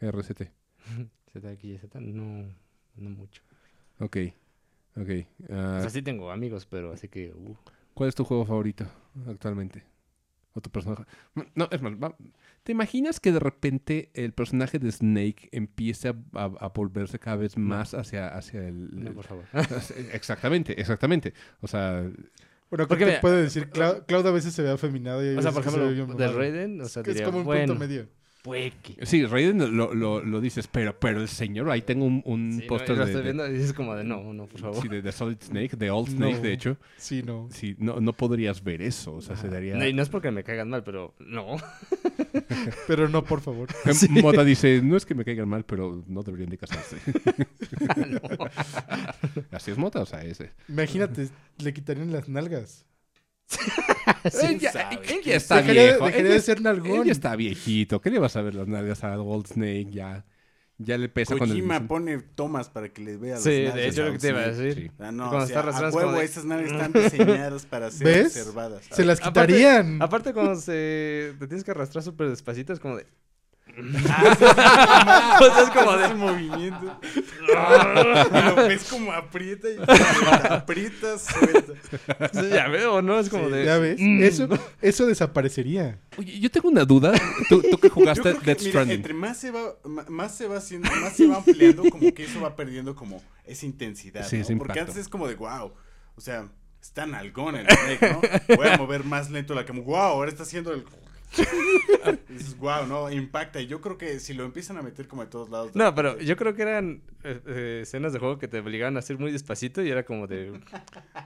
RCT. 0.00 0.42
ZXZ, 1.32 1.94
no, 2.00 2.48
no 2.96 3.10
mucho. 3.10 3.42
Ok. 4.00 4.16
Ok. 4.96 5.08
ah, 5.50 5.76
O 5.78 5.80
sea, 5.80 5.90
sí 5.90 6.02
tengo 6.02 6.30
amigos, 6.30 6.66
pero 6.66 6.92
así 6.92 7.08
que... 7.08 7.32
uh, 7.32 7.56
¿Cuál 7.94 8.08
es 8.08 8.14
tu 8.14 8.24
juego 8.24 8.44
favorito 8.44 8.86
actualmente? 9.28 9.84
¿O 10.54 10.60
tu 10.60 10.70
personaje? 10.70 11.04
No, 11.56 11.68
es 11.70 11.82
más, 11.82 11.92
va- 11.94 12.16
¿te 12.62 12.70
imaginas 12.72 13.18
que 13.18 13.32
de 13.32 13.40
repente 13.40 14.10
el 14.14 14.32
personaje 14.32 14.78
de 14.78 14.90
Snake 14.92 15.48
empiece 15.52 16.08
a, 16.08 16.14
a- 16.34 16.44
a 16.60 16.68
volverse 16.68 17.18
cada 17.18 17.36
vez 17.36 17.56
más 17.58 17.92
hacia, 17.94 18.28
hacia 18.28 18.66
el... 18.68 19.02
no, 19.04 19.12
por 19.14 19.24
favor. 19.26 19.44
Exactamente, 20.12 20.80
exactamente. 20.80 21.34
O 21.60 21.66
sea, 21.66 22.02
Bueno, 22.70 22.86
Porque 22.88 23.04
¿qué 23.04 23.12
te 23.12 23.20
puede 23.20 23.42
decir? 23.42 23.68
Claudia 23.70 24.30
a 24.30 24.32
veces 24.32 24.54
se 24.54 24.62
ve 24.62 24.70
afeminado 24.70 25.24
y 25.24 25.36
O 25.36 25.42
sea, 25.42 25.50
por 25.52 25.64
que 25.64 25.70
se 25.70 25.78
ve 25.80 25.92
ejemplo, 25.92 26.16
bien 26.16 26.32
de. 26.32 26.38
Raiden, 26.38 26.80
o 26.80 26.84
sea, 26.88 27.00
Es 27.00 27.04
que 27.04 27.10
es 27.10 27.16
diría, 27.16 27.26
como 27.26 27.38
un 27.38 27.44
bueno, 27.44 27.66
punto 27.74 27.80
medio. 27.80 28.08
Sí, 29.02 29.24
Raiden 29.24 29.76
lo, 29.76 29.94
lo, 29.94 30.22
lo 30.22 30.40
dices, 30.40 30.68
pero, 30.68 30.98
pero 30.98 31.20
el 31.22 31.28
señor, 31.28 31.70
ahí 31.70 31.80
tengo 31.82 32.04
un, 32.04 32.22
un 32.26 32.52
Sí, 32.52 32.60
no, 32.62 32.66
póster 32.66 32.90
lo 32.96 33.04
de, 33.06 33.10
estoy 33.10 33.16
de- 33.24 33.32
viendo 33.32 33.46
y 33.48 33.52
dices 33.54 33.72
como 33.72 33.94
de, 33.94 34.04
no, 34.04 34.32
no, 34.34 34.46
por 34.46 34.60
favor. 34.60 34.82
sí, 34.82 34.88
de, 34.88 35.00
de 35.02 35.12
Solid 35.12 35.38
Snake, 35.40 35.76
de 35.76 35.90
Old 35.90 36.10
Snake, 36.10 36.36
No. 36.36 36.40
de 36.42 36.52
hecho. 36.52 36.76
Sí, 36.98 37.22
no. 37.22 37.48
Sí, 37.50 37.74
no, 37.78 38.00
no 38.00 38.12
podrías 38.12 38.62
ver 38.62 38.82
eso. 38.82 39.14
O 39.14 39.22
sea, 39.22 39.36
se 39.36 39.48
daría... 39.48 39.76
No, 39.76 39.86
y 39.86 39.92
no 39.94 40.02
es 40.02 40.08
porque 40.10 40.30
me 40.30 40.44
caigan 40.44 40.68
mal, 40.68 40.84
pero 40.84 41.14
no. 41.20 41.56
Pero 42.86 43.08
no, 43.08 43.24
por 43.24 43.40
favor. 43.40 43.68
Em, 43.84 44.22
Mota 44.22 44.44
dice, 44.44 44.80
no 44.82 44.96
es 44.96 45.06
que 45.06 45.14
me 45.14 45.24
caigan 45.24 45.48
mal, 45.48 45.64
pero 45.64 46.02
no 46.06 46.22
deberían 46.22 46.50
de 46.50 46.58
casarse. 46.58 46.96
Así 49.50 49.70
es 49.70 49.78
Mota, 49.78 50.00
o 50.00 50.06
sea, 50.06 50.22
ese. 50.22 50.50
Imagínate, 50.68 51.28
le 51.58 51.72
quitarían 51.72 52.12
las 52.12 52.28
nalgas. 52.28 52.84
él, 54.42 54.58
ya, 54.58 54.70
está 55.36 55.56
Dejaría- 55.56 55.82
viejo. 55.90 56.06
dejaría 56.06 56.16
él 56.20 56.28
de 56.28 56.34
ya- 56.34 56.40
ser 56.42 56.60
nalgón. 56.62 57.00
Él 57.00 57.04
ya 57.06 57.12
está 57.12 57.36
viejito. 57.36 58.00
¿Qué 58.00 58.10
le 58.10 58.18
vas 58.18 58.36
a 58.36 58.42
ver 58.42 58.54
las 58.54 58.66
nalgas 58.68 59.04
a 59.04 59.16
Gold 59.16 59.46
Snake? 59.46 59.88
Ya, 59.90 60.24
ya 60.78 60.98
le 60.98 61.08
pesa 61.08 61.36
cuando... 61.36 61.54
Kojima 61.54 61.86
pone 61.86 62.18
tomas 62.18 62.68
para 62.68 62.88
que 62.88 63.02
le 63.02 63.16
vea 63.16 63.34
las 63.34 63.42
Sí, 63.44 63.50
de 63.50 63.64
nalgas 63.68 63.86
hecho 63.86 64.02
a 64.02 64.06
lo 64.06 64.12
que 64.12 64.18
te 64.18 64.28
iba 64.28 64.40
a 64.40 64.48
decir. 64.50 64.74
Sí. 64.84 64.90
Ah, 64.98 65.12
no, 65.12 65.28
Cuando 65.28 65.44
o 65.44 65.46
sea, 65.46 65.60
a 65.60 65.90
huevo, 65.90 66.12
de- 66.12 66.24
esas 66.24 66.44
nalgas 66.44 66.72
están 66.72 66.92
diseñadas 66.92 67.66
para 67.66 67.90
ser 67.90 68.06
¿Ves? 68.06 68.26
observadas. 68.36 68.84
Se 68.90 69.04
las 69.04 69.20
Aparte- 69.20 69.52
quitarían. 69.54 70.02
Aparte, 70.02 70.32
cuando 70.32 70.56
se 70.56 71.34
te 71.38 71.46
tienes 71.46 71.64
que 71.64 71.70
arrastrar 71.70 72.02
súper 72.02 72.28
despacito, 72.30 72.72
es 72.72 72.80
como 72.80 72.96
de. 72.96 73.06
Ah, 74.08 75.38
O 75.40 75.44
sea, 75.54 75.62
es 75.64 75.70
como 75.70 75.92
de- 75.96 76.14
movimiento. 76.14 77.00
y 77.46 78.42
lo 78.48 78.54
ves 78.68 78.84
como 78.90 79.12
aprieta 79.12 79.68
y 79.68 79.76
aprieta, 80.50 81.18
suelta. 81.18 81.72
Ya 82.50 82.68
veo, 82.68 83.02
¿no? 83.02 83.18
Es 83.18 83.28
como 83.28 83.48
de. 83.48 83.64
¿Ya 83.64 83.78
ves? 83.78 83.98
Mm. 84.00 84.22
Eso, 84.22 84.48
eso 84.80 85.06
desaparecería. 85.06 85.98
Oye, 86.16 86.38
yo 86.40 86.50
tengo 86.50 86.68
una 86.68 86.84
duda. 86.84 87.12
Tú, 87.48 87.62
tú 87.62 87.78
que 87.78 87.88
Yo 87.88 87.94
jugaste 87.94 88.22
creo 88.22 88.38
que, 88.40 88.46
Death 88.46 88.58
mira, 88.60 88.70
Stranding. 88.70 88.96
entre 88.96 89.14
más 89.14 89.36
se 89.38 89.50
va, 89.50 89.74
más 90.08 90.34
se 90.36 90.46
va 90.46 90.58
haciendo, 90.58 90.90
más 91.00 91.12
se 91.14 91.26
va 91.26 91.36
ampliando, 91.36 91.82
como 91.90 92.12
que 92.14 92.24
eso 92.24 92.40
va 92.40 92.54
perdiendo 92.56 92.94
como 92.94 93.22
esa 93.44 93.66
intensidad, 93.66 94.26
Sí, 94.26 94.36
¿no? 94.36 94.42
ese 94.42 94.56
Porque 94.56 94.80
antes 94.80 94.96
es 94.96 95.08
como 95.08 95.26
de 95.28 95.34
wow, 95.34 95.72
o 96.16 96.20
sea, 96.20 96.48
está 96.80 97.06
nalgón 97.06 97.56
el 97.56 97.66
Snake, 97.66 98.10
¿no? 98.48 98.56
Voy 98.56 98.68
a 98.68 98.76
mover 98.76 99.04
más 99.04 99.30
lento 99.30 99.54
la 99.54 99.64
cama, 99.64 99.80
wow, 99.80 99.96
ahora 99.96 100.30
está 100.30 100.42
haciendo 100.44 100.72
el... 100.72 100.84
Y 102.28 102.32
dices, 102.34 102.56
wow, 102.58 102.86
no, 102.86 103.10
impacta. 103.10 103.60
Y 103.60 103.66
yo 103.66 103.80
creo 103.80 103.96
que 103.96 104.20
si 104.20 104.34
lo 104.34 104.44
empiezan 104.44 104.76
a 104.76 104.82
meter 104.82 105.08
como 105.08 105.22
de 105.22 105.28
todos 105.30 105.48
lados. 105.50 105.72
de 105.72 105.78
No, 105.78 105.94
pero 105.94 106.18
yo 106.20 106.36
creo 106.36 106.54
que 106.54 106.62
eran 106.62 107.00
eh, 107.22 107.40
eh, 107.46 107.78
escenas 107.82 108.12
de 108.12 108.18
juego 108.18 108.38
que 108.38 108.46
te 108.48 108.58
obligaban 108.60 108.96
a 108.96 108.98
hacer 109.00 109.18
muy 109.18 109.32
despacito 109.32 109.82
y 109.82 109.90
era 109.90 110.04
como 110.04 110.26
de. 110.26 110.60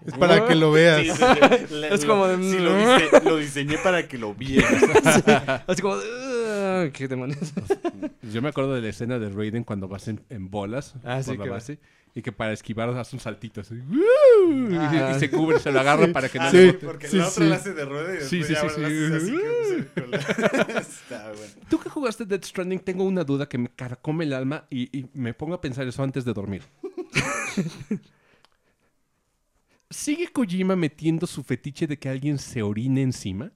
Es 0.06 0.14
para 0.16 0.46
que 0.46 0.54
lo 0.54 0.70
veas. 0.72 1.02
Sí, 1.02 1.10
sí, 1.10 1.24
sí. 1.68 1.74
Le- 1.74 1.94
Es 1.94 2.04
lo- 2.04 2.08
como 2.14 2.26
de- 2.28 2.36
sí, 2.50 2.58
lo, 2.58 2.70
dise- 2.78 3.22
lo 3.24 3.36
diseñé 3.36 3.78
para 3.78 4.06
que 4.06 4.18
lo 4.18 4.34
vieras. 4.34 4.72
Así 5.66 5.82
como 5.82 5.96
de. 5.96 6.06
"Ugh, 6.86 6.92
¿Qué 6.92 7.08
demonios? 7.08 7.52
Yo 8.22 8.40
me 8.42 8.48
acuerdo 8.48 8.74
de 8.74 8.82
la 8.82 8.88
escena 8.88 9.18
de 9.18 9.30
Raiden 9.30 9.64
cuando 9.64 9.88
vas 9.88 10.06
en, 10.08 10.20
en 10.30 10.50
bolas 10.50 10.94
Ah, 11.04 11.22
sí, 11.22 11.30
por 11.30 11.38
la 11.38 11.44
que- 11.44 11.50
base 11.50 11.78
y 12.14 12.22
que 12.22 12.32
para 12.32 12.52
esquivar 12.52 12.88
hace 12.90 13.14
un 13.16 13.20
saltito 13.20 13.60
así. 13.60 13.74
¡Woo! 13.76 14.70
Y- 14.70 14.76
Ah. 14.76 15.12
y, 15.16 15.20
se 15.20 15.30
cubre, 15.30 15.58
se 15.60 15.70
lo 15.72 15.80
agarra 15.80 16.08
para 16.12 16.28
que 16.28 16.38
no 16.38 16.44
Ah, 16.46 16.50
Sí, 16.50 16.72
porque 16.82 17.08
sí, 17.08 17.16
la 17.18 17.28
otra 17.28 17.44
la 17.46 17.56
hace 17.56 17.74
de 17.74 17.84
rueda 17.84 18.08
y 18.08 18.18
después 18.18 18.28
Sí, 18.30 18.42
sí, 18.44 18.52
ya 18.54 18.68
sí, 18.68 18.80
la 18.80 18.88
Está 20.80 21.28
bueno. 21.32 21.52
Tú 21.68 21.78
que 21.78 21.88
jugaste 21.90 22.24
Death 22.24 22.44
Stranding, 22.44 22.80
tengo 22.80 23.04
una 23.04 23.24
duda 23.24 23.48
que 23.48 23.58
me 23.58 23.68
carcome 23.68 24.24
el 24.24 24.32
alma 24.32 24.66
y, 24.70 24.96
y 24.98 25.06
me 25.14 25.34
pongo 25.34 25.54
a 25.54 25.60
pensar 25.60 25.86
eso 25.86 26.02
antes 26.02 26.24
de 26.24 26.32
dormir. 26.32 26.62
¿Sigue 29.90 30.28
Kojima 30.28 30.76
metiendo 30.76 31.26
su 31.26 31.42
fetiche 31.42 31.86
de 31.86 31.98
que 31.98 32.08
alguien 32.08 32.38
se 32.38 32.62
orine 32.62 33.02
encima? 33.02 33.50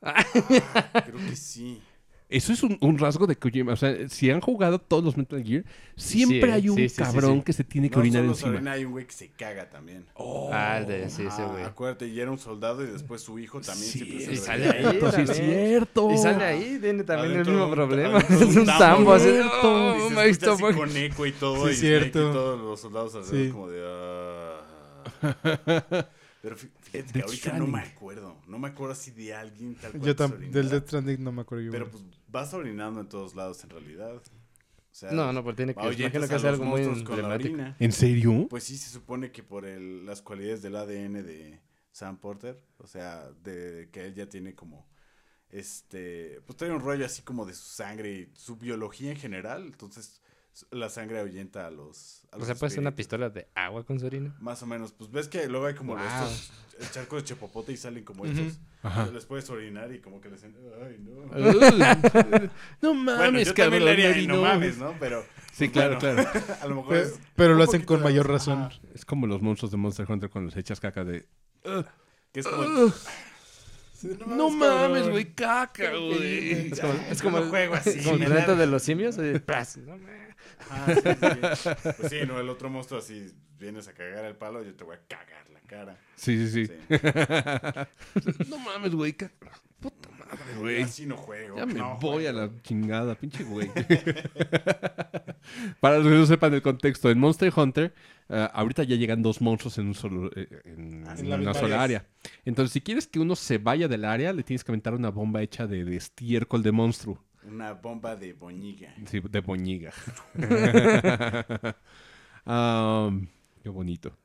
Creo 0.00 1.16
que 1.28 1.36
sí. 1.36 1.82
Eso 2.30 2.52
es 2.52 2.62
un, 2.62 2.76
un 2.82 2.98
rasgo 2.98 3.26
de 3.26 3.36
Kojima. 3.36 3.72
O 3.72 3.76
sea, 3.76 4.06
si 4.10 4.30
han 4.30 4.40
jugado 4.42 4.78
todos 4.78 5.02
los 5.02 5.16
Metal 5.16 5.42
Gear, 5.42 5.64
siempre 5.96 6.42
Sí, 6.42 6.50
hay 6.50 6.68
un 6.68 6.76
sí, 6.76 6.82
sí, 6.90 6.94
sí, 6.96 7.02
cabrón 7.02 7.38
sí. 7.38 7.42
que 7.44 7.52
se 7.54 7.64
tiene 7.64 7.88
que 7.88 7.94
No 7.96 8.00
orinar 8.00 8.22
solo 8.36 8.54
encima. 8.56 8.70
Hay 8.72 8.84
un 8.84 8.92
güey 8.92 9.06
que 9.06 9.12
se 9.14 9.28
caga 9.30 9.70
también. 9.70 10.04
Ah, 10.52 10.76
el 10.80 10.86
de. 10.86 11.08
Sí, 11.08 11.22
ese 11.22 11.40
Ah, 11.40 11.46
güey. 11.46 11.64
acuérdate, 11.64 12.06
y 12.06 12.20
era 12.20 12.30
un 12.30 12.38
soldado 12.38 12.84
y 12.84 12.88
después 12.88 13.22
su 13.22 13.38
hijo 13.38 13.62
también 13.62 13.90
Sí, 13.90 14.00
siempre 14.00 14.26
se 14.26 14.36
sale 14.36 14.68
ahí. 14.68 14.82
Cierto, 14.82 15.12
sí, 15.12 15.20
es 15.22 15.36
cierto. 15.36 16.10
Y 16.12 16.18
sale 16.18 16.44
ahí, 16.44 16.78
tiene 16.82 17.02
también 17.04 17.32
Adentro 17.32 17.52
el 17.54 17.58
mismo 17.60 17.74
problema. 17.74 18.18
adentro 18.18 18.46
Es 18.50 18.56
un 18.56 18.66
tambo. 18.66 19.16
¿no? 19.16 19.50
Oh, 19.62 19.96
Y 20.28 20.34
se 20.34 20.50
así 20.50 20.62
con 20.62 20.96
eco 20.96 21.24
y 21.26 21.32
todo, 21.32 21.66
Sí, 21.68 21.72
y 21.72 21.76
cierto. 21.76 22.30
todos 22.32 22.60
los 22.60 22.78
soldados 22.80 23.14
alrededor 23.14 23.46
Sí. 23.46 23.52
como 23.52 23.68
de... 23.68 23.82
ah. 23.86 24.60
Pero 26.40 26.56
que 26.90 27.22
ahorita 27.22 27.58
no 27.58 27.66
me 27.66 27.80
acuerdo. 27.80 28.36
No 28.46 28.58
me 28.58 28.68
acuerdo 28.68 28.92
así 28.92 29.10
de 29.10 29.34
alguien 29.34 29.74
tal 29.76 29.92
cual 29.92 30.02
Yo 30.02 30.16
que 30.16 30.22
se 30.22 30.28
tam- 30.28 30.32
orinara. 30.34 30.52
del 30.52 30.68
Death 30.70 30.86
Stranding 30.86 31.24
no 31.24 31.32
me 31.32 31.42
acuerdo 31.42 31.64
yo. 31.64 31.70
Pero 31.72 31.90
pues 31.90 32.02
vas 32.28 32.52
orinando 32.54 33.00
en 33.00 33.08
todos 33.08 33.34
lados 33.34 33.62
en 33.64 33.70
realidad. 33.70 34.16
O 34.16 34.22
sea, 34.90 35.12
No, 35.12 35.32
no, 35.32 35.44
pero 35.44 35.54
tiene 35.56 35.74
que. 35.74 35.80
Imagino 35.80 36.10
que 36.28 36.34
hace 36.34 36.48
algo 36.48 36.64
muy 36.64 36.80
monstruos 36.82 37.02
con 37.08 37.16
la 37.16 37.22
emblemático. 37.34 37.54
orina. 37.54 37.76
¿En 37.78 37.92
serio? 37.92 38.46
Pues 38.50 38.64
sí, 38.64 38.76
se 38.76 38.90
supone 38.90 39.30
que 39.30 39.42
por 39.42 39.64
el, 39.64 40.04
las 40.06 40.22
cualidades 40.22 40.62
del 40.62 40.74
ADN 40.76 41.22
de 41.22 41.60
Sam 41.92 42.18
Porter, 42.18 42.62
o 42.78 42.86
sea, 42.86 43.30
de 43.42 43.88
que 43.92 44.06
él 44.06 44.14
ya 44.14 44.28
tiene 44.28 44.54
como, 44.54 44.88
este, 45.50 46.40
pues 46.46 46.56
trae 46.56 46.70
un 46.72 46.80
rollo 46.80 47.04
así 47.06 47.22
como 47.22 47.46
de 47.46 47.54
su 47.54 47.64
sangre 47.68 48.12
y 48.12 48.30
su 48.34 48.56
biología 48.56 49.10
en 49.10 49.16
general, 49.16 49.66
entonces 49.66 50.20
la 50.70 50.88
sangre 50.88 51.20
ahuyenta 51.20 51.66
a 51.66 51.70
los... 51.70 52.24
A 52.32 52.36
O 52.36 52.38
los 52.40 52.46
sea, 52.46 52.56
puede 52.56 52.70
ser 52.70 52.80
una 52.80 52.94
pistola 52.94 53.30
de 53.30 53.48
agua 53.54 53.84
con 53.84 53.98
su 54.00 54.06
orina. 54.06 54.34
Más 54.40 54.62
o 54.62 54.66
menos, 54.66 54.92
pues 54.92 55.10
ves 55.10 55.28
que 55.28 55.46
luego 55.48 55.66
hay 55.66 55.74
como 55.74 55.94
Wow. 55.94 56.02
estos 56.04 56.50
el 56.80 56.90
charcos 56.92 57.22
de 57.22 57.28
chepopote 57.28 57.72
y 57.72 57.76
salen 57.76 58.04
como 58.04 58.24
estos. 58.24 58.60
Ajá. 58.82 59.06
Les 59.12 59.24
puedes 59.26 59.48
orinar 59.50 59.92
y 59.92 60.00
como 60.00 60.20
que 60.20 60.28
les... 60.30 60.44
Ay, 60.44 60.50
no. 61.00 61.26
no 62.82 62.94
Bueno, 62.94 63.04
mames, 63.04 63.48
yo 63.48 63.54
cabrón. 63.54 63.78
también 63.80 63.84
le 63.84 63.90
haría 64.08 64.26
no 64.28 64.42
mames, 64.42 64.78
¿no? 64.78 64.94
Pero... 65.00 65.22
Sí, 65.52 65.68
pues, 65.68 65.70
claro, 65.72 65.98
bueno, 65.98 66.22
claro. 66.30 66.44
a 66.62 66.66
lo 66.68 66.74
mejor 66.76 66.88
Pero, 66.90 67.04
es 67.06 67.20
pero 67.34 67.52
un 67.52 67.58
lo 67.58 67.64
hacen 67.64 67.84
con 67.84 68.02
mayor 68.02 68.28
razón. 68.28 68.62
Ajá. 68.62 68.78
Es 68.94 69.04
como 69.04 69.26
los 69.26 69.42
monstruos 69.42 69.72
de 69.72 69.76
Monster 69.76 70.06
Hunter 70.08 70.30
cuando 70.30 70.50
les 70.50 70.56
echas 70.58 70.78
caca 70.80 71.04
de... 71.04 71.26
Que 72.32 72.40
es 72.40 72.46
como... 72.46 72.62
"Ugh, 72.84 72.94
Sí, 73.94 74.16
no 74.28 74.48
mames, 74.48 74.58
mames, 75.02 75.08
güey, 75.10 75.34
caca, 75.34 75.90
güey. 75.90 76.70
Es 76.70 76.80
como, 77.20 77.38
es 77.38 77.42
el, 77.44 77.48
juego 77.50 77.74
así, 77.74 78.00
como 78.04 78.14
el 78.14 78.56
de 78.56 78.66
los 78.68 78.80
simios. 78.84 79.16
no, 79.18 79.24
me- 79.24 80.17
Ah, 80.70 80.86
sí, 80.86 81.00
sí. 81.02 81.68
Pues 81.96 82.10
sí, 82.10 82.18
no, 82.26 82.40
el 82.40 82.48
otro 82.48 82.70
monstruo 82.70 83.00
así, 83.00 83.26
vienes 83.58 83.88
a 83.88 83.94
cagar 83.94 84.24
el 84.24 84.36
palo, 84.36 84.62
yo 84.62 84.74
te 84.74 84.84
voy 84.84 84.96
a 84.96 85.00
cagar 85.06 85.48
la 85.50 85.60
cara. 85.60 85.98
Sí, 86.16 86.48
sí, 86.48 86.66
sí. 86.66 86.72
Sí. 86.88 86.88
no 88.48 88.58
mames, 88.58 88.94
güey. 88.94 89.12
Puta 89.12 90.08
madre, 90.18 90.58
güey. 90.58 90.82
Así 90.82 91.06
no 91.06 91.16
juego. 91.16 91.56
Ya 91.56 91.66
me 91.66 91.74
no 91.74 91.98
voy 92.00 92.26
a 92.26 92.32
la 92.32 92.50
chingada, 92.62 93.14
pinche 93.14 93.44
güey. 93.44 93.68
Para 95.80 95.98
los 95.98 96.06
que 96.06 96.14
no 96.14 96.26
sepan 96.26 96.54
el 96.54 96.62
contexto, 96.62 97.10
en 97.10 97.18
Monster 97.18 97.52
Hunter, 97.54 97.94
eh, 98.28 98.48
ahorita 98.52 98.82
ya 98.82 98.96
llegan 98.96 99.22
dos 99.22 99.40
monstruos 99.40 99.78
en, 99.78 99.86
un 99.86 99.94
solo, 99.94 100.30
eh, 100.34 100.48
en, 100.64 101.04
Ah, 101.06 101.14
en 101.16 101.32
una 101.32 101.54
sola 101.54 101.82
área. 101.82 102.06
Entonces, 102.44 102.72
si 102.72 102.80
quieres 102.80 103.06
que 103.06 103.20
uno 103.20 103.36
se 103.36 103.58
vaya 103.58 103.88
del 103.88 104.04
área, 104.04 104.32
le 104.32 104.42
tienes 104.42 104.64
que 104.64 104.72
aventar 104.72 104.94
una 104.94 105.10
bomba 105.10 105.42
hecha 105.42 105.66
de, 105.66 105.84
de 105.84 105.96
estiércol 105.96 106.62
de 106.62 106.72
monstruo. 106.72 107.22
Una 107.44 107.72
bomba 107.72 108.16
de 108.16 108.32
boñiga. 108.32 108.92
Sí, 109.06 109.20
de 109.20 109.40
boñiga. 109.40 109.92
Qué 113.62 113.68
bonito. 113.68 114.16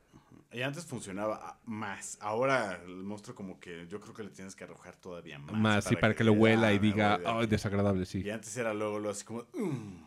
Y 0.51 0.61
antes 0.61 0.85
funcionaba 0.85 1.59
más. 1.65 2.17
Ahora 2.21 2.79
el 2.85 3.03
monstruo 3.03 3.35
como 3.35 3.59
que 3.59 3.87
yo 3.87 3.99
creo 3.99 4.13
que 4.13 4.23
le 4.23 4.29
tienes 4.29 4.55
que 4.55 4.63
arrojar 4.65 4.95
todavía 4.95 5.39
más. 5.39 5.55
Más, 5.55 5.83
sí, 5.85 5.95
para 5.95 6.13
que 6.13 6.23
lo 6.23 6.31
diga, 6.33 6.43
huela 6.43 6.67
"Ah, 6.67 6.73
y 6.73 6.79
diga, 6.79 7.15
ay, 7.25 7.37
aquí". 7.39 7.47
desagradable, 7.47 8.05
sí. 8.05 8.21
Y 8.23 8.29
antes 8.29 8.55
era 8.57 8.73
luego 8.73 8.99
lo 8.99 9.09
así 9.09 9.25
como... 9.25 9.45
"Mm". 9.53 10.03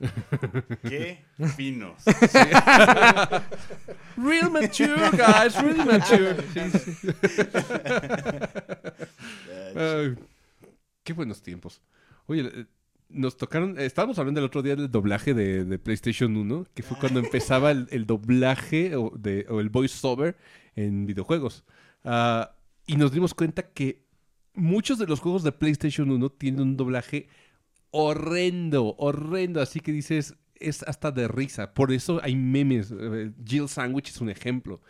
Qué 0.88 1.24
finos. 1.56 2.02
Real 4.16 4.50
mature, 4.50 5.10
guys, 5.10 5.54
real 5.62 5.86
mature. 5.86 6.36
Qué 11.04 11.12
buenos 11.12 11.42
tiempos. 11.42 11.80
Oye, 12.26 12.42
eh, 12.52 12.66
nos 13.08 13.36
tocaron, 13.36 13.78
eh, 13.78 13.84
estábamos 13.86 14.18
hablando 14.18 14.40
el 14.40 14.46
otro 14.46 14.62
día 14.62 14.76
del 14.76 14.90
doblaje 14.90 15.34
de, 15.34 15.64
de 15.64 15.78
PlayStation 15.78 16.36
1, 16.36 16.66
que 16.74 16.82
fue 16.82 16.98
cuando 16.98 17.20
empezaba 17.24 17.70
el, 17.70 17.86
el 17.90 18.06
doblaje 18.06 18.96
o, 18.96 19.10
de, 19.16 19.46
o 19.48 19.60
el 19.60 19.68
voiceover 19.70 20.36
en 20.76 21.06
videojuegos. 21.06 21.64
Ah, 22.04 22.56
y 22.86 22.96
nos 22.96 23.12
dimos 23.12 23.34
cuenta 23.34 23.62
que 23.70 24.06
muchos 24.54 24.98
de 24.98 25.06
los 25.06 25.20
juegos 25.20 25.42
de 25.42 25.52
PlayStation 25.52 26.10
1 26.10 26.30
tienen 26.30 26.60
un 26.62 26.76
doblaje 26.76 27.28
horrendo, 27.90 28.94
horrendo, 28.98 29.60
así 29.60 29.80
que 29.80 29.92
dices, 29.92 30.34
es 30.54 30.82
hasta 30.84 31.10
de 31.10 31.28
risa. 31.28 31.74
Por 31.74 31.92
eso 31.92 32.20
hay 32.22 32.34
memes. 32.36 32.92
eh, 32.98 33.32
Jill 33.44 33.68
Sandwich 33.68 34.08
es 34.10 34.20
un 34.20 34.30
ejemplo. 34.30 34.80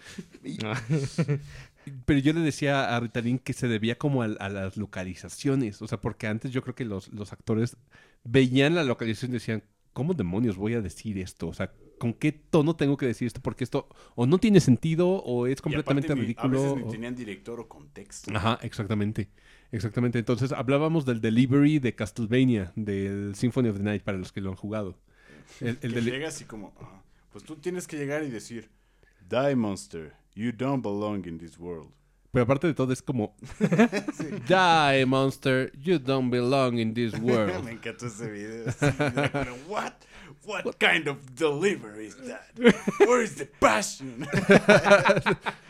Pero 2.05 2.21
yo 2.21 2.33
le 2.33 2.41
decía 2.41 2.95
a 2.97 3.01
Ritalin 3.01 3.39
que 3.39 3.53
se 3.53 3.69
debía 3.69 3.99
como 3.99 4.23
a, 4.23 4.27
a 4.27 4.49
las 4.49 4.77
localizaciones. 4.77 5.83
O 5.83 5.89
sea, 5.89 6.01
porque 6.01 6.27
antes 6.27 6.51
yo 6.53 6.63
creo 6.63 6.75
que 6.75 6.85
los, 6.85 7.09
los 7.13 7.33
actores 7.33 7.77
veían 8.25 8.75
la 8.75 8.85
localización 8.85 9.33
y 9.33 9.35
decían, 9.35 9.63
¿cómo 9.93 10.15
demonios 10.15 10.57
voy 10.57 10.75
a 10.75 10.81
decir 10.81 11.19
esto? 11.19 11.49
O 11.49 11.53
sea, 11.55 11.73
¿con 11.99 12.15
qué 12.15 12.33
tono 12.33 12.77
tengo 12.77 12.97
que 12.97 13.07
decir 13.07 13.27
esto? 13.27 13.41
Porque 13.41 13.65
esto 13.65 13.89
o 14.15 14.27
no 14.27 14.39
tiene 14.39 14.61
sentido 14.61 15.09
o 15.09 15.47
es 15.47 15.59
Y 15.59 15.63
completamente 15.63 16.09
aparte 16.13 16.23
ridículo. 16.23 16.59
A 16.61 16.63
veces 16.63 16.77
ni 16.77 16.83
o- 16.83 16.93
tenían 16.93 17.15
director 17.17 17.61
o 17.61 17.69
contexto. 17.69 18.31
Ajá, 18.35 18.59
exactamente. 18.63 19.29
Exactamente. 19.73 20.19
Entonces 20.19 20.53
hablábamos 20.53 21.05
del 21.07 21.21
delivery 21.21 21.79
de 21.79 21.95
Castlevania, 21.95 22.73
del 22.77 23.35
Symphony 23.35 23.69
of 23.71 23.79
the 23.79 23.83
Night, 23.83 24.03
para 24.03 24.19
los 24.19 24.31
que 24.33 24.41
lo 24.41 24.51
han 24.51 24.57
jugado. 24.57 24.99
El, 25.61 25.79
el 25.83 25.95
que 25.95 26.01
llega 26.03 26.29
así 26.29 26.45
como... 26.45 26.73
"Ah, 26.81 27.03
pues 27.33 27.45
tú 27.45 27.57
tienes 27.57 27.87
que 27.87 27.97
llegar 27.97 28.23
y 28.23 28.31
decir... 28.31 28.69
Die, 29.29 29.57
monster. 29.57 30.13
You 30.35 30.53
don't 30.53 30.81
belong 30.83 31.27
in 31.27 31.39
this 31.39 31.59
world. 31.59 31.93
Pero 32.33 32.45
aparte 32.45 32.67
de 32.67 32.73
todo 32.75 32.93
es 32.93 33.03
como... 33.03 33.35
Die, 34.49 35.05
monster. 35.07 35.71
You 35.79 35.99
don't 35.99 36.31
belong 36.31 36.79
in 36.79 36.95
this 36.95 37.13
world. 37.21 37.65
Me 37.65 37.73
encantó 37.73 38.07
ese 38.07 38.31
video. 38.31 38.73
pero, 39.33 39.55
what? 39.69 39.93
What 40.45 40.79
kind 40.81 41.07
of 41.07 41.19
delivery 41.37 42.07
is 42.07 42.17
that? 42.17 42.51
Where 42.99 43.23
is 43.23 43.37
the 43.37 43.47
passion? 43.61 44.27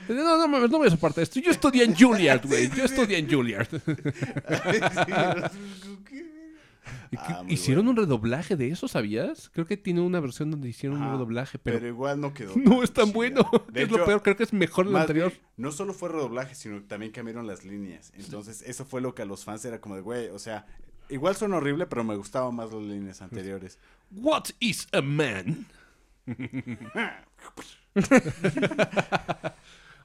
No, 0.09 0.39
no 0.39 0.49
mames, 0.49 0.71
no 0.71 0.79
me 0.79 0.89
soporta 0.89 1.21
esto. 1.21 1.41
Yo 1.41 1.51
estudié 1.51 1.85
en 1.85 1.95
Juilliard, 1.95 2.47
güey. 2.47 2.71
Yo 2.75 2.85
estudié 2.85 3.19
en 3.19 3.29
Juilliard. 3.29 3.69
Ah, 7.17 7.45
hicieron 7.49 7.85
bueno. 7.85 8.01
un 8.01 8.07
redoblaje 8.07 8.57
de 8.57 8.69
eso, 8.69 8.89
¿sabías? 8.89 9.51
Creo 9.51 9.67
que 9.67 9.77
tiene 9.77 10.01
una 10.01 10.21
versión 10.21 10.51
donde 10.51 10.69
hicieron 10.69 11.01
un 11.01 11.13
redoblaje, 11.13 11.59
pero, 11.59 11.79
pero, 11.79 11.89
igual 11.89 12.21
no 12.21 12.35
quedó. 12.35 12.53
no 12.57 12.83
es 12.83 12.93
tan 12.93 13.07
chida. 13.07 13.15
bueno. 13.15 13.51
De 13.71 13.83
es 13.85 13.91
lo 13.91 14.05
peor, 14.05 14.23
creo 14.23 14.37
que 14.37 14.43
es 14.43 14.53
mejor 14.53 14.87
el 14.87 14.93
Más 14.93 15.03
anterior. 15.03 15.31
bien, 15.31 15.43
no 15.57 15.73
solo 15.73 15.95
fue 15.95 16.09
redoblaje, 16.09 16.55
sino 16.55 16.83
también 16.83 17.13
cambiaron 17.13 17.47
las 17.47 17.65
líneas. 17.65 18.13
Entonces, 18.17 18.63
eso 18.63 18.85
fue 18.85 19.01
lo 19.01 19.15
que 19.15 19.23
a 19.23 19.25
los 19.25 19.45
fans 19.45 19.65
era 19.65 19.81
como 19.81 19.95
de, 19.97 20.03
güey, 20.03 20.29
o 20.29 20.39
sea, 20.39 20.67
igual 21.09 21.37
suena 21.37 21.57
horrible, 21.57 21.87
pero 21.87 22.05
me 22.05 22.17
gustaban 22.17 22.55
más 22.55 22.73
las 22.73 22.83
líneas 22.83 23.23
anteriores. 23.23 23.79
What 24.11 24.45
is 24.61 24.89
a 24.93 25.03
man? 25.03 25.67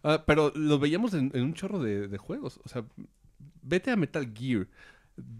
Ah, 0.03 0.23
pero 0.25 0.51
lo 0.55 0.77
veíamos 0.79 1.13
en, 1.15 1.31
en 1.33 1.43
un 1.43 1.53
chorro 1.53 1.79
de, 1.79 2.07
de 2.07 2.17
juegos. 2.17 2.61
O 2.63 2.69
sea, 2.69 2.85
vete 3.61 3.91
a 3.91 3.95
Metal 3.95 4.31
Gear. 4.33 4.67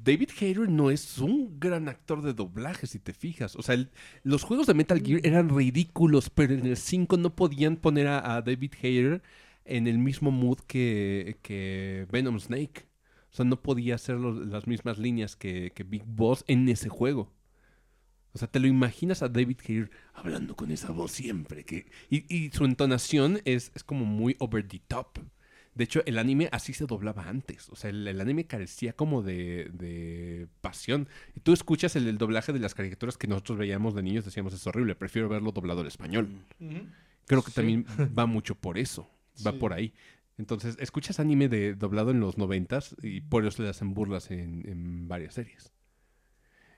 David 0.07 0.29
Hayter 0.39 0.69
no 0.69 0.89
es 0.91 1.17
un 1.19 1.59
gran 1.59 1.87
actor 1.89 2.21
de 2.21 2.33
doblaje, 2.33 2.87
si 2.87 2.99
te 2.99 3.13
fijas. 3.13 3.55
O 3.55 3.61
sea, 3.61 3.75
el- 3.75 3.91
los 4.23 4.43
juegos 4.43 4.67
de 4.67 4.73
Metal 4.73 5.01
Gear 5.01 5.21
eran 5.23 5.49
ridículos, 5.49 6.29
pero 6.29 6.53
en 6.53 6.65
el 6.65 6.77
5 6.77 7.17
no 7.17 7.35
podían 7.35 7.77
poner 7.77 8.07
a, 8.07 8.35
a 8.35 8.41
David 8.41 8.73
Hayter 8.81 9.21
en 9.65 9.87
el 9.87 9.97
mismo 9.99 10.31
mood 10.31 10.59
que, 10.67 11.37
que 11.41 12.07
Venom 12.11 12.39
Snake. 12.39 12.87
O 13.31 13.35
sea, 13.35 13.45
no 13.45 13.61
podía 13.61 13.95
hacer 13.95 14.15
los- 14.17 14.47
las 14.47 14.67
mismas 14.67 14.97
líneas 14.97 15.35
que, 15.35 15.71
que 15.75 15.83
Big 15.83 16.03
Boss 16.05 16.43
en 16.47 16.67
ese 16.69 16.89
juego. 16.89 17.33
O 18.33 18.37
sea, 18.39 18.47
te 18.47 18.59
lo 18.59 18.67
imaginas 18.67 19.23
a 19.23 19.29
David 19.29 19.57
Hayter 19.67 19.89
hablando 20.13 20.55
con 20.55 20.71
esa 20.71 20.91
voz 20.91 21.11
siempre. 21.11 21.63
Que, 21.65 21.87
y, 22.09 22.23
y 22.33 22.51
su 22.51 22.65
entonación 22.65 23.41
es, 23.45 23.71
es 23.75 23.83
como 23.83 24.05
muy 24.05 24.35
over 24.39 24.67
the 24.67 24.79
top. 24.87 25.19
De 25.77 25.83
hecho, 25.83 26.01
el 26.05 26.17
anime 26.17 26.49
así 26.51 26.73
se 26.73 26.85
doblaba 26.87 27.29
antes. 27.29 27.69
O 27.69 27.75
sea, 27.75 27.89
el, 27.91 28.07
el 28.07 28.19
anime 28.19 28.45
carecía 28.47 28.93
como 28.93 29.21
de, 29.21 29.69
de 29.73 30.47
pasión. 30.61 31.07
Y 31.35 31.41
tú 31.41 31.53
escuchas 31.53 31.95
el, 31.95 32.07
el 32.07 32.17
doblaje 32.17 32.51
de 32.51 32.59
las 32.59 32.73
caricaturas 32.73 33.17
que 33.17 33.27
nosotros 33.27 33.59
veíamos 33.59 33.93
de 33.93 34.01
niños, 34.01 34.25
decíamos, 34.25 34.53
es 34.53 34.65
horrible, 34.65 34.95
prefiero 34.95 35.29
verlo 35.29 35.51
doblado 35.51 35.81
al 35.81 35.87
español. 35.87 36.29
Creo 37.27 37.43
que 37.43 37.51
Sí. 37.51 37.55
también 37.55 37.85
va 38.17 38.25
mucho 38.25 38.55
por 38.55 38.77
eso. 38.77 39.09
Va 39.45 39.51
Sí. 39.51 39.57
por 39.59 39.73
ahí. 39.73 39.93
Entonces, 40.39 40.77
escuchas 40.79 41.19
anime 41.19 41.47
de 41.47 41.73
doblado 41.75 42.11
en 42.11 42.19
los 42.19 42.37
noventas 42.37 42.95
y 43.01 43.21
por 43.21 43.45
eso 43.45 43.61
le 43.63 43.69
hacen 43.69 43.93
burlas 43.93 44.31
en, 44.31 44.67
en 44.67 45.07
varias 45.07 45.33
series. 45.35 45.71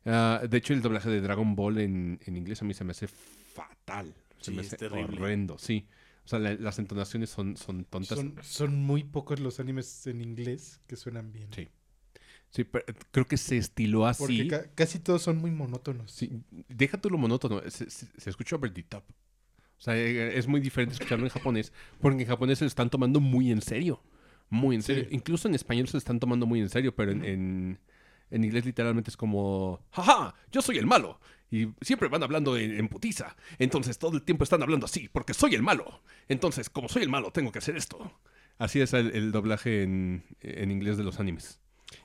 Ah, 0.05 0.41
de 0.49 0.57
hecho, 0.57 0.73
el 0.73 0.81
doblaje 0.81 1.09
de 1.09 1.21
Dragon 1.21 1.55
Ball 1.55 1.77
en, 1.79 2.19
en 2.25 2.37
inglés 2.37 2.61
a 2.61 2.65
mí 2.65 2.73
se 2.73 2.83
me 2.83 2.91
hace 2.91 3.07
fatal. 3.07 4.13
Se 4.39 4.51
Sí, 4.51 4.55
me 4.55 4.61
hace 4.61 4.85
horrendo, 4.87 5.57
sí. 5.57 5.87
O 6.29 6.37
sea, 6.37 6.37
la- 6.37 6.53
las 6.53 6.77
entonaciones 6.77 7.31
son, 7.31 7.57
son 7.57 7.85
tontas. 7.85 8.15
Son, 8.19 8.35
son 8.43 8.75
muy 8.83 9.03
pocos 9.03 9.39
los 9.39 9.59
animes 9.59 10.05
en 10.05 10.21
inglés 10.21 10.79
que 10.85 10.95
suenan 10.95 11.31
bien. 11.31 11.47
Sí. 11.55 11.67
Sí, 12.51 12.65
pero 12.65 12.85
creo 13.09 13.25
que 13.25 13.35
se 13.35 13.57
estiló 13.57 14.05
así. 14.05 14.21
Porque 14.21 14.47
ca- 14.47 14.71
casi 14.75 14.99
todos 14.99 15.23
son 15.23 15.37
muy 15.37 15.49
monótonos. 15.49 16.11
Sí, 16.11 16.43
deja 16.67 17.01
tú 17.01 17.09
lo 17.09 17.17
monótono, 17.17 17.61
se, 17.71 17.89
se, 17.89 18.05
se 18.15 18.29
escucha 18.29 18.57
over 18.57 18.71
the 18.71 18.83
top. 18.83 19.03
O 19.09 19.81
sea, 19.81 19.97
eh, 19.97 20.37
es 20.37 20.45
muy 20.47 20.61
diferente 20.61 20.93
escucharlo 20.93 21.25
en 21.25 21.31
japonés, 21.31 21.73
porque 21.99 22.21
en 22.21 22.27
japonés 22.27 22.59
se 22.59 22.65
lo 22.65 22.69
están 22.69 22.91
tomando 22.91 23.19
muy 23.19 23.51
en 23.51 23.61
serio. 23.63 24.03
Muy 24.51 24.75
en 24.75 24.83
serio. 24.83 25.05
Sí. 25.09 25.15
Incluso 25.15 25.47
en 25.47 25.55
español 25.55 25.87
se 25.87 25.93
lo 25.93 25.97
están 25.97 26.19
tomando 26.19 26.45
muy 26.45 26.59
en 26.59 26.69
serio, 26.69 26.93
pero 26.95 27.11
en, 27.11 27.25
en, 27.25 27.79
en 28.31 28.43
inglés 28.43 28.65
literalmente 28.65 29.09
es 29.09 29.17
como, 29.17 29.81
jaja, 29.91 30.35
yo 30.51 30.61
soy 30.61 30.77
el 30.77 30.85
malo. 30.85 31.19
Y 31.51 31.67
siempre 31.81 32.09
van 32.09 32.21
hablando 32.21 32.57
en, 32.57 32.77
en 32.77 32.87
putiza. 32.87 33.35
Entonces 33.57 33.97
todo 33.97 34.15
el 34.15 34.23
tiempo 34.23 34.43
están 34.43 34.61
hablando 34.61 34.85
así, 34.85 35.09
porque 35.09 35.33
soy 35.33 35.55
el 35.55 35.63
malo. 35.63 36.01
Entonces, 36.27 36.69
como 36.69 36.89
soy 36.89 37.03
el 37.03 37.09
malo, 37.09 37.31
tengo 37.31 37.51
que 37.51 37.59
hacer 37.59 37.75
esto. 37.75 38.19
Así 38.59 38.81
es 38.81 38.93
el, 38.93 39.11
el 39.15 39.31
doblaje 39.31 39.83
en, 39.83 40.23
en 40.41 40.69
inglés 40.69 40.97
de 40.97 41.03
los 41.03 41.19
animes. 41.19 41.59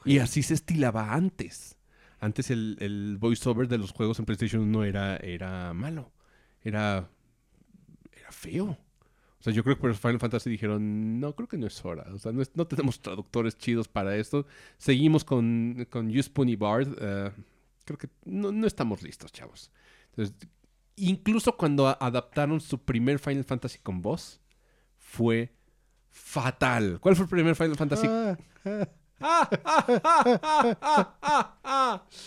Y 0.05 0.19
así 0.19 0.43
se 0.43 0.55
estilaba 0.55 1.13
antes. 1.13 1.77
Antes 2.21 2.51
el, 2.51 2.79
el 2.81 3.19
voiceover 3.19 3.69
de 3.69 3.77
los 3.77 3.93
juegos 3.93 4.19
en 4.19 4.25
PlayStation 4.25 4.63
1 4.63 4.85
era, 4.85 5.17
era 5.17 5.75
malo. 5.75 6.11
Era, 6.63 7.11
era 8.13 8.33
feo. 8.33 8.79
O 9.45 9.47
sea, 9.47 9.53
yo 9.53 9.63
creo 9.63 9.77
que 9.77 9.83
por 9.83 9.95
Final 9.95 10.19
Fantasy 10.21 10.49
dijeron, 10.49 11.21
no, 11.21 11.35
creo 11.37 11.47
que 11.47 11.59
no 11.59 11.67
es 11.67 11.85
hora. 11.85 12.07
O 12.15 12.19
sea, 12.19 12.33
no, 12.33 12.41
es- 12.41 12.57
no 12.57 12.67
tenemos 12.67 13.03
traductores 13.03 13.59
chidos 13.59 13.89
para 13.89 14.17
esto. 14.17 14.47
Seguimos 14.79 15.23
con, 15.23 15.87
con 15.91 16.09
Yuspun 16.09 16.49
y 16.49 16.57
Bard. 16.57 16.89
eh, 16.99 17.31
creo 17.85 17.99
que 17.99 18.09
no, 18.25 18.53
no 18.53 18.67
estamos 18.67 19.03
listos, 19.03 19.31
chavos. 19.33 19.71
Entonces, 20.13 20.35
incluso 20.97 21.59
cuando 21.59 21.89
adaptaron 21.89 22.59
su 22.63 22.79
primer 22.83 23.19
Final 23.19 23.45
Fantasy 23.45 23.81
con 23.81 24.01
voz, 24.01 24.41
fue 24.97 25.53
fatal. 26.11 26.99
¿Cuál 27.01 27.15
fue 27.15 27.25
el 27.25 27.31
primer 27.31 27.55
Final 27.55 27.77
Fantasy? 27.77 28.07
Ah, 28.09 28.39
ah, 29.21 29.51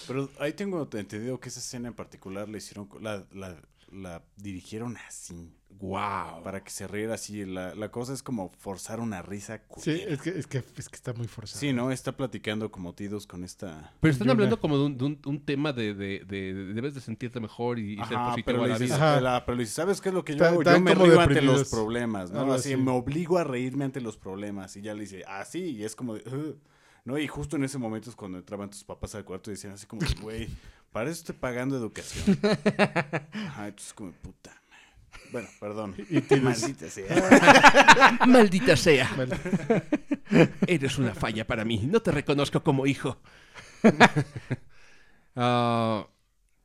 Pero 0.08 0.30
ahí 0.40 0.54
tengo 0.54 0.88
entendido 0.92 1.40
que 1.40 1.50
esa 1.50 1.60
escena 1.60 1.88
en 1.88 1.94
particular 1.94 2.48
la 2.48 2.58
hicieron, 2.58 2.90
la, 3.02 3.26
la, 3.34 3.56
la 3.92 4.24
dirigieron 4.36 4.98
así, 5.08 5.54
¡Wow! 5.80 6.44
para 6.44 6.64
que 6.64 6.72
se 6.72 6.88
riera 6.88 7.14
así. 7.16 7.46
La, 7.46 7.76
la 7.76 7.90
cosa 7.92 8.14
es 8.14 8.24
como 8.24 8.52
forzar 8.58 9.00
una 9.00 9.22
risa. 9.22 9.58
sí, 9.58 9.64
culera. 9.68 10.12
es 10.14 10.22
que, 10.22 10.30
es, 10.32 10.48
que, 10.48 10.58
es 10.76 10.90
que 10.90 10.96
está 10.96 11.14
muy 11.14 11.28
forzado. 11.28 11.60
Sí, 11.60 11.72
¿no? 11.74 11.92
Está 11.92 12.18
platicando 12.18 12.72
como 12.72 12.94
tidos 12.96 13.28
con 13.28 13.44
esta... 13.44 13.94
Pero 14.00 14.12
están 14.12 14.26
Yuna. 14.26 14.34
hablando 14.34 14.60
como 14.60 14.78
de 14.78 14.86
un, 14.86 14.98
de 14.98 15.06
un- 15.06 15.22
un 15.26 15.46
tema 15.46 15.72
de, 15.74 15.94
de- 15.94 16.24
de- 16.28 16.54
de 16.54 16.74
debes 16.74 16.96
de 16.96 17.02
sentirte 17.02 17.40
mejor 17.40 17.80
y, 17.80 17.94
y 17.94 17.98
ser 18.06 18.18
positivo 18.18 18.44
pero 18.46 18.64
a 18.64 18.68
la 18.68 18.74
dices, 18.80 18.98
vida. 18.98 19.12
Ajá. 19.14 19.22
la- 19.22 19.46
pero 19.46 19.56
le 19.56 19.62
dices, 19.64 19.76
¿sabes 19.76 20.02
qué 20.02 20.10
es 20.10 20.16
lo 20.16 20.26
que 20.26 20.36
yo 20.36 20.46
hago? 20.46 20.64
Yo 20.64 20.80
me 20.82 20.96
río 20.96 21.20
ante 21.20 21.42
los 21.42 21.70
problemas, 21.70 22.32
¿no? 22.32 22.52
Así, 22.54 22.76
me 22.76 22.92
obligo 22.92 23.38
a 23.38 23.44
reírme 23.44 23.86
ante 23.86 24.02
los 24.02 24.18
problemas. 24.18 24.76
Y 24.78 24.82
ya 24.82 24.94
le 24.94 25.02
dice, 25.02 25.24
ah, 25.28 25.46
sí, 25.46 25.60
y 25.78 25.84
es 25.84 25.96
como 25.96 26.16
de, 26.16 26.22
"Ugh". 26.30 26.58
¿No? 27.08 27.18
Y 27.18 27.26
justo 27.26 27.56
en 27.56 27.64
ese 27.64 27.78
momento 27.78 28.10
es 28.10 28.16
cuando 28.18 28.38
entraban 28.38 28.70
tus 28.70 28.84
papás 28.84 29.16
al 29.16 29.24
cuarto 29.24 29.50
y 29.50 29.54
decían 29.54 29.72
así 29.74 29.88
como, 29.88 30.02
güey, 30.22 30.50
para 30.92 31.10
eso 31.10 31.20
estoy 31.20 31.36
pagando 31.36 31.78
educación. 31.78 32.38
Ajá, 33.34 33.70
entonces 33.70 33.94
como, 33.94 34.12
puta. 34.12 34.52
madre". 34.70 35.30
Bueno, 35.32 35.48
perdón. 35.58 35.96
Maldita 36.44 36.90
sea. 36.90 38.20
Maldita 38.28 38.76
sea. 38.76 39.10
Eres 40.68 40.98
una 40.98 41.16
falla 41.16 41.48
para 41.48 41.64
mí. 41.64 41.80
No 41.90 42.02
te 42.02 42.12
reconozco 42.12 42.62
como 42.62 42.86
hijo. 42.86 43.18
Ah, 45.40 46.08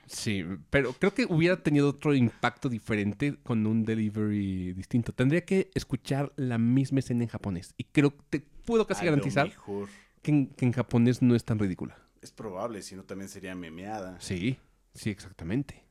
sí, 0.07 0.43
pero 0.70 0.95
creo 0.95 1.12
que 1.12 1.26
hubiera 1.26 1.62
tenido 1.62 1.90
otro 1.90 2.14
impacto 2.14 2.70
diferente 2.70 3.36
con 3.43 3.66
un 3.66 3.84
delivery 3.84 4.72
distinto. 4.72 5.12
Tendría 5.12 5.45
que 5.45 5.70
escuchar 5.74 6.32
la 6.36 6.57
misma 6.57 7.01
escena 7.01 7.22
en 7.24 7.28
japonés. 7.28 7.74
Y 7.76 7.84
creo 7.84 8.16
que 8.16 8.22
te 8.30 8.40
puedo 8.64 8.86
casi 8.86 9.03
A 9.03 9.11
garantizar 9.11 9.47
mejor. 9.49 9.90
Que 10.23 10.31
en, 10.31 10.47
que 10.49 10.64
en 10.64 10.73
japonés 10.73 11.20
no 11.23 11.35
es 11.35 11.45
tan 11.45 11.59
ridícula. 11.59 11.99
Es 12.20 12.31
probable, 12.33 12.83
si 12.83 12.95
no 12.95 13.03
también 13.05 13.29
sería 13.29 13.55
memeada. 13.55 14.20
Sí, 14.20 14.59
sí, 14.95 15.11
exactamente. 15.11 15.83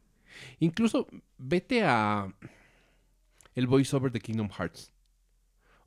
Incluso 0.59 1.07
vete 1.37 1.83
a 1.83 2.33
el 3.55 3.67
voiceover 3.67 4.11
de 4.11 4.19
Kingdom 4.21 4.49
Hearts. 4.49 4.91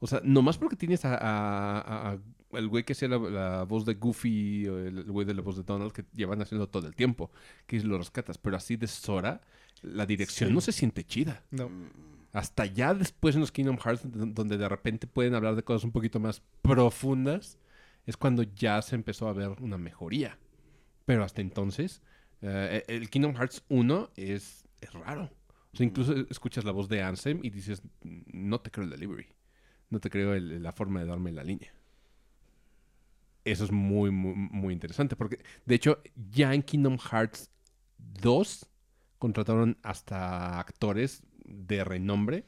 O 0.00 0.06
sea, 0.06 0.20
nomás 0.22 0.58
porque 0.58 0.76
tienes 0.76 1.04
a, 1.06 1.14
a- 1.14 1.78
a- 1.80 2.12
a- 2.12 2.18
el 2.58 2.68
güey 2.68 2.84
que 2.84 2.92
hacía 2.92 3.08
la, 3.08 3.18
la 3.18 3.62
voz 3.64 3.84
de 3.86 3.94
Goofy 3.94 4.68
o 4.68 4.78
el, 4.78 4.98
el 4.98 5.10
güey 5.10 5.26
de 5.26 5.34
la 5.34 5.40
voz 5.42 5.56
de 5.56 5.62
Donald 5.62 5.92
que 5.92 6.04
llevan 6.12 6.40
haciendo 6.42 6.68
todo 6.68 6.86
el 6.86 6.94
tiempo, 6.94 7.30
que 7.66 7.80
lo 7.80 7.96
rescatas, 7.98 8.36
pero 8.38 8.56
así 8.56 8.76
de 8.76 8.86
Sora, 8.86 9.40
la 9.82 10.04
dirección 10.06 10.50
Sí. 10.50 10.54
no 10.54 10.60
se 10.60 10.72
siente 10.72 11.04
chida. 11.04 11.42
No. 11.50 11.68
Mm, 11.70 11.88
Hasta 12.32 12.66
ya 12.66 12.92
después 12.94 13.34
en 13.34 13.40
los 13.40 13.50
Kingdom 13.50 13.78
Hearts, 13.78 14.02
donde 14.04 14.58
de 14.58 14.68
repente 14.68 15.06
pueden 15.06 15.34
hablar 15.34 15.56
de 15.56 15.62
cosas 15.64 15.84
un 15.84 15.90
poquito 15.92 16.20
más 16.20 16.42
profundas, 16.62 17.58
es 18.06 18.16
cuando 18.16 18.42
ya 18.42 18.80
se 18.82 18.94
empezó 18.94 19.28
a 19.28 19.32
ver 19.32 19.50
una 19.60 19.78
mejoría. 19.78 20.38
Pero 21.04 21.24
hasta 21.24 21.40
entonces, 21.40 22.02
eh, 22.42 22.82
el 22.88 23.10
Kingdom 23.10 23.34
Hearts 23.34 23.62
1 23.68 24.10
es, 24.16 24.64
es 24.80 24.92
raro. 24.92 25.30
O 25.72 25.76
sea, 25.76 25.84
incluso 25.86 26.14
escuchas 26.30 26.64
la 26.64 26.72
voz 26.72 26.88
de 26.88 27.02
Ansem 27.02 27.40
y 27.42 27.50
dices, 27.50 27.82
no 28.02 28.60
te 28.60 28.70
creo 28.70 28.84
el 28.84 28.90
delivery. 28.90 29.26
No 29.90 30.00
te 30.00 30.08
creo 30.10 30.34
el- 30.34 30.62
la 30.62 30.72
forma 30.72 31.00
de 31.00 31.06
darme 31.06 31.32
la 31.32 31.42
línea. 31.44 31.72
Eso 33.44 33.64
es 33.64 33.72
muy, 33.72 34.10
muy, 34.10 34.34
muy 34.34 34.72
interesante. 34.72 35.16
Porque, 35.16 35.40
de 35.66 35.74
hecho, 35.74 36.00
ya 36.30 36.54
en 36.54 36.62
Kingdom 36.62 36.96
Hearts 36.98 37.50
2 37.98 38.66
contrataron 39.18 39.76
hasta 39.82 40.58
actores 40.58 41.22
de 41.44 41.84
renombre 41.84 42.46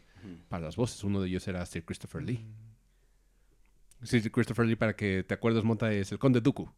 para 0.49 0.65
las 0.65 0.77
voces. 0.77 1.05
Uno 1.05 1.20
de 1.20 1.28
ellos 1.28 1.47
era 1.49 1.65
Sir 1.66 1.85
Christopher 1.85 2.23
Lee. 2.23 2.47
Sir 4.02 4.31
Christopher 4.31 4.66
Lee, 4.66 4.77
para 4.77 4.94
que 4.94 5.23
te 5.24 5.35
acuerdes, 5.35 5.64
Monta, 5.64 5.93
es 5.93 6.12
el 6.12 6.18
Conde 6.18 6.40
Dooku. 6.40 6.68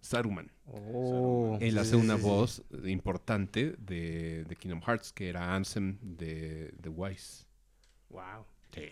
Saruman. 0.00 0.50
Oh. 0.66 1.56
Él 1.60 1.72
Sí, 1.72 1.78
hace 1.78 1.90
sí, 1.92 1.96
una 1.96 2.16
sí, 2.16 2.22
sí. 2.22 2.28
voz 2.28 2.62
importante 2.84 3.74
de, 3.78 4.44
de 4.44 4.56
Kingdom 4.56 4.82
Hearts, 4.86 5.12
que 5.12 5.28
era 5.30 5.54
Ansem 5.54 5.96
de, 6.02 6.74
de 6.78 6.88
Wise. 6.90 7.44
Wow. 8.10 8.44
Sí, 8.72 8.88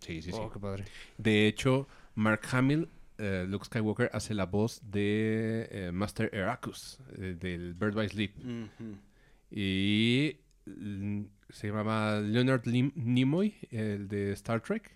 sí, 0.00 0.22
sí. 0.22 0.30
sí. 0.32 0.38
Oh, 0.38 0.50
qué 0.50 0.58
padre. 0.60 0.84
De 1.16 1.46
hecho, 1.46 1.88
Mark 2.14 2.42
Hamill, 2.52 2.88
eh, 3.16 3.46
Luke 3.48 3.64
Skywalker, 3.64 4.10
hace 4.12 4.34
la 4.34 4.44
voz 4.44 4.82
de 4.84 5.68
eh, 5.70 5.90
Master 5.92 6.28
Eracus, 6.34 6.98
eh, 7.16 7.34
del 7.40 7.72
Bird 7.72 7.94
by 7.94 8.08
Sleep. 8.10 8.34
Y 9.50 10.36
se 10.64 11.66
llamaba 11.68 12.20
Leonard 12.20 12.64
Lim- 12.66 12.92
Nimoy, 12.94 13.54
el 13.70 14.08
de 14.08 14.32
Star 14.32 14.60
Trek. 14.62 14.94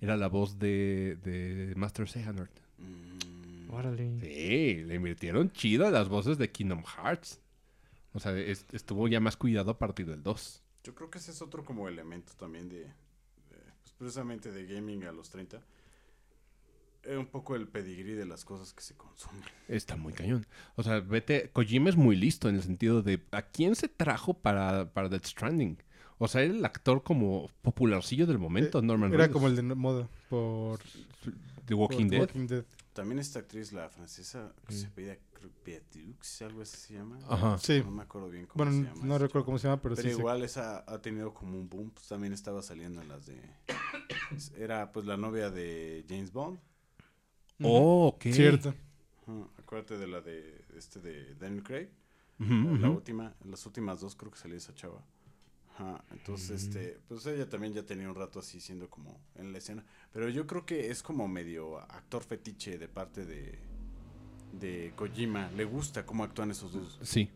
Era 0.00 0.16
la 0.16 0.28
voz 0.28 0.58
de, 0.58 1.16
de 1.22 1.72
Master 1.76 2.06
Xehanort. 2.08 2.52
Mm, 2.78 3.70
Órale. 3.70 4.20
Sí, 4.20 4.84
le 4.84 4.94
invirtieron 4.96 5.50
chido 5.52 5.86
a 5.86 5.90
las 5.90 6.08
voces 6.08 6.38
de 6.38 6.50
Kingdom 6.50 6.82
Hearts. 6.84 7.40
O 8.12 8.20
sea, 8.20 8.36
es- 8.38 8.66
estuvo 8.72 9.08
ya 9.08 9.20
más 9.20 9.36
cuidado 9.36 9.70
a 9.72 9.78
partir 9.78 10.06
del 10.06 10.22
2. 10.22 10.62
Yo 10.84 10.94
creo 10.94 11.10
que 11.10 11.18
ese 11.18 11.30
es 11.30 11.40
otro 11.42 11.64
como 11.64 11.88
elemento 11.88 12.32
también 12.38 12.68
de, 12.68 12.80
de, 12.80 12.90
pues, 13.82 13.92
precisamente 13.98 14.52
de 14.52 14.66
gaming 14.66 15.04
a 15.04 15.12
los 15.12 15.30
30. 15.30 15.60
Es 17.06 17.16
un 17.18 17.26
poco 17.26 17.54
el 17.56 17.68
pedigrí 17.68 18.12
de 18.14 18.24
las 18.26 18.44
cosas 18.44 18.72
que 18.72 18.80
se 18.82 18.94
consumen. 18.96 19.42
Está 19.68 19.96
muy 19.96 20.12
cañón. 20.12 20.46
O 20.76 20.82
sea, 20.82 21.00
vete, 21.00 21.50
Kojima 21.52 21.90
es 21.90 21.96
muy 21.96 22.16
listo 22.16 22.48
en 22.48 22.56
el 22.56 22.62
sentido 22.62 23.02
de 23.02 23.22
¿a 23.30 23.42
quién 23.42 23.74
se 23.76 23.88
trajo 23.88 24.34
para, 24.34 24.92
para 24.92 25.08
Death 25.08 25.26
Stranding? 25.26 25.76
O 26.18 26.28
sea, 26.28 26.42
era 26.42 26.54
el 26.54 26.64
actor 26.64 27.02
como 27.02 27.50
popularcillo 27.62 28.26
del 28.26 28.38
momento, 28.38 28.80
Norman 28.80 29.10
Era 29.12 29.24
Reedus. 29.24 29.32
como 29.34 29.48
el 29.48 29.56
de 29.56 29.62
moda 29.62 30.08
por, 30.30 30.78
The 31.66 31.74
Walking 31.74 32.04
por 32.04 32.10
Dead. 32.10 32.20
Walking 32.20 32.46
Dead. 32.46 32.64
También 32.92 33.18
esta 33.18 33.40
actriz, 33.40 33.72
la 33.72 33.88
francesa, 33.90 34.52
que 34.66 34.74
Mm. 34.74 34.78
se 34.78 34.88
pedía 34.88 35.18
Beatrix, 35.66 36.40
algo 36.42 36.62
así 36.62 36.76
se 36.78 36.94
llama. 36.94 37.18
Ajá. 37.28 37.58
Sí. 37.58 37.82
No 37.84 37.90
me 37.90 38.02
acuerdo 38.04 38.30
bien 38.30 38.46
cómo 38.46 38.64
Bueno, 38.64 38.72
se 38.88 38.88
llama. 38.94 39.06
no 39.06 39.18
recuerdo 39.18 39.44
cómo 39.44 39.58
se 39.58 39.68
llama, 39.68 39.82
pero, 39.82 39.94
Pero 39.96 40.08
sí. 40.08 40.16
igual 40.16 40.42
esa 40.42 40.84
ha 40.86 41.02
tenido 41.02 41.34
como 41.34 41.58
un 41.58 41.68
boom. 41.68 41.90
Pues 41.90 42.06
también 42.08 42.32
estaba 42.32 42.62
saliendo 42.62 43.02
en 43.02 43.08
las 43.08 43.26
de. 43.26 43.38
Era 44.56 44.90
pues 44.92 45.04
la 45.06 45.16
novia 45.16 45.50
de 45.50 46.04
James 46.08 46.32
Bond. 46.32 46.58
Oh, 47.62 48.08
ok. 48.08 48.22
Cierto. 48.30 48.74
Ajá, 49.26 49.48
Acuérdate 49.58 49.98
de 49.98 50.06
la 50.06 50.20
de 50.20 50.64
este 50.76 51.00
de 51.00 51.34
Daniel 51.36 51.62
Craig. 51.62 51.88
Ujú, 52.38 52.76
La 52.76 52.90
última, 52.90 53.34
las 53.44 53.64
últimas 53.64 54.00
dos 54.00 54.16
creo 54.16 54.30
que 54.30 54.38
salió 54.38 54.56
esa 54.56 54.74
chava. 54.74 55.02
Ajá, 55.74 56.04
entonces 56.12 56.62
este, 56.64 56.98
pues 57.08 57.26
ella 57.26 57.48
también 57.48 57.72
ya 57.72 57.82
tenía 57.82 58.08
un 58.08 58.14
rato 58.14 58.38
así 58.38 58.60
siendo 58.60 58.88
como 58.88 59.20
en 59.34 59.52
la 59.52 59.58
escena, 59.58 59.84
pero 60.12 60.28
yo 60.28 60.46
creo 60.46 60.64
que 60.64 60.90
es 60.90 61.02
como 61.02 61.26
medio 61.26 61.78
actor 61.78 62.22
fetiche 62.22 62.78
de 62.78 62.88
parte 62.88 63.24
de 63.24 63.58
de 64.52 64.92
Kojima, 64.94 65.50
le 65.56 65.64
gusta 65.64 66.06
cómo 66.06 66.22
actúan 66.22 66.50
esos 66.52 66.72
dos. 66.72 66.98
Sí. 67.02 67.28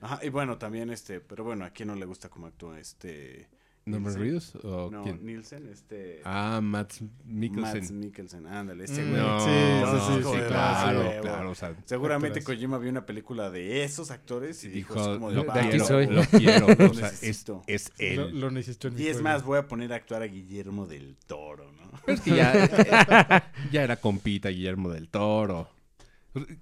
Ajá, 0.00 0.24
y 0.24 0.30
bueno, 0.30 0.58
también 0.58 0.90
este, 0.90 1.20
pero 1.20 1.44
bueno, 1.44 1.64
a 1.64 1.70
quién 1.70 1.88
no 1.88 1.94
le 1.94 2.06
gusta 2.06 2.28
cómo 2.30 2.46
actúa 2.46 2.80
este 2.80 3.48
¿Norman? 3.84 4.14
Reedus? 4.14 4.54
¿O 4.62 4.90
No, 4.92 5.02
quién? 5.02 5.24
Nielsen, 5.26 5.68
este 5.68 6.20
Ah, 6.24 6.60
Matt 6.62 6.94
Mikkelsen. 7.24 7.80
Mads 7.80 7.90
Mikkelsen, 7.90 8.46
ándale, 8.46 8.84
ese 8.84 9.02
Mm, 9.02 9.10
güey. 9.10 9.20
No, 9.20 9.40
Sí, 9.40 9.50
no, 9.80 9.92
sí, 9.92 10.06
sí, 10.06 10.22
sí, 10.22 10.28
sí, 10.40 10.46
claro, 10.48 11.02
sí, 11.02 11.18
claro. 11.20 11.50
O 11.50 11.54
sea, 11.56 11.76
Seguramente 11.84 12.38
Actorazo. 12.38 12.56
Kojima 12.60 12.78
vio 12.78 12.90
una 12.90 13.04
película 13.06 13.50
de 13.50 13.82
esos 13.82 14.10
actores 14.12 14.62
y 14.64 14.68
dijo, 14.68 14.94
dijo, 14.94 15.14
como 15.14 15.30
de, 15.30 15.34
lo, 15.36 15.42
de 15.42 15.48
"Va, 15.48 15.54
aquí 15.56 15.68
quiero, 15.70 15.84
soy". 15.86 16.06
lo 16.06 16.22
quiero. 16.24 16.66
Lo 16.78 16.90
o 16.90 16.94
sea, 16.94 17.08
es, 17.08 17.12
necesito. 17.22 17.62
es 17.66 17.92
él. 17.98 18.38
lo 18.40 18.50
necesito 18.52 18.88
en 18.88 18.94
mi 18.94 19.02
Y 19.02 19.08
es 19.08 19.20
más, 19.20 19.42
voy 19.44 19.58
a 19.58 19.66
poner 19.66 19.92
a 19.92 19.96
actuar 19.96 20.22
a 20.22 20.26
Guillermo 20.26 20.86
del 20.86 21.16
Toro, 21.26 21.72
¿no? 21.72 21.90
Pero 22.06 22.14
es 22.14 22.20
que 22.20 22.36
ya, 22.36 23.50
ya 23.72 23.82
era 23.82 23.96
compita 23.96 24.48
Guillermo 24.50 24.90
del 24.90 25.08
Toro. 25.08 25.68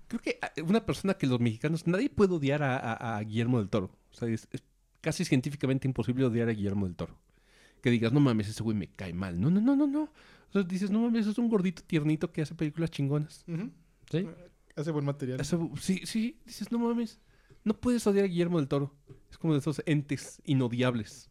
Creo 0.08 0.20
que 0.20 0.38
ah, 0.42 0.50
una 0.66 0.84
persona 0.84 1.14
que 1.14 1.26
los 1.28 1.38
mexicanos, 1.38 1.86
nadie 1.86 2.10
puede 2.10 2.32
odiar 2.34 2.62
a, 2.62 2.76
a- 2.76 3.18
a 3.18 3.20
Guillermo 3.22 3.58
del 3.58 3.68
Toro. 3.68 3.90
O 4.10 4.14
sea, 4.14 4.26
es, 4.28 4.48
es 4.50 4.62
casi 5.00 5.24
científicamente 5.24 5.86
imposible 5.88 6.24
odiar 6.24 6.48
a 6.48 6.52
Guillermo 6.52 6.86
del 6.86 6.96
Toro. 6.96 7.18
Que 7.82 7.90
digas, 7.90 8.12
no 8.12 8.20
mames, 8.20 8.48
ese 8.48 8.62
güey 8.62 8.76
me 8.76 8.88
cae 8.88 9.12
mal. 9.14 9.40
No, 9.40 9.50
no, 9.50 9.60
no, 9.60 9.74
no, 9.76 9.86
no. 9.86 10.02
O 10.02 10.52
sea, 10.52 10.62
dices, 10.62 10.90
no 10.90 11.00
mames, 11.00 11.26
es 11.26 11.38
un 11.38 11.48
gordito 11.48 11.82
tiernito 11.82 12.32
que 12.32 12.42
hace 12.42 12.54
películas 12.54 12.90
chingonas. 12.90 13.44
Sí. 14.10 14.26
Hace 14.76 14.90
buen 14.90 15.04
material. 15.04 15.40
Sí, 15.80 16.00
sí, 16.04 16.38
dices, 16.44 16.70
no 16.70 16.78
mames. 16.78 17.18
No 17.64 17.74
puedes 17.74 18.06
odiar 18.06 18.24
a 18.24 18.28
Guillermo 18.28 18.58
del 18.58 18.68
Toro. 18.68 18.94
Es 19.30 19.38
como 19.38 19.52
de 19.54 19.60
esos 19.60 19.82
entes 19.86 20.40
inodiables. 20.44 21.30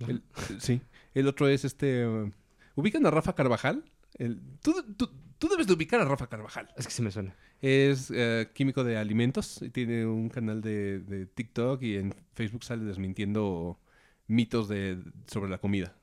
El- 0.00 0.22
sí. 0.58 0.80
El 1.14 1.26
otro 1.26 1.48
es 1.48 1.64
este. 1.64 2.06
uh, 2.06 2.30
¿Ubican 2.74 3.04
a 3.06 3.10
Rafa 3.10 3.34
Carvajal? 3.34 3.84
El- 4.14 4.40
tú, 4.62 4.74
tú- 4.96 5.10
tú 5.40 5.48
debes 5.48 5.66
de 5.66 5.72
ubicar 5.72 6.00
a 6.00 6.04
Rafa 6.04 6.28
Carvajal. 6.28 6.68
Es 6.76 6.86
que 6.86 6.92
sí 6.92 7.02
me 7.02 7.10
suena. 7.10 7.34
Es 7.60 8.12
eh, 8.14 8.48
químico 8.54 8.84
de 8.84 8.96
alimentos 8.96 9.60
y 9.62 9.70
tiene 9.70 10.06
un 10.06 10.28
canal 10.28 10.60
de, 10.60 11.00
de 11.00 11.26
TikTok 11.26 11.82
y 11.82 11.96
en 11.96 12.14
Facebook 12.34 12.62
sale 12.62 12.84
desmintiendo 12.84 13.80
mitos 14.28 14.68
de, 14.68 14.98
sobre 15.26 15.50
la 15.50 15.58
comida 15.58 15.96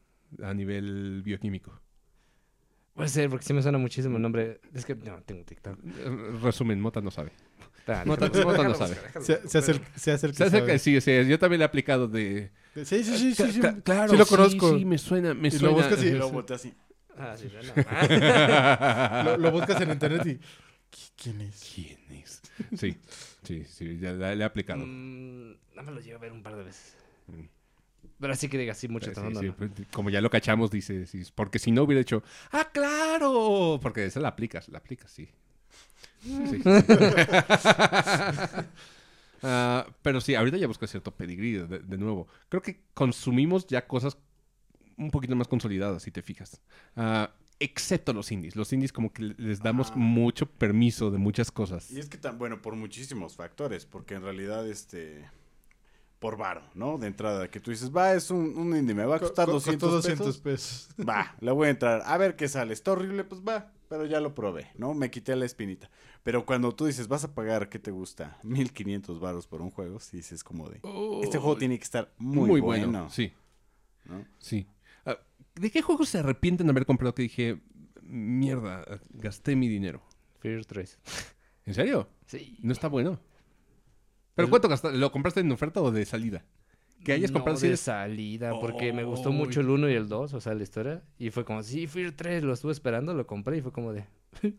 a 0.43 0.53
nivel 0.53 1.22
bioquímico. 1.23 1.80
Puede 2.93 3.09
ser, 3.09 3.30
porque 3.30 3.45
sí 3.45 3.53
me 3.53 3.61
suena 3.61 3.77
muchísimo 3.77 4.18
el 4.18 4.23
nombre. 4.23 4.59
Es 4.73 4.84
que 4.85 4.95
no, 4.95 5.22
tengo 5.22 5.43
TikTok. 5.45 5.80
Eh, 5.85 6.39
Resumen, 6.41 6.81
Mota 6.81 6.99
no 6.99 7.11
sabe. 7.11 7.31
Ah, 7.88 8.03
Mota, 8.05 8.27
no 8.27 8.73
sabe. 8.73 8.97
Se, 9.22 9.47
se 9.47 9.57
acerca, 9.59 9.88
se 9.97 10.11
acerca. 10.11 10.35
Se 10.35 10.43
acerca, 10.43 10.65
sabe. 10.68 10.80
sí, 10.80 10.99
sí, 10.99 11.11
yo 11.26 11.39
también 11.39 11.59
le 11.59 11.64
he 11.64 11.68
aplicado 11.68 12.07
de... 12.09 12.51
Sí, 12.76 12.84
sí, 12.85 13.03
sí, 13.03 13.35
sí, 13.35 13.51
sí. 13.53 13.61
Cla- 13.61 13.81
claro, 13.81 14.11
Sí 14.11 14.18
lo 14.18 14.26
conozco. 14.26 14.77
Sí, 14.77 14.84
me 14.84 14.97
suena, 14.97 15.34
me 15.34 15.47
Y 15.47 15.59
lo 15.59 15.72
buscas 15.73 16.03
y- 16.03 16.11
luego 16.11 16.31
voltea 16.31 16.57
así. 16.57 16.73
Ah, 17.18 17.35
sí, 17.38 17.49
no. 17.52 19.23
Lo, 19.23 19.38
lo 19.38 19.52
buscas 19.52 19.81
en 19.81 19.91
internet 19.91 20.26
y... 20.26 20.95
¿qui- 20.95 21.11
¿Quién 21.15 21.41
es? 21.41 21.72
¿Quién 21.73 21.99
es? 22.11 22.41
Sí, 22.76 22.98
sí, 23.44 23.64
sí, 23.65 23.98
ya 23.99 24.11
le, 24.14 24.35
le 24.35 24.44
he 24.44 24.45
aplicado. 24.45 24.85
Mm, 24.85 25.52
no 25.76 25.84
me 25.84 25.91
lo 25.91 25.99
llevo 25.99 26.18
a 26.18 26.22
ver 26.22 26.31
un 26.31 26.44
par 26.44 26.56
de 26.56 26.64
veces. 26.64 26.95
Mm. 27.27 27.44
Pero 28.19 28.34
así 28.34 28.49
que 28.49 28.57
diga, 28.57 28.73
sí, 28.73 28.88
mucho 28.88 29.14
Sí, 29.14 29.15
sí, 29.15 29.35
sí, 29.39 29.52
pues, 29.52 29.72
como 29.91 30.10
ya 30.10 30.22
lo 30.22 30.30
cachamos, 30.30 30.72
dice, 30.72 31.06
sí, 31.06 31.23
porque 31.35 31.60
si 31.60 31.72
no 31.72 31.84
hubiera 31.84 32.02
hecho, 32.02 32.23
¡ah, 32.52 32.69
claro! 32.73 33.80
Porque 33.81 34.06
esa 34.06 34.19
la 34.19 34.30
aplicas, 34.30 34.69
la 34.69 34.80
aplicas, 34.80 35.11
sí. 35.11 35.30
Sí. 36.23 36.61
Ah, 39.44 39.85
pero 40.02 40.19
sí, 40.19 40.34
ahorita 40.34 40.57
ya 40.57 40.65
busco 40.65 40.88
cierto 40.88 41.15
pedigrí 41.15 41.53
de, 41.53 41.80
de 41.80 41.98
nuevo. 41.98 42.27
Creo 42.49 42.61
que 42.64 42.81
consumimos 42.95 43.68
ya 43.68 43.85
cosas 43.88 44.18
un 44.98 45.11
poquito 45.11 45.36
más 45.36 45.48
consolidadas, 45.48 46.03
si 46.03 46.11
te 46.11 46.22
fijas. 46.22 46.61
Ah, 46.95 47.32
excepto 47.60 48.14
los 48.14 48.32
indies. 48.32 48.56
Los 48.56 48.72
indies 48.74 48.91
como 48.91 49.11
que 49.14 49.34
les 49.38 49.61
damos 49.61 49.91
Ah. 49.91 49.95
mucho 49.95 50.45
permiso 50.48 51.11
de 51.11 51.18
muchas 51.18 51.52
cosas. 51.52 51.90
Y 51.91 51.99
es 51.99 52.10
que 52.10 52.18
tan 52.18 52.38
bueno 52.38 52.61
por 52.61 52.76
muchísimos 52.76 53.36
factores, 53.36 53.86
porque 53.86 54.15
en 54.15 54.24
realidad 54.24 54.68
este 54.68 55.30
por 56.19 56.36
varo, 56.36 56.64
¿no? 56.74 56.98
De 56.98 57.06
entrada 57.06 57.48
que 57.52 57.60
tú 57.60 57.69
dices, 57.69 57.95
"Va, 57.95 58.14
es 58.14 58.32
un, 58.32 58.57
un 58.57 58.76
indie, 58.76 58.95
me 58.95 59.06
va 59.06 59.18
a 59.18 59.19
Co- 59.19 59.26
costar 59.26 59.45
co- 59.45 59.52
200, 59.52 59.91
costó 60.03 60.10
pesos. 60.10 60.38
pesos. 60.40 60.90
Va, 61.07 61.36
le 61.41 61.52
voy 61.52 61.68
a 61.68 61.69
entrar. 61.69 62.02
A 62.07 62.18
ver 62.18 62.36
qué 62.36 62.48
sale. 62.48 62.74
Está 62.74 62.94
horrible, 62.94 63.24
pues 63.24 63.41
va. 63.48 63.72
Pero 63.88 64.03
ya 64.07 64.19
lo 64.19 64.34
probé, 64.34 64.68
¿no? 64.76 64.95
Me 64.95 65.11
quité 65.11 65.36
la 65.36 65.45
espinita. 65.45 65.91
Pero 66.24 66.44
cuando 66.45 66.74
tú 66.74 66.88
dices, 66.88 67.07
vas 67.07 67.24
a 67.24 67.34
pagar, 67.36 67.69
¿qué 67.69 67.78
te 67.80 67.91
gusta? 67.91 68.38
1500 68.44 69.19
varos 69.19 69.45
por 69.45 69.61
un 69.61 69.69
juego, 69.69 69.99
si 69.99 70.18
dices 70.18 70.44
como 70.44 70.68
de... 70.69 70.82
Este 71.24 71.38
juego 71.38 71.56
tiene 71.56 71.78
que 71.78 71.84
estar 71.84 72.11
muy, 72.18 72.60
bueno. 72.61 73.10
Sí, 73.11 73.32
¿no? 74.06 74.26
sí. 74.40 74.68
¿De 75.59 75.71
qué 75.71 75.81
juegos 75.81 76.09
se 76.09 76.19
arrepienten 76.19 76.67
de 76.67 76.71
haber 76.71 76.85
comprado 76.85 77.13
que 77.15 77.23
dije, 77.23 77.59
mierda, 78.01 78.84
gasté 79.09 79.55
mi 79.55 79.67
dinero? 79.67 80.01
Fear 80.39 80.65
3. 80.65 80.99
¿En 81.65 81.73
serio? 81.73 82.09
Sí. 82.25 82.57
No 82.61 82.71
está 82.73 82.88
bueno. 82.88 83.19
¿Pero 84.35 84.45
El- 84.45 84.49
cuánto 84.49 84.69
gastaste? 84.69 84.97
¿Lo 84.97 85.11
compraste 85.11 85.39
en 85.39 85.51
oferta 85.51 85.81
o 85.81 85.91
de 85.91 86.05
salida? 86.05 86.45
Que 87.03 87.13
hayas 87.13 87.31
no 87.31 87.35
comprado 87.39 87.57
si 87.57 87.63
de 87.63 87.69
eres- 87.69 87.79
salida, 87.81 88.59
porque 88.59 88.91
me 88.91 89.03
gustó 89.03 89.31
mucho 89.31 89.61
el 89.61 89.69
1 89.69 89.89
y 89.89 89.93
el 89.93 90.07
2, 90.09 90.34
o 90.34 90.41
sea, 90.41 90.53
la 90.55 90.63
historia. 90.63 91.03
Y 91.19 91.29
fue 91.29 91.45
como, 91.45 91.61
sí, 91.63 91.88
Fear 91.88 92.11
3, 92.13 92.43
lo 92.43 92.53
estuve 92.53 92.71
esperando, 92.71 93.13
lo 93.13 93.25
compré 93.27 93.57
y 93.57 93.61
fue 93.61 93.71
como 93.71 93.93
de... 93.93 94.05
Yo 94.43 94.51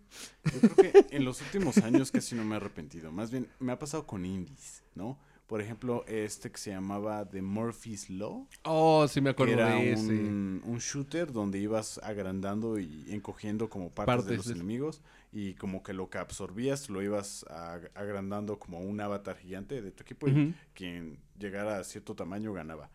creo 0.60 0.74
que 0.92 1.06
en 1.16 1.24
los 1.24 1.40
últimos 1.40 1.78
años 1.78 2.10
casi 2.10 2.34
no 2.34 2.44
me 2.44 2.54
he 2.54 2.56
arrepentido. 2.56 3.12
Más 3.12 3.30
bien, 3.30 3.48
me 3.60 3.72
ha 3.72 3.78
pasado 3.78 4.06
con 4.06 4.24
indies, 4.24 4.82
¿no? 4.94 5.18
Por 5.48 5.62
ejemplo, 5.62 6.04
este 6.06 6.50
que 6.52 6.58
se 6.58 6.70
llamaba 6.70 7.26
The 7.28 7.40
Murphy's 7.40 8.10
Law. 8.10 8.46
Oh, 8.64 9.08
sí 9.08 9.20
me 9.22 9.30
acuerdo 9.30 9.54
era 9.54 9.70
de 9.76 9.92
ese. 9.92 10.12
un, 10.12 10.62
un 10.64 10.78
shooter 10.78 11.32
donde 11.32 11.58
ibas 11.58 11.98
agrandando 12.04 12.78
y 12.78 13.06
encogiendo 13.08 13.70
como 13.70 13.90
partes, 13.90 14.26
de 14.26 14.36
los 14.36 14.46
de- 14.46 14.52
enemigos 14.52 15.00
y 15.32 15.54
como 15.54 15.82
que 15.82 15.94
lo 15.94 16.10
que 16.10 16.18
absorbías 16.18 16.90
lo 16.90 17.02
ibas 17.02 17.46
ag- 17.48 17.90
agrandando 17.94 18.58
como 18.58 18.80
un 18.80 19.00
avatar 19.00 19.38
gigante 19.38 19.80
de 19.80 19.90
tu 19.90 20.02
equipo 20.02 20.28
y 20.28 20.54
quien 20.74 21.18
llegara 21.38 21.78
a 21.78 21.84
cierto 21.84 22.14
tamaño 22.14 22.52
ganaba. 22.52 22.90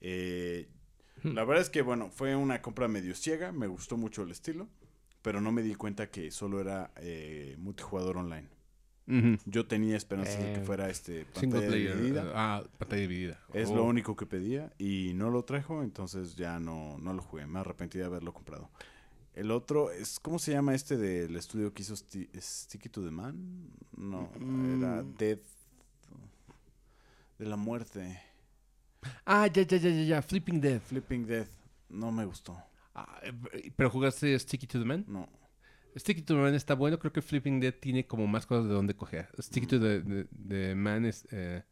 Eh, 0.00 0.68
la 1.24 1.42
verdad 1.44 1.62
es 1.62 1.70
que 1.70 1.82
bueno, 1.82 2.10
fue 2.10 2.36
una 2.36 2.62
compra 2.62 2.86
medio 2.86 3.16
ciega, 3.16 3.50
me 3.50 3.66
gustó 3.66 3.96
mucho 3.96 4.22
el 4.22 4.30
estilo, 4.30 4.68
pero 5.22 5.40
no 5.40 5.50
me 5.50 5.62
di 5.62 5.74
cuenta 5.74 6.08
que 6.08 6.30
solo 6.30 6.60
era 6.60 6.92
eh, 6.98 7.56
multijugador 7.58 8.18
online. 8.18 8.48
Yo 9.44 9.66
tenía 9.66 9.96
esperanzas 9.96 10.38
de 10.38 10.52
que 10.54 10.60
Eh, 10.60 10.64
fuera 10.64 10.88
este 10.90 11.26
Single 11.34 11.60
pantalla 11.60 11.68
player. 11.68 11.96
dividida. 11.96 12.32
Ah, 12.34 12.64
pantalla 12.78 13.02
dividida. 13.02 13.40
Es 13.54 13.68
Oh. 13.70 13.76
lo 13.76 13.84
único 13.84 14.16
que 14.16 14.26
pedía 14.26 14.72
y 14.78 15.12
no 15.14 15.30
lo 15.30 15.44
trajo, 15.44 15.82
entonces 15.84 16.34
ya 16.34 16.58
no, 16.58 16.98
no 16.98 17.12
lo 17.14 17.22
jugué. 17.22 17.46
Me 17.46 17.60
arrepentí 17.60 17.98
de 17.98 18.04
haberlo 18.04 18.34
comprado. 18.34 18.68
El 19.34 19.50
otro 19.52 19.90
es, 19.92 20.18
¿cómo 20.18 20.38
se 20.38 20.52
llama 20.52 20.74
este 20.74 20.96
del 20.96 21.36
estudio 21.36 21.72
que 21.72 21.82
hizo 21.82 21.94
Sti- 21.94 22.28
Sticky 22.40 22.88
to 22.88 23.04
the 23.04 23.10
Man? 23.10 23.68
No, 23.96 24.30
era 24.34 25.02
Mm. 25.02 25.14
Death 25.16 25.42
de 27.38 27.44
la 27.46 27.56
muerte. 27.56 28.18
Ah, 29.24 29.46
ya, 29.46 29.62
ya, 29.62 29.76
ya, 29.76 29.90
ya, 29.90 30.02
ya. 30.04 30.22
Flipping 30.22 30.60
Death. 30.60 30.82
Flipping 30.84 31.26
Death. 31.26 31.50
No 31.90 32.10
me 32.10 32.24
gustó. 32.24 32.56
Ah, 32.94 33.20
eh, 33.22 33.70
¿Pero 33.76 33.90
jugaste 33.90 34.36
Sticky 34.38 34.66
to 34.66 34.78
the 34.78 34.84
Man? 34.84 35.04
No. 35.06 35.28
Sticky 35.96 36.22
to 36.22 36.34
the 36.34 36.40
Man 36.40 36.54
está 36.54 36.74
bueno. 36.74 36.98
Creo 36.98 37.12
que 37.12 37.22
Flipping 37.22 37.58
Death 37.60 37.80
tiene 37.80 38.06
como 38.06 38.26
más 38.26 38.46
cosas 38.46 38.66
de 38.68 38.74
donde 38.74 38.94
coger. 38.94 39.28
Sticky 39.38 39.66
to 39.66 39.80
the, 39.80 40.00
the- 40.02 40.26
the 40.48 40.74
Man 40.74 41.04
es, 41.06 41.26
eh, 41.32 41.62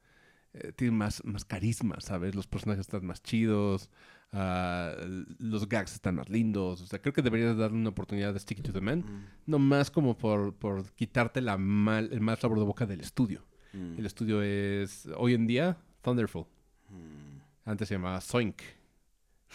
eh, 0.54 0.72
tiene 0.76 0.92
más, 0.96 1.24
más 1.24 1.44
carisma, 1.44 1.96
¿sabes? 2.00 2.34
Los 2.34 2.46
personajes 2.46 2.80
están 2.86 3.04
más 3.04 3.22
chidos, 3.22 3.90
ah, 4.32 4.94
los 5.38 5.68
gags 5.68 5.92
están 5.94 6.14
más 6.14 6.28
lindos. 6.30 6.80
O 6.80 6.86
sea, 6.86 7.00
creo 7.02 7.12
que 7.12 7.22
deberías 7.22 7.56
darle 7.56 7.76
una 7.76 7.90
oportunidad 7.90 8.32
de 8.32 8.40
Stick 8.40 8.62
to 8.62 8.72
the 8.72 8.80
Man. 8.80 9.00
Mm, 9.00 9.24
No 9.50 9.58
más 9.58 9.90
como 9.90 10.16
por, 10.16 10.54
por 10.54 10.90
quitarte 10.92 11.40
la 11.40 11.56
mal, 11.58 12.08
el 12.12 12.20
mal 12.20 12.38
sabor 12.38 12.58
de 12.58 12.64
boca 12.64 12.86
del 12.86 13.00
estudio. 13.00 13.42
mm, 13.72 13.98
El 13.98 14.06
estudio 14.06 14.42
es, 14.42 15.06
hoy 15.16 15.34
en 15.34 15.46
día, 15.46 15.76
Thunderful. 16.02 16.46
mm. 16.90 17.68
Antes 17.68 17.88
se 17.88 17.94
llamaba 17.94 18.20
Zoink. 18.20 18.56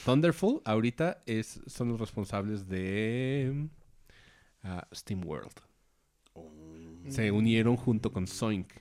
Thunderful 0.06 0.62
ahorita 0.66 1.22
es, 1.26 1.60
son 1.68 1.90
los 1.90 2.00
responsables 2.00 2.68
de 2.68 3.68
ah, 4.64 4.88
Steam 4.94 5.26
World. 5.26 5.54
Oh. 6.34 6.52
Se 7.08 7.32
unieron 7.32 7.76
junto 7.78 8.12
con 8.12 8.28
Zoink. 8.28 8.72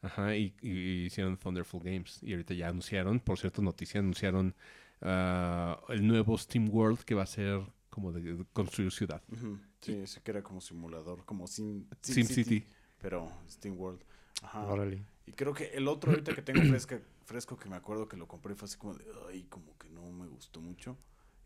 Ajá, 0.00 0.36
y, 0.36 0.54
y 0.62 1.06
hicieron 1.06 1.36
Thunderful 1.36 1.82
Games. 1.82 2.22
Y 2.22 2.32
ahorita 2.32 2.54
ya 2.54 2.68
anunciaron, 2.68 3.20
por 3.20 3.38
cierto, 3.38 3.62
noticia, 3.62 4.00
anunciaron 4.00 4.54
ah, 5.02 5.80
el 5.88 6.06
nuevo 6.06 6.38
Steam 6.38 6.68
World 6.70 7.00
que 7.00 7.14
va 7.14 7.24
a 7.24 7.26
ser 7.26 7.60
como 7.90 8.12
de, 8.12 8.20
de 8.20 8.44
construir 8.52 8.92
ciudad. 8.92 9.22
Ujú. 9.32 9.58
Sí, 9.80 9.92
ese 9.92 10.20
que 10.20 10.30
era 10.30 10.42
como 10.42 10.60
simulador, 10.60 11.24
como 11.24 11.46
Sim, 11.46 11.86
Sim 12.02 12.24
City. 12.24 12.64
Pero 13.00 13.30
Steam 13.48 13.78
World. 13.78 14.02
Ajá. 14.42 14.66
Órale. 14.66 15.04
Y 15.26 15.32
creo 15.32 15.52
que 15.52 15.66
el 15.74 15.88
otro 15.88 16.12
ahorita 16.12 16.34
que 16.34 16.42
tengo 16.42 16.62
fresca, 16.62 17.00
fresco 17.24 17.56
que 17.56 17.68
me 17.68 17.76
acuerdo 17.76 18.08
que 18.08 18.16
lo 18.16 18.26
compré 18.26 18.54
fue 18.54 18.66
así 18.66 18.78
como 18.78 18.94
de, 18.94 19.04
ay, 19.28 19.44
como 19.44 19.76
que 19.78 19.88
no 19.88 20.10
me 20.10 20.26
gustó 20.26 20.60
mucho. 20.60 20.96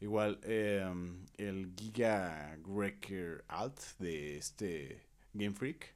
Igual, 0.03 0.41
eh, 0.43 0.85
el 1.39 1.73
Giga 1.77 2.59
Wrecker 2.67 3.45
Alt 3.47 3.79
de 4.01 4.37
este 4.37 5.01
Game 5.33 5.55
Freak. 5.55 5.95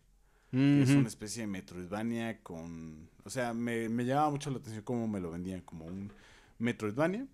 que 0.53 0.83
Es 0.83 0.91
una 0.91 1.09
especie 1.09 1.43
de 1.43 1.49
Metroidvania 1.49 2.41
con... 2.41 3.11
O 3.25 3.31
sea, 3.31 3.53
me, 3.53 3.89
me 3.89 4.05
llamaba 4.05 4.31
mucho 4.31 4.51
la 4.51 4.59
atención 4.59 4.85
cómo 4.85 5.09
me 5.09 5.19
lo 5.19 5.33
vendían 5.33 5.61
como 5.63 5.87
un 5.87 6.13
Metroidvania, 6.59 7.27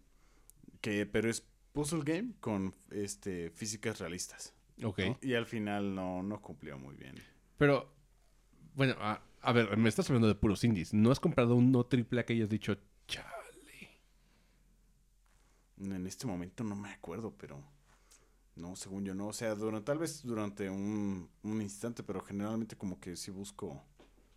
que, 0.81 1.05
pero 1.05 1.29
es 1.29 1.47
puzzle 1.75 2.05
game 2.05 2.33
con 2.41 2.75
este 2.91 3.51
físicas 3.51 3.99
realistas. 3.99 4.55
Ok. 4.83 4.99
¿no? 5.01 5.19
Y 5.21 5.35
al 5.35 5.45
final 5.45 5.95
no, 5.95 6.23
no 6.23 6.41
cumplió 6.41 6.79
muy 6.79 6.95
bien. 6.95 7.17
Pero, 7.59 7.93
bueno, 8.75 8.95
a, 8.99 9.21
a 9.43 9.53
ver, 9.53 9.77
me 9.77 9.91
estás 9.91 10.09
hablando 10.09 10.27
de 10.27 10.37
puros 10.37 10.65
indies. 10.65 10.95
¿No 10.95 11.11
has 11.11 11.21
comprado 11.21 11.55
un 11.55 11.71
no 11.71 11.85
triple 11.85 12.21
A 12.23 12.25
que 12.25 12.33
hayas 12.33 12.49
dicho, 12.49 12.79
chale? 13.07 13.42
En 15.83 16.07
este 16.07 16.27
momento 16.27 16.65
no 16.65 16.77
me 16.77 16.91
acuerdo, 16.91 17.35
pero 17.37 17.61
no, 18.57 18.77
según 18.77 19.05
yo 19.05 19.15
no. 19.15 19.29
O 19.29 19.33
sea, 19.33 19.55
durante, 19.55 19.87
tal 19.87 19.99
vez 19.99 20.23
durante 20.23 20.71
un, 20.71 21.29
un 21.43 21.63
instante, 21.63 22.03
pero 22.03 22.21
generalmente 22.21 22.77
como 22.77 23.01
que 23.01 23.17
sí 23.17 23.31
busco, 23.31 23.83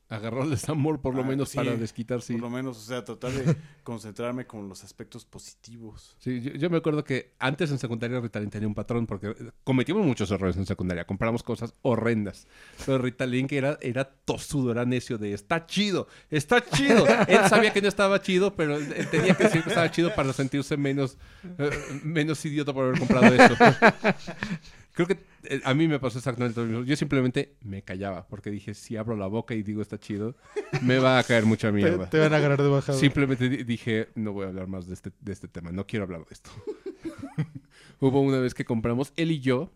Agarrarles 0.08 0.70
amor 0.70 1.02
por 1.02 1.16
lo 1.16 1.24
Ah, 1.24 1.26
menos 1.26 1.50
sí, 1.50 1.58
para 1.58 1.76
desquitar, 1.76 2.22
sí. 2.22 2.34
por 2.34 2.44
lo 2.44 2.50
menos, 2.52 2.78
o 2.78 2.82
sea, 2.82 3.04
tratar 3.04 3.32
de 3.32 3.56
concentrarme 3.84 4.46
con 4.46 4.70
los 4.70 4.84
aspectos 4.84 5.26
positivos. 5.26 6.16
Sí, 6.20 6.42
yo, 6.42 6.52
yo 6.52 6.70
me 6.70 6.78
acuerdo 6.78 7.04
que 7.04 7.34
antes 7.40 7.72
en 7.72 7.80
secundaria 7.80 8.20
Ritalin 8.20 8.52
tenía 8.52 8.68
un 8.68 8.76
patrón 8.76 9.08
porque 9.08 9.34
cometimos 9.64 10.06
muchos 10.06 10.30
errores 10.30 10.58
en 10.58 10.68
secundaria. 10.68 11.06
Compramos 11.06 11.42
cosas 11.42 11.74
horrendas. 11.82 12.48
Pero 12.86 13.00
Ritalin 13.00 13.48
que 13.48 13.58
era, 13.58 13.80
era 13.82 14.06
tosudo, 14.06 14.72
era 14.72 14.86
necio 14.86 15.18
de 15.18 15.34
está 15.34 15.66
chido, 15.66 16.08
está 16.30 16.64
chido. 16.64 17.06
Él 17.28 17.40
sabía 17.50 17.74
que 17.74 17.82
no 17.82 17.88
estaba 17.88 18.22
chido, 18.22 18.56
pero 18.56 18.78
él, 18.78 19.08
tenía 19.10 19.36
que 19.36 19.46
decir 19.46 19.64
que 19.64 19.70
estaba 19.70 19.90
chido 19.90 20.14
para 20.14 20.34
sentirse 20.34 20.78
menos, 20.78 21.18
eh, 21.58 21.72
menos 22.04 22.46
idiota 22.46 22.74
por 22.74 22.86
haber 22.86 23.00
comprado 23.00 23.34
eso. 23.34 23.56
Creo 24.94 25.08
que 25.08 25.18
a 25.64 25.74
mí 25.74 25.88
me 25.88 26.00
pasó 26.00 26.18
exactamente 26.18 26.60
lo 26.60 26.66
mismo. 26.68 26.84
Yo 26.84 26.96
simplemente 26.96 27.56
me 27.62 27.82
callaba 27.84 28.28
porque 28.28 28.50
dije, 28.52 28.74
si 28.74 28.98
abro 28.98 29.16
la 29.16 29.28
boca 29.28 29.54
y 29.56 29.64
digo 29.64 29.82
está 29.82 30.00
chido, 30.00 30.36
me 30.82 30.98
va 31.00 31.20
a 31.20 31.24
caer 31.24 31.46
mucha 31.46 31.72
mierda. 31.72 32.10
te 32.10 32.20
van 32.20 32.34
a 32.34 32.38
agarrar 32.38 32.62
de 32.62 32.70
bajada. 32.70 32.98
Simplemente 32.98 33.50
di- 33.50 33.64
dije, 33.64 34.10
no 34.16 34.34
voy 34.34 34.46
a 34.46 34.50
hablar 34.50 34.68
más 34.68 34.88
de 34.88 34.94
este, 34.94 35.12
de 35.22 35.32
este 35.34 35.48
tema, 35.48 35.72
no 35.72 35.86
quiero 35.88 36.04
hablar 36.06 36.22
de 36.26 36.34
esto. 36.34 36.50
Hubo 38.00 38.22
una 38.22 38.40
vez 38.40 38.54
que 38.54 38.66
compramos, 38.66 39.14
él 39.16 39.32
y 39.32 39.40
yo, 39.40 39.72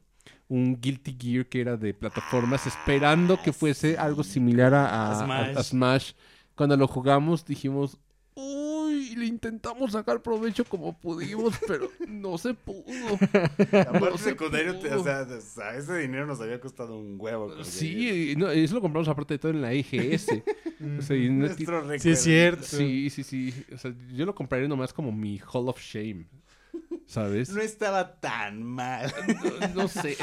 un 0.47 0.79
Guilty 0.81 1.15
Gear 1.19 1.45
que 1.45 1.61
era 1.61 1.77
de 1.77 1.93
plataformas, 1.93 2.67
esperando 2.67 3.41
que 3.41 3.53
fuese 3.53 3.97
algo 3.97 4.23
similar 4.23 4.73
a, 4.73 4.85
a- 4.87 5.11
A 5.11 5.15
Smash. 5.25 5.55
a- 5.55 5.59
a 5.59 5.63
Smash. 5.63 6.11
Cuando 6.55 6.75
lo 6.75 6.87
jugamos 6.87 7.45
dijimos, 7.45 7.97
uy, 9.09 9.15
le 9.15 9.25
intentamos 9.25 9.91
sacar 9.91 10.21
provecho 10.21 10.63
como 10.65 10.97
pudimos, 10.99 11.55
pero 11.67 11.89
no 12.07 12.37
se 12.37 12.53
pudo. 12.53 12.83
Aparte 13.81 14.17
se 14.17 14.23
secundario, 14.25 14.79
pudo. 14.79 15.01
o 15.01 15.03
sea, 15.03 15.21
o 15.29 15.41
sea, 15.41 15.75
ese 15.75 15.97
dinero 15.97 16.25
nos 16.25 16.39
había 16.41 16.59
costado 16.59 16.97
un 16.97 17.15
huevo. 17.19 17.63
Sí, 17.63 18.33
no, 18.37 18.49
eso 18.51 18.75
lo 18.75 18.81
compramos 18.81 19.07
aparte 19.09 19.35
de 19.35 19.39
todo 19.39 19.51
en 19.51 19.61
la 19.61 19.73
EGS. 19.73 20.27
O 20.97 21.01
sea, 21.01 21.17
y 21.17 21.27
no- 21.29 21.45
Nuestro 21.45 21.99
Sí, 21.99 22.11
es 22.11 22.23
cierto. 22.23 22.63
Sí, 22.63 23.09
sí, 23.09 23.23
sí. 23.23 23.53
O 23.73 23.77
sea, 23.77 23.93
yo 24.13 24.25
lo 24.25 24.33
compraría 24.33 24.65
nomás 24.69 24.93
como 24.93 25.11
mi 25.11 25.37
Hall 25.51 25.67
of 25.67 25.77
Shame. 25.81 26.25
¿Sabes? 27.05 27.49
No 27.49 27.59
estaba 27.59 28.15
tan 28.21 28.63
mal. 28.63 29.11
No, 29.75 29.83
no 29.83 29.87
sé. 29.89 30.15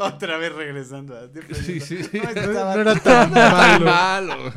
Otra 0.00 0.38
vez 0.38 0.52
regresando 0.52 1.16
a 1.16 1.28
sí, 1.54 1.78
sí, 1.80 2.02
sí. 2.02 2.18
No 2.18 2.24
No, 2.24 2.30
estaba 2.40 2.74
no 2.74 2.80
era 2.80 2.94
tan 2.96 3.32
Tan 3.32 3.84
malo. 3.84 4.36
malo. 4.36 4.52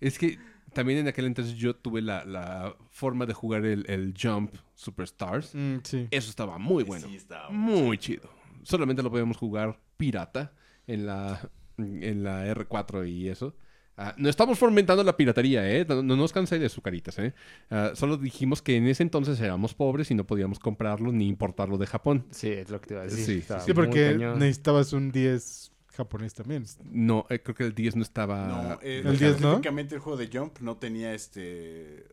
Es 0.00 0.18
que 0.18 0.38
también 0.72 0.98
en 1.00 1.08
aquel 1.08 1.26
entonces 1.26 1.54
yo 1.54 1.74
tuve 1.76 2.02
la, 2.02 2.24
la 2.24 2.76
forma 2.90 3.26
de 3.26 3.34
jugar 3.34 3.64
el, 3.64 3.84
el 3.88 4.14
Jump 4.20 4.54
Superstars. 4.74 5.54
Mm, 5.54 5.76
sí. 5.84 6.08
Eso 6.10 6.30
estaba 6.30 6.58
muy 6.58 6.84
bueno. 6.84 7.06
Sí, 7.08 7.16
estaba 7.16 7.50
Muy 7.50 7.98
chido. 7.98 8.28
Solamente 8.62 9.02
lo 9.02 9.10
podíamos 9.10 9.36
jugar 9.36 9.78
pirata 9.96 10.52
en 10.86 11.06
la, 11.06 11.50
en 11.78 12.22
la 12.22 12.46
R4 12.54 13.08
y 13.08 13.28
eso. 13.28 13.54
Ah, 14.00 14.14
no 14.16 14.28
estamos 14.28 14.56
fomentando 14.60 15.02
la 15.02 15.16
piratería, 15.16 15.68
¿eh? 15.68 15.84
No, 15.88 16.04
no 16.04 16.14
nos 16.14 16.32
canséis 16.32 16.60
de 16.62 16.68
sucaritas, 16.68 17.18
¿eh? 17.18 17.34
Ah, 17.68 17.90
solo 17.94 18.16
dijimos 18.16 18.62
que 18.62 18.76
en 18.76 18.86
ese 18.86 19.02
entonces 19.02 19.40
éramos 19.40 19.74
pobres 19.74 20.10
y 20.12 20.14
no 20.14 20.24
podíamos 20.24 20.60
comprarlo 20.60 21.10
ni 21.10 21.26
importarlo 21.26 21.78
de 21.78 21.86
Japón. 21.86 22.24
Sí, 22.30 22.48
es 22.48 22.70
lo 22.70 22.80
que 22.80 22.86
te 22.86 22.94
iba 22.94 23.02
a 23.02 23.06
decir. 23.06 23.42
Sí, 23.42 23.42
Sí, 23.42 23.54
muy 23.66 23.74
porque 23.74 24.12
cañón. 24.12 24.38
necesitabas 24.38 24.92
un 24.92 25.10
10 25.10 25.72
japonés 25.98 26.32
también. 26.32 26.64
No, 26.84 27.26
eh, 27.28 27.42
creo 27.42 27.54
que 27.54 27.64
el 27.64 27.74
10 27.74 27.96
no 27.96 28.02
estaba... 28.02 28.46
No, 28.46 28.72
eh, 28.82 29.02
¿El 29.04 29.18
10 29.18 29.20
no? 29.20 29.48
específicamente 29.48 29.94
el 29.96 30.00
juego 30.00 30.16
de 30.16 30.30
Jump 30.32 30.58
no 30.60 30.76
tenía 30.78 31.12
este 31.12 32.06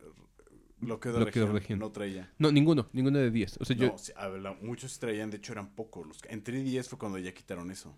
bloqueo 0.79 1.13
de 1.13 1.19
Bloqueo 1.19 1.45
de 1.47 1.53
región. 1.53 1.79
No 1.79 1.91
traía. 1.91 2.31
No, 2.37 2.51
ninguno, 2.51 2.89
ninguno 2.91 3.19
de 3.19 3.31
10. 3.31 3.57
O 3.61 3.65
sea, 3.65 3.75
yo... 3.75 3.87
No, 3.87 3.97
sí, 3.97 4.11
a 4.17 4.27
ver, 4.27 4.41
muchos 4.61 4.99
traían, 4.99 5.29
de 5.31 5.37
hecho 5.37 5.53
eran 5.53 5.69
pocos. 5.73 6.05
Los, 6.05 6.19
que- 6.21 6.33
en 6.33 6.43
3DS 6.43 6.89
fue 6.89 6.99
cuando 6.99 7.17
ya 7.17 7.33
quitaron 7.33 7.71
eso. 7.71 7.95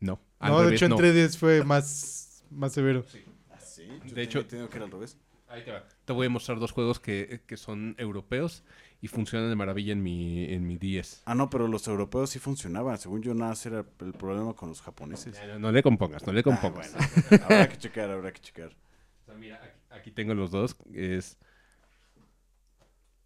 No. 0.00 0.20
al 0.38 0.50
No, 0.52 0.58
de 0.60 0.64
revés, 0.64 0.78
hecho 0.78 0.84
en 0.86 0.90
no. 0.92 0.98
3DS 0.98 1.36
fue 1.36 1.64
más, 1.64 2.44
más 2.50 2.72
severo. 2.72 3.04
¿Ah, 3.50 3.60
sí? 3.60 3.86
De 4.14 4.22
hecho- 4.22 4.46
tengo 4.46 4.68
que 4.70 4.78
ir 4.78 4.82
al 4.84 4.90
revés. 4.90 5.18
Ahí 5.48 5.62
te 5.64 5.70
va. 5.72 5.86
Te 6.04 6.12
voy 6.12 6.26
a 6.26 6.30
mostrar 6.30 6.58
dos 6.58 6.72
juegos 6.72 6.98
que, 6.98 7.42
que 7.46 7.56
son 7.56 7.94
europeos 7.98 8.64
y 9.04 9.08
funcionan 9.08 9.50
de 9.50 9.54
maravilla 9.54 9.92
en 9.92 10.02
mi, 10.02 10.44
en 10.50 10.66
mi 10.66 10.78
10. 10.78 11.24
Ah, 11.26 11.34
no, 11.34 11.50
pero 11.50 11.68
los 11.68 11.86
europeos 11.88 12.30
sí 12.30 12.38
funcionaban. 12.38 12.96
Según 12.96 13.20
yo, 13.22 13.34
nada 13.34 13.50
más 13.50 13.66
era 13.66 13.84
el 14.00 14.12
problema 14.14 14.54
con 14.54 14.70
los 14.70 14.80
japoneses. 14.80 15.38
No, 15.46 15.58
no 15.58 15.72
le 15.72 15.82
compongas, 15.82 16.26
no 16.26 16.32
le 16.32 16.40
Ah, 16.40 16.42
compongas. 16.42 16.90
bueno, 17.28 17.44
habrá 17.44 17.68
que 17.68 17.76
checar, 17.76 18.10
habrá 18.10 18.32
que 18.32 18.40
checar. 18.40 18.68
O 18.70 19.24
sea, 19.26 19.34
mira, 19.34 19.56
aquí, 19.62 20.00
aquí 20.00 20.10
tengo 20.10 20.32
los 20.32 20.50
dos. 20.50 20.74
Es 20.94 21.36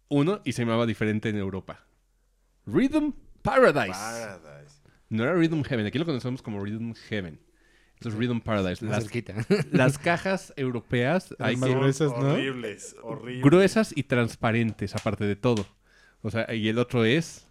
uno 0.09 0.41
y 0.43 0.51
se 0.51 0.63
llamaba 0.63 0.85
diferente 0.85 1.29
en 1.29 1.37
Europa. 1.37 1.85
Rhythm 2.65 3.11
Paradise. 3.41 3.93
Paradise. 3.93 4.75
No 5.07 5.23
era 5.23 5.33
Rhythm 5.33 5.63
Heaven. 5.63 5.85
Aquí 5.85 5.97
lo 5.97 6.05
conocemos 6.05 6.41
como 6.41 6.59
Rhythm 6.61 6.93
Heaven. 7.07 7.39
Es 8.01 8.13
Rhythm 8.13 8.39
Paradise. 8.39 8.83
Más 8.85 8.95
Las, 8.95 9.03
cerquita. 9.03 9.33
las 9.71 9.97
cajas 9.99 10.53
europeas 10.55 11.35
hay 11.39 11.55
más 11.57 11.69
que 11.69 11.75
gruesas. 11.75 12.11
¿no? 12.11 12.17
Horribles, 12.33 12.95
horribles. 13.03 13.43
gruesas 13.43 13.93
y 13.95 14.03
transparentes, 14.03 14.95
aparte 14.95 15.25
de 15.25 15.35
todo. 15.35 15.65
O 16.21 16.29
sea, 16.31 16.53
y 16.53 16.67
el 16.69 16.77
otro 16.79 17.03
es 17.05 17.45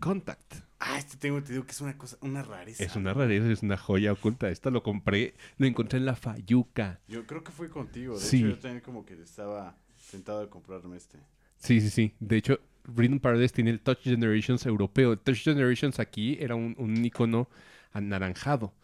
Contact. 0.00 0.54
Ah, 0.80 0.98
este 0.98 1.16
tengo, 1.16 1.42
te 1.42 1.52
digo 1.52 1.64
que 1.64 1.70
es 1.72 1.80
una 1.80 1.96
cosa, 1.96 2.18
una 2.20 2.42
rareza. 2.42 2.82
Es 2.84 2.94
una 2.96 3.14
rareza, 3.14 3.50
es 3.50 3.62
una 3.62 3.76
joya 3.76 4.12
oculta. 4.12 4.50
Esto 4.50 4.70
lo 4.70 4.82
compré, 4.82 5.34
lo 5.56 5.66
encontré 5.66 5.98
en 5.98 6.04
la 6.06 6.14
Fayuca. 6.16 7.00
Yo 7.08 7.26
creo 7.26 7.42
que 7.44 7.52
fui 7.52 7.68
contigo. 7.68 8.14
De 8.14 8.20
Sí. 8.20 8.38
hecho, 8.38 8.48
yo 8.48 8.58
también 8.58 8.80
como 8.82 9.06
que 9.06 9.14
estaba 9.14 9.76
tentado 10.10 10.40
de 10.40 10.48
comprarme 10.48 10.96
este. 10.96 11.18
Sí, 11.56 11.80
sí, 11.80 11.88
sí. 11.88 12.14
De 12.20 12.36
hecho, 12.36 12.58
Rhythm 12.84 13.18
Paradise 13.18 13.54
tiene 13.54 13.70
el 13.70 13.80
Touch 13.80 14.00
Generations 14.02 14.66
europeo. 14.66 15.12
El 15.12 15.18
Touch 15.20 15.42
Generations 15.44 15.98
aquí 16.00 16.36
era 16.40 16.54
un, 16.56 16.74
un 16.78 17.02
icono 17.04 17.48
anaranjado. 17.92 18.74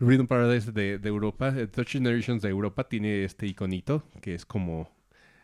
Rhythm 0.00 0.26
Paradise 0.26 0.72
de, 0.72 0.98
de 0.98 1.08
Europa, 1.08 1.48
el 1.48 1.68
Touch 1.70 1.88
Generations 1.92 2.42
de 2.42 2.48
Europa 2.48 2.88
tiene 2.88 3.24
este 3.24 3.46
iconito 3.46 4.04
que 4.20 4.34
es 4.34 4.44
como... 4.46 4.90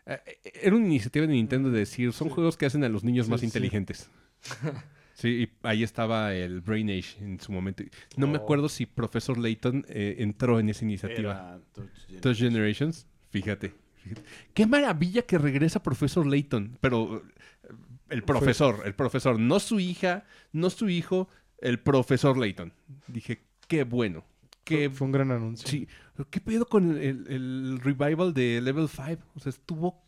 eh, 0.05 0.19
eh, 0.43 0.51
Era 0.63 0.75
una 0.75 0.85
iniciativa 0.85 1.25
de 1.27 1.33
Nintendo 1.33 1.69
de 1.71 1.79
decir, 1.79 2.13
son 2.13 2.29
juegos 2.29 2.55
que 2.57 2.65
hacen 2.65 2.83
a 2.83 2.89
los 2.89 3.03
niños 3.03 3.25
Sí, 3.25 3.31
más 3.31 3.39
sí. 3.41 3.45
inteligentes. 3.47 4.09
Sí, 5.17 5.29
y 5.43 5.49
ahí 5.65 5.81
estaba 5.81 6.33
el 6.33 6.59
Brain 6.59 6.89
Age 6.89 7.23
en 7.23 7.39
su 7.39 7.53
momento. 7.53 7.83
No 8.17 8.27
me 8.27 8.37
Oh. 8.37 8.41
acuerdo 8.41 8.67
si 8.67 8.85
Profesor 8.85 9.37
Layton 9.37 9.85
eh, 9.87 10.17
entró 10.19 10.59
en 10.59 10.67
esa 10.67 10.83
iniciativa. 10.83 11.57
Touch 11.71 11.87
Touch 12.19 12.35
Generation. 12.37 12.51
Generations, 12.51 13.07
fíjate, 13.29 13.73
fíjate. 14.03 14.21
Qué 14.53 14.67
maravilla 14.67 15.21
que 15.21 15.37
regresa 15.37 15.81
Profesor 15.81 16.25
Layton, 16.27 16.77
pero 16.81 17.23
eh, 17.63 17.71
el 18.09 18.23
profesor, 18.23 18.81
el 18.83 18.93
profesor, 18.93 19.39
no 19.39 19.61
su 19.61 19.79
hija, 19.79 20.25
no 20.51 20.69
su 20.69 20.89
hijo, 20.89 21.29
el 21.59 21.79
profesor 21.79 22.37
Layton. 22.37 22.73
Dije, 23.07 23.39
qué 23.69 23.85
bueno. 23.85 24.25
Que 24.65 24.89
Fue 24.89 25.05
un 25.05 25.11
gran 25.13 25.31
anuncio. 25.31 25.67
Sí, 25.69 25.87
¿qué 26.29 26.41
pedo 26.41 26.65
con 26.65 26.97
el, 26.97 27.25
el 27.29 27.79
revival 27.81 28.33
de 28.33 28.59
Level 28.61 28.89
5? 28.89 29.23
O 29.35 29.39
sea, 29.39 29.51
estuvo 29.51 30.01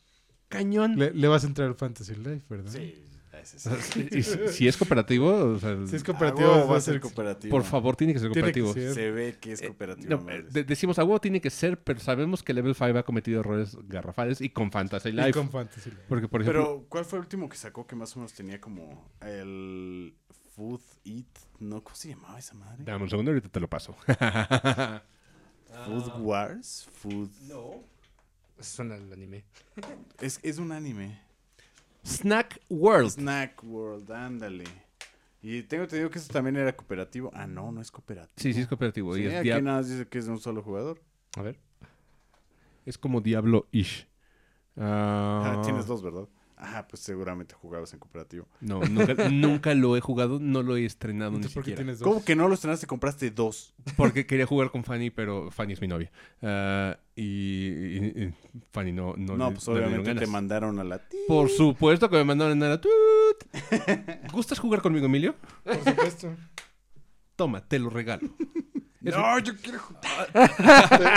cañón. 0.49 0.97
Le, 0.97 1.13
le 1.13 1.27
vas 1.29 1.43
a 1.43 1.47
entrar 1.47 1.67
al 1.69 1.75
Fantasy 1.75 2.15
Life, 2.15 2.41
¿verdad? 2.49 2.71
Sí, 2.71 3.03
y 4.11 4.23
si, 4.23 4.47
si 4.49 4.67
es 4.67 4.75
cooperativo, 4.75 5.29
o 5.31 5.59
sea, 5.59 5.77
Si 5.85 5.95
es 5.95 6.03
cooperativo, 6.03 6.67
va 6.67 6.77
a 6.77 6.81
ser 6.81 6.99
cooperativo. 6.99 7.51
por 7.51 7.63
favor, 7.63 7.95
tiene 7.95 8.11
que 8.13 8.19
ser 8.19 8.29
que 8.29 8.34
cooperativo. 8.39 8.73
ser. 8.73 8.93
Se 8.93 9.11
ve 9.11 9.38
que 9.39 9.51
es 9.53 9.61
Eh, 9.61 9.67
cooperativo. 9.67 10.09
no, 10.09 10.21
madres. 10.23 10.51
de- 10.51 10.63
decimos 10.63 10.97
a 10.99 11.03
huevo 11.03 11.21
tiene 11.21 11.39
que 11.39 11.49
ser, 11.51 11.81
pero 11.81 11.99
sabemos 11.99 12.41
que 12.43 12.53
Level 12.53 12.73
5 12.73 12.97
ha 12.97 13.03
cometido 13.03 13.39
errores 13.41 13.77
garrafales 13.88 14.41
y 14.41 14.49
con 14.49 14.71
Fantasy 14.71 15.09
Y 15.09 15.11
Life. 15.13 15.34
con 15.34 15.49
Fantasy 15.51 15.91
Life. 15.91 16.01
Porque, 16.09 16.27
por 16.27 16.41
ejemplo, 16.41 16.61
Pero, 16.63 16.85
¿cuál 16.89 17.05
fue 17.05 17.19
el 17.19 17.23
último 17.25 17.47
que 17.47 17.57
sacó 17.57 17.85
que 17.85 17.95
más 17.95 18.15
o 18.15 18.19
menos 18.19 18.34
tenía 18.34 18.59
como 18.59 19.07
el 19.21 20.15
Food 20.57 20.81
Eat? 21.05 21.27
No, 21.59 21.84
¿cómo 21.84 21.95
se 21.95 22.09
llamaba 22.09 22.39
esa 22.39 22.55
madre? 22.55 22.84
dame 22.84 23.03
un 23.03 23.09
segundo, 23.11 23.29
ahorita 23.29 23.47
te 23.47 23.59
lo 23.59 23.67
paso. 23.69 23.95
Food 25.85 26.19
Wars. 26.19 26.89
Food. 26.93 27.29
Eso 28.57 28.75
suena 28.77 28.95
el 28.95 29.13
anime. 29.13 29.45
Es, 30.19 30.39
es 30.41 30.57
un 30.57 30.71
anime. 30.71 31.21
Snack 32.03 32.59
World. 32.69 33.11
Snack 33.11 33.63
World, 33.63 34.11
ándale. 34.11 34.63
Y 35.43 35.61
tengo 35.61 35.84
entendido 35.84 36.09
que 36.09 36.17
eso 36.17 36.34
también 36.34 36.55
era 36.55 36.75
cooperativo. 36.75 37.29
Ah, 37.35 37.45
no, 37.45 37.71
no 37.71 37.79
es 37.79 37.91
cooperativo. 37.91 38.34
Sí, 38.38 38.51
sí 38.51 38.61
es 38.61 38.67
cooperativo. 38.67 39.15
y 39.15 39.27
es, 39.27 39.35
aquí 39.35 39.49
nada 39.49 39.77
más 39.77 39.88
dice 39.89 40.07
que 40.07 40.17
es 40.17 40.25
de 40.25 40.31
un 40.31 40.39
solo 40.39 40.63
jugador. 40.63 40.99
A 41.35 41.43
ver. 41.43 41.59
es 42.84 42.97
como 42.97 43.21
Diablo-ish. 43.21 44.07
Ah, 44.75 45.57
Ah, 45.57 45.61
tienes 45.63 45.85
dos, 45.85 46.01
¿verdad? 46.01 46.27
Ah, 46.59 46.88
pues 46.89 47.03
seguramente 47.03 47.53
jugabas 47.53 47.93
en 47.93 47.99
cooperativo. 47.99 48.47
No, 48.61 48.79
nunca, 48.81 49.13
nunca 49.31 49.75
lo 49.75 49.95
he 49.95 50.01
jugado, 50.01 50.39
no 50.41 50.63
lo 50.63 50.75
he 50.75 50.85
estrenado 50.85 51.29
ni 51.31 51.38
Entonces, 51.38 51.53
¿por 51.53 51.63
qué 51.63 51.69
siquiera. 51.71 51.84
tienes 51.84 51.99
dos? 51.99 52.07
¿Cómo 52.07 52.25
que 52.25 52.35
no 52.35 52.47
los 52.47 52.57
estrenaste? 52.57 52.88
Compraste 52.88 53.29
dos. 53.29 53.75
Porque 53.95 54.25
quería 54.27 54.47
jugar 54.47 54.71
con 54.71 54.84
Fanny, 54.84 55.11
pero 55.11 55.51
Fanny 55.51 55.73
es 55.73 55.81
mi 55.81 55.88
novia. 55.88 56.11
Ah, 56.41 56.97
y, 57.15 57.23
y- 57.23 58.23
y 58.23 58.34
Fanny 58.71 58.91
no, 58.91 59.13
no, 59.17 59.38
No, 59.38 59.51
pues 59.53 59.67
no 59.67 59.73
obviamente 59.75 60.15
te 60.15 60.25
mandaron 60.27 60.79
a 60.79 60.84
la... 60.84 60.99
Por 61.27 61.49
supuesto 61.49 62.09
que 62.09 62.15
me 62.17 62.23
mandaron 62.23 62.61
a 62.63 62.69
la 62.69 62.81
tut. 62.81 62.91
¿Gustas 64.31 64.57
jugar 64.57 64.81
conmigo, 64.81 65.05
Emilio? 65.05 65.35
Por 65.63 65.84
supuesto. 65.84 66.35
Toma, 67.35 67.61
te 67.67 67.77
lo 67.77 67.91
regalo. 67.91 68.29
No, 69.11 69.39
yo 69.39 69.53
quiero 69.57 69.79
jugar. 69.79 70.27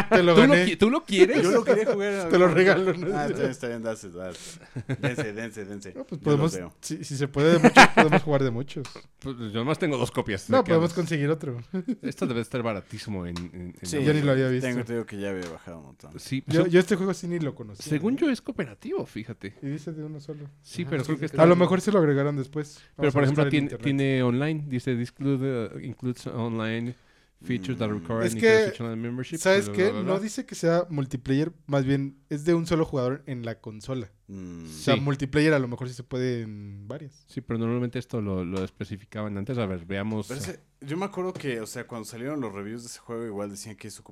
te, 0.09 0.17
te 0.17 0.23
lo 0.23 0.35
¿Tú, 0.35 0.41
lo, 0.43 0.49
gané. 0.49 0.67
qui- 0.67 0.79
tú 0.79 0.91
lo 0.91 1.05
quieres? 1.05 1.43
Yo 1.43 1.51
lo 1.51 1.65
quería 1.65 1.87
jugar. 1.87 2.29
Te 2.29 2.39
lo 2.39 2.49
regalo, 2.49 2.93
¿no? 2.95 3.17
Ah, 3.17 3.27
está 3.27 3.39
bien, 3.39 3.51
está 3.51 3.69
bien, 3.69 3.83
dase, 3.83 4.11
dase. 4.11 4.61
Dense, 5.01 5.33
dense, 5.33 5.65
dense. 5.65 5.95
No, 5.95 6.05
pues 6.05 6.21
podemos, 6.21 6.59
si, 6.81 7.05
si 7.05 7.17
se 7.17 7.29
puede 7.29 7.53
de 7.55 7.59
muchos, 7.59 7.87
podemos 7.95 8.23
jugar 8.23 8.43
de 8.45 8.51
muchos. 8.51 8.87
Pues 9.19 9.37
yo 9.39 9.61
nomás 9.61 9.79
tengo 9.79 9.97
dos 9.99 10.11
copias. 10.11 10.47
¿de 10.49 10.57
No, 10.57 10.65
podemos 10.65 10.93
conseguir 10.93 11.29
otro. 11.31 11.61
Esto 12.03 12.27
debe 12.27 12.41
estar 12.41 12.63
baratísimo 12.63 13.27
en... 13.27 13.37
en- 13.39 13.75
en 13.81 13.87
Sí, 13.87 14.03
Yo 14.03 14.13
ni 14.15 14.23
lo 14.23 14.33
había 14.33 14.49
visto. 14.49 14.67
Tengo 14.67 14.81
entendido 14.81 15.07
que 15.07 15.19
ya 15.19 15.31
había 15.31 15.49
bajado 15.51 15.79
un 15.79 15.87
montón. 15.87 16.19
Sí, 16.19 16.43
Yo, 16.47 16.65
este 16.67 16.97
juego 16.97 17.15
sí 17.15 17.27
ni 17.29 17.39
lo 17.39 17.55
conocía. 17.55 17.85
según 17.87 18.15
¿eh? 18.15 18.19
yo 18.21 18.31
es 18.31 18.41
cooperativo, 18.41 19.05
fíjate. 19.07 19.55
Y 19.63 19.67
dice 19.69 19.93
de 19.93 20.05
uno 20.05 20.21
solo. 20.21 20.45
Sí, 20.63 20.83
Ajá, 20.83 20.91
pero 20.91 21.05
creo 21.05 21.19
que 21.19 21.27
está... 21.27 21.43
A 21.43 21.47
lo 21.47 21.57
mejor 21.57 21.81
se 21.81 21.93
lo 21.93 21.99
agregaron 21.99 22.37
después. 22.37 22.81
Pero 22.97 23.13
por 23.13 23.23
ejemplo 23.23 23.49
tiene, 23.49 24.23
online, 24.23 24.65
dice 24.69 24.95
this 24.97 25.13
uh, 25.21 25.79
includes 25.81 26.27
online 26.27 26.95
features 27.43 27.79
that 27.79 27.89
Mm. 27.89 28.01
require 28.01 28.27
Es 28.27 28.35
que, 28.35 28.97
membership. 28.97 29.39
¿Sabes 29.39 29.69
qué? 29.71 29.93
No 29.93 30.19
dice 30.21 30.45
que 30.45 30.55
sea 30.55 30.87
multiplayer, 30.91 31.53
más 31.67 31.85
bien 31.85 32.19
es 32.29 32.45
de 32.45 32.55
un 32.55 32.67
solo 32.67 32.85
jugador 32.85 33.23
en 33.27 33.45
la 33.45 33.61
consola. 33.61 34.11
Mm. 34.29 34.65
O 34.65 34.69
sea, 34.69 34.95
Sí. 34.95 35.01
multiplayer 35.01 35.55
a 35.55 35.59
lo 35.59 35.67
mejor 35.69 35.89
sí 35.89 35.95
se 35.95 36.03
puede 36.03 36.43
en 36.43 36.87
varias. 36.87 37.25
Sí, 37.29 37.41
pero 37.41 37.59
normalmente 37.59 37.99
esto 37.99 38.21
lo, 38.21 38.45
lo 38.45 38.63
especificaban 38.63 39.37
antes. 39.39 39.57
A 39.59 39.67
ver, 39.67 39.85
veamos. 39.87 40.29
Pero 40.29 40.41
ese- 40.41 40.61
yo 40.83 40.97
me 40.97 41.07
acuerdo 41.07 41.33
que, 41.33 41.61
o 41.61 41.67
sea, 41.67 41.87
cuando 41.87 42.05
salieron 42.05 42.41
los 42.41 42.53
reviews 42.53 42.83
de 42.83 42.89
ese 42.89 42.99
juego, 43.01 43.25
igual 43.27 43.51
decían 43.51 43.77
que 43.77 43.89
eso, 43.89 44.05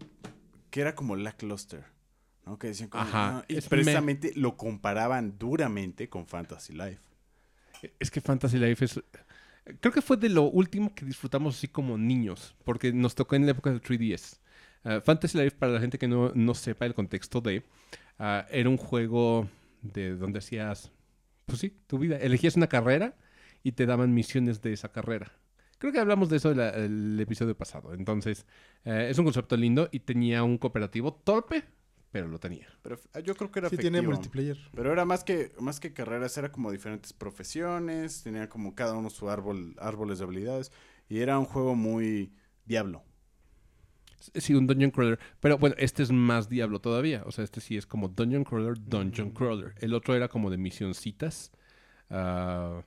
que 0.71 0.81
era 0.81 0.95
como 0.95 1.15
lackluster, 1.17 1.85
¿no? 2.47 2.59
Que 2.59 2.69
decían 2.69 2.89
como, 2.89 3.05
Ajá, 3.05 3.33
"No", 3.33 3.45
y 3.49 3.57
es 3.59 3.69
precisamente 3.69 4.33
lo 4.37 4.57
comparaban 4.57 5.39
duramente 5.39 6.09
con 6.09 6.27
Fantasy 6.27 6.73
Life. 6.73 7.01
Es 8.01 8.11
que 8.11 8.21
Fantasy 8.21 8.59
Life 8.59 8.85
es... 8.85 9.01
Creo 9.81 9.93
que 9.93 10.03
fue 10.03 10.17
de 10.17 10.29
lo 10.29 10.45
último 10.45 10.95
que 10.95 11.05
disfrutamos 11.05 11.57
así 11.57 11.69
como 11.69 11.99
niños, 11.99 12.55
porque 12.65 12.93
nos 12.93 13.15
tocó 13.15 13.37
en 13.37 13.47
la 13.47 13.53
época 13.53 13.71
del 13.71 13.83
3DS. 13.83 14.39
Ah, 14.85 15.01
Fantasy 15.05 15.39
Life, 15.39 15.57
para 15.59 15.73
la 15.73 15.81
gente 15.81 15.99
que 15.99 16.09
no, 16.09 16.33
no 16.35 16.55
sepa 16.55 16.87
el 16.87 16.95
contexto 16.95 17.41
de, 17.41 17.65
ah, 18.19 18.47
era 18.51 18.69
un 18.69 18.77
juego 18.77 19.49
de 19.83 20.17
donde 20.17 20.39
hacías, 20.39 20.91
pues 21.47 21.61
sí, 21.61 21.77
tu 21.87 21.99
vida. 21.99 22.17
Elegías 22.17 22.57
una 22.57 22.69
carrera 22.69 23.17
y 23.63 23.73
te 23.73 23.87
daban 23.87 24.15
misiones 24.15 24.63
de 24.63 24.73
esa 24.73 24.91
carrera. 24.91 25.33
Creo 25.79 25.93
que 25.93 26.01
hablamos 26.01 26.29
de 26.29 26.39
eso 26.39 26.51
en 26.51 26.61
el 26.61 27.21
episodio 27.21 27.57
pasado. 27.57 27.95
Entonces, 27.95 28.47
eh, 28.85 29.09
es 29.11 29.19
un 29.19 29.25
concepto 29.25 29.57
lindo 29.57 29.89
y 29.93 30.01
tenía 30.01 30.43
un 30.43 30.59
cooperativo 30.59 31.13
torpe, 31.15 31.65
pero 32.11 32.29
lo 32.29 32.39
tenía. 32.39 32.69
Pero 32.83 32.99
ah, 33.13 33.21
yo 33.21 33.35
creo 33.35 33.51
que 33.51 33.59
era 33.61 33.69
Sí 33.69 33.77
tiene 33.77 34.01
multiplayer. 34.03 34.59
Pero 34.75 34.93
era 34.93 35.05
más 35.05 35.25
que, 35.25 35.53
más 35.61 35.81
que 35.81 35.93
carreras, 35.93 36.37
era 36.39 36.51
como 36.53 36.73
diferentes 36.73 37.13
profesiones, 37.13 38.23
tenía 38.23 38.49
como 38.49 38.75
cada 38.75 38.95
uno 38.95 39.11
su 39.11 39.29
árbol, 39.29 39.75
árboles 39.79 40.19
de 40.19 40.25
habilidades, 40.25 40.73
y 41.09 41.19
era 41.21 41.39
un 41.39 41.45
juego 41.45 41.75
muy 41.75 42.33
diablo. 42.65 43.05
Sí, 44.35 44.53
un 44.55 44.67
Dungeon 44.67 44.91
Crawler. 44.91 45.19
Pero 45.41 45.59
bueno, 45.59 45.77
este 45.79 46.03
es 46.03 46.11
más 46.11 46.49
Diablo 46.49 46.81
todavía. 46.81 47.23
O 47.25 47.31
sea, 47.31 47.45
este 47.45 47.61
sí 47.61 47.77
es 47.77 47.87
como 47.87 48.09
Dungeon 48.09 48.43
Crawler, 48.45 48.75
Dungeon 48.79 49.31
Crawler. 49.31 49.75
El 49.79 49.95
otro 49.95 50.15
era 50.15 50.29
como 50.29 50.51
de 50.51 50.59
misioncitas. 50.59 51.53
ah, 52.11 52.83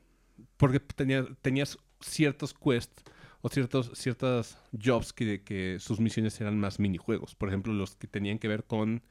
porque 0.57 0.79
tenía- 0.79 1.25
tenías 1.41 1.77
ciertos 2.01 2.53
quests 2.53 3.03
o 3.41 3.49
ciertos, 3.49 3.91
ciertas 3.95 4.57
jobs 4.71 5.13
que, 5.13 5.43
que 5.43 5.77
sus 5.79 5.99
misiones 5.99 6.39
eran 6.41 6.59
más 6.59 6.79
minijuegos. 6.79 7.35
Por 7.35 7.49
ejemplo, 7.49 7.73
los 7.73 7.95
que 7.95 8.07
tenían 8.07 8.39
que 8.39 8.47
ver 8.47 8.65
con 8.65 9.03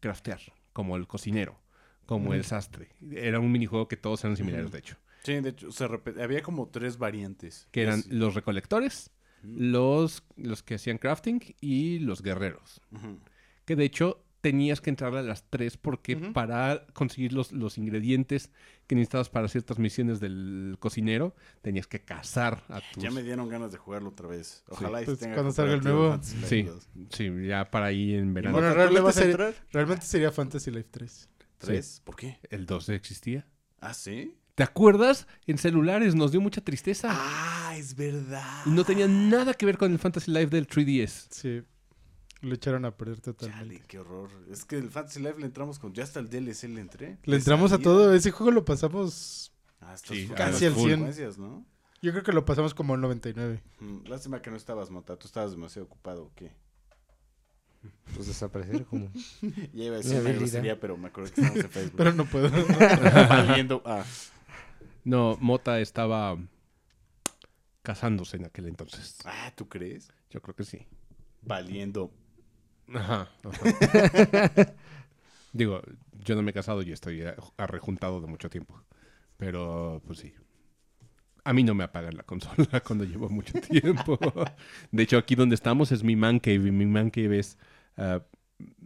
craftear, 0.00 0.40
como 0.72 0.96
el 0.96 1.06
cocinero, 1.06 1.58
como 2.06 2.34
el 2.34 2.44
sastre. 2.44 2.90
Era 3.10 3.40
un 3.40 3.50
minijuego 3.50 3.88
que 3.88 3.96
todos 3.96 4.22
eran 4.24 4.36
similares, 4.36 4.70
de 4.70 4.78
hecho. 4.78 4.96
Sí, 5.22 5.34
de 5.40 5.50
hecho, 5.50 5.70
se 5.70 5.84
había 6.20 6.42
como 6.42 6.68
tres 6.68 6.98
variantes. 6.98 7.68
Que 7.70 7.82
eran 7.82 8.02
los 8.08 8.34
recolectores, 8.34 9.10
los, 9.42 10.24
los 10.36 10.62
que 10.62 10.74
hacían 10.74 10.98
crafting 10.98 11.40
y 11.60 12.00
los 12.00 12.22
guerreros. 12.22 12.80
Que 13.64 13.76
de 13.76 13.84
hecho 13.84 14.24
tenías 14.42 14.82
que 14.82 14.90
entrar 14.90 15.14
a 15.16 15.22
las 15.22 15.44
tres 15.48 15.78
porque 15.78 16.16
Ujú. 16.16 16.32
para 16.34 16.84
conseguir 16.92 17.32
los, 17.32 17.52
los 17.52 17.78
ingredientes 17.78 18.50
que 18.86 18.94
necesitabas 18.94 19.30
para 19.30 19.48
ciertas 19.48 19.78
misiones 19.78 20.20
del 20.20 20.76
cocinero, 20.78 21.34
tenías 21.62 21.86
que 21.86 22.04
cazar 22.04 22.62
a 22.68 22.82
tus... 22.92 23.02
Ya 23.02 23.10
me 23.10 23.22
dieron 23.22 23.48
ganas 23.48 23.72
de 23.72 23.78
jugarlo 23.78 24.10
otra 24.10 24.28
vez. 24.28 24.64
Ojalá 24.68 25.00
y 25.00 25.06
Pues 25.06 25.18
tenga 25.20 25.34
cuando 25.36 25.52
salga 25.52 25.74
el 25.74 25.82
nuevo. 25.82 26.18
Sí, 26.22 26.62
2. 26.64 26.88
sí, 27.10 27.30
ya 27.46 27.70
para 27.70 27.86
ahí 27.86 28.12
en 28.14 28.34
verano. 28.34 28.52
Bueno, 28.58 28.68
¿tú 28.68 28.74
le 28.74 28.76
realmente 28.82 29.00
vas 29.04 29.16
a 29.16 29.20
sería- 29.20 29.30
entrar? 29.30 29.54
Realmente 29.72 30.04
sería 30.04 30.30
Fantasy 30.30 30.70
Life 30.70 30.88
3. 30.90 31.28
¿Tres? 31.58 32.02
¿Por 32.04 32.16
qué? 32.16 32.38
El 32.50 32.66
2 32.66 32.88
existía. 32.90 33.46
¿Ah, 33.80 33.94
sí? 33.94 34.36
¿Te 34.56 34.64
acuerdas? 34.64 35.26
En 35.46 35.56
celulares 35.56 36.14
nos 36.14 36.32
dio 36.32 36.40
mucha 36.40 36.60
tristeza. 36.60 37.08
Ah, 37.12 37.74
es 37.76 37.94
verdad. 37.94 38.62
Y 38.66 38.70
no 38.70 38.84
tenía 38.84 39.06
nada 39.08 39.54
que 39.54 39.64
ver 39.64 39.78
con 39.78 39.92
el 39.92 39.98
Fantasy 39.98 40.30
Life 40.30 40.48
del 40.48 40.66
3DS. 40.66 41.28
Sí. 41.30 41.62
Lo 42.42 42.54
echaron 42.54 42.84
a 42.84 42.90
perder 42.96 43.20
Chale, 43.20 43.34
totalmente. 43.36 43.84
qué 43.86 43.98
horror. 44.00 44.28
Es 44.50 44.64
que 44.64 44.76
el 44.76 44.90
Fantasy 44.90 45.20
Life 45.20 45.38
le 45.38 45.46
entramos 45.46 45.78
con... 45.78 45.92
Ya 45.94 46.02
hasta 46.04 46.20
el 46.20 46.28
DLC 46.28 46.64
le 46.64 46.80
entré. 46.80 47.18
Le 47.24 47.36
entramos 47.36 47.72
a 47.72 47.78
todo. 47.78 48.12
Ese 48.14 48.30
juego 48.32 48.50
lo 48.50 48.64
pasamos. 48.64 49.52
Hasta 49.80 50.12
Sí, 50.14 50.26
sus 50.26 50.36
casi 50.36 50.66
al 50.66 50.74
100. 50.74 50.84
consecuencias, 51.00 51.38
¿no? 51.38 51.64
Yo 52.02 52.10
creo 52.10 52.24
que 52.24 52.32
lo 52.32 52.44
pasamos 52.44 52.74
como 52.74 52.94
el 52.96 53.00
99. 53.00 53.62
Mm, 53.80 54.06
Lástima 54.08 54.42
que 54.42 54.50
no 54.50 54.56
estabas, 54.56 54.90
Mota. 54.90 55.16
Tú 55.16 55.28
estabas 55.28 55.52
demasiado 55.52 55.86
ocupado. 55.86 56.24
¿o 56.24 56.32
¿Qué? 56.34 56.50
Pues 58.14 58.26
desaparecer 58.26 58.84
como... 58.86 59.08
Ya 59.72 59.84
iba 59.84 59.94
a 59.94 59.98
decir 59.98 60.20
una 60.20 60.32
grosería, 60.32 60.80
pero 60.80 60.96
me 60.96 61.08
acuerdo 61.08 61.32
que 61.32 61.40
estábamos 61.40 61.64
en 61.64 61.70
Facebook. 61.70 61.96
Pero 61.96 62.12
no 62.12 62.24
puedo. 62.26 62.50
Valiendo. 63.28 63.82
Ah, 63.86 64.04
No, 65.04 65.36
Mota 65.40 65.78
estaba 65.80 66.36
casándose 67.82 68.36
en 68.36 68.46
aquel 68.46 68.66
entonces. 68.68 69.18
ah, 69.24 69.52
¿tú 69.54 69.68
crees? 69.68 70.10
Yo 70.30 70.40
creo 70.42 70.54
que 70.56 70.64
sí. 70.64 70.86
Valiendo. 71.42 72.12
Ajá. 72.94 73.28
ajá. 73.44 74.74
Digo, 75.52 75.82
yo 76.24 76.34
no 76.34 76.42
me 76.42 76.50
he 76.50 76.54
casado 76.54 76.82
y 76.82 76.92
estoy 76.92 77.22
arrejuntado 77.56 78.20
de 78.20 78.26
mucho 78.26 78.48
tiempo. 78.48 78.80
Pero, 79.36 80.00
pues 80.06 80.20
sí. 80.20 80.32
A 81.44 81.52
mí 81.52 81.64
no 81.64 81.74
me 81.74 81.84
apagan 81.84 82.16
la 82.16 82.22
consola 82.22 82.80
cuando 82.86 83.04
llevo 83.04 83.28
mucho 83.28 83.60
tiempo. 83.60 84.18
De 84.92 85.02
hecho, 85.02 85.18
aquí 85.18 85.34
donde 85.34 85.54
estamos 85.56 85.90
es 85.92 86.02
mi 86.04 86.14
man 86.16 86.38
cave 86.38 86.68
y 86.68 86.70
mi 86.70 86.86
man 86.86 87.10
cave 87.10 87.38
es 87.38 87.58
ah, 87.96 88.22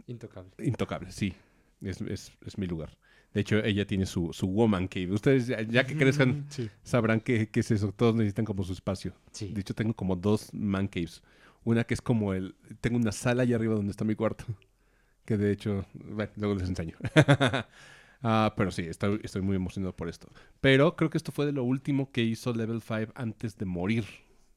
Intocable. 0.06 0.50
intocable, 0.58 1.12
sí. 1.12 1.34
Es, 1.82 2.00
es- 2.00 2.32
es 2.44 2.56
mi 2.58 2.66
lugar. 2.66 2.96
De 3.34 3.42
hecho, 3.42 3.58
ella 3.58 3.86
tiene 3.86 4.06
su, 4.06 4.32
su 4.32 4.46
woman 4.46 4.88
cave. 4.88 5.12
Ustedes, 5.12 5.46
ya, 5.46 5.60
ya 5.60 5.84
que 5.84 5.94
crezcan, 5.96 6.46
Sí. 6.48 6.70
sabrán 6.82 7.20
qué 7.20 7.50
es 7.52 7.70
eso. 7.70 7.92
Todos 7.92 8.14
necesitan 8.14 8.46
como 8.46 8.64
su 8.64 8.72
espacio. 8.72 9.12
Sí. 9.32 9.52
De 9.52 9.60
hecho, 9.60 9.74
tengo 9.74 9.92
como 9.92 10.16
dos 10.16 10.54
man 10.54 10.88
caves. 10.88 11.22
Una 11.66 11.82
que 11.82 11.94
es 11.94 12.00
como 12.00 12.32
el... 12.32 12.54
Tengo 12.80 12.96
una 12.96 13.10
sala 13.10 13.42
allá 13.42 13.56
arriba 13.56 13.74
donde 13.74 13.90
está 13.90 14.04
mi 14.04 14.14
cuarto. 14.14 14.44
Que 15.26 15.36
de 15.36 15.50
hecho... 15.50 15.84
Bueno, 15.92 16.30
luego 16.36 16.54
les 16.54 16.68
enseño. 16.68 16.96
Ah, 18.22 18.54
pero 18.56 18.70
sí, 18.70 18.82
estoy, 18.82 19.20
estoy 19.22 19.42
muy 19.42 19.56
emocionado 19.56 19.94
por 19.94 20.08
esto. 20.08 20.28
Pero 20.62 20.96
creo 20.96 21.10
que 21.10 21.18
esto 21.18 21.32
fue 21.32 21.44
de 21.44 21.52
lo 21.52 21.64
último 21.64 22.10
que 22.10 22.22
hizo 22.22 22.54
Level 22.54 22.80
5 22.80 23.12
antes 23.14 23.58
de 23.58 23.66
morir. 23.66 24.06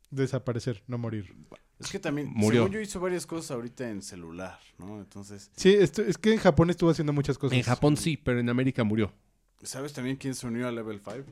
Desaparecer, 0.09 0.81
no 0.87 0.97
morir. 0.97 1.35
Es 1.77 1.91
que 1.91 1.99
también, 1.99 2.29
Murió. 2.33 2.61
según 2.61 2.73
yo 2.73 2.79
hizo 2.79 2.99
varias 2.99 3.25
cosas 3.25 3.51
ahorita 3.51 3.89
en 3.89 4.01
celular, 4.01 4.57
¿no? 4.77 4.99
Entonces, 4.99 5.51
Sí, 5.55 5.73
esto, 5.73 6.01
es 6.01 6.17
que 6.17 6.31
en 6.33 6.39
Japón 6.39 6.69
estuvo 6.69 6.89
haciendo 6.89 7.13
muchas 7.13 7.37
cosas. 7.37 7.57
En 7.57 7.63
Japón 7.63 7.97
sí, 7.97 8.17
pero 8.17 8.39
en 8.39 8.49
América 8.49 8.83
murió. 8.83 9.13
¿sabes 9.61 9.91
también 9.91 10.15
quién 10.15 10.35
se 10.35 10.47
unió 10.47 10.67
a 10.67 10.71
Level 10.71 11.01
5? 11.03 11.25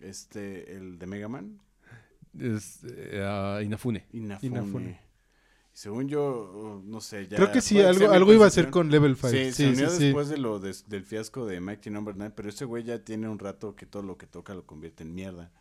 Este, 0.00 0.74
el 0.74 0.98
de 0.98 1.06
Mega 1.06 1.28
Man. 1.28 1.60
Es, 2.38 2.80
Inafune. 3.62 4.06
Inafune. 4.12 4.38
Inafune. 4.42 5.05
Según 5.76 6.08
yo, 6.08 6.80
uh, 6.82 6.90
no 6.90 7.02
sé, 7.02 7.28
ya... 7.28 7.36
Creo 7.36 7.52
que 7.52 7.60
sí, 7.60 7.78
algo, 7.82 8.10
algo 8.10 8.32
iba 8.32 8.46
a 8.46 8.48
hacer 8.48 8.70
con 8.70 8.90
Level 8.90 9.14
5. 9.14 9.28
Sí, 9.28 9.36
Sí, 9.36 9.52
se 9.52 9.52
sí, 9.52 9.68
unió 9.74 9.90
sí. 9.90 10.04
después 10.04 10.30
de 10.30 10.38
lo 10.38 10.58
de- 10.58 10.74
del 10.86 11.04
fiasco 11.04 11.44
de 11.44 11.60
Mighty 11.60 11.90
Number 11.90 12.16
9, 12.16 12.32
pero 12.34 12.48
ese 12.48 12.64
güey 12.64 12.82
ya 12.82 13.04
tiene 13.04 13.28
un 13.28 13.38
rato 13.38 13.76
que 13.76 13.84
todo 13.84 14.02
lo 14.02 14.16
que 14.16 14.26
toca 14.26 14.54
lo 14.54 14.64
convierte 14.64 15.02
en 15.02 15.14
mierda. 15.14 15.52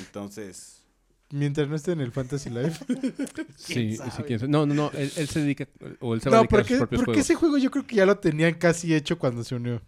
Entonces, 0.00 0.84
Mientras 1.30 1.66
no 1.66 1.76
esté 1.76 1.92
en 1.92 2.00
el 2.02 2.12
Fantasy 2.12 2.50
Life. 2.50 2.84
Sí, 3.56 3.96
sí, 3.96 4.22
quién 4.26 4.38
sabe. 4.38 4.50
No, 4.52 4.66
no, 4.66 4.74
no. 4.74 4.90
Él, 4.92 5.10
él 5.16 5.28
se 5.28 5.40
dedica. 5.40 5.66
O 6.00 6.12
él 6.12 6.20
se 6.20 6.28
va 6.28 6.36
a 6.36 6.42
no, 6.42 6.42
dedicar 6.42 6.60
a 6.60 6.64
sus 6.64 6.68
porque, 6.68 6.76
propios 6.78 7.00
porque 7.00 7.04
juegos. 7.04 7.24
ese 7.24 7.34
juego 7.34 7.56
yo 7.58 7.70
creo 7.70 7.86
que 7.86 7.96
ya 7.96 8.04
lo 8.06 8.18
tenían 8.18 8.52
casi 8.54 8.94
hecho 8.94 9.18
cuando 9.18 9.44
se 9.44 9.54
unió. 9.54 9.80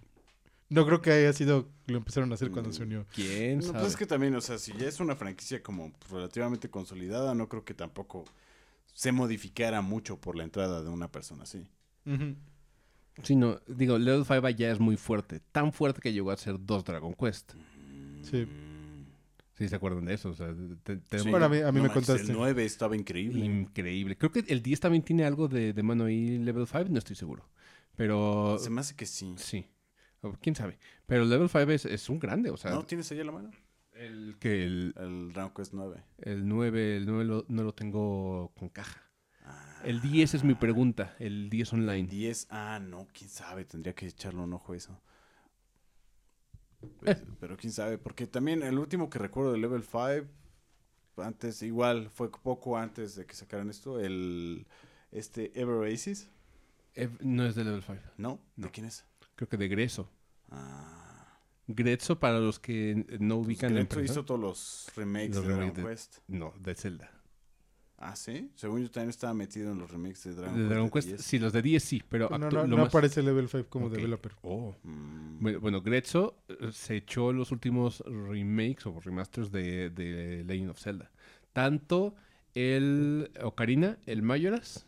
No 0.70 0.86
creo 0.86 1.02
que 1.02 1.12
haya 1.12 1.32
sido 1.34 1.68
lo 1.86 1.98
empezaron 1.98 2.30
a 2.32 2.34
hacer 2.36 2.50
cuando 2.50 2.72
se 2.72 2.82
unió. 2.82 3.04
¿Quién 3.14 3.58
no, 3.58 3.66
sabe? 3.66 3.78
pues 3.80 3.90
es 3.92 3.96
que 3.96 4.06
también, 4.06 4.34
o 4.36 4.40
sea, 4.40 4.58
si 4.58 4.72
ya 4.72 4.86
es 4.86 5.00
una 5.00 5.16
franquicia 5.16 5.62
como 5.62 5.92
relativamente 6.10 6.70
consolidada, 6.70 7.34
no 7.34 7.48
creo 7.48 7.64
que 7.64 7.74
tampoco 7.74 8.24
se 8.94 9.12
modificara 9.12 9.80
mucho 9.82 10.20
por 10.20 10.36
la 10.36 10.44
entrada 10.44 10.82
de 10.82 10.88
una 10.90 11.10
persona 11.10 11.42
así. 11.44 11.66
Sí, 13.22 13.36
no. 13.36 13.58
Digo, 13.66 13.98
Level 13.98 14.24
5 14.24 14.48
ya 14.50 14.70
es 14.70 14.80
muy 14.80 14.96
fuerte. 14.96 15.40
Tan 15.52 15.72
fuerte 15.72 16.00
que 16.00 16.12
llegó 16.12 16.30
a 16.30 16.36
ser 16.36 16.56
dos 16.58 16.84
Dragon 16.84 17.14
Quest. 17.14 17.52
Sí. 18.22 18.46
Sí, 19.54 19.68
¿se 19.68 19.76
acuerdan 19.76 20.06
de 20.06 20.14
eso? 20.14 20.30
O 20.30 20.34
sea, 20.34 20.48
te- 20.82 20.96
tenemos- 20.96 21.22
Sí. 21.24 21.30
Bueno, 21.30 21.46
a 21.46 21.48
mí- 21.50 21.58
a 21.58 21.70
mí 21.70 21.80
me 21.80 21.90
contaste. 21.90 22.22
El 22.30 22.32
9 22.32 22.64
estaba 22.64 22.96
increíble. 22.96 23.44
Increíble. 23.44 24.16
Creo 24.16 24.32
que 24.32 24.44
el 24.48 24.62
10 24.62 24.80
también 24.80 25.02
tiene 25.02 25.24
algo 25.24 25.48
de, 25.48 25.74
de 25.74 25.82
mano 25.82 26.04
ahí, 26.04 26.38
Level 26.38 26.66
5, 26.66 26.86
no 26.90 26.98
estoy 26.98 27.14
seguro. 27.16 27.46
Pero 27.94 28.58
Se 28.58 28.70
me 28.70 28.80
hace 28.80 28.94
que 28.96 29.04
sí. 29.04 29.34
sí. 29.36 29.66
¿Quién 30.40 30.54
sabe? 30.54 30.78
Pero 31.06 31.24
Level 31.26 31.48
5 31.50 31.70
es, 31.72 31.84
es 31.84 32.08
un 32.08 32.18
grande, 32.18 32.50
o 32.50 32.56
sea, 32.56 32.70
¿No 32.70 32.84
tienes 32.84 33.10
ahí 33.12 33.20
a 33.20 33.24
la 33.24 33.32
mano? 33.32 33.50
El 34.04 34.36
que 34.38 34.64
el, 34.64 34.94
El 34.96 35.32
Dragon 35.32 35.52
Quest 35.54 35.72
9. 35.74 36.02
el 36.18 36.48
9, 36.48 36.96
el 36.96 37.06
9 37.06 37.24
lo- 37.24 37.44
no 37.48 37.62
lo 37.62 37.72
tengo 37.74 38.52
con 38.58 38.68
caja. 38.68 39.02
Ah, 39.44 39.82
El 39.84 40.00
10 40.00 40.34
es 40.34 40.44
mi 40.44 40.54
pregunta, 40.54 41.14
el 41.18 41.48
10 41.50 41.72
online. 41.72 42.08
10. 42.08 42.46
Ah, 42.50 42.78
no, 42.82 43.08
quién 43.12 43.30
sabe. 43.30 43.64
Tendría 43.64 43.94
que 43.94 44.06
echarle 44.06 44.40
un 44.40 44.52
ojo 44.52 44.72
a 44.72 44.76
eso. 44.76 45.00
Eh. 46.82 46.86
Pues, 46.98 47.22
Pero 47.40 47.56
quién 47.56 47.72
sabe. 47.72 47.98
Porque 47.98 48.26
también 48.26 48.62
el 48.62 48.78
último 48.78 49.10
que 49.10 49.18
recuerdo 49.18 49.52
de 49.52 49.58
Level 49.58 49.82
5. 49.82 50.26
Antes, 51.16 51.62
igual, 51.62 52.08
fue 52.10 52.30
poco 52.30 52.78
antes 52.78 53.14
de 53.16 53.26
que 53.26 53.34
sacaran 53.34 53.68
esto. 53.70 54.00
El. 54.00 54.66
Este 55.12 55.58
Ever 55.60 55.74
Oasis. 55.76 56.30
Eh, 56.94 57.08
no 57.20 57.44
es 57.44 57.54
de 57.54 57.64
Level 57.64 57.82
5, 57.82 58.00
¿No? 58.16 58.38
No. 58.56 58.66
¿De 58.66 58.70
quién 58.72 58.86
es? 58.86 59.04
creo 59.36 59.48
que 59.48 59.56
de 59.56 59.68
Greso. 59.68 60.08
Ah. 60.50 60.99
Grezzo, 61.74 62.18
para 62.18 62.38
los 62.40 62.58
que 62.58 63.04
no 63.20 63.36
Pues 63.36 63.46
ubican 63.46 63.76
empresa. 63.76 64.12
hizo 64.12 64.24
todos 64.24 64.40
los 64.40 64.86
remakes 64.96 65.34
Los 65.36 65.46
de 65.46 65.54
Dragon 65.54 65.74
de- 65.74 65.82
Quest. 65.84 66.16
No, 66.28 66.52
de 66.60 66.74
Zelda. 66.74 67.10
Ah, 68.02 68.16
sí. 68.16 68.50
Según 68.54 68.80
yo 68.80 68.90
también 68.90 69.10
estaba 69.10 69.34
metido 69.34 69.72
en 69.72 69.78
los 69.78 69.90
remakes 69.90 70.24
de 70.24 70.32
Dragon 70.34 70.54
de 70.54 70.60
Quest. 70.60 70.70
Dragon 70.70 70.86
de 70.86 70.90
Quest, 70.92 71.08
10. 71.08 71.20
sí, 71.22 71.38
los 71.38 71.52
de 71.52 71.60
10 71.62 71.84
sí, 71.84 72.02
pero 72.08 72.30
No, 72.30 72.38
no, 72.38 72.50
lo 72.50 72.66
no 72.66 72.76
más- 72.78 72.88
aparece 72.88 73.22
Level 73.22 73.46
5 73.48 73.66
como 73.68 73.90
developer. 73.90 74.32
Oh. 74.42 74.74
Mm. 74.84 75.38
Bueno, 75.40 75.60
bueno, 75.60 75.82
Grezzo 75.82 76.42
eh, 76.48 76.70
se 76.72 76.96
echó 76.96 77.30
los 77.32 77.52
últimos 77.52 78.00
remakes 78.06 78.86
o 78.86 78.98
remasters 79.00 79.52
de, 79.52 79.90
de 79.90 80.44
Legend 80.44 80.70
of 80.70 80.80
Zelda. 80.80 81.10
Tanto 81.52 82.14
el 82.54 83.30
Ocarina, 83.42 83.98
el 84.06 84.22
Majora's 84.22 84.86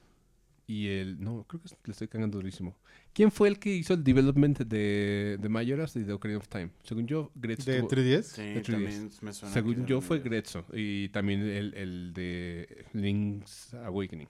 y 0.67 0.89
el... 0.89 1.21
No, 1.21 1.45
creo 1.47 1.61
que 1.61 1.69
le 1.85 1.93
estoy 1.93 2.09
cagando 2.09 2.39
durísimo. 2.39 2.77
¿Quién 3.15 3.31
fue 3.31 3.49
el 3.49 3.59
que 3.59 3.69
hizo 3.75 3.93
el 3.95 4.03
development 4.03 4.61
de, 4.61 5.37
de 5.39 5.49
Majora's 5.51 5.95
y 5.97 6.03
de 6.03 6.13
Ocarina 6.15 6.39
of 6.39 6.49
Time? 6.49 6.71
Según 6.83 7.07
yo, 7.07 7.31
Grezzo... 7.35 7.71
¿De 7.71 7.83
tuvo- 7.83 7.91
3DS? 7.91 8.23
Sí, 8.23 8.43
de 8.43 8.63
3DS. 8.63 8.67
también 8.71 9.11
me 9.21 9.33
suena. 9.35 9.53
según 9.55 9.87
yo 9.87 10.01
fue 10.01 10.21
Grezzo 10.21 10.65
y 10.73 11.09
también 11.11 11.43
el, 11.43 11.75
el 11.75 12.13
de 12.15 12.87
Link's 12.95 13.75
Awakening. 13.75 14.29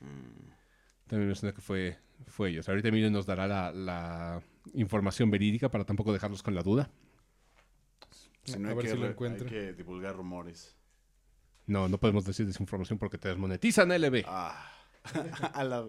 Mm. 0.00 0.50
También 1.06 1.28
me 1.28 1.34
suena 1.34 1.54
que 1.54 1.60
fue, 1.60 1.98
fue 2.26 2.50
ellos. 2.50 2.68
Ahorita 2.68 2.88
Emilio 2.88 3.10
nos 3.10 3.26
dará 3.26 3.46
la, 3.46 3.72
la 3.72 4.42
información 4.74 5.30
verídica 5.30 5.70
para 5.70 5.84
tampoco 5.84 6.12
dejarlos 6.12 6.42
con 6.42 6.54
la 6.54 6.62
duda. 6.62 6.90
Si 8.44 8.58
no 8.58 8.68
A 8.68 8.70
hay 8.70 8.76
ver 8.76 8.84
que, 8.86 8.90
si 8.92 8.96
lo 8.96 9.02
re- 9.04 9.10
encuentro. 9.10 9.46
hay 9.46 9.52
que 9.52 9.72
divulgar 9.74 10.16
rumores. 10.16 10.74
No, 11.66 11.88
no 11.88 11.98
podemos 11.98 12.24
decir 12.24 12.46
desinformación 12.46 12.98
porque 12.98 13.18
te 13.18 13.28
desmonetizan 13.28 13.90
LB. 13.90 14.24
Ah. 14.26 14.72
A 15.52 15.64
la 15.64 15.86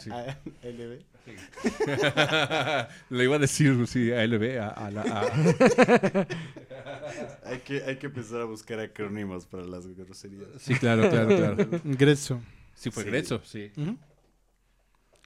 Sí. 0.00 0.10
a 0.10 0.38
LB. 0.62 1.02
Lo 3.10 3.22
iba 3.22 3.36
a 3.36 3.38
decir, 3.38 3.86
sí, 3.86 4.10
a 4.12 4.24
LB, 4.26 4.58
a, 4.60 4.68
a 4.68 4.90
la... 4.90 5.02
a- 5.02 6.26
Hay 7.44 7.58
que, 7.60 7.82
hay 7.84 7.96
que 7.96 8.06
empezar 8.06 8.40
a 8.40 8.44
buscar 8.44 8.80
acrónimos 8.80 9.46
para 9.46 9.64
las 9.64 9.86
groserías. 9.86 10.48
Sí, 10.60 10.74
claro, 10.74 11.08
claro, 11.10 11.28
claro. 11.36 11.80
Grezzo. 11.84 12.40
Sí, 12.74 12.90
fue 12.90 13.02
Sí. 13.04 13.08
Grezzo, 13.10 13.40
sí. 13.44 13.70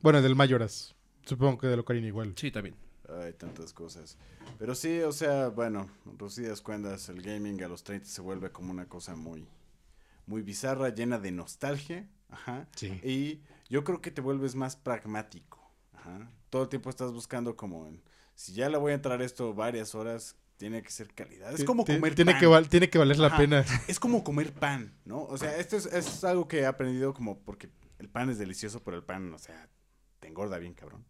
Bueno, 0.02 0.20
del 0.22 0.34
Mayoras. 0.34 0.94
Supongo 1.24 1.58
que 1.58 1.66
del 1.68 1.80
Ocarina 1.80 2.06
igual. 2.08 2.32
Sí, 2.36 2.50
también. 2.50 2.74
Hay 3.22 3.32
tantas 3.34 3.72
cosas. 3.72 4.16
Pero 4.58 4.74
sí, 4.74 5.00
o 5.00 5.12
sea, 5.12 5.48
bueno, 5.48 5.88
reducidas 6.04 6.60
cuentas, 6.60 7.08
el 7.08 7.22
gaming 7.22 7.62
a 7.62 7.68
los 7.68 7.84
30 7.84 8.06
se 8.06 8.20
vuelve 8.20 8.50
como 8.50 8.72
una 8.72 8.86
cosa 8.86 9.14
muy, 9.14 9.46
muy 10.26 10.42
bizarra, 10.42 10.88
llena 10.90 11.18
de 11.18 11.30
nostalgia. 11.32 12.08
Ajá. 12.28 12.68
Sí. 12.76 12.88
Y 13.02 13.42
yo 13.68 13.84
creo 13.84 14.00
que 14.00 14.10
te 14.10 14.20
vuelves 14.20 14.54
más 14.54 14.76
pragmático. 14.76 15.60
Ajá. 15.92 16.30
Todo 16.50 16.64
el 16.64 16.68
tiempo 16.68 16.90
estás 16.90 17.12
buscando 17.12 17.56
como, 17.56 17.86
en, 17.86 18.02
si 18.34 18.52
ya 18.52 18.68
le 18.68 18.76
voy 18.78 18.92
a 18.92 18.96
entrar 18.96 19.22
esto 19.22 19.54
varias 19.54 19.94
horas, 19.94 20.36
tiene 20.56 20.82
que 20.82 20.90
ser 20.90 21.12
calidad. 21.14 21.52
Es 21.52 21.64
como 21.64 21.84
comer 21.84 22.14
tiene 22.14 22.32
pan. 22.32 22.40
que, 22.40 22.46
val- 22.46 22.68
tiene 22.68 22.88
que 22.90 22.98
valer 22.98 23.18
la 23.18 23.26
Ajá. 23.28 23.36
pena. 23.38 23.64
Es 23.88 24.00
como 24.00 24.24
comer 24.24 24.52
pan, 24.52 24.94
¿no? 25.04 25.22
O 25.24 25.36
sea, 25.36 25.56
esto 25.58 25.76
es, 25.76 25.86
es 25.86 26.24
algo 26.24 26.48
que 26.48 26.60
he 26.60 26.66
aprendido 26.66 27.12
como 27.14 27.38
porque 27.40 27.68
el 27.98 28.08
pan 28.08 28.30
es 28.30 28.38
delicioso, 28.38 28.82
pero 28.82 28.96
el 28.96 29.04
pan, 29.04 29.32
o 29.34 29.38
sea, 29.38 29.68
te 30.20 30.28
engorda 30.28 30.58
bien, 30.58 30.72
cabrón. 30.74 31.04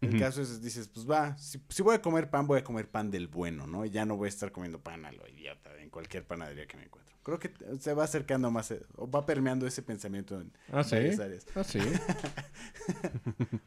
El 0.00 0.18
caso 0.18 0.42
es, 0.42 0.62
dices, 0.62 0.88
pues 0.88 1.08
va, 1.10 1.36
si, 1.38 1.60
si 1.68 1.82
voy 1.82 1.96
a 1.96 2.02
comer 2.02 2.30
pan, 2.30 2.46
voy 2.46 2.58
a 2.60 2.64
comer 2.64 2.88
pan 2.88 3.10
del 3.10 3.26
bueno, 3.28 3.66
¿no? 3.66 3.84
Y 3.84 3.90
ya 3.90 4.04
no 4.04 4.16
voy 4.16 4.26
a 4.26 4.28
estar 4.28 4.52
comiendo 4.52 4.80
pan 4.80 5.04
a 5.04 5.12
lo 5.12 5.26
idiota 5.28 5.76
en 5.78 5.90
cualquier 5.90 6.24
panadería 6.26 6.66
que 6.66 6.76
me 6.76 6.84
encuentro. 6.84 7.16
Creo 7.22 7.38
que 7.38 7.52
se 7.80 7.92
va 7.94 8.04
acercando 8.04 8.50
más, 8.50 8.70
eh, 8.70 8.82
o 8.96 9.10
va 9.10 9.26
permeando 9.26 9.66
ese 9.66 9.82
pensamiento 9.82 10.40
en 10.40 10.52
Ah, 10.72 10.84
sí. 10.84 10.96
áreas. 10.96 11.46
Ah, 11.54 11.64
sí. 11.64 11.80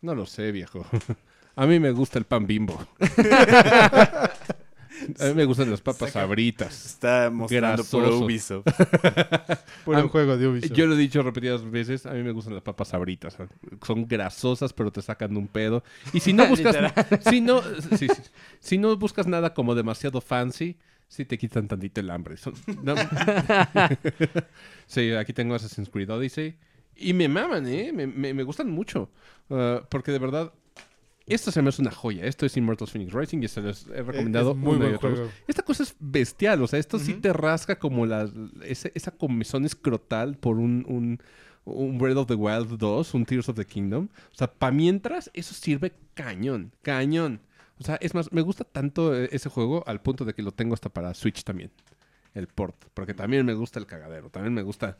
no 0.00 0.14
lo 0.14 0.26
sé, 0.26 0.52
viejo. 0.52 0.84
A 1.56 1.66
mí 1.66 1.78
me 1.78 1.92
gusta 1.92 2.18
el 2.18 2.24
pan 2.24 2.46
bimbo. 2.46 2.84
A 5.20 5.24
mí 5.26 5.34
me 5.34 5.44
gustan 5.44 5.70
las 5.70 5.80
papas 5.80 6.10
Saca- 6.10 6.20
sabritas. 6.26 6.86
Está 6.86 7.30
mostrando 7.30 7.84
puro 7.84 8.18
Ubisoft. 8.18 8.64
Por 9.84 9.96
Ah, 9.96 10.02
un 10.02 10.08
juego 10.08 10.36
de 10.36 10.48
Ubisoft. 10.48 10.72
Yo 10.72 10.86
lo 10.86 10.94
he 10.94 10.98
dicho 10.98 11.22
repetidas 11.22 11.68
veces, 11.70 12.06
a 12.06 12.12
mí 12.12 12.22
me 12.22 12.32
gustan 12.32 12.54
las 12.54 12.62
papas 12.62 12.88
sabritas. 12.88 13.36
Son 13.86 14.06
grasosas, 14.06 14.72
pero 14.72 14.90
te 14.92 15.02
sacan 15.02 15.36
un 15.36 15.48
pedo. 15.48 15.82
Y 16.12 16.20
si 16.20 16.32
no 16.32 16.46
buscas, 16.48 16.76
si 17.28 17.40
no, 17.40 17.62
si 18.60 18.78
no 18.78 18.96
buscas 18.96 19.26
nada 19.26 19.54
como 19.54 19.74
demasiado 19.74 20.20
fancy, 20.20 20.76
sí 21.08 21.24
te 21.24 21.38
quitan 21.38 21.68
tantito 21.68 22.00
el 22.00 22.10
hambre. 22.10 22.36
Son- 22.36 22.54
no. 22.82 22.94
sí, 24.86 25.12
aquí 25.12 25.32
tengo 25.32 25.54
Assassin's 25.54 25.88
Creed 25.88 26.10
Odyssey. 26.10 26.56
Y 26.96 27.12
me 27.12 27.28
maman, 27.28 27.66
¿eh? 27.66 27.92
Me, 27.92 28.06
me- 28.06 28.34
me 28.34 28.42
gustan 28.44 28.70
mucho. 28.70 29.10
Uh, 29.48 29.80
porque 29.88 30.12
de 30.12 30.18
verdad, 30.18 30.52
esto 31.26 31.50
se 31.50 31.62
me 31.62 31.68
hace 31.70 31.80
una 31.82 31.90
joya. 31.90 32.24
Esto 32.26 32.44
es 32.46 32.56
Immortals 32.56 32.90
Phoenix 32.92 33.12
Rising 33.12 33.42
y 33.42 33.48
se 33.48 33.60
los 33.62 33.86
he 33.88 34.02
recomendado 34.02 34.50
Es 34.52 34.56
muy 34.56 34.76
una 34.76 34.90
y 34.90 34.96
buen 34.96 35.14
vez. 35.14 35.30
Esta 35.48 35.62
cosa 35.62 35.82
es 35.82 35.94
bestial, 35.98 36.62
o 36.62 36.66
sea, 36.66 36.78
esto 36.78 36.98
sí 36.98 37.14
te 37.14 37.32
rasca 37.32 37.78
como 37.78 38.06
la, 38.06 38.28
ese- 38.62 38.92
esa 38.94 39.10
comezón 39.10 39.64
escrotal 39.64 40.36
por 40.36 40.58
un, 40.58 40.84
un, 40.88 41.18
un 41.64 41.98
Breath 41.98 42.16
of 42.18 42.26
the 42.28 42.34
Wild 42.34 42.76
2, 42.78 43.14
un 43.14 43.24
Tears 43.24 43.48
of 43.48 43.56
the 43.56 43.64
Kingdom. 43.64 44.08
O 44.32 44.34
sea, 44.36 44.52
para 44.52 44.72
mientras, 44.72 45.30
eso 45.34 45.54
sirve 45.54 45.92
cañón, 46.14 46.72
cañón. 46.82 47.40
O 47.78 47.84
sea, 47.84 47.96
es 47.96 48.14
más, 48.14 48.30
me 48.32 48.40
gusta 48.42 48.64
tanto 48.64 49.16
eh, 49.18 49.28
ese 49.32 49.48
juego 49.48 49.82
al 49.86 50.00
punto 50.00 50.24
de 50.24 50.34
que 50.34 50.42
lo 50.42 50.52
tengo 50.52 50.74
hasta 50.74 50.90
para 50.90 51.12
Switch 51.14 51.42
también, 51.42 51.70
el 52.34 52.46
port, 52.48 52.76
porque 52.94 53.14
también 53.14 53.44
me 53.46 53.54
gusta 53.54 53.78
el 53.80 53.86
cagadero, 53.86 54.28
también 54.30 54.54
me 54.54 54.62
gusta 54.62 54.96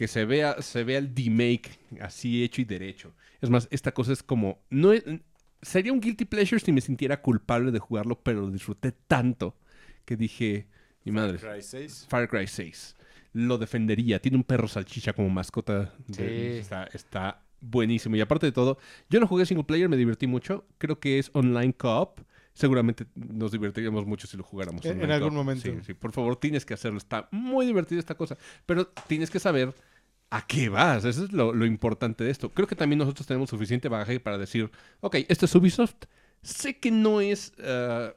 que 0.00 0.08
se 0.08 0.24
vea, 0.24 0.62
se 0.62 0.82
vea 0.82 0.96
el 0.96 1.14
remake 1.14 1.78
así 2.00 2.42
hecho 2.42 2.62
y 2.62 2.64
derecho. 2.64 3.12
Es 3.42 3.50
más, 3.50 3.68
esta 3.70 3.92
cosa 3.92 4.14
es 4.14 4.22
como, 4.22 4.62
no 4.70 4.94
es- 4.94 5.04
sería 5.60 5.92
un 5.92 6.00
guilty 6.00 6.24
pleasure 6.24 6.58
si 6.58 6.72
me 6.72 6.80
sintiera 6.80 7.20
culpable 7.20 7.70
de 7.70 7.80
jugarlo, 7.80 8.18
pero 8.22 8.40
lo 8.40 8.50
disfruté 8.50 8.92
tanto 8.92 9.58
que 10.06 10.16
dije, 10.16 10.68
mi 11.04 11.12
madre, 11.12 11.36
Cry 11.36 11.60
6. 11.60 12.06
Far 12.08 12.30
Cry 12.30 12.46
6. 12.46 12.96
Lo 13.34 13.58
defendería. 13.58 14.22
Tiene 14.22 14.38
un 14.38 14.44
perro 14.44 14.68
salchicha 14.68 15.12
como 15.12 15.28
mascota. 15.28 15.92
de- 16.06 16.14
Sí. 16.54 16.58
está, 16.60 16.84
está 16.94 17.42
buenísimo. 17.60 18.16
Y 18.16 18.22
aparte 18.22 18.46
de 18.46 18.52
todo, 18.52 18.78
yo 19.10 19.20
no 19.20 19.26
jugué 19.26 19.44
single 19.44 19.64
player, 19.64 19.90
me 19.90 19.98
divertí 19.98 20.26
mucho. 20.26 20.66
Creo 20.78 20.98
que 20.98 21.18
es 21.18 21.30
online 21.34 21.74
co-op. 21.74 22.20
seguramente 22.52 23.06
nos 23.14 23.52
divertiríamos 23.52 24.04
mucho 24.06 24.26
si 24.26 24.36
lo 24.36 24.42
jugáramos. 24.42 24.84
En- 24.84 24.92
online 24.92 25.04
en 25.04 25.10
algún 25.12 25.34
momento. 25.34 25.62
Sí, 25.62 25.78
sí, 25.86 25.94
por 25.94 26.12
favor, 26.12 26.36
tienes 26.36 26.66
que 26.66 26.74
hacerlo. 26.74 26.98
Está 26.98 27.28
muy 27.30 27.64
divertida 27.64 27.98
esta 28.00 28.16
cosa. 28.16 28.36
Pero 28.66 28.88
tienes 29.06 29.30
que 29.30 29.38
saber 29.38 29.72
a 30.30 30.46
qué 30.46 30.68
vas. 30.68 31.04
Eso 31.04 31.24
es 31.24 31.32
lo, 31.32 31.52
lo 31.52 31.66
importante 31.66 32.24
de 32.24 32.30
esto. 32.30 32.50
Creo 32.50 32.66
que 32.68 32.76
también 32.76 32.98
nosotros 32.98 33.26
tenemos 33.26 33.50
suficiente 33.50 33.88
bagaje 33.88 34.20
para 34.20 34.38
decir, 34.38 34.70
ok, 35.00 35.16
esto 35.28 35.44
es 35.46 35.54
Ubisoft. 35.54 36.04
Sé 36.42 36.78
que 36.78 36.90
no 36.90 37.20
es... 37.20 37.52
eh, 37.58 38.14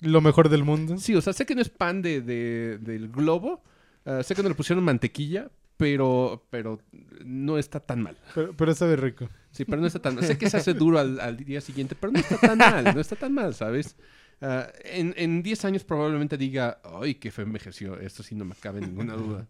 Lo 0.00 0.20
mejor 0.20 0.48
del 0.48 0.64
mundo. 0.64 0.96
Sí, 0.98 1.14
o 1.14 1.20
sea, 1.20 1.32
sé 1.32 1.44
que 1.44 1.54
no 1.54 1.60
es 1.60 1.68
pan 1.68 2.02
de, 2.02 2.20
de- 2.20 2.78
del 2.78 3.08
globo. 3.08 3.62
eh, 4.04 4.22
sé 4.24 4.34
que 4.34 4.42
no 4.42 4.48
le 4.48 4.54
pusieron 4.54 4.82
mantequilla, 4.84 5.50
pero, 5.76 6.46
pero 6.50 6.80
no 7.24 7.58
está 7.58 7.80
tan 7.80 8.02
mal. 8.02 8.16
Pero, 8.34 8.54
pero 8.56 8.74
sabe 8.74 8.96
rico. 8.96 9.28
Sí, 9.50 9.64
pero 9.64 9.80
no 9.80 9.86
está 9.88 10.00
tan 10.00 10.14
mal. 10.16 10.24
Sé 10.24 10.38
que 10.38 10.48
se 10.48 10.56
hace 10.56 10.72
duro 10.72 10.98
al, 10.98 11.20
al 11.20 11.36
día 11.36 11.60
siguiente, 11.60 11.94
pero 12.00 12.12
no 12.12 12.18
está 12.20 12.38
tan 12.38 12.56
mal. 12.58 12.84
No 12.94 13.00
está 13.00 13.16
tan 13.16 13.34
mal, 13.34 13.54
¿sabes? 13.54 13.96
Ah, 14.40 14.68
en, 14.84 15.14
en 15.16 15.42
10 15.42 15.64
años 15.64 15.84
probablemente 15.84 16.36
diga, 16.38 16.80
ay, 17.02 17.16
qué 17.16 17.30
feo 17.30 17.44
envejeció. 17.44 17.98
Esto 17.98 18.22
sí 18.22 18.34
no 18.34 18.44
me 18.44 18.54
cabe 18.54 18.80
ninguna 18.80 19.14
duda. 19.14 19.46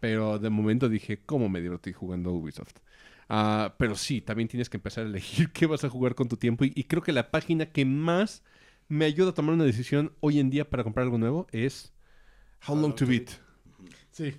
Pero 0.00 0.38
de 0.38 0.50
momento 0.50 0.88
dije, 0.88 1.20
¿cómo 1.24 1.48
me 1.48 1.60
divertí 1.60 1.92
jugando 1.92 2.32
Ubisoft? 2.32 2.76
Ah, 3.28 3.74
pero 3.78 3.94
sí, 3.94 4.20
también 4.20 4.48
tienes 4.48 4.68
que 4.68 4.78
empezar 4.78 5.04
a 5.04 5.08
elegir 5.08 5.50
qué 5.52 5.66
vas 5.66 5.84
a 5.84 5.88
jugar 5.90 6.14
con 6.14 6.28
tu 6.28 6.36
tiempo. 6.36 6.64
Y, 6.64 6.72
y 6.74 6.84
creo 6.84 7.02
que 7.02 7.12
la 7.12 7.30
página 7.30 7.66
que 7.66 7.84
más 7.84 8.42
me 8.88 9.04
ayuda 9.04 9.30
a 9.30 9.34
tomar 9.34 9.54
una 9.54 9.64
decisión 9.64 10.12
hoy 10.20 10.40
en 10.40 10.50
día 10.50 10.68
para 10.68 10.82
comprar 10.82 11.04
algo 11.04 11.18
nuevo 11.18 11.46
es 11.52 11.92
How 12.66 12.76
Long 12.76 12.94
to 12.94 13.06
Beat. 13.06 13.30
Sí. 14.10 14.34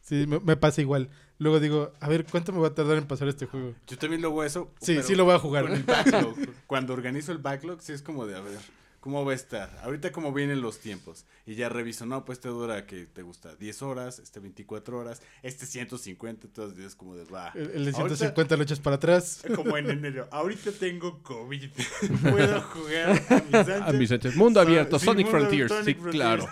Sí, 0.00 0.24
me, 0.28 0.38
me 0.38 0.56
pasa 0.56 0.80
igual. 0.80 1.10
Luego 1.38 1.58
digo, 1.58 1.92
a 2.00 2.08
ver, 2.08 2.24
¿cuánto 2.24 2.52
me 2.52 2.60
va 2.60 2.68
a 2.68 2.74
tardar 2.74 2.96
en 2.96 3.06
pasar 3.06 3.26
este 3.28 3.46
juego? 3.46 3.74
Yo 3.88 3.98
también 3.98 4.22
lo 4.22 4.28
hago 4.28 4.44
eso. 4.44 4.72
Sí, 4.80 4.94
pero 4.94 5.02
sí 5.02 5.14
lo 5.16 5.24
voy 5.24 5.34
a 5.34 5.38
jugar. 5.40 5.64
Con 5.64 5.72
el 5.72 5.82
backlog. 5.82 6.36
Cuando 6.68 6.92
organizo 6.92 7.32
el 7.32 7.38
backlog, 7.38 7.82
sí 7.82 7.92
es 7.92 8.02
como 8.02 8.24
de, 8.24 8.36
a 8.36 8.40
ver, 8.40 8.58
¿cómo 9.00 9.24
va 9.24 9.32
a 9.32 9.34
estar? 9.34 9.78
Ahorita 9.82 10.12
cómo 10.12 10.32
vienen 10.32 10.60
los 10.60 10.78
tiempos. 10.78 11.24
Y 11.46 11.54
ya 11.54 11.68
reviso, 11.68 12.06
no, 12.06 12.24
pues 12.24 12.38
este 12.38 12.48
dura, 12.48 12.86
que 12.86 13.06
te 13.06 13.22
gusta? 13.22 13.54
10 13.56 13.82
horas, 13.82 14.18
este 14.18 14.40
24 14.40 14.98
horas, 14.98 15.22
este 15.42 15.64
150, 15.66 16.46
entonces 16.48 16.84
es 16.84 16.94
como 16.96 17.14
de, 17.14 17.24
va. 17.24 17.52
El, 17.54 17.70
el 17.70 17.84
de 17.84 17.90
Ahorita- 17.92 18.16
150 18.16 18.56
lo 18.56 18.62
echas 18.62 18.80
para 18.80 18.96
atrás. 18.96 19.42
Como 19.54 19.76
en 19.76 19.90
enero. 19.90 20.28
Ahorita 20.32 20.72
tengo 20.72 21.22
COVID. 21.22 21.70
Puedo 22.22 22.60
jugar 22.62 23.10
a 23.10 23.42
mis 23.44 23.54
anchas. 23.54 23.82
A 23.88 23.92
mis 23.92 24.12
anchas. 24.12 24.36
Mundo 24.36 24.60
abierto, 24.60 24.98
sí, 24.98 25.04
Sonic 25.06 25.26
Mundo- 25.26 25.38
Frontiers. 25.38 25.72
Sonic 25.72 25.84
sí, 25.96 26.02
Frontiers. 26.02 26.14
claro. 26.14 26.48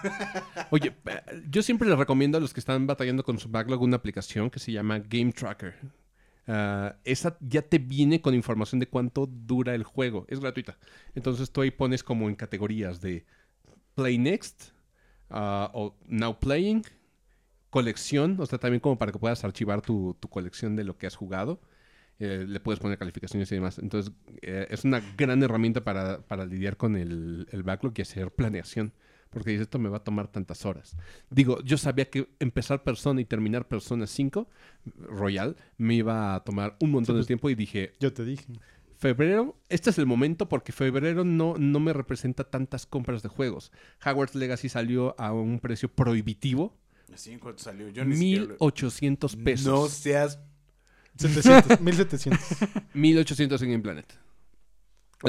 Oye, 0.71 0.95
eh, 1.07 1.43
yo 1.51 1.63
siempre 1.63 1.89
les 1.89 1.99
recomiendo 1.99 2.39
a 2.39 2.41
los 2.41 2.55
que 2.55 2.61
están 2.61 2.87
batallando 2.87 3.25
con 3.25 3.39
su 3.39 3.49
backlog 3.49 3.83
una 3.83 3.97
aplicación 3.97 4.51
que 4.51 4.59
se 4.61 4.71
llama 4.73 4.99
Game 5.01 5.33
Tracker. 5.33 5.75
Ah, 6.47 6.97
esa 7.05 7.39
ya 7.41 7.63
te 7.63 7.79
viene 7.79 8.21
con 8.21 8.35
información 8.35 8.79
de 8.79 8.89
cuánto 8.89 9.27
dura 9.27 9.75
el 9.75 9.85
juego. 9.85 10.27
Es 10.29 10.41
gratuita. 10.41 10.79
Entonces 11.15 11.51
tú 11.51 11.63
ahí 11.63 11.71
pones 11.71 12.03
como 12.03 12.29
en 12.29 12.37
categorías 12.37 13.01
de 13.01 13.25
Play 13.95 14.19
Next 14.19 14.73
ah, 15.31 15.71
o 15.75 15.97
Now 16.07 16.39
Playing, 16.39 16.83
colección, 17.71 18.37
o 18.41 18.47
sea, 18.47 18.59
también 18.59 18.81
como 18.81 18.99
para 18.99 19.13
que 19.13 19.19
puedas 19.19 19.45
archivar 19.45 19.83
tu, 19.83 20.17
tu 20.21 20.29
colección 20.29 20.77
de 20.77 20.85
lo 20.85 20.99
que 20.99 21.07
has 21.07 21.17
jugado. 21.17 21.61
Eh, 22.21 22.45
le 22.47 22.61
puedes 22.61 22.79
poner 22.79 22.99
calificaciones 22.99 23.51
y 23.51 23.57
demás. 23.57 23.79
Entonces, 23.79 24.13
eh, 24.43 24.67
es 24.71 24.85
una 24.85 25.03
gran 25.17 25.43
herramienta 25.43 25.83
para, 25.83 26.23
para 26.27 26.47
lidiar 26.47 26.77
con 26.77 26.97
el 26.97 27.63
backlog 27.65 27.95
y 27.97 28.03
hacer 28.03 28.31
planeación. 28.31 28.93
Porque 29.35 29.51
dices, 29.51 29.65
esto 29.65 29.79
me 29.79 29.89
va 29.91 29.99
a 29.99 30.05
tomar 30.05 30.29
tantas 30.29 30.65
horas. 30.65 30.97
Digo, 31.29 31.61
yo 31.63 31.77
sabía 31.77 32.09
que 32.09 32.29
empezar 32.39 32.83
Persona 32.83 33.21
y 33.21 33.25
terminar 33.27 33.69
Persona 33.69 34.07
5, 34.07 34.49
Royal, 35.09 35.57
me 35.77 35.95
iba 35.97 36.35
a 36.37 36.45
tomar 36.45 36.77
un 36.81 36.91
montón 36.93 37.15
Sí, 37.15 37.17
de 37.17 37.21
pues- 37.21 37.27
tiempo 37.27 37.51
y 37.51 37.55
dije, 37.55 37.93
Yo 38.01 38.13
te 38.13 38.25
dije. 38.25 38.47
febrero, 38.97 39.59
este 39.69 39.91
es 39.91 39.99
el 39.99 40.07
momento 40.07 40.49
porque 40.49 40.73
febrero 40.73 41.25
no, 41.25 41.55
no 41.59 41.81
me 41.81 41.93
representa 41.93 42.45
tantas 42.45 42.87
compras 42.87 43.23
de 43.23 43.29
juegos. 43.29 43.71
Hogwarts 44.05 44.35
Legacy 44.35 44.69
salió 44.71 45.15
a 45.21 45.33
un 45.33 45.59
precio 45.61 45.89
prohibitivo, 45.91 46.77
Así 47.13 47.31
en 47.33 47.39
cuanto 47.39 47.63
salió. 47.63 47.89
Yo 47.91 48.05
ni 48.05 48.17
siquiera 48.17 48.43
lo- 48.45 48.49
1800 48.53 49.37
pesos. 49.37 49.67
No 49.67 49.87
seas 49.89 50.39
700, 51.17 51.81
1700. 51.81 52.41
1800 52.95 53.63
en 53.63 53.71
Game 53.71 53.83
Planet. 53.83 54.13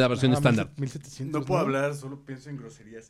La 0.01 0.07
versión 0.07 0.31
Ah, 0.31 0.35
estándar. 0.35 0.72
1700. 0.77 1.39
No 1.41 1.45
puedo 1.45 1.61
hablar, 1.61 1.95
solo 1.95 2.19
pienso 2.26 2.49
en 2.49 2.57
groserías. 2.57 3.09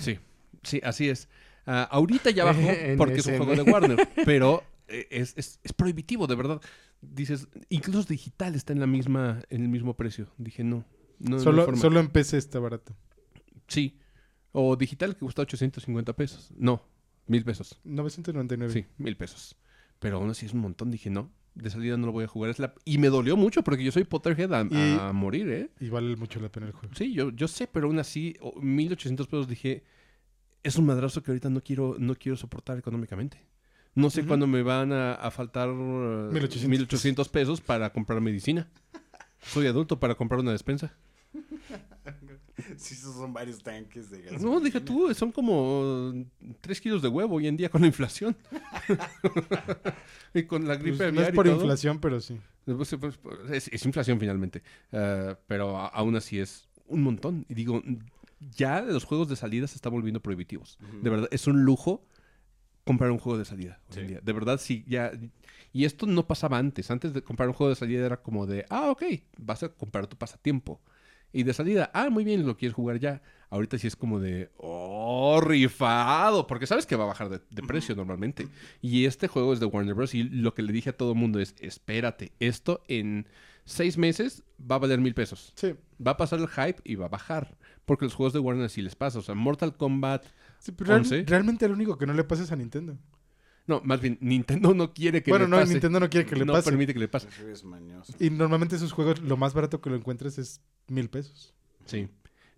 Sí, 0.00 0.18
sí, 0.62 0.80
así 0.82 1.08
es. 1.08 1.28
Ah, 1.66 1.88
ahorita 1.90 2.30
ya 2.30 2.44
bajó 2.44 2.60
porque 2.96 3.16
es 3.16 3.26
un 3.26 3.36
juego 3.38 3.54
de 3.54 3.62
Warner, 3.70 4.08
pero 4.24 4.62
eh, 4.88 5.06
es, 5.10 5.34
es- 5.36 5.60
es 5.62 5.72
prohibitivo, 5.72 6.26
de 6.26 6.34
verdad. 6.34 6.60
Dices, 7.00 7.48
incluso 7.68 8.02
digital 8.08 8.54
está 8.54 8.72
en 8.72 8.80
la 8.80 8.86
misma, 8.86 9.40
en 9.50 9.62
el 9.62 9.68
mismo 9.68 9.94
precio. 9.94 10.28
Dije, 10.38 10.64
no, 10.64 10.84
no, 11.18 11.38
Solo, 11.38 11.64
forma. 11.64 11.80
solo 11.80 12.00
en 12.00 12.08
PC 12.08 12.36
está 12.38 12.58
barato. 12.58 12.94
Sí. 13.68 13.98
O 14.52 14.76
digital 14.76 15.14
que 15.14 15.20
cuesta 15.20 15.42
850 15.42 16.12
pesos. 16.14 16.50
No, 16.56 16.82
mil 17.26 17.44
pesos. 17.44 17.78
999. 17.84 18.72
Sí, 18.72 18.86
mil 18.98 19.16
pesos. 19.16 19.56
Pero 20.00 20.16
aún 20.16 20.30
así 20.30 20.46
es 20.46 20.52
un 20.54 20.60
montón. 20.60 20.90
Dije, 20.90 21.08
no, 21.08 21.30
de 21.54 21.70
salida 21.70 21.96
no 21.96 22.06
lo 22.06 22.12
voy 22.12 22.24
a 22.24 22.28
jugar. 22.28 22.50
Es 22.50 22.58
la... 22.58 22.74
Y 22.84 22.98
me 22.98 23.08
dolió 23.08 23.36
mucho 23.36 23.62
porque 23.62 23.84
yo 23.84 23.92
soy 23.92 24.04
Potterhead 24.04 24.52
a, 24.54 24.62
Y- 24.70 24.96
a 24.98 25.12
morir, 25.12 25.48
¿eh? 25.50 25.70
Y 25.80 25.88
vale 25.88 26.16
mucho 26.16 26.40
la 26.40 26.48
pena 26.50 26.66
el 26.66 26.72
juego. 26.72 26.94
Sí, 26.94 27.12
yo, 27.12 27.30
yo 27.30 27.48
sé, 27.48 27.66
pero 27.66 27.86
aún 27.86 27.98
así, 27.98 28.36
o- 28.40 28.60
1800 28.60 29.26
pesos 29.26 29.48
dije, 29.48 29.82
es 30.62 30.76
un 30.76 30.86
madrazo 30.86 31.22
que 31.22 31.30
ahorita 31.30 31.50
no 31.50 31.62
quiero, 31.62 31.96
no 31.98 32.14
quiero 32.14 32.36
soportar 32.36 32.78
económicamente. 32.78 33.38
No 33.94 34.08
sé 34.10 34.20
Ujú. 34.20 34.28
cuándo 34.28 34.46
me 34.46 34.62
van 34.62 34.92
a, 34.92 35.14
a 35.14 35.30
faltar 35.30 35.68
uh, 35.70 36.30
1800 36.32 36.68
1800 36.68 37.28
pesos 37.28 37.60
para 37.60 37.92
comprar 37.92 38.20
medicina. 38.20 38.68
Soy 39.42 39.66
adulto 39.66 39.98
para 39.98 40.14
comprar 40.14 40.40
una 40.40 40.52
despensa. 40.52 40.94
Sí, 42.76 42.94
esos 42.94 43.14
son 43.14 43.32
varios 43.32 43.62
tanques 43.62 44.10
de 44.10 44.22
gas. 44.22 44.42
No, 44.42 44.60
deja 44.60 44.80
tú, 44.80 45.12
son 45.14 45.32
como 45.32 46.12
3 46.60 46.80
kilos 46.80 47.02
de 47.02 47.08
huevo 47.08 47.36
hoy 47.36 47.46
en 47.46 47.56
día 47.56 47.68
con 47.68 47.80
la 47.80 47.86
inflación. 47.86 48.36
y 50.34 50.44
con 50.44 50.66
la 50.66 50.76
gripe 50.76 50.96
Pues, 50.96 51.12
no 51.12 51.22
es 51.22 51.30
por 51.32 51.46
inflación, 51.46 52.00
pero 52.00 52.20
sí. 52.20 52.38
Pues, 52.64 52.94
pues, 53.00 53.16
pues, 53.16 53.38
es, 53.50 53.68
es 53.68 53.84
inflación 53.84 54.18
finalmente. 54.20 54.62
Eh, 54.92 55.34
pero 55.46 55.76
aún 55.78 56.16
así 56.16 56.38
es 56.38 56.68
un 56.86 57.02
montón. 57.02 57.46
Y 57.48 57.54
digo, 57.54 57.82
ya 58.56 58.80
los 58.82 59.04
juegos 59.04 59.28
de 59.28 59.36
salida 59.36 59.66
se 59.66 59.76
están 59.76 59.92
volviendo 59.92 60.20
prohibitivos. 60.20 60.78
De 61.02 61.10
verdad, 61.10 61.28
es 61.30 61.46
un 61.46 61.64
lujo 61.64 62.04
comprar 62.84 63.10
un 63.10 63.18
juego 63.18 63.38
de 63.38 63.44
salida 63.44 63.80
hoy 63.90 64.02
en 64.02 64.08
día. 64.08 64.20
De 64.22 64.32
verdad, 64.32 64.58
sí, 64.58 64.84
ya. 64.86 65.12
Y 65.72 65.84
esto 65.84 66.06
no 66.06 66.26
pasaba 66.26 66.58
antes. 66.58 66.90
Antes 66.90 67.12
de 67.12 67.22
comprar 67.22 67.48
un 67.48 67.54
juego 67.54 67.70
de 67.70 67.76
salida 67.76 68.04
era 68.04 68.22
como 68.22 68.46
de, 68.46 68.66
ah, 68.70 68.90
ok, 68.90 69.04
vas 69.38 69.62
a 69.62 69.68
comprar 69.68 70.06
tu 70.06 70.16
pasatiempo. 70.16 70.80
Y 71.32 71.44
de 71.44 71.52
salida, 71.54 71.90
ah, 71.94 72.10
muy 72.10 72.24
bien, 72.24 72.46
lo 72.46 72.56
quieres 72.56 72.74
jugar 72.74 72.98
ya. 72.98 73.22
Ahorita 73.50 73.78
sí 73.78 73.86
es 73.86 73.96
como 73.96 74.18
de, 74.20 74.50
oh, 74.56 75.40
rifado. 75.40 76.46
Porque 76.46 76.66
sabes 76.66 76.86
que 76.86 76.96
va 76.96 77.04
a 77.04 77.08
bajar 77.08 77.28
de, 77.28 77.40
de 77.50 77.62
precio 77.62 77.94
normalmente. 77.96 78.48
Y 78.80 79.04
este 79.06 79.28
juego 79.28 79.52
es 79.52 79.60
de 79.60 79.66
Warner 79.66 79.94
Bros. 79.94 80.14
Y 80.14 80.24
lo 80.24 80.54
que 80.54 80.62
le 80.62 80.72
dije 80.72 80.90
a 80.90 80.96
todo 80.96 81.14
mundo 81.14 81.38
es, 81.40 81.54
espérate, 81.60 82.32
esto 82.40 82.82
en 82.88 83.26
seis 83.64 83.96
meses 83.98 84.42
va 84.70 84.76
a 84.76 84.78
valer 84.78 85.00
mil 85.00 85.14
pesos. 85.14 85.52
Sí. 85.56 85.74
Va 86.04 86.12
a 86.12 86.16
pasar 86.16 86.38
el 86.40 86.48
hype 86.48 86.80
y 86.84 86.94
va 86.96 87.06
a 87.06 87.10
bajar. 87.10 87.56
Porque 87.84 88.04
los 88.04 88.14
juegos 88.14 88.32
de 88.32 88.38
Warner 88.38 88.70
sí 88.70 88.82
les 88.82 88.94
pasa. 88.96 89.18
O 89.18 89.22
sea, 89.22 89.34
Mortal 89.34 89.76
Kombat. 89.76 90.24
Sí, 90.58 90.72
pero 90.72 90.88
real- 90.88 91.00
11. 91.00 91.24
realmente 91.26 91.64
el 91.64 91.72
único 91.72 91.96
que 91.98 92.06
no 92.06 92.14
le 92.14 92.24
pasa 92.24 92.42
es 92.44 92.52
a 92.52 92.56
Nintendo. 92.56 92.96
No, 93.70 93.80
más 93.84 94.00
bien, 94.00 94.18
Nintendo 94.20 94.74
no 94.74 94.92
quiere 94.92 95.22
que 95.22 95.30
bueno, 95.30 95.44
le 95.46 95.50
no, 95.52 95.56
pase. 95.58 95.72
Nintendo 95.72 96.00
no 96.00 96.10
quiere 96.10 96.26
que 96.26 96.36
le 96.36 96.44
no 96.44 96.52
pase. 96.54 96.68
permite 96.70 96.92
que 96.92 96.98
le 96.98 97.08
pase. 97.08 97.28
Ese 97.28 97.52
es 97.52 97.64
mañoso. 97.64 98.12
Y 98.18 98.28
normalmente 98.30 98.76
esos 98.76 98.92
juegos, 98.92 99.20
lo 99.22 99.36
más 99.36 99.54
barato 99.54 99.80
que 99.80 99.88
lo 99.90 99.96
encuentres 99.96 100.38
es 100.38 100.60
mil 100.88 101.08
pesos. 101.08 101.54
Sí. 101.86 102.08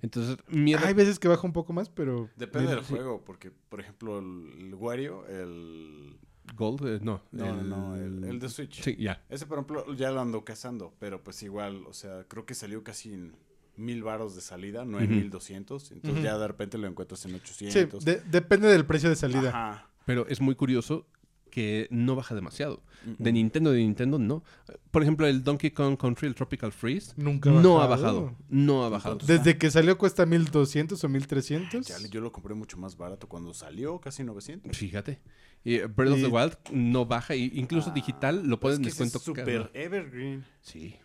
Entonces, 0.00 0.36
mierda. 0.48 0.88
Hay 0.88 0.94
veces 0.94 1.18
que 1.18 1.28
baja 1.28 1.46
un 1.46 1.52
poco 1.52 1.72
más, 1.72 1.88
pero... 1.88 2.28
Depende 2.36 2.74
del 2.74 2.84
Sí. 2.84 2.94
juego, 2.94 3.22
porque, 3.24 3.52
por 3.68 3.78
ejemplo, 3.80 4.18
el, 4.18 4.52
el 4.58 4.74
Wario, 4.74 5.26
el... 5.28 6.18
Gold, 6.56 6.86
eh, 6.86 6.98
no. 7.00 7.22
No, 7.30 7.54
no, 7.54 7.62
no, 7.62 7.94
el, 7.96 8.24
el 8.24 8.40
de 8.40 8.48
Switch. 8.48 8.82
Sí, 8.82 8.96
ya. 8.98 9.22
Ese, 9.28 9.46
por 9.46 9.58
ejemplo, 9.58 9.94
ya 9.94 10.10
lo 10.10 10.20
ando 10.20 10.44
cazando, 10.44 10.92
pero 10.98 11.22
pues 11.22 11.40
igual, 11.44 11.84
o 11.86 11.92
sea, 11.92 12.24
creo 12.26 12.44
que 12.46 12.54
salió 12.54 12.82
casi 12.82 13.12
en 13.14 13.36
mil 13.76 14.02
varos 14.02 14.34
de 14.34 14.40
salida, 14.40 14.84
no 14.84 14.98
en 15.00 15.08
mil 15.10 15.30
doscientos. 15.30 15.92
Entonces 15.92 16.22
ya 16.24 16.36
de 16.36 16.48
repente 16.48 16.78
lo 16.78 16.88
encuentras 16.88 17.24
en 17.26 17.30
Sí, 17.32 17.36
800. 17.36 18.04
de- 18.04 18.20
depende 18.22 18.66
del 18.68 18.84
precio 18.84 19.08
de 19.08 19.14
salida. 19.16 19.50
Ajá. 19.50 19.88
Pero 20.06 20.26
es 20.28 20.40
muy 20.40 20.54
curioso 20.54 21.06
que 21.50 21.86
no 21.90 22.16
baja 22.16 22.34
demasiado. 22.34 22.82
De. 23.18 23.30
Nintendo, 23.32 23.72
de 23.72 23.80
Nintendo, 23.80 24.18
no. 24.18 24.42
Por 24.90 25.02
ejemplo, 25.02 25.26
el 25.26 25.44
Donkey 25.44 25.70
Kong 25.72 25.98
Country, 25.98 26.28
el 26.28 26.34
Tropical 26.34 26.72
Freeze, 26.72 27.12
Nunca 27.16 27.50
ha 27.50 27.52
no 27.52 27.82
ha 27.82 27.86
bajado. 27.86 28.34
No 28.48 28.84
ha 28.84 28.88
bajado. 28.88 29.18
Desde 29.26 29.58
que 29.58 29.70
salió 29.70 29.98
cuesta 29.98 30.24
1200 30.24 31.02
o 31.04 31.08
1300. 31.10 31.86
Chale, 31.86 32.08
yo 32.08 32.20
lo 32.22 32.32
compré 32.32 32.54
mucho 32.54 32.78
más 32.78 32.96
barato 32.96 33.28
cuando 33.28 33.52
salió, 33.52 34.00
casi 34.00 34.24
900. 34.24 34.74
Fíjate. 34.76 35.20
Y 35.64 35.74
eh, 35.76 35.86
Breath 35.86 36.12
of 36.12 36.20
the 36.20 36.26
Wild 36.28 36.56
no 36.72 37.04
baja. 37.06 37.34
y 37.36 37.50
incluso 37.54 37.90
Ah, 37.90 37.94
digital 37.94 38.46
lo 38.48 38.58
pues 38.58 38.76
ponen 38.76 38.84
en 38.84 38.88
es 38.88 38.96
que 38.96 39.02
ese 39.04 39.12
descuento. 39.18 39.42
es 39.42 39.46
super 39.46 39.70
evergreen. 39.74 40.44
Sí. 40.62 40.96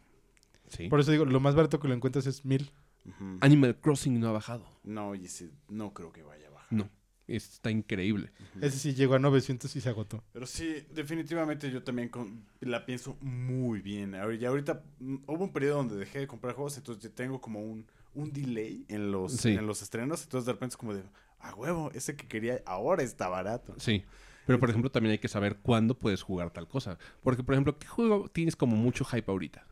Sí. 0.70 0.88
Por 0.88 1.00
eso 1.02 1.12
digo, 1.12 1.26
lo 1.26 1.40
más 1.40 1.56
barato 1.56 1.80
que 1.80 1.88
lo 1.90 1.94
encuentras 1.94 2.26
es 2.26 2.46
1000. 2.46 2.72
Ujú. 3.06 3.38
Animal 3.42 3.78
Crossing 3.80 4.20
no 4.20 4.30
ha 4.30 4.32
bajado. 4.32 4.66
No, 4.84 5.14
y 5.16 5.26
ese 5.26 5.50
no 5.70 5.94
creo 5.94 6.12
que 6.12 6.24
vaya 6.24 6.48
a 6.48 6.52
bajar. 6.52 6.72
No. 6.74 6.90
Está 7.28 7.70
increíble. 7.72 8.32
Ese 8.62 8.80
sí 8.80 8.94
llegó 8.94 9.16
a 9.16 9.20
900 9.20 9.76
y 9.76 9.82
se 9.82 9.90
agotó. 9.90 10.24
Pero 10.32 10.46
sí, 10.46 10.76
definitivamente 10.94 11.70
yo 11.70 11.84
también 11.84 12.08
con- 12.10 12.46
la 12.62 12.86
pienso 12.86 13.18
muy 13.22 13.82
bien. 13.82 14.14
Ya 14.40 14.48
ahorita 14.50 14.82
mm, 15.00 15.16
hubo 15.28 15.44
un 15.44 15.52
periodo 15.52 15.78
donde 15.78 15.98
dejé 15.98 16.20
de 16.20 16.28
comprar 16.28 16.56
juegos, 16.56 16.78
entonces 16.78 17.04
ya 17.04 17.10
tengo 17.14 17.42
como 17.42 17.60
un, 17.62 17.86
un 18.14 18.32
delay 18.32 18.86
en 18.88 19.12
los, 19.12 19.34
Sí. 19.34 19.50
en 19.50 19.68
los 19.68 19.82
estrenos. 19.82 20.24
Entonces 20.24 20.46
de 20.46 20.54
repente 20.54 20.74
es 20.74 20.78
como 20.78 20.94
de, 20.94 21.04
a 21.40 21.54
huevo, 21.54 21.92
ese 21.94 22.16
que 22.16 22.28
quería 22.28 22.62
ahora 22.66 23.04
está 23.04 23.28
barato. 23.28 23.76
Sí. 23.78 24.04
Pero, 24.46 24.62
por 24.62 24.70
ejemplo, 24.70 24.90
también 24.90 25.12
hay 25.12 25.18
que 25.20 25.28
saber 25.28 25.58
cuándo 25.58 26.00
puedes 26.00 26.22
jugar 26.22 26.52
tal 26.52 26.70
cosa. 26.70 26.98
Porque, 27.22 27.44
por 27.44 27.54
ejemplo, 27.56 27.78
¿qué 27.78 27.86
juego 27.88 28.30
tienes 28.30 28.56
como 28.56 28.78
mucho 28.78 29.04
hype 29.04 29.30
ahorita? 29.30 29.68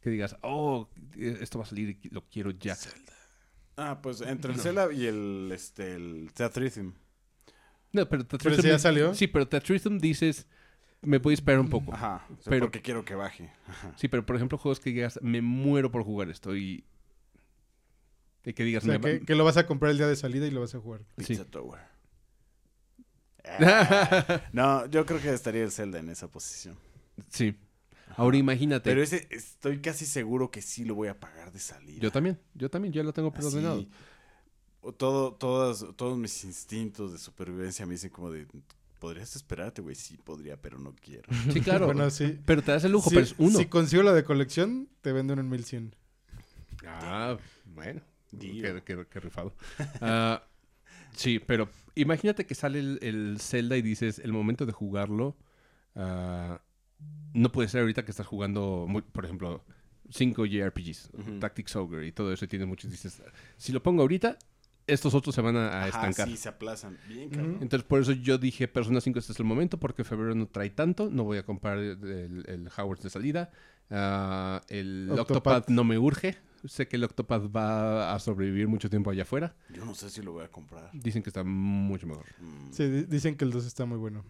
Que 0.00 0.10
digas, 0.10 0.36
oh, 0.42 0.88
esto 1.16 1.58
va 1.60 1.64
a 1.64 1.68
salir 1.68 1.96
y 2.02 2.08
lo 2.08 2.22
quiero 2.28 2.50
ya. 2.50 2.76
Ah, 3.80 4.00
pues 4.02 4.20
entre 4.22 4.50
el 4.50 4.56
No. 4.56 4.62
Zelda 4.62 4.92
y 4.92 5.06
el, 5.06 5.50
este, 5.54 5.94
el 5.94 6.30
Theatrhythm. 6.34 6.92
No, 7.92 8.08
pero 8.08 8.26
Pero 8.26 8.56
si 8.56 8.68
ya 8.68 8.78
salió. 8.78 9.14
Sí, 9.14 9.28
pero 9.28 9.46
Tetrism 9.48 9.98
dices, 9.98 10.46
me 11.00 11.18
voy 11.18 11.32
a 11.32 11.34
esperar 11.34 11.60
un 11.60 11.70
poco. 11.70 11.94
Ajá, 11.94 12.26
o 12.28 12.42
sea, 12.42 12.50
Pero- 12.50 12.66
porque 12.66 12.82
quiero 12.82 13.04
que 13.04 13.14
baje. 13.14 13.52
Ajá. 13.68 13.92
Sí, 13.96 14.08
pero 14.08 14.26
por 14.26 14.34
ejemplo, 14.36 14.58
juegos 14.58 14.80
que 14.80 14.90
digas, 14.90 15.18
me 15.22 15.40
muero 15.42 15.90
por 15.92 16.02
jugar 16.02 16.28
esto 16.28 16.56
y. 16.56 16.84
Y 18.44 18.52
que 18.52 18.62
O 18.62 18.66
digas, 18.66 18.82
sea, 18.84 18.98
me 18.98 19.20
que, 19.20 19.34
lo 19.34 19.44
vas 19.44 19.56
a 19.58 19.66
comprar 19.66 19.92
el 19.92 19.98
día 19.98 20.06
de 20.08 20.16
salida 20.16 20.46
y 20.46 20.50
lo 20.50 20.60
vas 20.60 20.74
a 20.74 20.80
jugar. 20.80 21.02
Sí. 21.18 21.24
Pizza 21.28 21.44
Tower. 21.44 21.80
Ah, 23.50 24.42
no, 24.52 24.84
yo 24.86 25.06
creo 25.06 25.20
que 25.22 25.32
estaría 25.32 25.62
el 25.62 25.70
Zelda 25.72 25.98
en 26.00 26.10
esa 26.10 26.28
posición. 26.28 26.76
Sí. 27.30 27.56
Ahora 28.18 28.36
imagínate. 28.36 28.90
Pero 28.90 29.02
ese 29.02 29.26
estoy 29.30 29.80
casi 29.80 30.04
seguro 30.04 30.50
que 30.50 30.60
sí 30.60 30.84
lo 30.84 30.94
voy 30.94 31.08
a 31.08 31.18
pagar 31.18 31.52
de 31.52 31.58
salida. 31.60 32.00
Yo 32.02 32.10
también, 32.10 32.38
yo 32.54 32.68
también, 32.68 32.92
ya 32.92 33.02
lo 33.02 33.12
tengo 33.12 33.32
preordenado. 33.32 33.86
todo, 34.96 35.34
todas, 35.34 35.84
todos 35.96 36.18
mis 36.18 36.44
instintos 36.44 37.12
de 37.12 37.18
supervivencia 37.18 37.86
me 37.86 37.92
dicen 37.92 38.10
como 38.10 38.30
de, 38.30 38.46
podrías 38.98 39.36
esperarte, 39.36 39.82
güey. 39.82 39.94
Sí, 39.94 40.16
podría, 40.16 40.60
pero 40.60 40.78
no 40.78 40.94
quiero. 40.94 41.28
Sí, 41.52 41.60
claro. 41.60 41.86
Bueno, 41.86 42.10
sí. 42.10 42.38
Pero 42.44 42.62
te 42.62 42.72
das 42.72 42.84
el 42.84 42.92
lujo, 42.92 43.08
pero 43.10 43.22
es 43.22 43.34
uno. 43.38 43.58
Si 43.58 43.66
consigo 43.66 44.02
la 44.02 44.12
de 44.12 44.24
colección, 44.24 44.88
te 45.00 45.12
vendo 45.12 45.32
uno 45.34 45.42
en 45.42 45.48
1100. 45.48 45.94
Ah, 46.86 47.36
bueno. 47.66 48.00
Qué, 48.30 48.82
qué- 48.84 49.06
qué 49.08 49.20
rifado. 49.20 49.54
Ah, 50.00 50.42
sí, 51.14 51.38
pero 51.38 51.68
imagínate 51.94 52.46
que 52.46 52.54
sale 52.54 52.78
el, 52.80 52.98
el 53.02 53.38
Zelda 53.40 53.76
y 53.76 53.82
dices, 53.82 54.18
el 54.18 54.32
momento 54.32 54.66
de 54.66 54.72
jugarlo, 54.72 55.36
ah, 55.94 56.60
no 57.34 57.52
puede 57.52 57.68
ser 57.68 57.80
ahorita 57.82 58.04
que 58.04 58.10
estás 58.10 58.26
jugando, 58.26 58.86
muy- 58.88 59.02
por 59.02 59.24
ejemplo, 59.24 59.64
5 60.10 60.46
JRPGs, 60.46 61.10
Ujú. 61.18 61.38
Tactics 61.38 61.76
Ogre 61.76 62.06
y 62.06 62.12
todo 62.12 62.32
eso, 62.32 62.44
y 62.44 62.48
tienes 62.48 62.66
muchos, 62.66 62.90
dices, 62.90 63.22
si 63.56 63.72
lo 63.72 63.82
pongo 63.82 64.02
ahorita, 64.02 64.38
estos 64.86 65.12
otros 65.14 65.34
se 65.34 65.42
van 65.42 65.54
a, 65.56 65.68
a 65.68 65.78
Ajá, 65.84 65.88
estancar. 65.88 66.28
sí, 66.28 66.36
se 66.38 66.48
aplazan. 66.48 66.96
Bien, 67.08 67.28
cabrón. 67.28 67.58
Entonces, 67.60 67.82
por 67.86 68.00
eso 68.00 68.12
yo 68.12 68.38
dije, 68.38 68.68
Persona 68.68 69.02
5 69.02 69.18
este 69.18 69.32
es 69.32 69.38
el 69.38 69.44
momento, 69.44 69.78
porque 69.78 70.02
febrero 70.02 70.34
no 70.34 70.46
trae 70.48 70.70
tanto, 70.70 71.10
no 71.10 71.24
voy 71.24 71.36
a 71.36 71.42
comprar 71.44 71.76
el, 71.78 72.68
Howard 72.76 73.00
de 73.00 73.10
salida. 73.10 73.50
Ah, 73.90 74.62
el 74.68 75.08
Octopath. 75.10 75.36
Octopath 75.36 75.68
no 75.68 75.84
me 75.84 75.98
urge. 75.98 76.36
Sé 76.64 76.88
que 76.88 76.96
el 76.96 77.04
Octopath 77.04 77.54
va 77.54 78.14
a 78.14 78.18
sobrevivir 78.18 78.66
mucho 78.66 78.88
tiempo 78.90 79.10
allá 79.10 79.22
afuera. 79.22 79.54
Yo 79.72 79.84
no 79.84 79.94
sé 79.94 80.08
si 80.10 80.22
lo 80.22 80.32
voy 80.32 80.44
a 80.44 80.48
comprar. 80.50 80.90
Dicen 80.94 81.22
que 81.22 81.30
está 81.30 81.44
mucho 81.44 82.06
mejor. 82.06 82.24
Mm. 82.40 82.72
Sí, 82.72 82.84
di- 82.88 83.04
dicen 83.04 83.36
que 83.36 83.44
el 83.44 83.50
2 83.52 83.66
está 83.66 83.84
muy 83.84 83.98
bueno. 83.98 84.24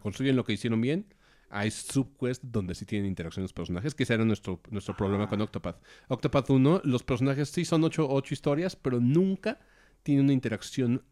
Construyen 0.00 0.36
lo 0.36 0.44
que 0.44 0.54
hicieron 0.54 0.80
bien. 0.80 1.06
Hay 1.54 1.70
subquests 1.70 2.50
donde 2.50 2.74
sí 2.74 2.86
tienen 2.86 3.06
interacción 3.06 3.42
los 3.42 3.52
personajes, 3.52 3.94
que 3.94 4.04
ese 4.04 4.14
era 4.14 4.24
nuestro, 4.24 4.60
nuestro 4.70 4.96
problema 4.96 5.28
con 5.28 5.40
Octopath. 5.40 5.82
Octopath 6.08 6.48
1, 6.48 6.80
los 6.84 7.02
personajes 7.02 7.50
sí 7.50 7.66
son 7.66 7.84
ocho, 7.84 8.08
ocho 8.08 8.32
historias, 8.32 8.74
pero 8.74 9.00
nunca 9.00 9.60
tienen 10.02 10.24
una 10.24 10.32
interacción 10.32 11.04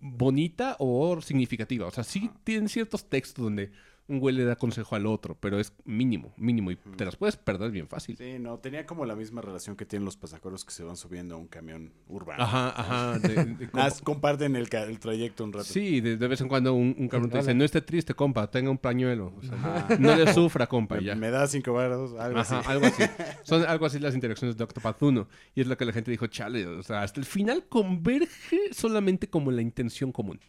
bonita 0.00 0.76
o 0.78 1.20
significativa. 1.20 1.86
O 1.86 1.90
sea, 1.90 2.04
sí 2.04 2.30
tienen 2.42 2.70
ciertos 2.70 3.08
textos 3.08 3.44
donde 3.44 3.70
un 4.08 4.18
güey 4.18 4.34
le 4.34 4.44
da 4.44 4.56
consejo 4.56 4.94
al 4.96 5.06
otro, 5.06 5.36
pero 5.40 5.58
es 5.58 5.72
mínimo, 5.84 6.34
mínimo. 6.36 6.70
Y 6.70 6.76
te 6.76 7.04
las 7.04 7.16
puedes 7.16 7.36
perder 7.36 7.70
bien 7.70 7.88
fácil. 7.88 8.16
Sí, 8.16 8.38
no, 8.38 8.58
tenía 8.58 8.84
como 8.84 9.06
la 9.06 9.14
misma 9.14 9.40
relación 9.40 9.76
que 9.76 9.86
tienen 9.86 10.04
los 10.04 10.16
pasajeros 10.16 10.64
que 10.64 10.72
se 10.72 10.82
van 10.84 10.96
subiendo 10.96 11.34
a 11.36 11.38
un 11.38 11.46
camión 11.46 11.92
urbano. 12.08 12.42
Ajá, 12.42 12.68
ajá. 12.78 13.18
de- 13.20 13.34
de- 13.44 13.66
Nada, 13.66 13.70
más 13.72 14.02
comparten 14.02 14.56
el, 14.56 14.68
trayecto 14.68 15.44
un 15.44 15.52
rato. 15.52 15.64
Sí, 15.64 16.00
de, 16.00 16.16
de 16.16 16.28
vez 16.28 16.40
en 16.40 16.48
cuando 16.48 16.74
un, 16.74 16.94
un 16.98 17.08
cabrón 17.08 17.30
te 17.30 17.38
dice, 17.38 17.54
no 17.54 17.64
esté 17.64 17.80
triste, 17.80 18.12
compa, 18.12 18.50
tenga 18.50 18.70
un 18.70 18.78
pañuelo. 18.78 19.32
O 19.38 19.42
sea, 19.42 19.54
Ajá. 19.54 19.96
no 19.98 20.14
le 20.14 20.32
sufra, 20.34 20.66
compa, 20.66 20.96
y 20.96 21.00
Me, 21.00 21.06
ya. 21.06 21.14
me 21.14 21.30
da 21.30 21.46
cinco 21.46 21.72
varos, 21.72 22.12
algo 22.18 22.40
Ajá, 22.40 22.58
así. 22.58 22.70
algo 22.70 22.86
así. 22.86 23.02
Son 23.44 23.64
algo 23.64 23.86
así 23.86 23.98
las 23.98 24.14
interacciones 24.14 24.56
de 24.56 24.64
Octopath 24.64 25.00
1. 25.02 25.28
Y 25.54 25.60
es 25.62 25.66
lo 25.68 25.76
que 25.78 25.84
la 25.84 25.92
gente 25.92 26.10
dijo, 26.10 26.26
chale, 26.26 26.66
o 26.66 26.82
sea, 26.82 27.02
hasta 27.02 27.20
el 27.20 27.24
final 27.26 27.64
converge 27.68 28.72
solamente 28.72 29.28
como 29.30 29.50
la 29.52 29.62
intención 29.62 30.12
común. 30.12 30.40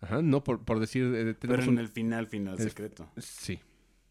Ajá, 0.00 0.22
no 0.22 0.42
por, 0.42 0.64
por 0.64 0.80
decir, 0.80 1.04
eh, 1.14 1.34
Pero 1.38 1.62
en 1.62 1.68
un... 1.70 1.78
el 1.78 1.88
final, 1.88 2.26
final 2.26 2.56
el- 2.58 2.68
secreto. 2.68 3.08
Sí, 3.18 3.58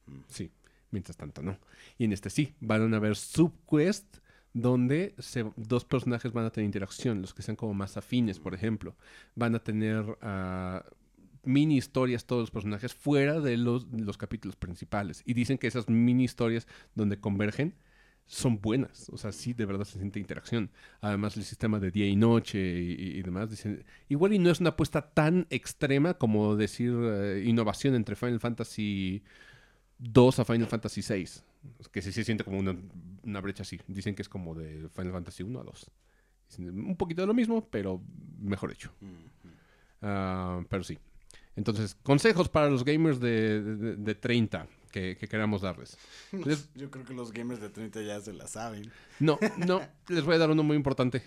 Mm. 0.05 0.19
sí. 0.27 0.51
Mientras 0.91 1.17
tanto, 1.17 1.43
no. 1.43 1.59
Y 1.99 2.05
en 2.05 2.13
este 2.13 2.29
sí, 2.31 2.55
van 2.61 2.93
a 2.93 2.97
haber 2.97 3.15
subquests 3.15 4.21
donde 4.53 5.13
se- 5.19 5.51
dos 5.55 5.85
personajes 5.85 6.33
van 6.33 6.45
a 6.45 6.49
tener 6.49 6.65
interacción, 6.65 7.21
los 7.21 7.33
que 7.35 7.43
sean 7.43 7.55
como 7.55 7.75
más 7.75 7.95
afines, 7.97 8.39
por 8.39 8.55
ejemplo. 8.55 8.95
Van 9.35 9.53
a 9.53 9.59
tener 9.59 10.17
ah, 10.21 10.83
mini 11.43 11.77
historias 11.77 12.25
todos 12.25 12.41
los 12.41 12.51
personajes 12.51 12.93
fuera 12.95 13.39
de 13.39 13.57
los, 13.57 13.85
los 13.91 14.17
capítulos 14.17 14.55
principales. 14.55 15.21
Y 15.25 15.33
dicen 15.35 15.59
que 15.59 15.67
esas 15.67 15.87
mini 15.89 16.23
historias 16.23 16.67
donde 16.95 17.19
convergen 17.19 17.75
son 18.31 18.61
buenas. 18.61 19.09
O 19.09 19.17
sea, 19.17 19.31
sí, 19.31 19.53
de 19.53 19.65
verdad 19.65 19.85
se 19.85 19.97
siente 19.97 20.19
interacción. 20.19 20.69
Además, 21.01 21.35
el 21.35 21.43
sistema 21.43 21.79
de 21.79 21.89
día 21.89 22.07
y 22.07 22.15
noche 22.15 22.59
y, 22.59 23.19
demás. 23.23 23.49
Dicen, 23.49 23.83
igual 24.07 24.33
y 24.33 24.39
no 24.39 24.51
es 24.51 24.59
una 24.59 24.69
apuesta 24.69 25.01
tan 25.01 25.47
extrema 25.49 26.13
como 26.13 26.55
decir 26.55 26.93
eh, 26.95 27.43
innovación 27.45 27.95
entre 27.95 28.15
Final 28.15 28.39
Fantasy 28.39 29.23
2 29.97 30.39
a 30.39 30.45
Final 30.45 30.67
Fantasy 30.67 31.01
6. 31.01 31.43
Que 31.91 32.01
sí 32.03 32.11
se 32.11 32.23
siente 32.23 32.43
como 32.43 32.59
una, 32.59 32.75
una 33.23 33.41
brecha 33.41 33.63
así. 33.63 33.79
Dicen 33.87 34.13
que 34.13 34.21
es 34.21 34.29
como 34.29 34.53
de 34.53 34.87
Final 34.89 35.11
Fantasy 35.13 35.41
1 35.41 35.59
a 35.59 35.63
2. 35.63 35.91
Dicen, 36.49 36.69
Un 36.69 36.95
poquito 36.97 37.21
de 37.23 37.27
lo 37.27 37.33
mismo, 37.33 37.67
pero 37.69 37.99
mejor 38.39 38.71
hecho. 38.71 38.93
Ah, 40.01 40.61
pero 40.69 40.83
sí. 40.83 40.97
Entonces, 41.55 41.95
consejos 42.03 42.47
para 42.47 42.69
los 42.69 42.85
gamers 42.85 43.19
de, 43.19 43.61
de- 43.61 43.95
de 43.97 44.15
30 44.15 44.67
que, 44.91 45.17
que 45.17 45.27
queramos 45.27 45.61
darles. 45.61 45.97
Les- 46.31 46.69
Yo 46.75 46.89
creo 46.91 47.05
que 47.05 47.13
los 47.13 47.31
gamers 47.31 47.59
de 47.61 47.69
30 47.69 48.01
ya 48.01 48.19
se 48.21 48.33
la 48.33 48.47
saben. 48.47 48.91
no, 49.19 49.37
no, 49.57 49.81
les 50.09 50.23
voy 50.23 50.35
a 50.35 50.37
dar 50.39 50.49
uno 50.51 50.63
muy 50.63 50.75
importante. 50.77 51.23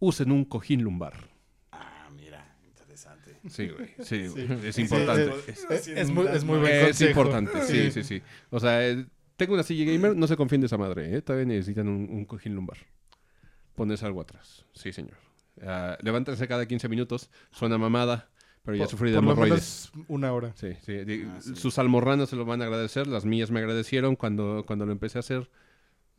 Usen 0.00 0.30
un 0.32 0.44
cojín 0.44 0.82
lumbar. 0.82 1.28
Ah, 1.72 2.08
mira, 2.14 2.56
interesante. 2.64 3.36
Sí, 3.48 3.68
güey. 3.68 3.90
Sí. 4.02 4.26
Es 4.64 4.78
importante. 4.78 5.32
sí, 5.46 5.50
Es- 5.52 5.70
Es, 5.70 5.88
es 5.88 6.10
muy, 6.10 6.26
es 6.28 6.44
muy 6.44 6.58
buen 6.58 6.72
es 6.86 7.00
importante, 7.00 7.62
sí, 7.66 7.90
sí, 7.90 8.04
sí. 8.04 8.22
O 8.50 8.60
sea, 8.60 8.86
eh, 8.88 9.06
tengo 9.36 9.54
una 9.54 9.62
silla 9.62 9.90
gamer, 9.90 10.16
no 10.16 10.26
se 10.26 10.36
confíen 10.36 10.60
de 10.60 10.66
esa 10.66 10.76
madre, 10.78 11.16
¿eh? 11.16 11.22
Todavía 11.22 11.46
necesitan 11.46 11.88
un, 11.88 12.08
un 12.10 12.24
cojín 12.24 12.54
lumbar. 12.54 12.78
Pones 13.74 14.02
algo 14.02 14.20
atrás. 14.20 14.64
Sí, 14.74 14.92
señor. 14.92 15.16
Ah, 15.62 15.96
levántense 16.02 16.46
cada 16.48 16.66
15 16.66 16.88
minutos. 16.88 17.30
Suena 17.52 17.78
mamada, 17.78 18.28
pero 18.68 18.76
ya 18.76 18.84
Por- 18.84 18.90
sufrí 18.90 19.10
de 19.10 19.16
por 19.16 19.24
lo 19.24 19.30
hemorroides. 19.32 19.90
menos 19.94 20.06
una 20.10 20.30
hora. 20.34 20.52
Sí, 20.54 20.74
sí. 20.84 20.92
Ah, 21.26 21.38
sí. 21.40 21.56
Sus 21.56 21.78
almorranas 21.78 22.28
se 22.28 22.36
lo 22.36 22.44
van 22.44 22.60
a 22.60 22.66
agradecer. 22.66 23.06
Las 23.06 23.24
mías 23.24 23.50
me 23.50 23.60
agradecieron 23.60 24.14
cuando, 24.14 24.62
cuando 24.66 24.84
lo 24.84 24.92
empecé 24.92 25.16
a 25.16 25.20
hacer. 25.20 25.48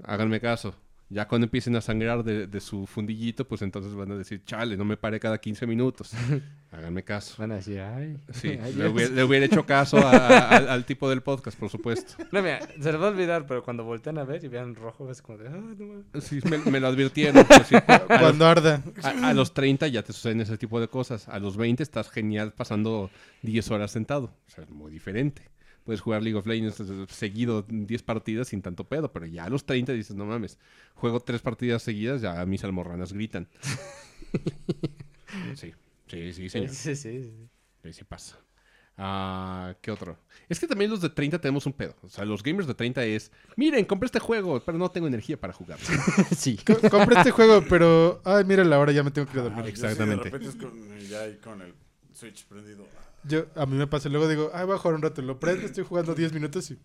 Háganme 0.04 0.40
caso. 0.42 0.74
Ya 1.12 1.28
cuando 1.28 1.46
empiecen 1.46 1.76
a 1.76 1.82
sangrar 1.82 2.24
de, 2.24 2.46
de 2.46 2.60
su 2.62 2.86
fundillito, 2.86 3.48
pues 3.48 3.64
entonces 3.64 3.96
van 3.96 4.12
a 4.12 4.16
decir, 4.16 4.44
chale, 4.46 4.78
no 4.78 4.86
me 4.86 4.96
pare 4.96 5.20
cada 5.20 5.40
15 5.40 5.66
minutos. 5.66 6.12
Háganme 6.72 7.04
caso. 7.04 7.34
Van 7.40 7.52
a 7.52 7.56
decir, 7.56 7.80
ay. 7.80 8.16
Sí, 8.32 8.50
ay, 8.64 8.74
le 8.76 8.88
hubiera, 8.90 9.12
le 9.16 9.24
hubiera 9.24 9.46
hecho 9.48 9.66
caso 9.66 9.98
a- 9.98 10.12
a- 10.12 10.50
al, 10.50 10.70
al 10.70 10.86
tipo 10.86 11.10
del 11.10 11.22
podcast, 11.24 11.58
por 11.58 11.70
supuesto. 11.70 12.14
No, 12.32 12.44
mira, 12.44 12.60
se 12.80 12.92
les 12.92 13.02
va 13.02 13.08
a 13.08 13.10
olvidar, 13.10 13.48
pero 13.48 13.64
cuando 13.64 13.84
voltean 13.84 14.20
a 14.20 14.24
ver 14.24 14.44
y 14.44 14.50
vean 14.50 14.76
rojo, 14.76 15.10
es 15.10 15.22
como 15.24 15.40
de, 15.40 15.48
ah, 15.48 15.52
no 15.52 15.86
mames. 15.88 16.24
Sí, 16.24 16.40
me, 16.48 16.60
me 16.60 16.80
lo 16.80 16.86
advirtieron. 16.88 17.44
pues 17.44 17.66
sí. 17.68 17.76
los, 17.76 18.20
Cuando 18.20 18.46
arda. 18.46 18.84
a- 19.02 19.30
a 19.30 19.34
los 19.34 19.56
30 19.56 19.88
ya 19.88 20.04
te 20.04 20.14
suceden 20.14 20.42
ese 20.42 20.60
tipo 20.60 20.80
de 20.80 20.90
cosas. 20.90 21.28
A 21.28 21.40
los 21.40 21.58
20 21.58 21.82
estás 21.82 22.12
genial 22.12 22.54
pasando 22.54 23.10
10 23.42 23.72
horas 23.72 23.90
sentado. 23.90 24.26
O 24.48 24.52
sea, 24.52 24.64
es 24.64 24.70
muy 24.70 24.92
diferente. 24.92 25.42
Puedes 25.90 26.02
jugar 26.02 26.22
League 26.22 26.38
of 26.38 26.46
Legends 26.46 26.84
seguido 27.12 27.66
10 27.68 28.04
partidas 28.04 28.50
sin 28.50 28.62
tanto 28.62 28.84
pedo, 28.88 29.12
pero 29.12 29.26
ya 29.26 29.46
a 29.46 29.50
los 29.50 29.66
30 29.66 29.92
dices, 29.92 30.16
no 30.16 30.24
mames, 30.24 30.60
juego 30.94 31.20
3 31.20 31.42
partidas 31.42 31.82
seguidas, 31.82 32.22
ya 32.22 32.46
mis 32.46 32.64
almorranas 32.64 33.12
gritan. 33.12 33.48
sí, 35.56 35.74
sí, 36.06 36.34
sí, 36.34 36.48
señor. 36.50 36.70
Sí, 36.70 36.96
sí, 36.96 37.24
sí. 37.24 37.50
Sí, 37.84 37.94
sí 37.94 38.04
pasa. 38.04 38.38
Ah, 38.98 39.74
¿Qué 39.82 39.90
otro? 39.90 40.20
Es 40.48 40.60
que 40.60 40.68
también 40.68 40.92
los 40.92 41.02
de 41.02 41.10
30 41.10 41.42
tenemos 41.42 41.66
un 41.66 41.74
pedo. 41.74 41.96
O 42.04 42.10
sea, 42.10 42.24
los 42.24 42.44
gamers 42.44 42.68
de 42.68 42.76
30 42.76 43.04
es, 43.06 43.32
miren, 43.58 43.84
compré 43.86 44.06
este 44.06 44.20
juego, 44.20 44.62
pero 44.64 44.78
no 44.78 44.92
tengo 44.92 45.08
energía 45.08 45.40
para 45.40 45.54
jugar. 45.54 45.80
Sí. 46.38 46.60
Co- 46.64 46.88
compré 46.88 47.18
este 47.18 47.32
juego, 47.32 47.64
pero. 47.68 48.22
Ay, 48.26 48.44
mira 48.44 48.64
la 48.64 48.78
hora, 48.78 48.92
ya 48.92 49.02
me 49.02 49.10
tengo 49.10 49.28
que 49.28 49.34
ir 49.34 49.40
a 49.40 49.42
Ah, 49.42 49.50
dormir. 49.50 49.66
yo 49.66 49.72
sí, 49.76 49.82
Exactamente. 49.86 50.26
de 50.26 50.30
repente 50.38 50.50
es 50.50 50.56
con, 50.56 51.00
ya 51.10 51.22
ahí 51.22 51.38
con 51.44 51.60
el 51.64 51.74
Switch 52.14 52.46
prendido. 52.46 52.86
Yo, 53.24 53.46
a 53.56 53.66
mí 53.66 53.76
me 53.76 53.88
pasa, 53.88 54.10
luego 54.10 54.28
digo, 54.28 54.52
ay, 54.54 54.66
voy 54.66 54.76
a 54.76 54.78
jugar 54.78 54.96
un 54.96 55.02
rato. 55.02 55.22
Lo 55.22 55.40
prendo, 55.40 55.66
estoy 55.66 55.84
jugando 55.84 56.16
10 56.16 56.34
minutos 56.34 56.72
y. 56.72 56.78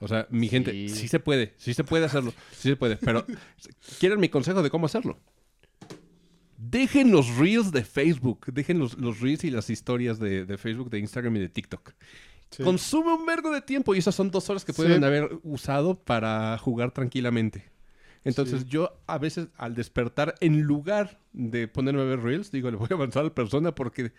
O 0.00 0.06
sea, 0.06 0.26
mi 0.30 0.48
gente, 0.48 0.70
Sí. 0.70 0.88
sí 0.90 1.08
se 1.08 1.18
puede, 1.18 1.54
sí 1.56 1.74
se 1.74 1.82
puede 1.82 2.04
hacerlo, 2.04 2.32
sí 2.52 2.68
se 2.68 2.76
puede, 2.76 2.96
pero 2.96 3.26
¿quieren 3.98 4.20
mi 4.20 4.28
consejo 4.28 4.62
de 4.62 4.70
cómo 4.70 4.86
hacerlo? 4.86 5.18
Dejen 6.56 7.12
los 7.12 7.36
reels 7.36 7.70
de 7.70 7.84
Facebook, 7.84 8.46
dejen 8.52 8.78
los, 8.80 8.96
los 8.98 9.20
reels 9.20 9.44
y 9.44 9.50
las 9.50 9.70
historias 9.70 10.18
de, 10.18 10.44
de 10.44 10.58
Facebook, 10.58 10.90
de 10.90 10.98
Instagram 10.98 11.36
y 11.36 11.40
de 11.40 11.48
TikTok. 11.48 11.92
Sí. 12.50 12.62
Consume 12.64 13.12
un 13.14 13.26
vergo 13.26 13.50
de 13.52 13.60
tiempo 13.60 13.94
y 13.94 13.98
esas 13.98 14.14
son 14.14 14.30
dos 14.30 14.48
horas 14.50 14.64
que 14.64 14.72
Sí. 14.72 14.76
pueden 14.82 15.04
haber 15.04 15.38
usado 15.44 15.98
para 16.02 16.56
jugar 16.58 16.90
tranquilamente. 16.92 17.70
Entonces 18.24 18.62
Sí. 18.62 18.68
yo 18.68 19.00
a 19.06 19.18
veces 19.18 19.48
al 19.56 19.74
despertar, 19.76 20.34
en 20.40 20.60
lugar 20.62 21.20
de 21.32 21.68
ponerme 21.68 22.02
a 22.02 22.04
ver 22.04 22.20
Reels, 22.20 22.50
digo, 22.50 22.70
le 22.70 22.76
voy 22.76 22.88
a 22.90 22.94
avanzar 22.94 23.20
a 23.20 23.24
la 23.26 23.34
persona 23.34 23.74
porque 23.74 24.12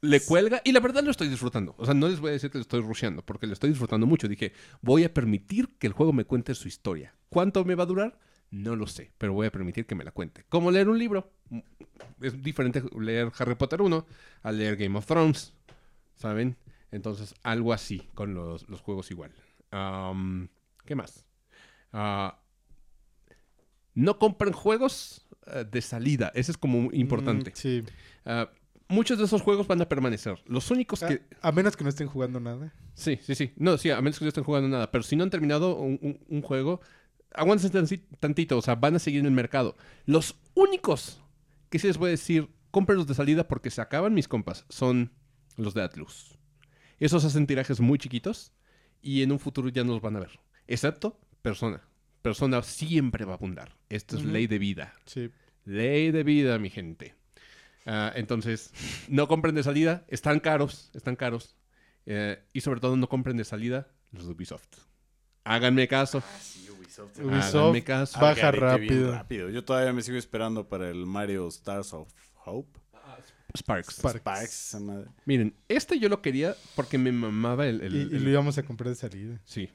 le 0.00 0.20
cuelga 0.20 0.60
y 0.64 0.72
la 0.72 0.80
verdad 0.80 1.02
lo 1.02 1.10
estoy 1.10 1.28
disfrutando. 1.28 1.74
O 1.78 1.84
sea, 1.84 1.94
no 1.94 2.08
les 2.08 2.20
voy 2.20 2.30
a 2.30 2.32
decir 2.32 2.50
que 2.50 2.58
lo 2.58 2.62
estoy 2.62 2.80
rusheando 2.80 3.22
porque 3.22 3.46
lo 3.46 3.52
estoy 3.52 3.70
disfrutando 3.70 4.06
mucho. 4.06 4.28
Dije, 4.28 4.52
voy 4.80 5.04
a 5.04 5.12
permitir 5.12 5.68
que 5.78 5.86
el 5.86 5.92
juego 5.92 6.12
me 6.12 6.24
cuente 6.24 6.54
su 6.54 6.68
historia. 6.68 7.14
¿Cuánto 7.28 7.64
me 7.64 7.74
va 7.74 7.82
a 7.82 7.86
durar? 7.86 8.18
No 8.50 8.76
lo 8.76 8.86
sé, 8.86 9.12
pero 9.18 9.34
voy 9.34 9.46
a 9.46 9.52
permitir 9.52 9.86
que 9.86 9.94
me 9.94 10.04
la 10.04 10.10
cuente. 10.10 10.44
Como 10.48 10.70
leer 10.70 10.88
un 10.88 10.98
libro. 10.98 11.32
Es 12.20 12.40
diferente 12.42 12.82
leer 12.98 13.30
Harry 13.38 13.54
Potter 13.54 13.82
1 13.82 14.06
a 14.42 14.52
leer 14.52 14.76
Game 14.76 14.96
of 14.96 15.06
Thrones. 15.06 15.52
¿Saben? 16.16 16.56
Entonces, 16.90 17.34
algo 17.42 17.72
así 17.72 18.08
con 18.14 18.34
los, 18.34 18.68
los 18.68 18.80
juegos 18.80 19.10
igual. 19.10 19.32
¿Qué 20.84 20.94
más? 20.94 21.26
Ah, 21.92 22.40
no 23.94 24.18
compren 24.18 24.52
juegos 24.52 25.26
eh, 25.46 25.64
de 25.70 25.82
salida. 25.82 26.32
Ese 26.34 26.52
es 26.52 26.58
como 26.58 26.90
importante. 26.92 27.50
Mm, 27.50 27.54
sí. 27.54 27.82
Ah, 28.24 28.48
muchos 28.88 29.18
de 29.18 29.24
esos 29.24 29.42
juegos 29.42 29.66
van 29.66 29.80
a 29.82 29.88
permanecer. 29.88 30.42
Los 30.46 30.70
únicos 30.70 31.00
que... 31.00 31.22
A, 31.42 31.48
a 31.48 31.52
menos 31.52 31.76
que 31.76 31.84
no 31.84 31.90
estén 31.90 32.08
jugando 32.08 32.40
nada. 32.40 32.72
Sí, 32.94 33.18
sí, 33.22 33.34
sí. 33.34 33.52
No, 33.56 33.76
sí, 33.78 33.90
a 33.90 34.00
menos 34.00 34.18
que 34.18 34.24
no 34.24 34.28
estén 34.28 34.44
jugando 34.44 34.68
nada. 34.68 34.90
Pero 34.90 35.04
si 35.04 35.16
no 35.16 35.24
han 35.24 35.30
terminado 35.30 35.76
un, 35.76 35.98
un- 36.02 36.20
un 36.28 36.42
juego, 36.42 36.80
aguántense 37.34 37.70
tanti- 37.76 38.04
tantito. 38.18 38.58
O 38.58 38.62
sea, 38.62 38.74
van 38.74 38.96
a 38.96 38.98
seguir 38.98 39.20
en 39.20 39.26
el 39.26 39.32
mercado. 39.32 39.76
Los 40.06 40.36
únicos 40.54 41.22
que 41.70 41.78
sí 41.78 41.86
les 41.86 41.98
voy 41.98 42.08
a 42.08 42.10
decir, 42.12 42.48
cómprenlos 42.70 43.06
de 43.06 43.14
salida 43.14 43.46
porque 43.46 43.70
se 43.70 43.80
acaban 43.80 44.14
mis 44.14 44.28
compas, 44.28 44.64
son 44.68 45.12
los 45.56 45.74
de 45.74 45.82
Atlus. 45.82 46.38
Esos 46.98 47.24
hacen 47.24 47.46
tirajes 47.46 47.80
muy 47.80 47.98
chiquitos 47.98 48.52
y 49.02 49.22
en 49.22 49.32
un 49.32 49.38
futuro 49.38 49.68
ya 49.68 49.84
no 49.84 49.92
los 49.92 50.02
van 50.02 50.16
a 50.16 50.20
ver. 50.20 50.40
Excepto 50.66 51.20
Persona. 51.42 51.82
Persona 52.22 52.62
siempre 52.62 53.24
va 53.24 53.32
a 53.32 53.36
abundar. 53.36 53.76
Esto 53.88 54.16
es 54.16 54.24
ley 54.24 54.46
de 54.48 54.58
vida. 54.58 54.92
Sí. 55.06 55.30
Ley 55.64 56.10
de 56.10 56.24
vida, 56.24 56.58
mi 56.58 56.68
gente. 56.70 57.14
Ah, 57.90 58.12
entonces, 58.14 58.72
no 59.08 59.28
compren 59.28 59.54
de 59.54 59.62
salida. 59.62 60.04
Están 60.08 60.40
caros, 60.40 60.90
están 60.94 61.16
caros. 61.16 61.56
Eh, 62.04 62.38
y 62.52 62.60
sobre 62.60 62.80
todo, 62.80 62.96
no 62.96 63.08
compren 63.08 63.36
de 63.38 63.44
salida 63.44 63.88
los 64.12 64.26
de 64.26 64.32
Ubisoft. 64.32 64.66
Háganme 65.44 65.88
caso. 65.88 66.22
Ah, 66.24 66.38
sí, 66.40 66.68
Ubisoft. 66.70 67.18
Ubisoft 67.18 67.54
Háganme 67.54 67.84
caso. 67.84 68.20
baja 68.20 68.50
rápido. 68.50 69.12
rápido. 69.12 69.48
Yo 69.50 69.64
todavía 69.64 69.92
me 69.94 70.02
sigo 70.02 70.18
esperando 70.18 70.68
para 70.68 70.90
el 70.90 71.06
Mario 71.06 71.48
Stars 71.48 71.92
of 71.94 72.12
Hope. 72.44 72.78
Sparks. 73.56 73.94
Sparks. 73.96 74.18
Sparks, 74.20 74.68
esa 74.68 74.80
madre. 74.80 75.08
Miren, 75.24 75.54
este 75.68 75.98
yo 75.98 76.10
lo 76.10 76.20
quería 76.20 76.54
porque 76.76 76.98
me 76.98 77.10
mamaba 77.12 77.66
el... 77.66 77.80
el- 77.80 77.94
Y, 78.12 78.18
lo 78.18 78.28
íbamos 78.30 78.58
a 78.58 78.62
comprar 78.62 78.90
de 78.90 78.94
salida. 78.96 79.40
Sí. 79.46 79.70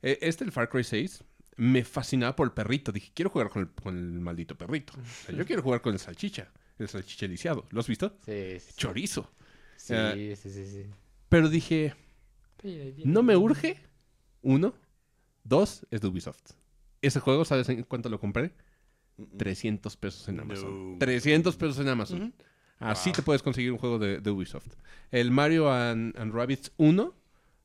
Eh, 0.00 0.18
Este, 0.22 0.44
el 0.44 0.52
Far 0.52 0.70
Cry 0.70 0.82
6, 0.82 1.22
me 1.56 1.84
fascinaba 1.84 2.34
por 2.34 2.46
el 2.46 2.52
perrito. 2.54 2.90
Dije, 2.90 3.10
quiero 3.14 3.30
jugar 3.30 3.50
con 3.50 3.62
el, 3.62 3.68
con 3.70 3.98
el 3.98 4.20
maldito 4.20 4.56
perrito. 4.56 4.94
O 4.94 5.26
sea, 5.26 5.34
yo 5.34 5.44
quiero 5.44 5.62
jugar 5.62 5.82
con 5.82 5.92
el 5.92 5.98
salchicha. 5.98 6.48
El 6.78 6.88
salchicha 6.88 7.26
lisiado. 7.26 7.66
¿Lo 7.70 7.80
has 7.80 7.86
visto? 7.88 8.16
Sí, 8.24 8.58
sí. 8.60 8.72
Chorizo. 8.76 9.30
Sí, 9.76 9.94
Eh, 9.96 10.36
sí, 10.40 10.50
sí, 10.50 10.66
sí. 10.66 10.86
Pero 11.28 11.48
dije, 11.48 11.94
no 13.04 13.22
me 13.22 13.36
urge. 13.36 13.78
Uno. 14.42 14.74
Dos, 15.44 15.86
es 15.90 16.00
de 16.00 16.08
Ubisoft. 16.08 16.52
Ese 17.00 17.20
juego, 17.20 17.44
¿sabes 17.44 17.68
en 17.68 17.82
cuánto 17.84 18.08
lo 18.08 18.20
compré? 18.20 18.52
300 19.36 19.96
pesos 19.96 20.28
en 20.28 20.40
Amazon. 20.40 20.92
No. 20.92 20.98
300 20.98 21.56
pesos 21.56 21.78
en 21.78 21.88
Amazon. 21.88 22.34
Así 22.78 23.12
te 23.12 23.22
puedes 23.22 23.42
conseguir 23.42 23.72
un 23.72 23.78
juego 23.78 23.98
de, 23.98 24.20
de 24.20 24.30
Ubisoft. 24.30 24.68
El 25.10 25.30
Mario 25.30 25.70
and, 25.72 26.16
and 26.18 26.32
Rabbids 26.32 26.72
1 26.76 27.14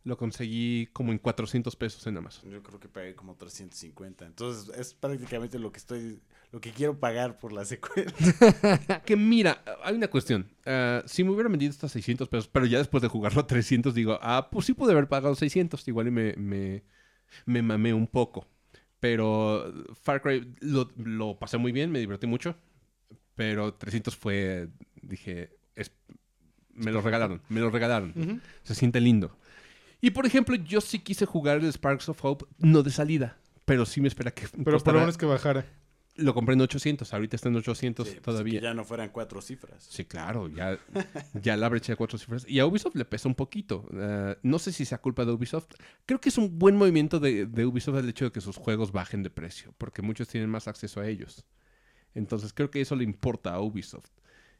lo 0.05 0.17
conseguí 0.17 0.87
como 0.91 1.11
en 1.11 1.19
400 1.19 1.75
pesos 1.75 2.05
en 2.07 2.17
Amazon. 2.17 2.49
Yo 2.49 2.61
creo 2.63 2.79
que 2.79 2.89
pagué 2.89 3.15
como 3.15 3.35
350. 3.35 4.25
Entonces 4.25 4.75
es 4.77 4.93
prácticamente 4.93 5.59
lo 5.59 5.71
que 5.71 5.77
estoy, 5.77 6.19
lo 6.53 6.61
que 6.61 6.71
quiero 6.71 6.97
pagar 6.99 7.37
por 7.37 7.51
la 7.51 7.65
secuela. 7.65 8.13
Que 9.05 9.15
mira, 9.17 9.61
hay 9.83 9.95
una 9.95 10.07
cuestión. 10.07 10.45
Ah, 10.65 11.01
si 11.05 11.23
me 11.23 11.31
hubieran 11.31 11.51
vendido 11.51 11.71
hasta 11.71 11.89
600 11.89 12.29
pesos, 12.29 12.47
pero 12.47 12.65
ya 12.67 12.77
después 12.77 13.01
de 13.01 13.07
jugarlo 13.09 13.41
a 13.41 13.47
300, 13.47 13.93
digo, 13.93 14.17
ah, 14.21 14.49
pues 14.51 14.67
sí 14.67 14.73
pude 14.73 14.91
haber 14.93 15.07
pagado 15.09 15.35
600. 15.35 15.85
Igual 15.87 16.07
y 16.07 16.11
me, 16.11 16.33
me, 16.37 16.83
me 17.45 17.61
mamé 17.61 17.93
un 17.93 18.07
poco. 18.07 18.47
Pero 18.99 19.73
Far 20.01 20.21
Cry 20.21 20.53
lo, 20.61 20.89
lo 20.95 21.37
pasé 21.37 21.57
muy 21.57 21.71
bien, 21.73 21.91
me 21.91 21.99
divertí 21.99 22.27
mucho. 22.27 22.55
Pero 23.35 23.73
300 23.73 24.15
fue, 24.15 24.69
dije, 25.01 25.57
es- 25.75 25.91
me 26.75 26.91
lo 26.91 27.01
regalaron, 27.01 27.41
me 27.49 27.59
lo 27.59 27.69
regalaron. 27.71 28.41
Se 28.61 28.75
siente 28.75 29.01
lindo. 29.01 29.35
Y 30.01 30.11
por 30.11 30.25
ejemplo, 30.27 30.55
yo 30.55 30.81
sí 30.81 30.99
quise 30.99 31.25
jugar 31.25 31.57
el 31.57 31.73
Sparks 31.73 32.09
of 32.09 32.23
Hope, 32.23 32.45
no 32.59 32.83
de 32.83 32.91
salida, 32.91 33.37
pero 33.65 33.85
sí 33.87 34.01
me 34.01 34.07
espera 34.07 34.31
que 34.31 34.47
Pero 34.63 34.77
por 34.79 34.93
lo 34.93 34.99
menos 34.99 35.17
que 35.17 35.25
bajara. 35.25 35.65
Lo 36.15 36.35
compré 36.35 36.53
en 36.53 36.61
800, 36.61 37.11
ahorita 37.11 37.35
está 37.35 37.49
en 37.49 37.55
800 37.55 38.07
Sí, 38.07 38.13
pues, 38.13 38.21
todavía. 38.23 38.59
que 38.59 38.63
ya 38.65 38.73
no 38.75 38.85
fueran 38.85 39.09
cuatro 39.09 39.41
cifras. 39.41 39.83
Sí, 39.89 40.05
claro, 40.05 40.47
ya, 40.47 40.77
ya 41.41 41.57
la 41.57 41.67
brecha 41.69 41.93
de 41.93 41.97
cuatro 41.97 42.19
cifras. 42.19 42.45
Y 42.47 42.59
a 42.59 42.67
Ubisoft 42.67 42.95
le 42.95 43.05
pesa 43.05 43.27
un 43.27 43.33
poquito. 43.35 43.87
Eh, 43.93 44.37
no 44.43 44.59
sé 44.59 44.71
si 44.71 44.85
sea 44.85 44.99
culpa 44.99 45.25
de 45.25 45.31
Ubisoft. 45.31 45.71
Creo 46.05 46.21
que 46.21 46.29
es 46.29 46.37
un 46.37 46.59
buen 46.59 46.75
movimiento 46.75 47.19
de, 47.19 47.47
de 47.47 47.65
Ubisoft 47.65 47.97
el 47.97 48.09
hecho 48.09 48.25
de 48.25 48.31
que 48.31 48.41
sus 48.41 48.57
juegos 48.57 48.91
bajen 48.91 49.23
de 49.23 49.31
precio, 49.31 49.73
porque 49.79 50.03
muchos 50.03 50.27
tienen 50.27 50.49
más 50.51 50.67
acceso 50.67 51.01
a 51.01 51.07
ellos. 51.07 51.45
Entonces 52.13 52.53
creo 52.53 52.69
que 52.69 52.81
eso 52.81 52.95
le 52.95 53.03
importa 53.03 53.55
a 53.55 53.61
Ubisoft. 53.61 54.11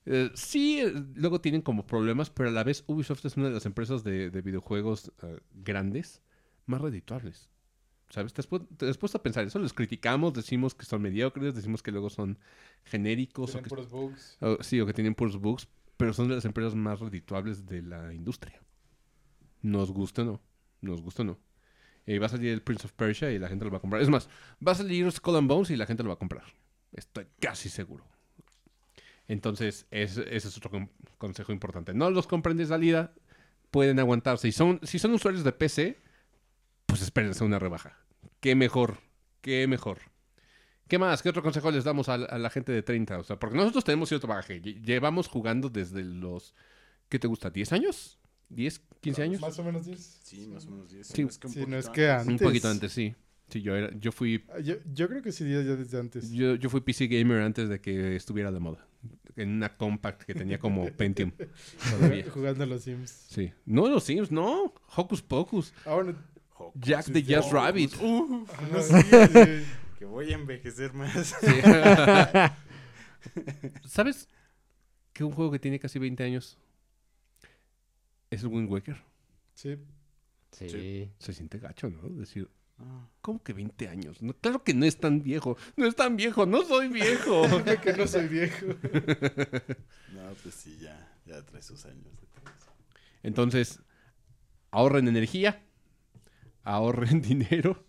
Eh, 0.06 0.32
sí, 0.34 0.80
eh, 0.82 0.92
luego 1.14 1.40
tienen 1.40 1.62
como 1.62 1.86
problemas, 1.86 2.32
pero 2.32 2.50
a 2.50 2.52
la 2.52 2.64
vez 2.64 2.84
Ubisoft 2.88 3.26
es 3.26 3.38
una 3.38 3.50
de 3.50 3.54
las 3.54 3.68
empresas 3.68 4.04
de, 4.04 4.32
de 4.32 4.42
videojuegos 4.42 5.12
grandes 5.54 6.22
más 6.66 6.82
redituables. 6.82 7.50
¿Sabes? 8.14 8.32
Te 8.32 8.42
has, 8.42 8.48
pu- 8.50 8.68
te 8.78 8.88
has 8.88 8.98
puesto 9.00 9.18
a 9.18 9.24
pensar 9.24 9.44
eso. 9.44 9.58
Los 9.58 9.74
criticamos, 9.74 10.34
decimos 10.34 10.76
que 10.76 10.86
son 10.86 11.02
mediocres, 11.02 11.56
decimos 11.56 11.82
que 11.82 11.92
luego 11.92 12.12
son 12.12 12.38
genéricos. 12.86 13.56
o 13.56 13.62
que- 13.64 13.70
bugs. 13.90 14.38
o- 14.40 14.62
sí, 14.62 14.80
o 14.80 14.86
que 14.86 14.94
tienen 14.94 15.16
puros 15.16 15.38
bugs, 15.40 15.68
pero 15.98 16.14
son 16.14 16.28
de 16.28 16.36
las 16.36 16.46
empresas 16.46 16.76
más 16.76 17.00
redituables 17.00 17.66
de 17.66 17.82
la 17.82 18.14
industria. 18.14 18.62
Nos 19.64 19.92
gusta 19.92 20.22
o 20.22 20.26
no, 20.26 20.42
nos 20.82 21.02
gusta 21.02 21.24
o 21.24 21.26
no. 21.26 21.40
Eh, 22.06 22.20
va 22.20 22.28
a 22.28 22.30
salir 22.30 22.52
el 22.52 22.62
Prince 22.62 22.86
of 22.86 22.92
Persia 22.94 23.32
y 23.32 23.40
la 23.40 23.48
gente 23.48 23.66
lo 23.66 23.72
va 23.72 23.78
a 23.78 23.82
comprar. 23.82 24.02
Es 24.04 24.10
más, 24.10 24.30
va 24.66 24.74
a 24.74 24.76
salir 24.76 25.12
Skull 25.12 25.38
and 25.38 25.48
Bones 25.48 25.72
y 25.72 25.76
la 25.76 25.88
gente 25.88 26.04
lo 26.04 26.10
va 26.10 26.16
a 26.16 26.20
comprar. 26.20 26.44
Estoy 26.92 27.26
casi 27.40 27.68
seguro. 27.70 28.06
Entonces, 29.28 29.88
es- 29.90 30.18
ese 30.18 30.48
es 30.50 30.58
otro 30.58 30.70
con- 30.70 30.92
consejo 31.18 31.52
importante. 31.52 31.94
No 31.96 32.10
los 32.12 32.28
compren 32.28 32.58
de 32.58 32.66
salida, 32.68 33.14
pueden 33.72 34.00
aguantarse. 34.00 34.48
Y 34.48 34.52
son, 34.52 34.80
si 34.84 35.00
son 35.00 35.14
usuarios 35.14 35.44
de 35.44 35.52
PC, 35.52 35.98
pues 36.94 37.02
espérense 37.04 37.44
una 37.44 37.60
rebaja. 37.60 37.98
Qué 38.40 38.56
mejor, 38.56 38.98
qué 39.42 39.68
mejor. 39.68 40.00
¿Qué 40.88 40.98
más? 41.00 41.22
¿Qué 41.22 41.30
otro 41.30 41.42
consejo 41.42 41.72
les 41.72 41.84
damos 41.84 42.10
a, 42.10 42.18
la- 42.18 42.26
a 42.28 42.38
la 42.38 42.50
gente 42.50 42.72
de 42.72 42.84
30? 42.84 43.20
O 43.20 43.24
sea, 43.24 43.38
porque 43.40 43.58
nosotros 43.58 43.84
tenemos 43.84 44.10
cierto 44.10 44.28
bagaje. 44.28 44.62
Lle- 44.62 44.82
Llevamos 44.84 45.28
jugando 45.28 45.70
desde 45.70 46.04
los... 46.04 46.54
¿Qué 47.10 47.20
te 47.20 47.28
gusta? 47.28 47.52
¿10 47.52 47.72
años? 47.72 48.20
¿10? 48.52 48.82
¿15 49.02 49.20
años? 49.24 49.42
Más 49.42 49.58
o 49.60 49.64
menos 49.64 49.86
10. 49.86 50.20
Sí, 50.24 50.48
más 50.48 50.66
o 50.66 50.72
menos 50.72 50.92
10. 50.92 51.08
Sí. 51.08 51.24
un 51.24 51.32
Sí, 51.32 51.66
no 51.68 51.78
es 51.78 51.90
que 51.90 52.10
antes. 52.10 52.28
Un 52.28 52.38
poquito 52.38 52.68
antes, 52.70 52.92
sí. 52.92 53.16
Sí, 53.50 53.62
yo, 53.62 53.76
era, 53.76 53.92
yo, 54.00 54.12
fui, 54.12 54.44
Ah, 54.54 54.60
Yo, 54.60 54.76
yo 54.94 55.08
creo 55.08 55.22
que 55.22 55.32
sí, 55.32 55.44
ya 55.46 55.62
ya 55.62 55.76
desde 55.76 56.00
antes. 56.00 56.32
yo, 56.32 56.56
yo 56.56 56.70
fui 56.70 56.82
PC 56.82 57.08
Gamer 57.08 57.42
antes 57.42 57.70
de 57.70 57.80
que 57.82 58.16
estuviera 58.16 58.52
de 58.52 58.60
moda. 58.60 58.86
En 59.36 59.50
una 59.50 59.76
compact 59.76 60.24
que 60.24 60.34
tenía 60.34 60.60
como 60.60 60.86
Pentium. 60.98 61.32
Todavía. 61.90 62.26
Jugando 62.30 62.64
a 62.64 62.68
los 62.68 62.84
Sims. 62.84 63.10
Sí. 63.30 63.52
No, 63.66 63.88
los 63.90 64.04
Sims, 64.04 64.32
no. 64.32 64.74
Hocus 64.96 65.22
Pocus. 65.22 65.74
Ah, 65.86 65.96
bueno. 65.96 66.16
Jack 66.76 67.06
the 67.12 67.20
Hocus. 67.38 67.52
Rabbit. 67.52 67.92
Que 70.00 70.06
voy 70.06 70.32
a 70.34 70.36
envejecer 70.36 70.94
más. 70.94 71.34
¿Sabes 73.86 74.28
que 75.14 75.24
un 75.24 75.32
juego 75.32 75.52
que 75.52 75.60
tiene 75.60 75.80
casi 75.80 75.98
20 76.00 76.24
años 76.24 76.58
es 78.30 78.42
el 78.42 78.48
Wind 78.50 78.70
Waker? 78.70 78.98
sí. 79.54 79.78
Sí. 80.52 80.70
Sí. 80.70 81.12
Se 81.18 81.34
siente 81.34 81.58
gacho, 81.58 81.90
¿no? 81.90 82.08
Decir, 82.10 82.48
Ah, 82.80 83.08
¿cómo 83.22 83.42
que 83.42 83.54
20 83.54 83.88
años? 83.88 84.22
No, 84.22 84.34
claro 84.34 84.64
que 84.64 84.74
no 84.74 84.86
es 84.86 84.98
tan 84.98 85.22
viejo. 85.22 85.58
No 85.76 85.86
es 85.88 85.96
tan 85.96 86.16
viejo, 86.16 86.46
no 86.46 86.64
soy 86.64 86.88
viejo. 86.90 87.44
Que 87.82 87.94
no 87.94 88.08
soy 88.08 88.28
viejo. 88.28 88.66
no, 88.68 90.34
pues 90.42 90.56
sí, 90.56 90.78
ya, 90.82 91.12
ya 91.26 91.42
trae 91.44 91.62
sus 91.62 91.86
años. 91.86 92.08
Entonces, 93.22 93.80
ahorren 94.72 95.08
energía, 95.08 95.64
ahorren 96.64 97.22
dinero 97.22 97.86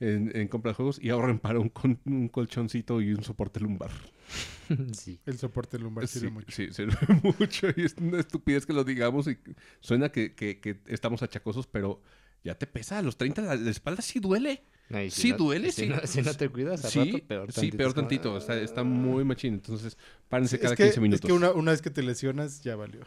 en, 0.00 0.30
en 0.36 0.48
compra 0.48 0.70
de 0.72 0.74
juegos 0.76 0.98
y 1.00 1.10
ahorren 1.10 1.38
para 1.38 1.58
un, 1.60 1.68
con- 1.68 2.00
un 2.04 2.28
colchoncito 2.28 3.00
y 3.00 3.12
un 3.12 3.22
soporte 3.24 3.60
lumbar. 3.60 3.90
sí. 4.92 5.20
El 5.26 5.38
soporte 5.38 5.78
lumbar 5.78 6.06
Sí, 6.06 6.20
sirve 6.20 6.30
mucho. 6.32 6.50
sí, 6.52 6.68
sirve 6.72 6.96
mucho 7.38 7.68
y 7.76 7.82
es 7.84 7.94
una 8.00 8.20
estupidez 8.20 8.66
que 8.66 8.72
lo 8.72 8.84
digamos 8.84 9.26
y 9.28 9.38
suena 9.80 10.10
que, 10.10 10.34
que- 10.34 10.60
que 10.60 10.80
estamos 10.86 11.22
achacosos, 11.22 11.66
pero 11.66 12.02
ya 12.42 12.54
te 12.56 12.66
pesa. 12.66 12.98
A 12.98 13.02
los 13.02 13.16
30 13.16 13.42
la, 13.42 13.54
la 13.56 13.70
espalda 13.70 14.02
sí 14.02 14.20
duele. 14.20 14.64
No, 14.90 14.98
si 14.98 15.10
Sí 15.10 15.30
no- 15.30 15.38
duele, 15.38 15.72
si 15.72 15.82
sí. 15.82 15.88
No, 15.88 15.98
si 16.06 16.20
no 16.20 16.34
te 16.34 16.48
cuidas, 16.50 16.84
al 16.84 16.90
Sí, 16.90 16.98
rato 17.12 17.26
peor 17.26 17.52
sí, 17.52 17.70
peor 17.72 17.88
es 17.90 17.94
tantito. 17.94 18.36
Está, 18.36 18.60
está 18.60 18.84
muy 18.84 19.24
machín. 19.24 19.54
Entonces, 19.54 19.96
párense 20.28 20.56
Es 20.56 20.62
cada 20.62 20.76
que, 20.76 20.82
15 20.84 20.94
es 20.96 21.00
minutos. 21.02 21.26
que 21.26 21.32
una, 21.32 21.52
una 21.52 21.70
vez 21.70 21.80
que 21.80 21.88
te 21.88 22.02
lesionas, 22.02 22.62
ya 22.62 22.76
valió. 22.76 23.00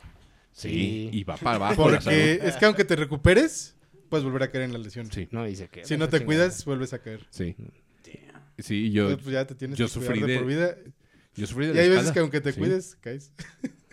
Sí, 0.53 0.69
Sí. 0.69 1.09
y 1.13 1.23
va 1.23 1.37
para 1.37 1.57
abajo. 1.57 1.83
Porque 1.83 2.39
es 2.41 2.55
que 2.55 2.65
aunque 2.65 2.83
te 2.83 2.95
recuperes, 2.95 3.75
puedes 4.09 4.23
volver 4.23 4.43
a 4.43 4.51
caer 4.51 4.63
en 4.65 4.73
la 4.73 4.79
lesión. 4.79 5.11
Sí, 5.11 5.27
No, 5.31 5.47
se 5.53 5.67
queda. 5.69 5.85
Si 5.85 5.97
no 5.97 6.09
te 6.09 6.23
cuidas, 6.25 6.63
vuelves 6.65 6.93
a 6.93 6.99
caer. 6.99 7.25
sí. 7.29 7.55
Damn. 7.57 8.41
Sí, 8.59 8.91
yo, 8.91 9.03
Entonces, 9.03 9.23
pues 9.23 9.33
ya 9.33 9.45
te 9.45 9.53
tienes 9.55 9.77
yo 9.77 9.85
que 9.87 9.91
cuidar 9.93 10.07
sufrí 10.15 10.21
de 10.21 10.27
de- 10.33 10.39
por 10.39 10.47
vida. 10.47 10.75
yo 11.35 11.45
sufrí 11.47 11.65
de 11.67 11.71
Y 11.73 11.75
la 11.75 11.81
hay 11.83 11.89
veces 11.89 12.11
que 12.11 12.19
aunque 12.19 12.41
te 12.41 12.51
Sí, 12.53 12.59
cuides, 12.59 12.97
caes. 13.01 13.31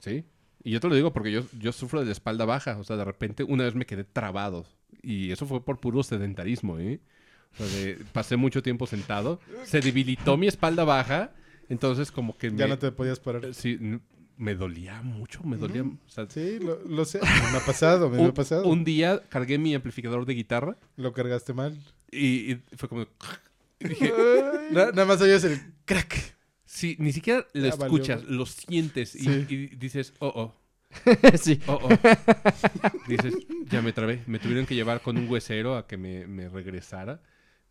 Sí. 0.00 0.24
Y 0.64 0.70
yo 0.72 0.80
te 0.80 0.88
lo 0.88 0.94
digo 0.94 1.12
porque 1.12 1.30
yo, 1.30 1.44
yo 1.58 1.72
sufro 1.72 2.00
de 2.00 2.06
la 2.06 2.12
espalda 2.12 2.44
baja. 2.44 2.76
O 2.78 2.84
sea, 2.84 2.96
de 2.96 3.04
repente 3.04 3.44
una 3.44 3.64
vez 3.64 3.74
me 3.74 3.86
quedé 3.86 4.04
trabado. 4.04 4.66
Y 5.02 5.30
eso 5.30 5.46
fue 5.46 5.64
por 5.64 5.78
puro 5.80 6.02
sedentarismo, 6.02 6.78
¿eh? 6.78 7.00
O 7.54 7.56
sea, 7.64 7.66
de- 7.66 8.04
pasé 8.12 8.36
mucho 8.36 8.62
tiempo 8.62 8.86
sentado. 8.86 9.40
Se 9.64 9.80
debilitó 9.80 10.36
mi 10.36 10.46
espalda 10.48 10.84
baja. 10.84 11.32
Entonces, 11.68 12.10
como 12.10 12.36
que 12.36 12.48
Ya 12.48 12.64
me, 12.64 12.68
no 12.68 12.78
te 12.78 12.90
podías 12.92 13.20
parar. 13.20 13.54
sí, 13.54 13.78
me 14.38 14.54
dolía 14.54 15.02
mucho. 15.02 15.42
Me 15.42 15.56
dolía. 15.58 15.82
Ujú. 15.82 15.98
o 16.06 16.10
sea, 16.10 16.26
Sí, 16.30 16.58
lo, 16.60 16.80
lo 16.88 17.04
sé. 17.04 17.20
Me 17.52 17.58
ha 17.58 17.66
pasado, 17.66 18.08
me, 18.08 18.18
un, 18.18 18.28
ha 18.28 18.34
pasado. 18.34 18.66
un 18.66 18.84
día 18.84 19.20
cargué 19.28 19.58
mi 19.58 19.74
amplificador 19.74 20.24
de 20.24 20.34
guitarra 20.34 20.76
Lo 20.96 21.12
cargaste 21.12 21.52
mal. 21.52 21.76
y, 22.10 22.52
y 22.52 22.62
fue 22.76 22.88
como. 22.88 23.02
y 23.80 23.88
dije, 23.88 24.12
Na- 24.72 24.86
nada 24.92 25.04
más 25.04 25.20
oyes 25.20 25.44
el 25.44 25.60
crack. 25.84 26.34
sí, 26.64 26.96
ni 26.98 27.12
siquiera 27.12 27.46
lo 27.52 27.64
Ya 27.68 27.70
valió, 27.76 27.84
escuchas, 27.96 28.22
güey. 28.24 28.36
lo 28.36 28.46
sientes 28.46 29.14
y, 29.14 29.20
Sí. 29.24 29.46
y 29.48 29.66
dices, 29.76 30.14
oh, 30.20 30.32
oh. 30.34 30.54
sí. 31.38 31.60
Oh, 31.66 31.78
oh. 31.82 31.88
Dices, 33.08 33.34
ya 33.68 33.82
me 33.82 33.92
trabé. 33.92 34.22
Me 34.26 34.38
tuvieron 34.38 34.64
que 34.64 34.74
llevar 34.74 35.02
con 35.02 35.18
un 35.18 35.28
huesero 35.28 35.76
a 35.76 35.86
que 35.86 35.96
me, 35.98 36.26
me 36.26 36.48
regresara. 36.48 37.20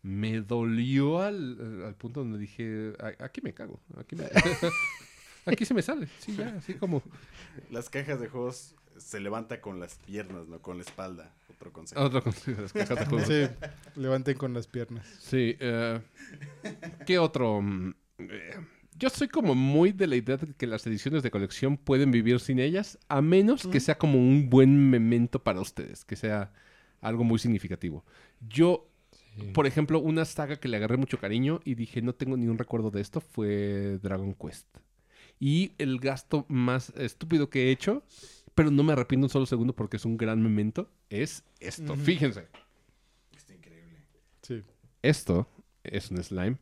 Me 0.02 0.40
dolió 0.40 1.20
al, 1.20 1.82
al 1.84 1.94
punto 1.96 2.20
donde 2.20 2.38
dije, 2.38 2.92
"A- 3.00 3.24
aquí 3.24 3.40
me 3.42 3.52
cago. 3.54 3.80
Aquí, 3.98 4.14
me- 4.14 4.28
aquí 5.48 5.64
se 5.64 5.74
me 5.74 5.82
sale. 5.82 6.08
Sí, 6.18 6.36
ya, 6.36 6.54
así 6.56 6.74
como... 6.74 7.02
Las 7.70 7.90
cajas 7.90 8.20
de 8.20 8.28
juegos 8.28 8.74
se 8.96 9.20
levanta 9.20 9.60
con 9.60 9.80
las 9.80 9.98
piernas, 9.98 10.48
no 10.48 10.60
con 10.60 10.76
la 10.78 10.82
espalda. 10.84 11.34
Otro 11.48 11.72
consejo. 11.72 12.02
Otro 12.02 12.22
consejo, 12.22 12.62
las 12.62 12.72
cajas 12.72 12.98
de 12.98 13.06
juegos. 13.06 13.26
Sí, 13.26 13.44
levanten 13.94 14.36
con 14.36 14.54
las 14.54 14.66
piernas. 14.66 15.06
Sí. 15.18 15.56
eh, 15.60 16.00
¿Qué 17.06 17.18
otro? 17.18 17.60
Mm, 17.62 17.94
eh, 18.18 18.54
Yo 18.92 19.10
soy 19.10 19.28
como 19.28 19.54
muy 19.54 19.92
de 19.92 20.06
la 20.06 20.16
idea 20.16 20.36
de 20.36 20.54
que 20.54 20.66
las 20.66 20.86
ediciones 20.86 21.22
de 21.22 21.30
colección 21.30 21.76
pueden 21.76 22.10
vivir 22.10 22.40
sin 22.40 22.58
ellas, 22.58 22.98
a 23.08 23.22
menos 23.22 23.66
que 23.66 23.80
sea 23.80 23.98
como 23.98 24.18
un 24.18 24.50
buen 24.50 24.90
memento 24.90 25.42
para 25.42 25.60
ustedes, 25.60 26.04
que 26.04 26.16
sea 26.16 26.52
algo 27.00 27.24
muy 27.24 27.38
significativo. 27.38 28.04
Yo 28.40 28.88
Por 29.54 29.66
ejemplo, 29.66 30.00
una 30.00 30.24
saga 30.24 30.56
que 30.58 30.68
le 30.68 30.76
agarré 30.78 30.96
mucho 30.96 31.18
cariño 31.18 31.60
y 31.64 31.74
dije, 31.76 32.02
no 32.02 32.14
tengo 32.14 32.36
ni 32.36 32.48
un 32.48 32.58
recuerdo 32.58 32.90
de 32.90 33.00
esto, 33.00 33.20
fue 33.20 33.98
Dragon 34.02 34.34
Quest. 34.34 34.66
Y 35.40 35.72
el 35.78 35.98
gasto 36.00 36.44
más 36.48 36.90
estúpido 36.96 37.48
que 37.50 37.68
he 37.68 37.70
hecho, 37.70 38.02
pero 38.54 38.70
no 38.70 38.82
me 38.82 38.92
arrepiento 38.92 39.26
un 39.26 39.30
solo 39.30 39.46
segundo 39.46 39.74
porque 39.74 39.96
es 39.98 40.04
un 40.04 40.16
gran 40.16 40.42
memento, 40.42 40.90
es 41.10 41.44
esto. 41.60 41.92
Ujú. 41.92 42.02
Fíjense, 42.02 42.48
Está 43.36 43.54
increíble. 43.54 43.98
Sí. 44.42 44.62
esto 45.02 45.48
es 45.84 46.10
un 46.10 46.22
slime 46.24 46.58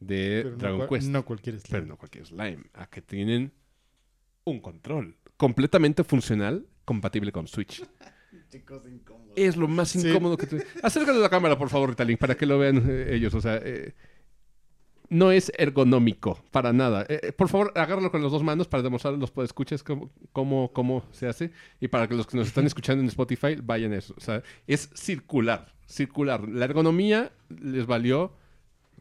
de 0.00 0.40
Pero 0.42 0.50
no 0.50 0.56
Dragon 0.58 0.86
cual- 0.86 1.00
Quest. 1.00 1.10
No 1.10 1.24
cualquier 1.24 1.60
slime. 1.60 1.72
Pero 1.80 1.86
no 1.86 1.96
cualquier 1.96 2.26
slime. 2.26 2.64
A 2.74 2.86
que 2.90 3.00
tienen 3.00 3.52
un 4.44 4.60
control 4.60 5.16
completamente 5.38 6.04
funcional, 6.04 6.66
compatible 6.84 7.32
con 7.32 7.46
Switch. 7.48 7.82
Chicos 8.50 8.82
incómodos. 8.86 9.32
Es 9.36 9.56
lo 9.56 9.66
más 9.66 9.88
Sí. 9.90 10.06
incómodo 10.06 10.36
que 10.36 10.46
te... 10.46 10.66
Acércalo 10.82 11.18
a 11.18 11.22
la 11.22 11.30
cámara, 11.30 11.56
por 11.56 11.70
favor, 11.70 11.88
Ritalin, 11.90 12.18
para 12.18 12.36
que 12.36 12.44
lo 12.46 12.58
vean 12.58 12.84
eh, 12.86 13.14
ellos. 13.14 13.32
O 13.34 13.40
sea, 13.40 13.56
eh, 13.62 13.94
no 15.10 15.30
es 15.30 15.52
ergonómico 15.58 16.38
para 16.50 16.72
nada. 16.72 17.02
Eh, 17.08 17.20
eh, 17.22 17.32
por 17.32 17.48
favor, 17.48 17.72
agárralo 17.76 18.10
con 18.10 18.22
las 18.22 18.32
dos 18.32 18.42
manos 18.42 18.66
para 18.68 18.82
demostrar 18.82 19.14
a 19.14 19.16
los 19.16 19.30
podescuchas 19.30 19.82
cómo, 19.82 20.10
cómo, 20.32 20.72
cómo 20.72 21.04
se 21.12 21.26
hace. 21.28 21.50
Y 21.80 21.88
para 21.88 22.08
que 22.08 22.14
los 22.14 22.26
que 22.26 22.36
nos 22.36 22.48
están 22.48 22.66
escuchando 22.66 23.02
en 23.02 23.08
Spotify 23.08 23.56
vayan 23.62 23.92
a 23.92 23.96
eso. 23.96 24.14
O 24.16 24.20
sea, 24.20 24.42
es 24.66 24.90
circular, 24.94 25.74
circular. 25.86 26.48
La 26.48 26.64
ergonomía 26.64 27.32
les 27.48 27.86
valió 27.86 28.32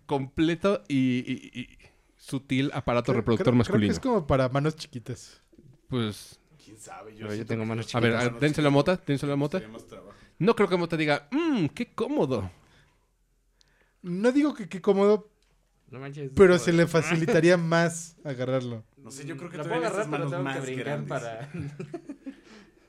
completo 0.05 0.83
y, 0.87 1.23
y- 1.25 1.59
y 1.61 1.69
sutil 2.17 2.71
aparato 2.73 3.11
Creo- 3.11 3.21
reproductor 3.21 3.45
creo- 3.45 3.51
creo 3.53 3.57
masculino. 3.59 3.87
que 3.89 3.93
es 3.93 3.99
como 3.99 4.27
para 4.27 4.49
manos 4.49 4.75
chiquitas. 4.75 5.41
Pues, 5.87 6.39
¿Quién 6.63 6.77
sabe? 6.77 7.15
Yo 7.15 7.29
siento 7.29 7.47
tengo 7.47 7.65
manos 7.65 7.93
a 7.95 7.99
ver, 7.99 8.13
a- 8.15 8.17
manos 8.25 8.39
dénselo 8.41 8.67
a 8.67 8.71
chiquitas 8.71 8.95
Mota, 8.97 9.03
dénselo 9.07 9.33
a 9.33 9.35
Mota. 9.37 9.61
No 10.39 10.55
creo 10.55 10.67
que 10.67 10.77
Mota 10.77 10.97
diga, 10.97 11.27
mmm, 11.31 11.67
qué 11.67 11.93
cómodo. 11.93 12.49
No 14.01 14.31
digo 14.31 14.53
que 14.53 14.67
qué 14.67 14.81
cómodo, 14.81 15.29
No 15.93 15.99
manches. 15.99 16.31
pero 16.35 16.53
no, 16.53 16.59
se 16.59 16.73
le 16.73 16.87
facilitaría 16.87 17.55
más 17.55 18.17
agarrarlo. 18.25 18.83
No 18.97 19.11
sé, 19.11 19.25
yo 19.25 19.37
creo 19.37 19.49
que 19.49 19.57
Lo 19.57 19.63
puedo 19.63 19.75
agarrar, 19.77 20.07
pero 20.09 20.29
tengo 20.29 20.43
más 20.43 20.55
que 20.57 20.61
brincar 20.61 20.85
grandes. 20.85 21.09
para... 21.09 21.49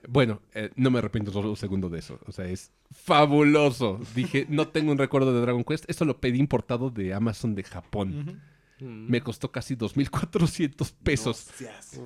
Bueno, 0.06 0.43
eh, 0.52 0.70
no 0.76 0.90
me 0.90 0.98
arrepiento 0.98 1.32
solo 1.32 1.48
un 1.48 1.56
segundo 1.56 1.89
de 1.89 1.98
eso. 1.98 2.20
O 2.26 2.32
sea, 2.32 2.44
es 2.44 2.70
fabuloso. 2.93 3.98
Dije, 4.14 4.44
no 4.51 4.68
tengo 4.68 4.93
un 4.93 4.98
recuerdo 4.98 5.32
de 5.32 5.40
Dragon 5.40 5.64
Quest. 5.64 5.89
Esto 5.89 6.05
lo 6.05 6.20
pedí 6.20 6.39
importado 6.39 6.90
de 6.90 7.14
Amazon 7.14 7.55
de 7.55 7.62
Japón. 7.62 8.39
Ujú. 8.81 8.86
Me 8.86 9.22
costó 9.22 9.51
casi 9.51 9.76
2.400 9.76 10.93
pesos. 11.02 11.47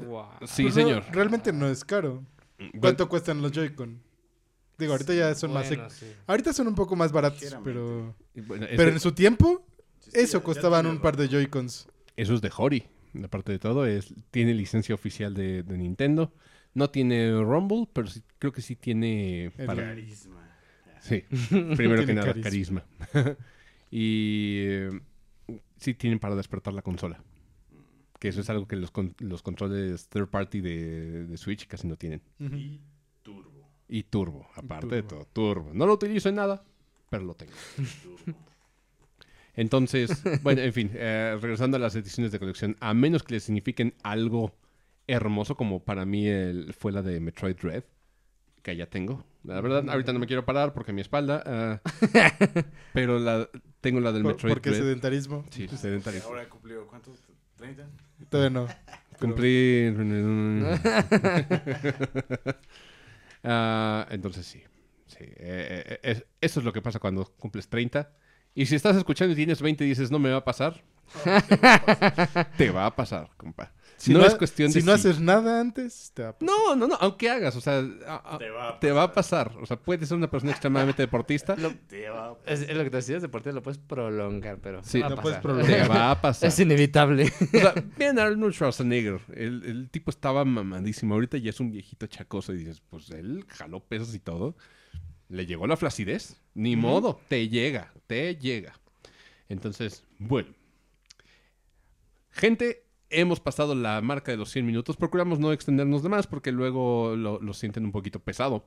Wow. 0.07 0.27
Sí, 0.47 0.65
no, 0.67 0.71
señor. 0.71 1.05
realmente 1.11 1.53
no 1.53 1.67
es 1.67 1.85
caro. 1.85 2.25
¿Cuánto 2.81 3.09
cuestan 3.09 3.43
los 3.43 3.51
Joy-Con? 3.51 4.01
Digo, 4.79 4.93
ahorita 4.93 5.13
ya 5.15 5.35
son 5.35 5.53
más... 5.53 5.67
Bueno, 5.67 5.89
ec- 5.89 5.91
sí. 5.91 6.07
Ahorita 6.29 6.53
son 6.53 6.69
un 6.69 6.77
poco 6.77 6.95
más 6.95 7.11
baratos, 7.11 7.43
pero... 7.65 8.15
Bueno, 8.47 8.67
Pero 8.77 8.93
en 8.93 9.01
su 9.01 9.11
tiempo, 9.11 9.67
eso 10.13 10.43
costaban 10.43 10.87
un 10.87 10.99
par 11.01 11.17
de 11.17 11.29
Joy-Cons. 11.29 11.89
Eso 12.17 12.35
es 12.35 12.41
de 12.41 12.51
Hori. 12.57 12.85
Aparte 13.25 13.53
de 13.53 13.59
todo, 13.59 13.87
es, 13.87 14.13
tiene 14.31 14.55
licencia 14.55 14.95
oficial 14.95 15.35
de, 15.35 15.63
de 15.63 15.79
Nintendo. 15.79 16.33
No 16.75 16.91
tiene 16.91 17.33
Rumble, 17.41 17.89
pero 17.93 18.07
sí- 18.09 18.23
creo 18.39 18.53
que 18.53 18.61
sí 18.63 18.77
tiene... 18.77 19.47
El- 19.57 19.67
Para, 19.67 19.83
Carisma. 19.85 20.57
Sí, 21.01 21.25
primero 21.77 22.05
que 22.07 22.15
nada, 22.15 22.35
carisma. 22.35 22.85
carisma. 23.13 23.37
y 23.91 24.55
eh, 24.59 25.01
sí 25.79 25.95
tienen 25.95 26.19
para 26.19 26.35
despertar 26.37 26.75
la 26.75 26.83
consola. 26.83 27.23
Que 28.19 28.29
eso 28.29 28.41
es 28.41 28.51
algo 28.51 28.67
que 28.67 28.77
los, 28.77 28.91
con- 28.91 29.15
los 29.19 29.43
controles 29.43 30.09
third 30.09 30.29
party 30.29 30.61
de, 30.61 31.27
de 31.27 31.37
Switch 31.37 31.67
casi 31.67 31.87
no 31.87 31.97
tienen. 31.97 32.21
Y 32.41 32.81
turbo. 33.23 33.69
Y 33.89 34.03
turbo, 34.03 34.47
aparte 34.55 34.97
de 34.97 35.03
Turbo. 35.03 35.25
todo, 35.25 35.29
turbo. 35.33 35.71
No 35.73 35.87
lo 35.87 35.95
utilizo 35.95 36.29
en 36.29 36.35
nada, 36.35 36.63
pero 37.09 37.25
lo 37.25 37.35
tengo. 37.35 37.53
turbo. 38.03 38.39
Entonces, 39.59 40.23
bueno, 40.43 40.63
en 40.63 40.73
fin, 40.73 40.91
eh, 40.95 41.37
regresando 41.41 41.77
a 41.77 41.81
las 41.81 41.97
ediciones 41.97 42.31
de 42.31 42.39
colección, 42.39 42.77
a 42.79 42.95
menos 42.95 43.25
que 43.25 43.35
les 43.35 43.43
signifiquen 43.43 43.93
algo 44.05 44.55
hermoso, 45.09 45.57
como 45.57 45.83
para 45.85 46.07
mí 46.07 46.29
el- 46.29 46.73
fue 46.75 46.93
la 46.93 47.03
de 47.03 47.19
Metroid 47.19 47.57
Dread, 47.57 47.83
que 48.63 48.77
ya 48.77 48.87
tengo. 48.87 49.25
La 49.43 49.61
verdad, 49.61 49.89
ahorita 49.89 50.13
no 50.13 50.19
me 50.21 50.27
quiero 50.27 50.45
parar 50.45 50.73
porque 50.75 50.93
mi 50.93 51.01
espalda, 51.01 51.43
ah, 51.45 51.81
pero 52.93 53.19
la, 53.19 53.49
tengo 53.81 54.01
la 54.01 54.13
del 54.13 54.23
Por- 54.23 54.33
Metroid 54.35 54.53
porque 54.53 54.71
Dread. 54.71 54.83
sedentarismo. 54.83 55.45
Sí, 55.51 55.67
sedentario. 55.69 56.23
Ahora 56.25 56.49
cumplió, 56.49 56.87
¿cuántos? 56.87 57.19
¿30? 57.59 57.85
Todavía 58.29 58.51
no. 58.51 58.69
Cumplí. 59.19 59.93
Ah, 63.45 64.07
entonces 64.11 64.45
sí. 64.47 64.61
sí. 65.07 65.19
eh, 65.25 65.85
eh, 65.87 66.01
es- 66.03 66.27
eso 66.41 66.61
es 66.61 66.67
lo 66.67 66.73
que 66.73 66.83
pasa 66.83 66.99
cuando 66.99 67.25
cumples 67.39 67.69
30. 67.69 68.11
Y 68.55 68.67
si 68.67 68.75
estás 68.75 68.97
escuchando 68.97 69.33
y 69.33 69.37
tienes 69.37 69.61
20 69.63 69.85
y 69.85 69.89
dices, 69.89 70.11
no 70.11 70.19
me 70.19 70.31
va 70.31 70.39
a 70.39 70.45
pasar, 70.45 70.83
te 72.57 72.71
va 72.71 72.87
a 72.87 72.95
pasar, 72.97 73.31
compa. 73.37 73.73
Si 73.97 74.13
no, 74.13 74.21
no, 74.21 74.27
es 74.27 74.37
cuestión 74.37 74.71
si 74.71 74.79
de 74.81 74.87
no 74.87 74.97
si. 74.97 75.09
haces 75.09 75.21
nada 75.21 75.61
antes, 75.61 76.13
te 76.15 76.23
va 76.23 76.29
a 76.29 76.33
pasar. 76.39 76.47
No, 76.55 76.77
no, 76.77 76.87
no, 76.87 76.97
aunque 77.01 77.29
hagas, 77.29 77.57
o 77.57 77.61
sea, 77.61 77.83
a- 78.07 78.35
a- 78.35 78.39
Te 78.39 78.49
va 78.49 78.69
a 78.69 78.79
te 78.79 78.93
va 78.93 79.03
a 79.05 79.13
pasar. 79.13 79.53
O 79.61 79.67
sea, 79.67 79.77
puedes 79.77 80.09
ser 80.09 80.17
una 80.17 80.31
persona 80.31 80.53
extremadamente 80.53 81.03
deportista, 81.03 81.57
Te 81.89 82.09
va 82.09 82.29
a 82.29 82.37
Es, 82.47 82.61
es 82.61 82.77
lo 82.77 82.85
que 82.85 82.91
te 82.91 82.97
decías, 82.99 83.23
deportivo 83.23 83.57
lo 83.57 83.63
puedes 83.63 83.79
prolongar, 83.79 84.59
pero 84.63 84.85
Sí. 84.85 85.01
No 85.01 85.17
puedes 85.17 85.41
prolongar. 85.41 85.83
te 85.83 85.89
va 85.89 86.13
a 86.13 86.21
pasar. 86.21 86.49
Es 86.49 86.59
inevitable. 86.61 87.33
O 87.53 87.59
sea, 87.59 87.75
a 88.19 88.23
Arnold 88.23 88.55
Schwarzenegger. 88.55 89.21
El, 89.35 89.65
el 89.65 89.91
tipo 89.91 90.11
estaba 90.13 90.45
mamadísimo. 90.45 91.15
Ahorita 91.15 91.37
ya 91.39 91.51
es 91.51 91.59
un 91.59 91.73
viejito 91.73 92.07
chacoso 92.07 92.53
y 92.55 92.59
dices, 92.59 92.81
pues 92.89 93.11
él 93.11 93.45
jaló 93.49 93.81
pesos 93.81 94.15
y 94.15 94.21
todo. 94.21 94.55
Le 95.29 95.47
llegó 95.47 95.67
la 95.67 95.77
flacidez. 95.77 96.41
Ni 96.55 96.77
modo. 96.77 97.21
Te 97.29 97.49
llega. 97.49 97.93
Te 98.07 98.37
llega. 98.37 98.79
Entonces, 99.49 100.05
bueno. 100.19 100.49
Gente, 102.31 102.85
hemos 103.11 103.41
pasado 103.41 103.75
la 103.75 104.01
marca 104.01 104.31
de 104.31 104.39
los 104.39 104.51
100 104.51 104.67
minutos. 104.67 104.97
Procuramos 104.97 105.39
no 105.39 105.53
extendernos 105.53 106.03
de 106.03 106.09
más 106.09 106.27
porque 106.27 106.53
luego 106.53 107.17
lo, 107.17 107.41
lo 107.41 107.53
sienten 107.55 107.85
un 107.85 107.93
poquito 107.93 108.21
pesado. 108.21 108.67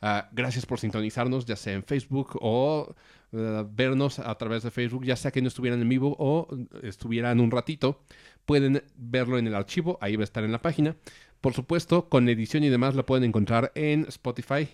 Ah, 0.00 0.28
gracias 0.32 0.64
por 0.64 0.78
sintonizarnos, 0.78 1.44
ya 1.44 1.56
sea 1.56 1.72
en 1.72 1.82
Facebook 1.82 2.38
o 2.40 2.94
eh, 3.32 3.64
vernos 3.68 4.20
a 4.20 4.32
través 4.36 4.62
de 4.62 4.70
Facebook, 4.70 5.04
ya 5.04 5.16
sea 5.16 5.32
que 5.32 5.42
no 5.42 5.48
estuvieran 5.48 5.82
en 5.82 5.88
vivo 5.88 6.14
o 6.18 6.48
estuvieran 6.82 7.40
un 7.40 7.50
ratito. 7.50 8.00
Pueden 8.46 8.84
verlo 8.96 9.38
en 9.38 9.46
el 9.46 9.54
archivo, 9.54 9.98
ahí 10.00 10.16
va 10.16 10.22
a 10.22 10.24
estar 10.24 10.44
en 10.44 10.52
la 10.52 10.62
página. 10.62 10.96
Por 11.40 11.52
supuesto, 11.52 12.08
con 12.08 12.28
edición 12.28 12.64
y 12.64 12.68
demás 12.68 12.94
lo 12.94 13.06
pueden 13.06 13.24
encontrar 13.24 13.72
en 13.74 14.06
Spotify. 14.08 14.68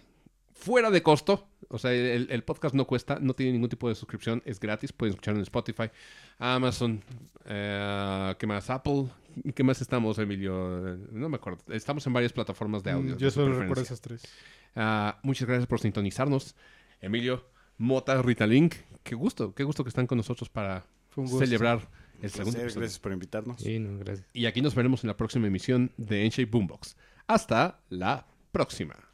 Fuera 0.65 0.91
de 0.91 1.03
costo, 1.03 1.47
o 1.69 1.77
sea, 1.78 1.93
el, 1.93 2.27
el 2.31 2.43
podcast 2.43 2.74
no 2.74 2.86
cuesta, 2.86 3.19
no 3.20 3.35
tiene 3.35 3.53
ningún 3.53 3.69
tipo 3.69 3.86
de 3.86 3.95
suscripción, 3.95 4.43
es 4.47 4.59
gratis, 4.59 4.95
pueden 4.95 5.11
escucharlo 5.12 5.39
en 5.39 5.43
Spotify, 5.43 5.91
Amazon, 6.39 7.05
eh, 7.45 8.35
¿qué 8.39 8.47
más? 8.47 8.70
Apple, 8.70 9.09
¿qué 9.55 9.62
más 9.62 9.82
estamos, 9.82 10.19
Emilio? 10.19 10.95
Eh, 10.95 10.99
No 11.12 11.28
me 11.28 11.36
acuerdo, 11.36 11.62
estamos 11.69 12.07
en 12.07 12.15
varias 12.15 12.32
plataformas 12.32 12.82
de 12.82 12.93
audio. 12.93 13.11
Mm, 13.15 13.19
de 13.19 13.23
Yo 13.23 13.31
solo 13.31 13.59
recuerdo 13.59 13.82
esas 13.82 14.01
tres. 14.01 14.23
Ah, 14.74 15.20
muchas 15.23 15.47
gracias 15.47 15.66
por 15.66 15.81
sintonizarnos. 15.81 16.55
Emilio, 17.03 17.45
Mota, 17.77 18.23
Rita 18.23 18.47
Link, 18.47 18.77
qué 19.03 19.15
gusto, 19.15 19.55
qué 19.55 19.65
gusto 19.65 19.85
que 19.85 19.91
están 19.91 20.07
con 20.07 20.16
nosotros 20.16 20.49
para 20.49 20.86
celebrar 21.39 21.86
el 22.20 22.24
Un 22.24 22.31
segundo 22.31 22.53
placer, 22.53 22.62
episodio. 22.62 22.81
Gracias 22.81 23.01
por 23.01 23.12
invitarnos. 23.12 23.61
Sí, 23.61 23.78
no, 23.78 23.99
gracias. 23.99 24.27
Y 24.32 24.47
aquí 24.47 24.62
nos 24.62 24.74
veremos 24.74 25.05
en 25.05 25.09
la 25.09 25.16
próxima 25.19 25.47
emisión 25.47 25.93
de 25.99 26.23
N-Shape 26.23 26.47
Boombox. 26.51 26.97
Hasta 27.27 27.81
la 27.91 28.27
próxima. 28.51 28.95